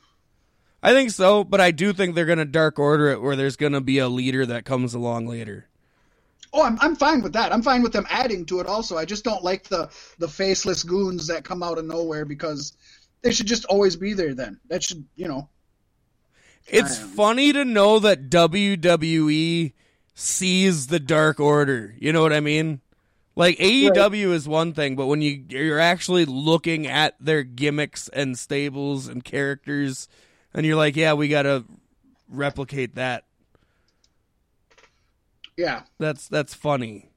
I 0.82 0.92
think 0.92 1.12
so, 1.12 1.44
but 1.46 1.62
I 1.62 1.72
do 1.72 1.94
think 1.94 2.14
they're 2.16 2.26
gonna 2.26 2.44
dark 2.46 2.78
order 2.80 3.08
it 3.10 3.22
where 3.22 3.36
there's 3.38 3.56
gonna 3.56 3.82
be 3.82 4.00
a 4.00 4.10
leader 4.10 4.46
that 4.48 4.66
comes 4.66 4.94
along 4.94 5.28
later. 5.28 5.68
Oh, 6.52 6.64
I'm 6.64 6.78
I'm 6.82 6.96
fine 6.96 7.22
with 7.22 7.34
that. 7.34 7.54
I'm 7.54 7.62
fine 7.64 7.82
with 7.84 7.94
them 7.94 8.06
adding 8.10 8.46
to 8.48 8.60
it. 8.60 8.68
Also, 8.68 8.98
I 8.98 9.06
just 9.06 9.24
don't 9.24 9.44
like 9.44 9.64
the 9.70 9.90
the 10.20 10.28
faceless 10.28 10.84
goons 10.84 11.28
that 11.28 11.46
come 11.46 11.64
out 11.64 11.78
of 11.78 11.86
nowhere 11.86 12.26
because 12.26 12.74
they 13.22 13.32
should 13.32 13.48
just 13.48 13.66
always 13.66 13.96
be 13.96 14.14
there. 14.14 14.36
Then 14.36 14.60
that 14.68 14.84
should 14.84 15.06
you 15.16 15.28
know 15.28 15.50
It's 16.68 16.98
funny 16.98 17.54
to 17.54 17.64
know 17.64 18.00
that 18.00 18.30
WWE 18.30 19.74
sees 20.14 20.88
the 20.88 21.00
Dark 21.00 21.40
Order. 21.40 21.96
You 22.00 22.14
know 22.14 22.22
what 22.22 22.34
I 22.34 22.40
mean? 22.40 22.82
Like 23.36 23.58
AEW 23.58 24.32
is 24.32 24.48
one 24.48 24.74
thing, 24.74 24.96
but 24.96 25.08
when 25.08 25.22
you 25.22 25.44
you're 25.50 25.80
actually 25.80 26.26
looking 26.26 26.86
at 26.86 27.16
their 27.20 27.44
gimmicks 27.44 28.08
and 28.10 28.38
stables 28.38 29.08
and 29.08 29.24
characters, 29.24 30.08
and 30.54 30.66
you're 30.66 30.76
like, 30.76 30.96
yeah, 30.96 31.14
we 31.14 31.28
gotta 31.30 31.64
replicate 32.30 32.96
that. 32.96 33.24
yeah. 35.58 35.84
That's 36.00 36.28
that's 36.28 36.54
funny. 36.54 37.10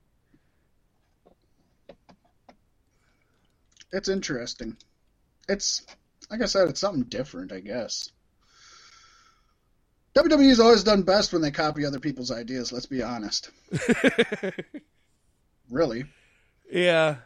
It's 3.93 4.09
interesting. 4.09 4.77
It's 5.49 5.85
like 6.31 6.43
I 6.43 6.47
said, 6.47 6.69
it's 6.69 6.81
something 6.81 7.05
different, 7.05 7.53
I 7.53 7.61
guess. 7.61 8.11
WWE's 10.17 10.61
always 10.61 10.83
done 10.83 11.03
best 11.03 11.33
when 11.33 11.43
they 11.43 11.51
copy 11.51 11.85
other 11.85 12.01
people's 12.01 12.31
ideas. 12.31 12.73
Let's 12.73 12.87
be 12.87 13.03
honest. 13.03 13.51
Really, 15.69 16.05
yeah, 16.71 17.17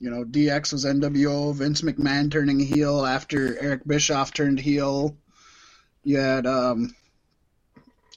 you 0.00 0.10
know, 0.10 0.24
DX 0.24 0.72
was 0.72 0.84
NWO. 0.84 1.54
Vince 1.54 1.82
McMahon 1.82 2.30
turning 2.30 2.58
heel 2.58 3.04
after 3.04 3.56
Eric 3.62 3.86
Bischoff 3.86 4.32
turned 4.32 4.58
heel. 4.58 5.16
You 6.02 6.16
had 6.18 6.46
um, 6.46 6.96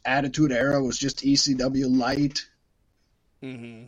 Attitude 0.05 0.53
Era 0.53 0.81
was 0.81 0.97
just 0.97 1.19
ECW 1.23 1.95
light. 1.95 2.47
Mm-hmm. 3.43 3.87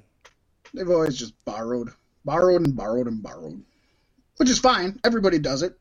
They've 0.74 0.90
always 0.90 1.18
just 1.18 1.34
borrowed, 1.46 1.90
borrowed 2.26 2.66
and 2.66 2.76
borrowed 2.76 3.08
and 3.08 3.24
borrowed, 3.24 3.64
which 4.38 4.50
is 4.50 4.60
fine. 4.60 5.00
Everybody 5.06 5.40
does 5.40 5.64
it. 5.64 5.80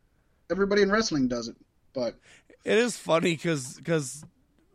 Everybody 0.51 0.83
in 0.83 0.91
wrestling 0.91 1.27
does 1.27 1.49
it. 1.49 1.57
But 1.93 2.15
it 2.65 2.79
is 2.79 2.97
funny 2.97 3.35
because 3.37 3.75
because 3.75 4.25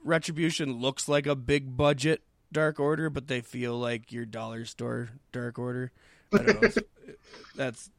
Retribution 0.04 0.74
looks 0.74 1.08
like 1.08 1.28
a 1.28 1.36
big 1.36 1.76
budget 1.76 2.22
Dark 2.52 2.80
Order, 2.80 3.10
but 3.10 3.28
they 3.28 3.42
feel 3.42 3.78
like 3.78 4.12
your 4.12 4.26
dollar 4.26 4.66
store 4.66 5.10
Dark 5.32 5.60
Order. 5.60 5.92
I 6.34 6.38
don't 6.44 6.62
know. 6.62 6.70
That's 7.56 7.90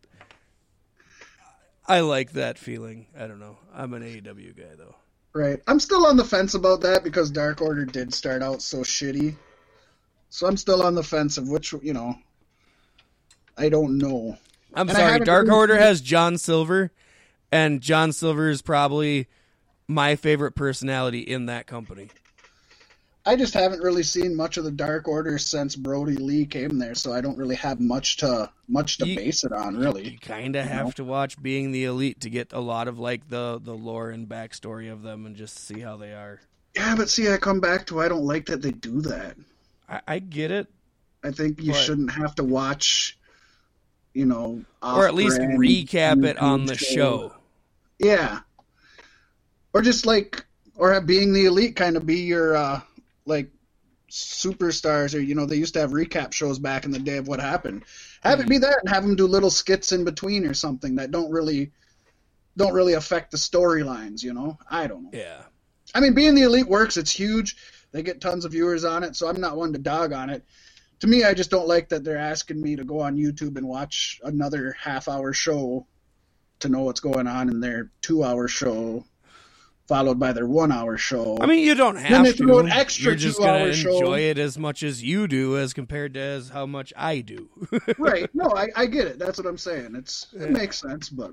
I 1.87 2.01
like 2.01 2.33
that 2.33 2.59
feeling. 2.59 3.07
I 3.19 3.27
don't 3.27 3.41
know. 3.41 3.59
I'm 3.75 3.95
an 3.95 4.03
AEW 4.03 4.57
guy 4.57 4.75
though. 4.77 4.95
right, 5.35 5.61
I'm 5.67 5.81
still 5.81 6.07
on 6.07 6.17
the 6.17 6.25
fence 6.25 6.55
about 6.55 6.83
that 6.83 7.03
because 7.05 7.31
Dark 7.31 7.61
Order 7.61 7.85
did 7.85 8.15
start 8.15 8.43
out 8.43 8.63
so 8.63 8.79
shitty. 8.79 9.37
So 10.29 10.47
I'm 10.47 10.57
still 10.57 10.83
on 10.83 10.95
the 10.95 11.03
fence 11.03 11.39
of 11.39 11.49
which 11.49 11.73
you 11.83 11.93
know. 11.93 12.17
I 13.59 13.69
don't 13.69 13.99
know. 13.99 14.39
I'm 14.73 14.89
And 14.89 14.97
sorry. 14.97 15.19
Dark 15.21 15.49
Order 15.49 15.77
has 15.77 16.01
John 16.01 16.39
Silver, 16.39 16.93
and 17.51 17.81
John 17.81 18.13
Silver 18.13 18.49
is 18.49 18.63
probably 18.63 19.27
my 19.91 20.15
favorite 20.17 20.53
personality 20.53 21.19
in 21.21 21.47
that 21.47 21.67
company. 21.67 22.09
I 23.27 23.37
just 23.37 23.53
haven't 23.53 23.83
really 23.83 24.03
seen 24.03 24.35
much 24.35 24.57
of 24.57 24.65
the 24.65 24.71
Dark 24.71 25.07
Order 25.07 25.37
since 25.37 25.77
Brodie 25.77 26.17
Lee 26.17 26.47
came 26.47 26.79
there, 26.79 26.95
so 26.95 27.13
I 27.13 27.21
don't 27.21 27.37
really 27.37 27.57
have 27.57 27.79
much 27.79 28.17
to 28.19 28.51
much 28.67 28.97
to 28.99 29.07
You- 29.07 29.17
base 29.17 29.45
it 29.45 29.53
on, 29.53 29.77
Really, 29.77 30.09
You 30.13 30.19
kind 30.19 30.57
of 30.57 30.65
have 30.65 30.87
know? 30.87 30.93
to 30.93 31.05
watch 31.05 31.41
Being 31.43 31.73
the 31.73 31.85
Elite 31.85 32.21
to 32.21 32.31
get 32.31 32.53
a 32.53 32.61
lot 32.61 32.89
of 32.89 32.99
like 32.99 33.29
the 33.29 33.61
the 33.63 33.75
lore 33.75 34.11
and 34.11 34.27
backstory 34.29 34.91
of 34.91 35.03
them 35.03 35.27
and 35.27 35.37
just 35.37 35.59
see 35.59 35.81
how 35.81 35.97
they 35.97 36.13
are. 36.15 36.41
Yeah, 36.75 36.95
but 36.97 37.11
see, 37.11 37.29
I 37.31 37.37
come 37.37 37.61
back 37.61 37.87
to 37.89 38.01
I 38.01 38.09
don't 38.09 38.25
like 38.25 38.47
that 38.47 38.63
they 38.63 38.71
do 38.71 39.01
that. 39.03 39.37
I, 39.89 40.01
I 40.07 40.19
get 40.21 40.51
it, 40.53 40.69
I 41.25 41.31
think 41.33 41.61
you 41.61 41.73
But- 41.73 41.81
shouldn't 41.83 42.13
have 42.13 42.35
to 42.37 42.45
watch, 42.45 43.19
you 44.15 44.25
know, 44.25 44.65
or 44.83 45.07
at 45.07 45.15
least 45.15 45.41
recap 45.41 46.25
it 46.25 46.39
on 46.39 46.65
the 46.67 46.77
show. 46.77 47.35
Yeah, 47.99 48.41
or 49.73 49.83
just 49.83 50.07
like, 50.07 50.45
or 50.77 50.93
have 50.93 51.07
being 51.07 51.33
the 51.33 51.47
elite 51.47 51.77
kind 51.77 51.97
of 51.97 52.07
be 52.07 52.21
your 52.21 52.57
uh 52.57 52.81
like 53.27 53.51
superstars, 54.11 55.15
or 55.15 55.21
you 55.21 55.35
know, 55.35 55.47
they 55.47 55.57
used 55.57 55.75
to 55.75 55.81
have 55.81 55.93
recap 55.93 56.33
shows 56.33 56.59
back 56.59 56.85
in 56.85 56.91
the 56.91 56.99
day 56.99 57.17
of 57.17 57.29
what 57.29 57.41
happened. 57.41 57.85
Have 58.23 58.41
it 58.41 58.49
be 58.49 58.59
that, 58.59 58.81
and 58.81 58.89
have 58.89 59.05
them 59.05 59.17
do 59.17 59.27
little 59.27 59.51
skits 59.51 59.93
in 59.93 60.05
between 60.05 60.45
or 60.47 60.55
something 60.55 60.97
that 60.97 61.11
don't 61.11 61.31
really 61.31 61.73
don't 62.57 62.75
really 62.75 62.95
affect 62.95 63.31
the 63.31 63.37
storylines. 63.37 64.23
You 64.23 64.35
know, 64.35 64.59
I 64.69 64.87
don't 64.87 65.05
know. 65.05 65.11
Yeah, 65.13 65.43
I 65.95 66.01
mean, 66.01 66.15
being 66.15 66.35
the 66.35 66.43
elite 66.43 66.69
works. 66.69 66.97
It's 66.97 67.13
huge. 67.13 67.57
They 67.93 68.03
get 68.03 68.21
tons 68.21 68.45
of 68.45 68.53
viewers 68.53 68.85
on 68.85 69.05
it, 69.05 69.17
so 69.17 69.29
I'm 69.29 69.41
not 69.41 69.57
one 69.57 69.73
to 69.73 69.79
dog 69.79 70.13
on 70.13 70.31
it. 70.31 70.45
To 71.01 71.07
me, 71.07 71.25
I 71.25 71.35
just 71.35 71.51
don't 71.51 71.67
like 71.67 71.89
that 71.89 72.05
they're 72.05 72.19
asking 72.19 72.61
me 72.61 72.77
to 72.77 72.85
go 72.85 73.01
on 73.01 73.17
YouTube 73.17 73.57
and 73.57 73.67
watch 73.67 74.21
another 74.23 74.77
half-hour 74.79 75.33
show 75.33 75.87
to 76.61 76.69
know 76.69 76.83
what's 76.83 77.01
going 77.01 77.27
on 77.27 77.49
in 77.49 77.61
their 77.61 77.91
two-hour 78.03 78.49
show, 78.49 79.05
followed 79.91 80.19
by 80.21 80.33
their 80.33 80.47
one-hour 80.47 80.97
show. 80.97 81.37
I 81.41 81.47
mean 81.47 81.67
you 81.67 81.75
don't 81.75 81.97
Then 81.97 82.05
have 82.05 82.25
they 82.25 82.33
to. 82.33 82.39
throw 82.39 82.59
an 82.61 82.71
extra 82.71 83.07
You're 83.07 83.15
just 83.17 83.39
two-hour 83.39 83.73
show. 83.73 83.93
enjoy 83.93 84.21
it 84.21 84.39
as 84.39 84.57
much 84.57 84.83
as 84.85 85.03
you 85.03 85.27
do, 85.27 85.59
as 85.59 85.75
compared 85.75 86.15
to 86.15 86.21
as 86.21 86.49
how 86.49 86.65
much 86.65 86.93
I 86.97 87.21
do. 87.21 87.49
right? 87.99 88.31
No, 88.33 88.47
I, 88.57 88.69
I 88.77 88.87
get 88.87 89.07
it. 89.09 89.19
That's 89.19 89.37
what 89.37 89.47
I'm 89.49 89.59
saying. 89.59 89.95
It's 89.97 90.29
Yeah. 90.33 90.45
it 90.45 90.51
makes 90.53 90.79
sense, 90.81 91.09
but 91.09 91.33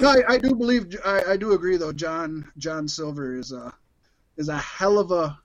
no, 0.00 0.08
I, 0.08 0.34
I 0.34 0.38
do 0.38 0.54
believe 0.56 0.94
I, 1.04 1.22
I 1.30 1.36
do 1.36 1.52
agree 1.52 1.76
though. 1.76 1.92
John 1.92 2.50
John 2.58 2.88
Silver 2.88 3.36
is 3.38 3.52
a 3.52 3.72
is 4.36 4.48
a 4.48 4.58
hell 4.58 4.98
of 4.98 5.12
a 5.12 5.38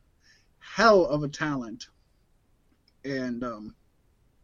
hell 0.59 1.05
of 1.05 1.21
a 1.23 1.27
talent, 1.27 1.85
and 3.05 3.43
um, 3.43 3.75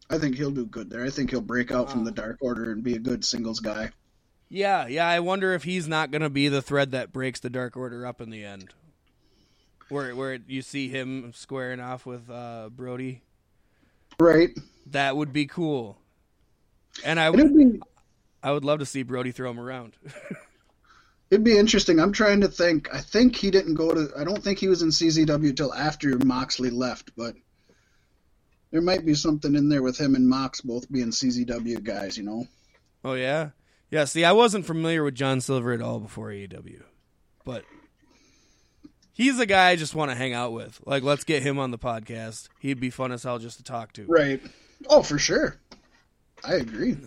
I 0.10 0.18
think 0.20 0.36
he'll 0.36 0.52
do 0.52 0.66
good 0.66 0.90
there. 0.90 1.04
I 1.06 1.10
think 1.10 1.32
he'll 1.32 1.42
break 1.42 1.72
out 1.72 1.90
from 1.92 2.04
the 2.06 2.12
Dark 2.12 2.38
Order 2.42 2.72
and 2.72 2.84
be 2.84 2.96
a 2.96 3.00
good 3.00 3.26
singles 3.26 3.60
guy. 3.62 3.92
Yeah, 4.50 4.88
yeah. 4.88 5.08
I 5.08 5.20
wonder 5.20 5.54
if 5.54 5.64
he's 5.64 5.88
not 5.88 6.12
gonna 6.12 6.30
be 6.30 6.48
the 6.48 6.62
thread 6.62 6.92
that 6.92 7.12
breaks 7.12 7.40
the 7.40 7.50
Dark 7.50 7.76
Order 7.76 8.06
up 8.06 8.22
in 8.22 8.30
the 8.30 8.44
end, 8.44 8.74
where 9.90 10.16
where 10.16 10.40
you 10.48 10.62
see 10.62 10.88
him 10.88 11.34
squaring 11.34 11.80
off 11.80 12.06
with 12.06 12.30
uh, 12.30 12.70
Brodie. 12.72 13.22
Right? 14.20 14.50
That 14.88 15.18
would 15.18 15.34
be 15.34 15.46
cool. 15.46 15.98
And 17.04 17.20
I 17.20 17.30
it'd 17.30 17.56
be 17.56 17.80
I 18.42 18.52
would 18.52 18.64
love 18.64 18.80
to 18.80 18.86
see 18.86 19.04
Brodie 19.04 19.32
throw 19.32 19.52
him 19.52 19.60
around. 19.60 19.96
It'd 21.30 21.44
be 21.44 21.58
interesting. 21.58 22.00
I'm 22.00 22.14
trying 22.14 22.42
to 22.42 22.48
think. 22.48 22.94
I 22.94 23.02
think 23.02 23.36
he 23.36 23.52
didn't 23.52 23.74
go 23.74 23.94
to. 23.94 24.10
I 24.18 24.24
don't 24.24 24.42
think 24.42 24.60
he 24.60 24.70
was 24.70 24.82
in 24.82 24.90
CZW 24.90 25.58
till 25.58 25.74
after 25.74 26.18
Moxley 26.18 26.70
left, 26.70 27.12
but 27.18 27.36
there 28.72 28.82
might 28.82 29.06
be 29.06 29.14
something 29.14 29.54
in 29.56 29.68
there 29.68 29.84
with 29.84 29.98
him 29.98 30.16
and 30.16 30.30
Mox 30.30 30.62
both 30.62 30.90
being 30.90 31.10
CZW 31.10 31.84
guys. 31.84 32.18
You 32.18 32.24
know. 32.24 32.48
oh 33.04 33.16
yeah, 33.16 33.50
yeah. 33.92 34.06
See, 34.06 34.24
I 34.26 34.32
wasn't 34.32 34.66
familiar 34.66 35.04
with 35.04 35.16
John 35.16 35.42
Silver 35.42 35.74
at 35.74 35.82
all 35.82 36.00
before 36.00 36.28
AEW, 36.30 36.84
but 37.46 37.64
he's 39.14 39.40
a 39.40 39.46
guy 39.46 39.70
I 39.70 39.76
just 39.76 39.96
want 39.96 40.12
to 40.12 40.16
hang 40.18 40.34
out 40.34 40.54
with. 40.54 40.80
Like, 40.86 41.04
let's 41.04 41.24
get 41.24 41.44
him 41.44 41.60
on 41.60 41.72
the 41.72 41.78
podcast. 41.78 42.50
He'd 42.60 42.80
be 42.80 42.90
fun 42.90 43.12
as 43.12 43.24
hell 43.24 43.40
just 43.40 43.58
to 43.58 43.64
talk 43.64 43.94
to. 43.94 44.06
Right. 44.06 44.42
Oh, 44.90 45.02
for 45.02 45.18
sure. 45.18 45.58
I 46.44 46.56
agree. 46.56 46.98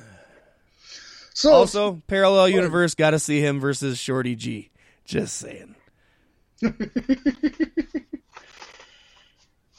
So 1.35 1.52
Also, 1.52 2.02
parallel 2.09 2.48
universe, 2.48 2.94
got 2.94 3.11
to 3.12 3.19
see 3.19 3.40
him 3.40 3.61
versus 3.61 3.98
Shorty 3.98 4.35
G. 4.36 4.70
Just 5.05 5.36
saying. 5.36 5.74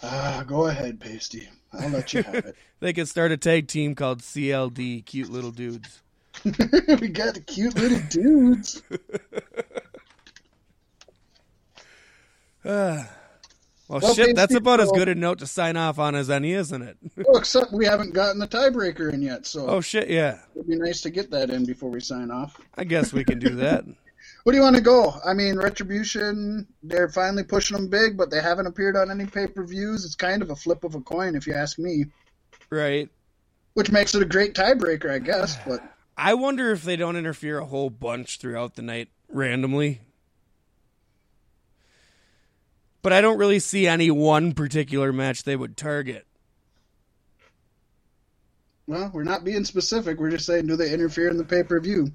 Ah, 0.03 0.43
go 0.47 0.65
ahead, 0.65 0.99
Pasty. 0.99 1.47
I'll 1.73 1.89
let 1.89 2.13
you 2.13 2.23
have 2.23 2.35
it. 2.35 2.55
They 2.79 2.93
could 2.93 3.07
start 3.07 3.31
a 3.31 3.37
tag 3.37 3.67
team 3.67 3.93
called 3.93 4.21
CLD, 4.21 5.05
Cute 5.05 5.29
Little 5.29 5.51
Dudes. 5.51 6.01
we 6.45 7.07
got 7.07 7.35
the 7.35 7.43
cute 7.45 7.75
little 7.75 7.99
dudes. 8.09 8.81
well, 12.63 13.07
Well, 13.87 14.13
shit, 14.13 14.35
that's 14.35 14.55
about 14.55 14.79
as 14.79 14.91
good 14.91 15.09
a 15.09 15.15
note 15.15 15.39
to 15.39 15.47
sign 15.47 15.77
off 15.77 15.99
on 15.99 16.15
as 16.15 16.29
any, 16.29 16.53
isn't 16.53 16.81
it? 16.81 16.97
Well, 17.17 17.37
except 17.37 17.71
we 17.71 17.85
haven't 17.85 18.13
gotten 18.13 18.39
the 18.39 18.47
tiebreaker 18.47 19.13
in 19.13 19.21
yet, 19.21 19.45
so 19.45 19.67
oh, 19.67 19.81
shit, 19.81 20.09
yeah. 20.09 20.39
it'd 20.55 20.67
be 20.67 20.77
nice 20.77 21.01
to 21.01 21.09
get 21.09 21.29
that 21.31 21.49
in 21.49 21.65
before 21.65 21.89
we 21.89 21.99
sign 21.99 22.31
off. 22.31 22.59
I 22.75 22.83
guess 22.83 23.13
we 23.13 23.23
can 23.23 23.39
do 23.39 23.49
that. 23.55 23.85
What 24.43 24.53
do 24.53 24.57
you 24.57 24.63
want 24.63 24.75
to 24.75 24.81
go? 24.81 25.13
I 25.25 25.33
mean, 25.33 25.57
Retribution, 25.57 26.67
they're 26.81 27.09
finally 27.09 27.43
pushing 27.43 27.77
them 27.77 27.89
big, 27.89 28.17
but 28.17 28.31
they 28.31 28.41
haven't 28.41 28.65
appeared 28.65 28.95
on 28.95 29.11
any 29.11 29.25
pay 29.25 29.45
per 29.45 29.63
views. 29.63 30.05
It's 30.05 30.15
kind 30.15 30.41
of 30.41 30.49
a 30.49 30.55
flip 30.55 30.83
of 30.83 30.95
a 30.95 31.01
coin, 31.01 31.35
if 31.35 31.45
you 31.45 31.53
ask 31.53 31.77
me, 31.77 32.05
right. 32.69 33.09
which 33.73 33.91
makes 33.91 34.15
it 34.15 34.21
a 34.21 34.25
great 34.25 34.55
tiebreaker, 34.55 35.11
I 35.11 35.19
guess. 35.19 35.57
But 35.67 35.83
I 36.21 36.35
wonder 36.35 36.71
if 36.71 36.83
they 36.83 36.95
don't 36.95 37.15
interfere 37.15 37.57
a 37.57 37.65
whole 37.65 37.89
bunch 37.89 38.37
throughout 38.37 38.75
the 38.75 38.83
night 38.83 39.09
randomly. 39.27 40.01
But 43.01 43.11
I 43.11 43.21
don't 43.21 43.39
really 43.39 43.57
see 43.57 43.87
any 43.87 44.11
one 44.11 44.53
particular 44.53 45.11
match 45.11 45.43
they 45.43 45.55
would 45.55 45.75
target. 45.75 46.27
well, 48.85 49.09
we're 49.11 49.23
not 49.23 49.43
being 49.43 49.65
specific. 49.65 50.19
We're 50.19 50.29
just 50.29 50.45
saying, 50.45 50.67
do 50.67 50.75
they 50.75 50.93
interfere 50.93 51.27
in 51.29 51.37
the 51.37 51.43
pay 51.43 51.63
per 51.63 51.79
view? 51.79 52.11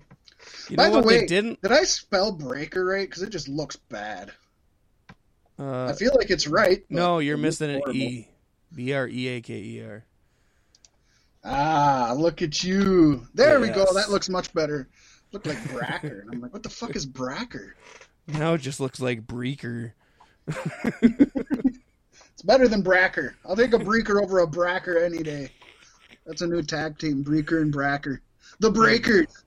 By 0.77 0.89
the 0.89 1.01
way, 1.01 1.27
didn't? 1.27 1.61
did 1.63 1.73
I 1.73 1.83
spell 1.83 2.31
breaker 2.31 2.85
right? 2.85 3.09
Because 3.09 3.25
it 3.25 3.31
just 3.31 3.49
looks 3.49 3.75
bad. 3.75 4.31
Uh, 5.59 5.87
I 5.87 5.95
feel 5.95 6.13
like 6.15 6.31
it's 6.31 6.47
right. 6.47 6.85
no, 6.89 7.19
you're 7.19 7.37
missing 7.37 7.71
an. 7.71 7.83
E. 7.93 8.29
B 8.73 8.93
R 8.93 9.09
E 9.09 9.29
A 9.29 9.41
K 9.41 9.55
E 9.55 9.83
R. 9.83 10.05
Ah, 11.47 12.13
look 12.17 12.43
at 12.43 12.65
you. 12.65 13.27
There 13.35 13.61
we 13.61 13.69
go. 13.69 13.87
That 13.95 14.11
looks 14.11 14.29
much 14.29 14.53
better. 14.53 14.89
Looked 15.33 15.47
like 15.47 15.63
Bracker. 15.71 16.21
And 16.23 16.31
I'm 16.33 16.41
like, 16.41 16.53
what 16.53 16.63
the 16.63 16.69
fuck 16.69 16.97
is 16.97 17.07
Bracker? 17.07 17.77
Now 18.27 18.55
it 18.55 18.61
just 18.61 18.81
looks 18.81 19.01
like 19.01 19.27
Breaker. 19.27 19.95
It's 22.37 22.43
better 22.43 22.69
than 22.69 22.83
Bracker. 22.83 23.35
I'll 23.47 23.57
take 23.57 23.73
a 23.73 23.79
Breaker 23.79 24.21
over 24.21 24.41
a 24.41 24.47
Bracker 24.47 24.99
any 24.99 25.23
day. 25.23 25.49
That's 26.27 26.43
a 26.43 26.47
new 26.47 26.63
tag 26.63 26.99
team, 26.99 27.23
Breaker 27.23 27.63
and 27.63 27.73
Bracker. 27.73 28.21
The 28.61 28.71
Breakers. 28.71 29.43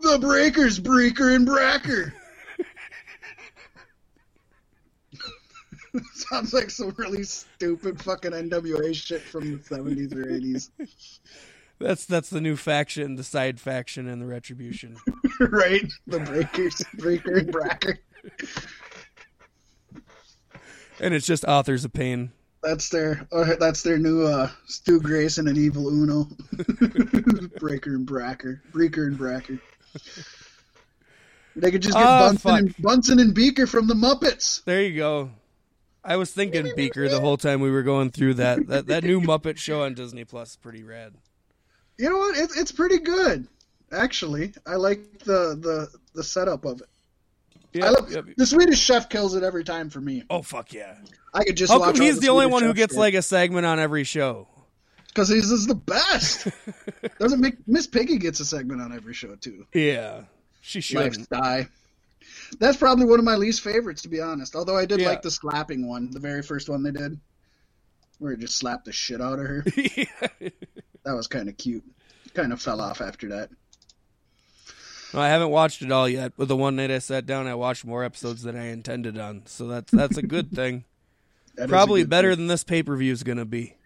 The 0.00 0.18
Breakers, 0.18 0.78
Breaker 0.78 1.30
and 1.30 1.46
Bracker. 1.46 2.12
Sounds 6.14 6.52
like 6.52 6.70
some 6.70 6.94
really 6.96 7.22
stupid 7.22 8.00
fucking 8.02 8.32
NWA 8.32 8.94
shit 8.94 9.22
from 9.22 9.52
the 9.52 9.58
70s 9.58 10.14
or 10.14 10.26
80s. 10.26 10.70
That's 11.78 12.04
that's 12.04 12.28
the 12.28 12.42
new 12.42 12.56
faction, 12.56 13.16
the 13.16 13.24
side 13.24 13.58
faction 13.58 14.06
and 14.06 14.20
the 14.20 14.26
Retribution. 14.26 14.98
right? 15.40 15.90
The 16.06 16.20
Breakers, 16.20 16.84
Breaker 16.98 17.38
and 17.38 17.50
Bracker. 17.50 17.98
and 21.00 21.14
it's 21.14 21.26
just 21.26 21.42
authors 21.46 21.86
of 21.86 21.94
pain. 21.94 22.32
That's 22.62 22.90
their 22.90 23.26
uh, 23.32 23.54
that's 23.58 23.82
their 23.82 23.96
new 23.96 24.26
uh, 24.26 24.50
Stu 24.66 25.00
Grayson 25.00 25.48
and 25.48 25.56
Evil 25.56 25.88
Uno. 25.88 26.28
Breaker 27.58 27.94
and 27.94 28.04
Bracker. 28.04 28.60
Breaker 28.72 29.06
and 29.06 29.16
Bracker. 29.16 29.58
They 31.56 31.70
could 31.70 31.80
just 31.80 31.96
get 31.96 32.06
Ah, 32.06 32.28
Bunsen, 32.28 32.54
and, 32.54 32.74
Bunsen 32.78 33.18
and 33.20 33.34
Beaker 33.34 33.66
from 33.66 33.86
the 33.86 33.94
Muppets. 33.94 34.62
There 34.64 34.82
you 34.82 34.96
go. 34.96 35.30
I 36.04 36.16
was 36.16 36.32
thinking 36.32 36.72
Beaker 36.76 37.08
the 37.08 37.20
whole 37.20 37.36
time 37.36 37.60
we 37.60 37.70
were 37.70 37.82
going 37.82 38.10
through 38.10 38.34
that. 38.34 38.60
That 38.70 38.86
that 38.86 39.04
new 39.04 39.20
Muppet 39.20 39.58
show 39.58 39.82
on 39.82 39.94
Disney 39.94 40.24
Plus 40.24 40.50
is 40.50 40.56
pretty 40.56 40.82
rad. 40.82 41.14
You 41.98 42.08
know 42.10 42.18
what? 42.18 42.36
It, 42.36 42.50
it's 42.56 42.72
pretty 42.72 42.98
good, 42.98 43.48
actually. 43.90 44.52
I 44.66 44.76
like 44.76 45.18
the 45.20 45.56
the, 45.60 45.88
the 46.14 46.22
setup 46.22 46.64
of 46.64 46.80
it. 46.80 46.88
Yep, 47.72 47.84
I 47.84 47.90
love, 47.90 48.12
yep. 48.12 48.24
The 48.36 48.46
Swedish 48.46 48.80
Chef 48.80 49.08
kills 49.08 49.34
it 49.34 49.42
every 49.42 49.64
time 49.64 49.90
for 49.90 50.00
me. 50.00 50.24
Oh 50.30 50.42
fuck 50.42 50.72
yeah! 50.72 50.96
I 51.34 51.44
could 51.44 51.56
just 51.56 51.72
How 51.72 51.78
watch. 51.80 51.96
come 51.96 52.04
he's 52.04 52.18
the, 52.20 52.28
only 52.28 52.44
Swedish 52.44 52.52
one 52.52 52.62
who 52.64 52.74
gets 52.74 52.94
shit. 52.94 53.00
like 53.00 53.14
a 53.14 53.22
segment 53.22 53.66
on 53.66 53.78
every 53.78 54.04
show? 54.04 54.48
Because 55.08 55.28
he's 55.28 55.50
is 55.50 55.66
the 55.66 55.74
best. 55.74 56.48
Doesn't 57.18 57.40
make 57.40 57.56
Miss 57.66 57.86
Piggy 57.86 58.18
gets 58.18 58.40
a 58.40 58.44
segment 58.44 58.80
on 58.80 58.92
every 58.92 59.14
show 59.14 59.34
too. 59.36 59.66
Yeah, 59.72 60.22
she 60.60 60.80
shouldn't. 60.80 61.28
die. 61.28 61.68
That's 62.58 62.76
probably 62.76 63.04
one 63.06 63.18
of 63.18 63.24
my 63.24 63.36
least 63.36 63.60
favorites, 63.60 64.02
to 64.02 64.08
be 64.08 64.20
honest. 64.20 64.56
Although 64.56 64.76
I 64.76 64.84
did 64.86 65.00
Yeah. 65.00 65.08
like 65.08 65.22
the 65.22 65.30
slapping 65.30 65.86
one, 65.86 66.10
the 66.10 66.18
very 66.20 66.42
first 66.42 66.68
one 66.68 66.82
they 66.82 66.90
did, 66.90 67.18
where 68.18 68.32
it 68.32 68.40
just 68.40 68.56
slapped 68.58 68.84
the 68.86 68.92
shit 68.92 69.20
out 69.20 69.38
of 69.38 69.46
her. 69.46 69.64
That 71.02 71.14
was 71.16 71.26
kind 71.28 71.48
of 71.48 71.56
cute. 71.56 71.82
Kind 72.34 72.52
of 72.52 72.60
fell 72.60 72.78
off 72.80 73.00
after 73.00 73.30
that. 73.30 73.48
No, 75.14 75.20
I 75.20 75.28
haven't 75.28 75.48
watched 75.48 75.80
it 75.80 75.90
all 75.90 76.06
yet, 76.06 76.34
but 76.36 76.46
the 76.46 76.56
one 76.56 76.76
night 76.76 76.90
I 76.90 76.98
sat 76.98 77.24
down, 77.24 77.46
I 77.46 77.54
watched 77.54 77.86
more 77.86 78.04
episodes 78.04 78.42
than 78.42 78.54
I 78.54 78.66
intended 78.66 79.18
on. 79.18 79.42
So 79.46 79.66
that's 79.66 79.90
that's 79.90 80.18
a 80.18 80.22
good 80.22 80.52
thing. 80.52 80.84
That 81.56 81.68
Probably 81.68 82.04
better 82.04 82.30
thing. 82.32 82.38
than 82.40 82.46
this 82.46 82.62
pay 82.64 82.82
per 82.82 82.96
view 82.96 83.12
is 83.12 83.22
gonna 83.24 83.44
be. 83.44 83.76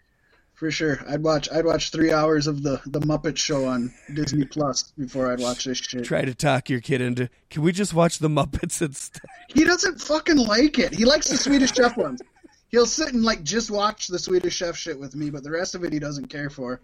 For 0.55 0.71
sure. 0.71 0.99
I'd 1.07 1.21
watch. 1.23 1.47
I'd 1.51 1.65
watch 1.65 1.91
three 1.91 2.11
hours 2.11 2.47
of 2.47 2.63
the 2.63 2.81
the 2.85 2.99
Muppet 3.01 3.37
Show 3.37 3.65
on 3.65 3.93
Disney 4.13 4.45
Plus 4.45 4.91
before 4.97 5.31
I'd 5.31 5.39
watch 5.39 5.65
this 5.65 5.77
shit. 5.77 6.03
Try 6.05 6.23
to 6.25 6.33
talk 6.33 6.69
your 6.69 6.81
kid 6.81 7.01
into. 7.01 7.29
Can 7.49 7.61
we 7.61 7.71
just 7.71 7.93
watch 7.93 8.19
the 8.19 8.29
Muppets 8.29 8.81
instead? 8.85 9.21
He 9.49 9.63
doesn't 9.63 10.01
fucking 10.01 10.37
like 10.37 10.79
it. 10.79 10.93
He 10.93 11.05
likes 11.05 11.27
the 11.29 11.37
Swedish 11.37 11.73
Chef 11.73 11.97
ones. 11.97 12.21
He'll 12.69 12.85
sit 12.85 13.13
and 13.13 13.23
like 13.23 13.43
just 13.43 13.69
watch 13.69 14.07
the 14.07 14.19
Swedish 14.19 14.55
Chef 14.55 14.75
shit 14.75 14.99
with 14.99 15.15
me, 15.15 15.29
but 15.29 15.43
the 15.43 15.51
rest 15.51 15.75
of 15.75 15.83
it 15.83 15.93
he 15.93 15.99
doesn't 15.99 16.27
care 16.27 16.49
for. 16.49 16.81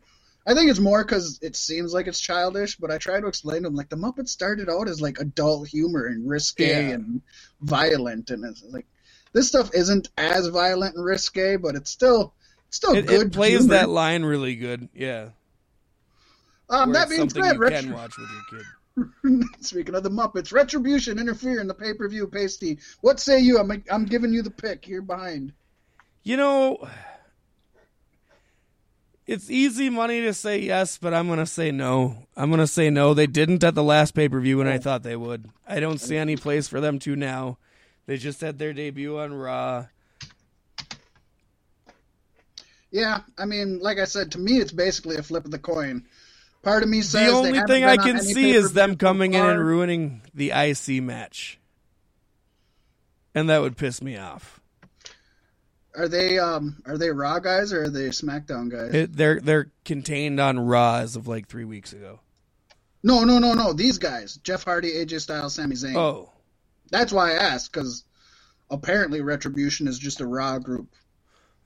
I 0.47 0.55
think 0.55 0.71
it's 0.71 0.79
more 0.79 1.03
because 1.03 1.37
it 1.43 1.55
seems 1.55 1.93
like 1.93 2.07
it's 2.07 2.19
childish, 2.19 2.75
but 2.77 2.89
I 2.89 2.97
try 2.97 3.19
to 3.19 3.27
explain 3.27 3.61
to 3.61 3.67
him 3.67 3.75
like 3.75 3.89
the 3.89 3.95
Muppets 3.95 4.29
started 4.29 4.69
out 4.69 4.89
as 4.89 4.99
like 4.99 5.19
adult 5.19 5.67
humor 5.67 6.07
and 6.07 6.27
risque 6.27 6.87
Yeah. 6.87 6.95
and 6.95 7.21
violent, 7.61 8.31
and 8.31 8.43
it's 8.45 8.63
like 8.71 8.87
this 9.33 9.47
stuff 9.47 9.69
isn't 9.73 10.09
as 10.17 10.47
violent 10.47 10.95
and 10.95 11.05
risque, 11.05 11.57
but 11.57 11.75
it's 11.75 11.91
still 11.91 12.33
still 12.71 12.95
It, 12.95 13.05
good. 13.05 13.27
it 13.27 13.33
plays 13.33 13.59
humor. 13.59 13.75
that 13.75 13.89
line 13.89 14.23
really 14.25 14.55
good. 14.55 14.89
Yeah. 14.95 15.29
Um, 16.69 16.91
that 16.93 17.09
being 17.09 17.29
said, 17.29 17.53
you 17.55 17.59
can 17.69 17.93
watch 17.93 18.13
with 18.17 18.29
your 18.29 18.59
kid. 18.59 19.43
Speaking 19.61 19.93
of 19.95 20.03
the 20.03 20.09
Muppets, 20.09 20.51
Retribution 20.51 21.19
interfere 21.19 21.59
in 21.61 21.67
the 21.67 21.73
pay 21.73 21.93
per 21.93 22.07
view. 22.09 22.27
Pasty, 22.27 22.79
what 23.01 23.19
say 23.19 23.39
you? 23.39 23.59
I'm 23.59 23.83
I'm 23.91 24.05
giving 24.05 24.33
you 24.33 24.41
the 24.41 24.51
pick. 24.51 24.87
You're 24.87 25.01
behind. 25.01 25.53
You 26.23 26.37
know, 26.37 26.87
it's 29.27 29.49
easy 29.49 29.89
money 29.89 30.21
to 30.21 30.33
say 30.33 30.59
yes, 30.59 30.97
but 30.97 31.13
I'm 31.13 31.27
going 31.27 31.39
to 31.39 31.45
say 31.45 31.71
no. 31.71 32.27
I'm 32.35 32.49
going 32.49 32.59
to 32.59 32.67
say 32.67 32.89
no. 32.89 33.13
They 33.13 33.27
didn't 33.27 33.63
at 33.63 33.75
the 33.75 33.83
last 33.83 34.13
pay 34.13 34.27
per 34.29 34.39
view 34.39 34.57
when 34.57 34.67
I 34.67 34.77
thought 34.77 35.03
they 35.03 35.15
would. 35.15 35.49
I 35.67 35.79
don't 35.79 35.99
see 36.01 36.17
any 36.17 36.35
place 36.35 36.67
for 36.67 36.81
them 36.81 36.99
to 36.99 37.15
now. 37.15 37.57
They 38.07 38.17
just 38.17 38.41
had 38.41 38.59
their 38.59 38.73
debut 38.73 39.17
on 39.17 39.33
Raw. 39.33 39.87
Yeah, 42.91 43.21
I 43.37 43.45
mean, 43.45 43.79
like 43.79 43.99
I 43.99 44.05
said, 44.05 44.33
to 44.33 44.39
me, 44.39 44.57
it's 44.57 44.73
basically 44.73 45.15
a 45.15 45.23
flip 45.23 45.45
of 45.45 45.51
the 45.51 45.59
coin. 45.59 46.05
Part 46.61 46.83
of 46.83 46.89
me 46.89 47.01
says 47.01 47.31
The 47.31 47.37
only 47.37 47.61
thing 47.63 47.85
I 47.85 47.97
can 47.97 48.19
see 48.19 48.51
is 48.51 48.73
them 48.73 48.97
coming 48.97 49.33
in 49.33 49.43
and 49.43 49.59
ruining 49.59 50.21
the 50.33 50.51
IC 50.51 51.01
match. 51.01 51.57
And 53.33 53.49
that 53.49 53.61
would 53.61 53.77
piss 53.77 54.01
me 54.01 54.17
off. 54.17 54.59
Are 55.95 56.07
they 56.07 56.37
um 56.39 56.81
are 56.85 56.97
they 56.97 57.09
Raw 57.09 57.39
guys 57.39 57.73
or 57.73 57.83
are 57.83 57.89
they 57.89 58.09
SmackDown 58.09 58.69
guys? 58.71 58.93
It, 58.93 59.13
they're 59.15 59.39
they're 59.41 59.71
contained 59.83 60.39
on 60.39 60.59
Raw 60.59 60.97
as 60.97 61.15
of 61.15 61.27
like 61.27 61.47
three 61.47 61.65
weeks 61.65 61.91
ago. 61.91 62.19
no, 63.03 63.23
no, 63.23 63.39
no, 63.39 63.53
no. 63.53 63.73
These 63.73 63.97
guys: 63.97 64.35
Jeff 64.43 64.63
Hardy, 64.63 64.91
AJ 64.91 65.21
Styles, 65.21 65.55
Sami 65.55 65.75
Zayn. 65.75 65.95
Oh, 65.95 66.31
That's 66.91 67.11
why 67.11 67.31
I 67.31 67.35
asked 67.35 67.73
because 67.73 68.05
apparently 68.69 69.21
Retribution 69.21 69.87
is 69.87 69.99
just 69.99 70.21
a 70.21 70.25
Raw 70.25 70.59
group. 70.59 70.93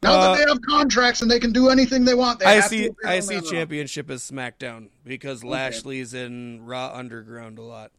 Now 0.05 0.19
Uh, 0.19 0.31
that 0.35 0.37
they 0.45 0.49
have 0.49 0.61
contracts 0.61 1.21
and 1.21 1.29
they 1.31 1.39
can 1.39 1.51
do 1.51 1.69
anything 1.69 2.05
they 2.05 2.13
want, 2.13 2.39
they 2.39 2.45
I 2.45 2.59
see. 2.61 2.89
I 3.05 3.19
see. 3.19 3.41
Championship 3.41 4.09
as 4.09 4.23
SmackDown 4.29 4.89
because 5.03 5.43
Lashley's 5.43 6.13
in 6.13 6.63
Raw 6.65 6.91
Underground 6.93 7.57
a 7.57 7.63
lot. 7.63 7.91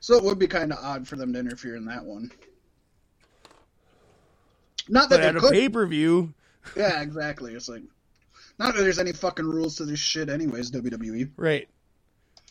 So 0.00 0.16
it 0.16 0.24
would 0.24 0.38
be 0.38 0.48
kind 0.48 0.72
of 0.72 0.78
odd 0.82 1.06
for 1.06 1.16
them 1.16 1.32
to 1.32 1.38
interfere 1.38 1.76
in 1.76 1.84
that 1.86 2.04
one. 2.04 2.30
Not 4.88 5.08
that 5.10 5.18
But 5.20 5.24
at 5.24 5.32
they 5.34 5.38
a 5.38 5.40
could. 5.40 5.52
pay 5.52 5.68
per 5.68 5.86
view, 5.86 6.34
Yeah, 6.76 7.00
exactly. 7.02 7.54
It's 7.54 7.68
like 7.68 7.82
not 8.58 8.74
that 8.74 8.82
there's 8.82 8.98
any 8.98 9.12
fucking 9.12 9.46
rules 9.46 9.76
to 9.76 9.84
this 9.84 9.98
shit, 10.00 10.28
anyways. 10.28 10.70
WWE. 10.72 11.30
right? 11.36 11.68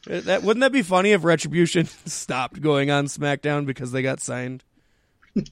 Uh, 0.10 0.22
That 0.22 0.42
wouldn't 0.44 0.62
that 0.62 0.72
be 0.72 0.82
funny 0.82 1.12
if 1.12 1.24
Retribution 1.24 1.86
stopped 2.06 2.62
going 2.62 2.90
on 2.90 3.06
SmackDown 3.08 3.66
because 3.66 3.92
they 3.92 4.02
got 4.02 4.20
signed? 4.22 4.64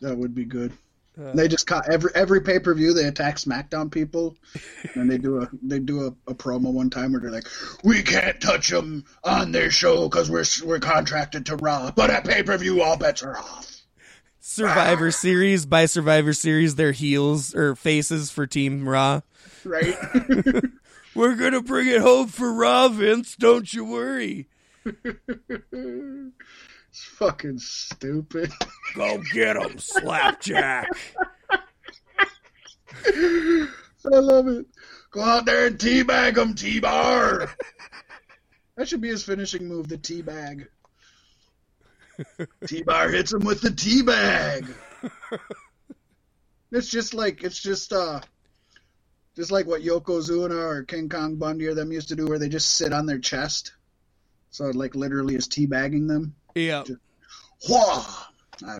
That 0.00 0.18
would 0.18 0.34
be 0.34 0.44
good. 0.44 0.72
Uh, 1.20 1.32
they 1.34 1.46
just 1.46 1.66
caught 1.66 1.90
every 1.90 2.10
every 2.14 2.40
pay 2.40 2.58
per 2.58 2.72
view. 2.74 2.94
They 2.94 3.06
attack 3.06 3.36
SmackDown 3.36 3.90
people, 3.90 4.36
and 4.94 5.10
they 5.10 5.18
do 5.18 5.42
a 5.42 5.48
they 5.62 5.78
do 5.78 6.06
a, 6.06 6.30
a 6.30 6.34
promo 6.34 6.72
one 6.72 6.88
time 6.88 7.12
where 7.12 7.20
they're 7.20 7.30
like, 7.30 7.46
"We 7.84 8.02
can't 8.02 8.40
touch 8.40 8.68
them 8.68 9.04
on 9.22 9.52
their 9.52 9.70
show 9.70 10.08
because 10.08 10.30
we're 10.30 10.44
we're 10.64 10.80
contracted 10.80 11.46
to 11.46 11.56
Raw, 11.56 11.90
but 11.90 12.10
at 12.10 12.24
pay 12.24 12.42
per 12.42 12.56
view, 12.56 12.82
all 12.82 12.96
bets 12.96 13.22
are 13.22 13.36
off." 13.36 13.68
Survivor 14.40 15.10
Series 15.10 15.66
by 15.66 15.86
Survivor 15.86 16.32
Series, 16.32 16.74
their 16.74 16.92
heels 16.92 17.54
or 17.54 17.76
faces 17.76 18.30
for 18.30 18.46
Team 18.46 18.88
Raw. 18.88 19.20
Right? 19.64 19.96
We're 21.14 21.36
gonna 21.36 21.62
bring 21.62 21.88
it 21.88 22.00
home 22.00 22.28
for 22.28 22.52
Raw, 22.52 22.88
Vince. 22.88 23.36
Don't 23.36 23.72
you 23.72 23.84
worry. 23.84 24.48
it's 26.92 27.04
fucking 27.04 27.58
stupid. 27.58 28.52
Go 28.94 29.22
get 29.32 29.56
him, 29.56 29.78
Slapjack. 29.78 30.90
I 33.06 33.68
love 34.04 34.48
it. 34.48 34.66
Go 35.10 35.22
out 35.22 35.46
there 35.46 35.68
and 35.68 35.78
teabag 35.78 36.36
him, 36.36 36.54
T-Bar. 36.54 37.50
that 38.76 38.88
should 38.88 39.00
be 39.00 39.08
his 39.08 39.24
finishing 39.24 39.66
move, 39.66 39.88
the 39.88 39.96
teabag. 39.96 40.66
T-Bar 42.66 43.08
hits 43.08 43.32
him 43.32 43.46
with 43.46 43.62
the 43.62 43.70
teabag. 43.70 44.70
it's 46.72 46.90
just 46.90 47.14
like 47.14 47.42
it's 47.42 47.60
just 47.60 47.94
uh 47.94 48.20
just 49.34 49.50
like 49.50 49.66
what 49.66 49.80
Yokozuna 49.80 50.62
or 50.62 50.82
King 50.82 51.08
Kong 51.08 51.36
Bundy 51.36 51.68
or 51.68 51.74
them 51.74 51.90
used 51.90 52.08
to 52.08 52.16
do 52.16 52.26
where 52.26 52.38
they 52.38 52.50
just 52.50 52.68
sit 52.68 52.92
on 52.92 53.06
their 53.06 53.18
chest. 53.18 53.72
So 54.50 54.66
it 54.66 54.76
like 54.76 54.94
literally 54.94 55.36
is 55.36 55.48
teabagging 55.48 56.06
them. 56.06 56.34
Yeah. 56.54 56.84
Whoa! 57.68 58.02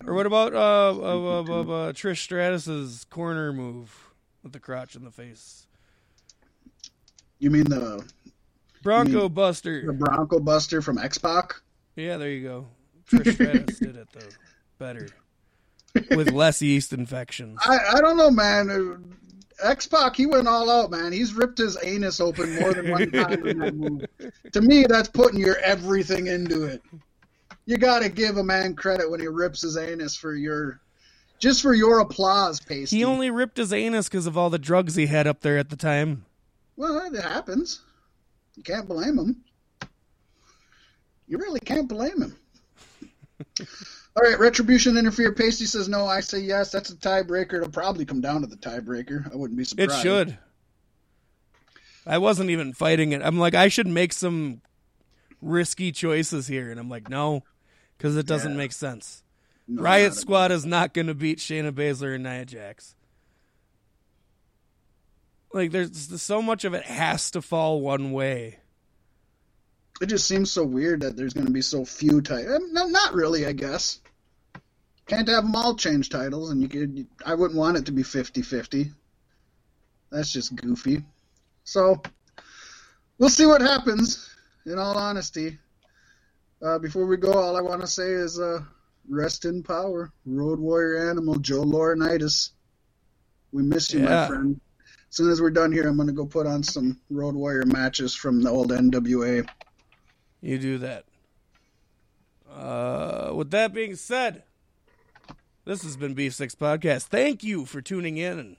Or 0.05 0.13
what 0.13 0.25
about 0.25 0.53
uh, 0.53 0.57
uh, 0.57 1.41
uh, 1.41 1.93
Trish 1.93 2.17
Stratus's 2.17 3.05
corner 3.09 3.51
move 3.51 4.13
with 4.43 4.53
the 4.53 4.59
crotch 4.59 4.95
in 4.95 5.03
the 5.03 5.11
face? 5.11 5.67
You 7.39 7.49
mean 7.49 7.65
the 7.65 8.07
Bronco 8.81 9.23
the 9.23 9.29
Buster. 9.29 9.85
The 9.85 9.93
Bronco 9.93 10.39
Buster 10.39 10.81
from 10.81 10.97
X 10.97 11.17
Pac? 11.17 11.61
Yeah, 11.95 12.17
there 12.17 12.29
you 12.29 12.47
go. 12.47 12.67
Trish 13.09 13.33
Stratus 13.33 13.79
did 13.79 13.97
it 13.97 14.07
though 14.13 14.29
better 14.83 15.07
with 16.11 16.31
less 16.31 16.61
yeast 16.61 16.93
infections. 16.93 17.59
I, 17.65 17.77
I 17.95 18.01
don't 18.01 18.17
know, 18.17 18.31
man. 18.31 19.15
X 19.61 19.87
Pac, 19.87 20.15
he 20.15 20.25
went 20.25 20.47
all 20.47 20.69
out, 20.69 20.91
man. 20.91 21.11
He's 21.11 21.33
ripped 21.33 21.57
his 21.57 21.77
anus 21.83 22.19
open 22.19 22.59
more 22.59 22.73
than 22.73 22.89
one 22.89 23.11
time 23.11 23.45
in 23.45 23.59
that 23.59 23.75
move. 23.75 24.05
To 24.51 24.61
me, 24.61 24.85
that's 24.87 25.07
putting 25.07 25.39
your 25.39 25.57
everything 25.59 26.27
into 26.27 26.65
it. 26.65 26.81
You 27.65 27.77
got 27.77 28.01
to 28.01 28.09
give 28.09 28.37
a 28.37 28.43
man 28.43 28.75
credit 28.75 29.09
when 29.09 29.19
he 29.19 29.27
rips 29.27 29.61
his 29.61 29.77
anus 29.77 30.15
for 30.15 30.35
your, 30.35 30.81
just 31.39 31.61
for 31.61 31.73
your 31.73 31.99
applause, 31.99 32.59
Pasty. 32.59 32.97
He 32.97 33.03
only 33.03 33.31
ripped 33.31 33.57
his 33.57 33.71
anus 33.71 34.09
because 34.09 34.27
of 34.27 34.37
all 34.37 34.49
the 34.49 34.59
drugs 34.59 34.95
he 34.95 35.05
had 35.05 35.27
up 35.27 35.41
there 35.41 35.57
at 35.57 35.69
the 35.69 35.77
time. 35.77 36.25
Well, 36.75 36.97
it 36.97 37.21
happens. 37.21 37.81
You 38.55 38.63
can't 38.63 38.87
blame 38.87 39.17
him. 39.17 39.43
You 41.27 41.37
really 41.37 41.59
can't 41.59 41.87
blame 41.87 42.21
him. 42.21 42.35
All 44.15 44.23
right, 44.23 44.37
retribution 44.37 44.95
interfere. 44.97 45.33
Pasty 45.33 45.65
says 45.65 45.89
no. 45.89 46.05
I 46.05 46.19
say 46.19 46.39
yes. 46.39 46.71
That's 46.71 46.91
a 46.91 46.95
tiebreaker. 46.95 47.55
It'll 47.55 47.69
probably 47.69 48.05
come 48.05 48.21
down 48.21 48.41
to 48.41 48.47
the 48.47 48.57
tiebreaker. 48.57 49.31
I 49.31 49.35
wouldn't 49.35 49.57
be 49.57 49.63
surprised. 49.63 49.91
It 49.91 50.01
should. 50.01 50.37
I 52.05 52.19
wasn't 52.19 52.51
even 52.51 52.73
fighting 52.73 53.13
it. 53.13 53.21
I'm 53.23 53.39
like, 53.39 53.55
I 53.55 53.69
should 53.69 53.87
make 53.87 54.13
some 54.13 54.61
risky 55.41 55.91
choices 55.91 56.47
here, 56.47 56.69
and 56.69 56.79
I'm 56.79 56.89
like, 56.89 57.09
no, 57.09 57.43
because 58.03 58.17
it 58.17 58.25
doesn't 58.25 58.51
Yeah. 58.51 58.57
make 58.57 58.73
sense. 58.73 59.23
No, 59.65 59.81
Riot 59.81 60.13
Squad 60.13 60.51
is 60.51 60.65
not 60.65 60.93
going 60.93 61.07
to 61.07 61.13
beat 61.13 61.37
Shayna 61.39 61.71
Baszler 61.71 62.13
and 62.13 62.25
Nia 62.25 62.43
Jax. 62.43 62.95
Like, 65.53 65.71
there's 65.71 66.21
so 66.21 66.41
much 66.41 66.65
of 66.65 66.73
it 66.73 66.83
has 66.83 67.31
to 67.31 67.41
fall 67.41 67.79
one 67.79 68.11
way. 68.11 68.59
It 70.01 70.07
just 70.07 70.27
seems 70.27 70.51
so 70.51 70.65
weird 70.65 70.99
that 71.03 71.15
there's 71.15 71.33
going 71.33 71.45
to 71.45 71.53
be 71.53 71.61
so 71.61 71.85
few 71.85 72.19
titles. 72.19 72.51
Eh, 72.61 72.67
no, 72.73 72.87
not 72.87 73.13
really, 73.13 73.45
I 73.45 73.53
guess. 73.53 74.01
Can't 75.05 75.29
have 75.29 75.45
them 75.45 75.55
all 75.55 75.73
change 75.77 76.09
titles, 76.09 76.49
and 76.51 76.61
you 76.61 76.67
could. 76.67 77.07
I 77.25 77.35
wouldn't 77.35 77.57
want 77.57 77.77
it 77.77 77.85
to 77.85 77.93
be 77.93 78.03
50-50. 78.03 78.91
That's 80.11 80.29
just 80.33 80.53
goofy. 80.57 81.05
So 81.63 82.01
we'll 83.17 83.29
see 83.29 83.45
what 83.45 83.61
happens. 83.61 84.29
In 84.65 84.77
all 84.77 84.97
honesty, 84.97 85.57
uh, 86.63 86.79
before 86.79 87.05
we 87.05 87.17
go, 87.17 87.33
all 87.33 87.57
I 87.57 87.61
want 87.61 87.81
to 87.81 87.87
say 87.87 88.09
is 88.09 88.39
uh, 88.39 88.61
rest 89.09 89.45
in 89.45 89.63
power, 89.63 90.11
Road 90.25 90.59
Warrior 90.59 91.09
Animal, 91.09 91.35
Joe 91.35 91.63
Laurinaitis. 91.63 92.51
We 93.51 93.63
miss 93.63 93.93
you, 93.93 93.99
my 93.99 94.27
friend. 94.27 94.59
As 95.09 95.17
soon 95.17 95.29
as 95.29 95.41
we're 95.41 95.51
done 95.51 95.71
here, 95.71 95.87
I'm 95.87 95.95
going 95.95 96.07
to 96.07 96.13
go 96.13 96.25
put 96.25 96.47
on 96.47 96.63
some 96.63 96.99
Road 97.09 97.35
Warrior 97.35 97.65
matches 97.65 98.15
from 98.15 98.41
the 98.41 98.49
old 98.49 98.71
NWA. 98.71 99.47
You 100.41 100.57
do 100.57 100.77
that. 100.79 101.05
Uh, 102.51 103.31
with 103.35 103.51
that 103.51 103.73
being 103.73 103.95
said, 103.95 104.43
this 105.65 105.83
has 105.83 105.97
been 105.97 106.13
Beef 106.13 106.33
Six 106.33 106.55
Podcast. 106.55 107.03
Thank 107.03 107.43
you 107.43 107.65
for 107.65 107.81
tuning 107.81 108.17
in 108.17 108.39
and 108.39 108.57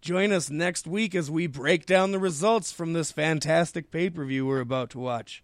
join 0.00 0.32
us 0.32 0.50
next 0.50 0.86
week 0.86 1.14
as 1.14 1.30
we 1.30 1.46
break 1.46 1.86
down 1.86 2.12
the 2.12 2.18
results 2.18 2.72
from 2.72 2.92
this 2.92 3.12
fantastic 3.12 3.90
pay 3.90 4.10
per 4.10 4.24
view 4.24 4.46
we're 4.46 4.60
about 4.60 4.90
to 4.90 4.98
watch. 4.98 5.42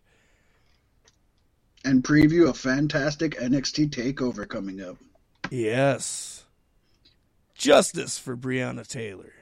And 1.86 2.02
preview 2.02 2.48
a 2.48 2.54
fantastic 2.54 3.38
NXT 3.38 3.90
takeover 3.90 4.46
coming 4.46 4.82
up. 4.82 4.96
Yes. 5.50 6.44
Justice 7.54 8.18
for 8.18 8.36
Breonna 8.36 8.86
Taylor. 8.86 9.32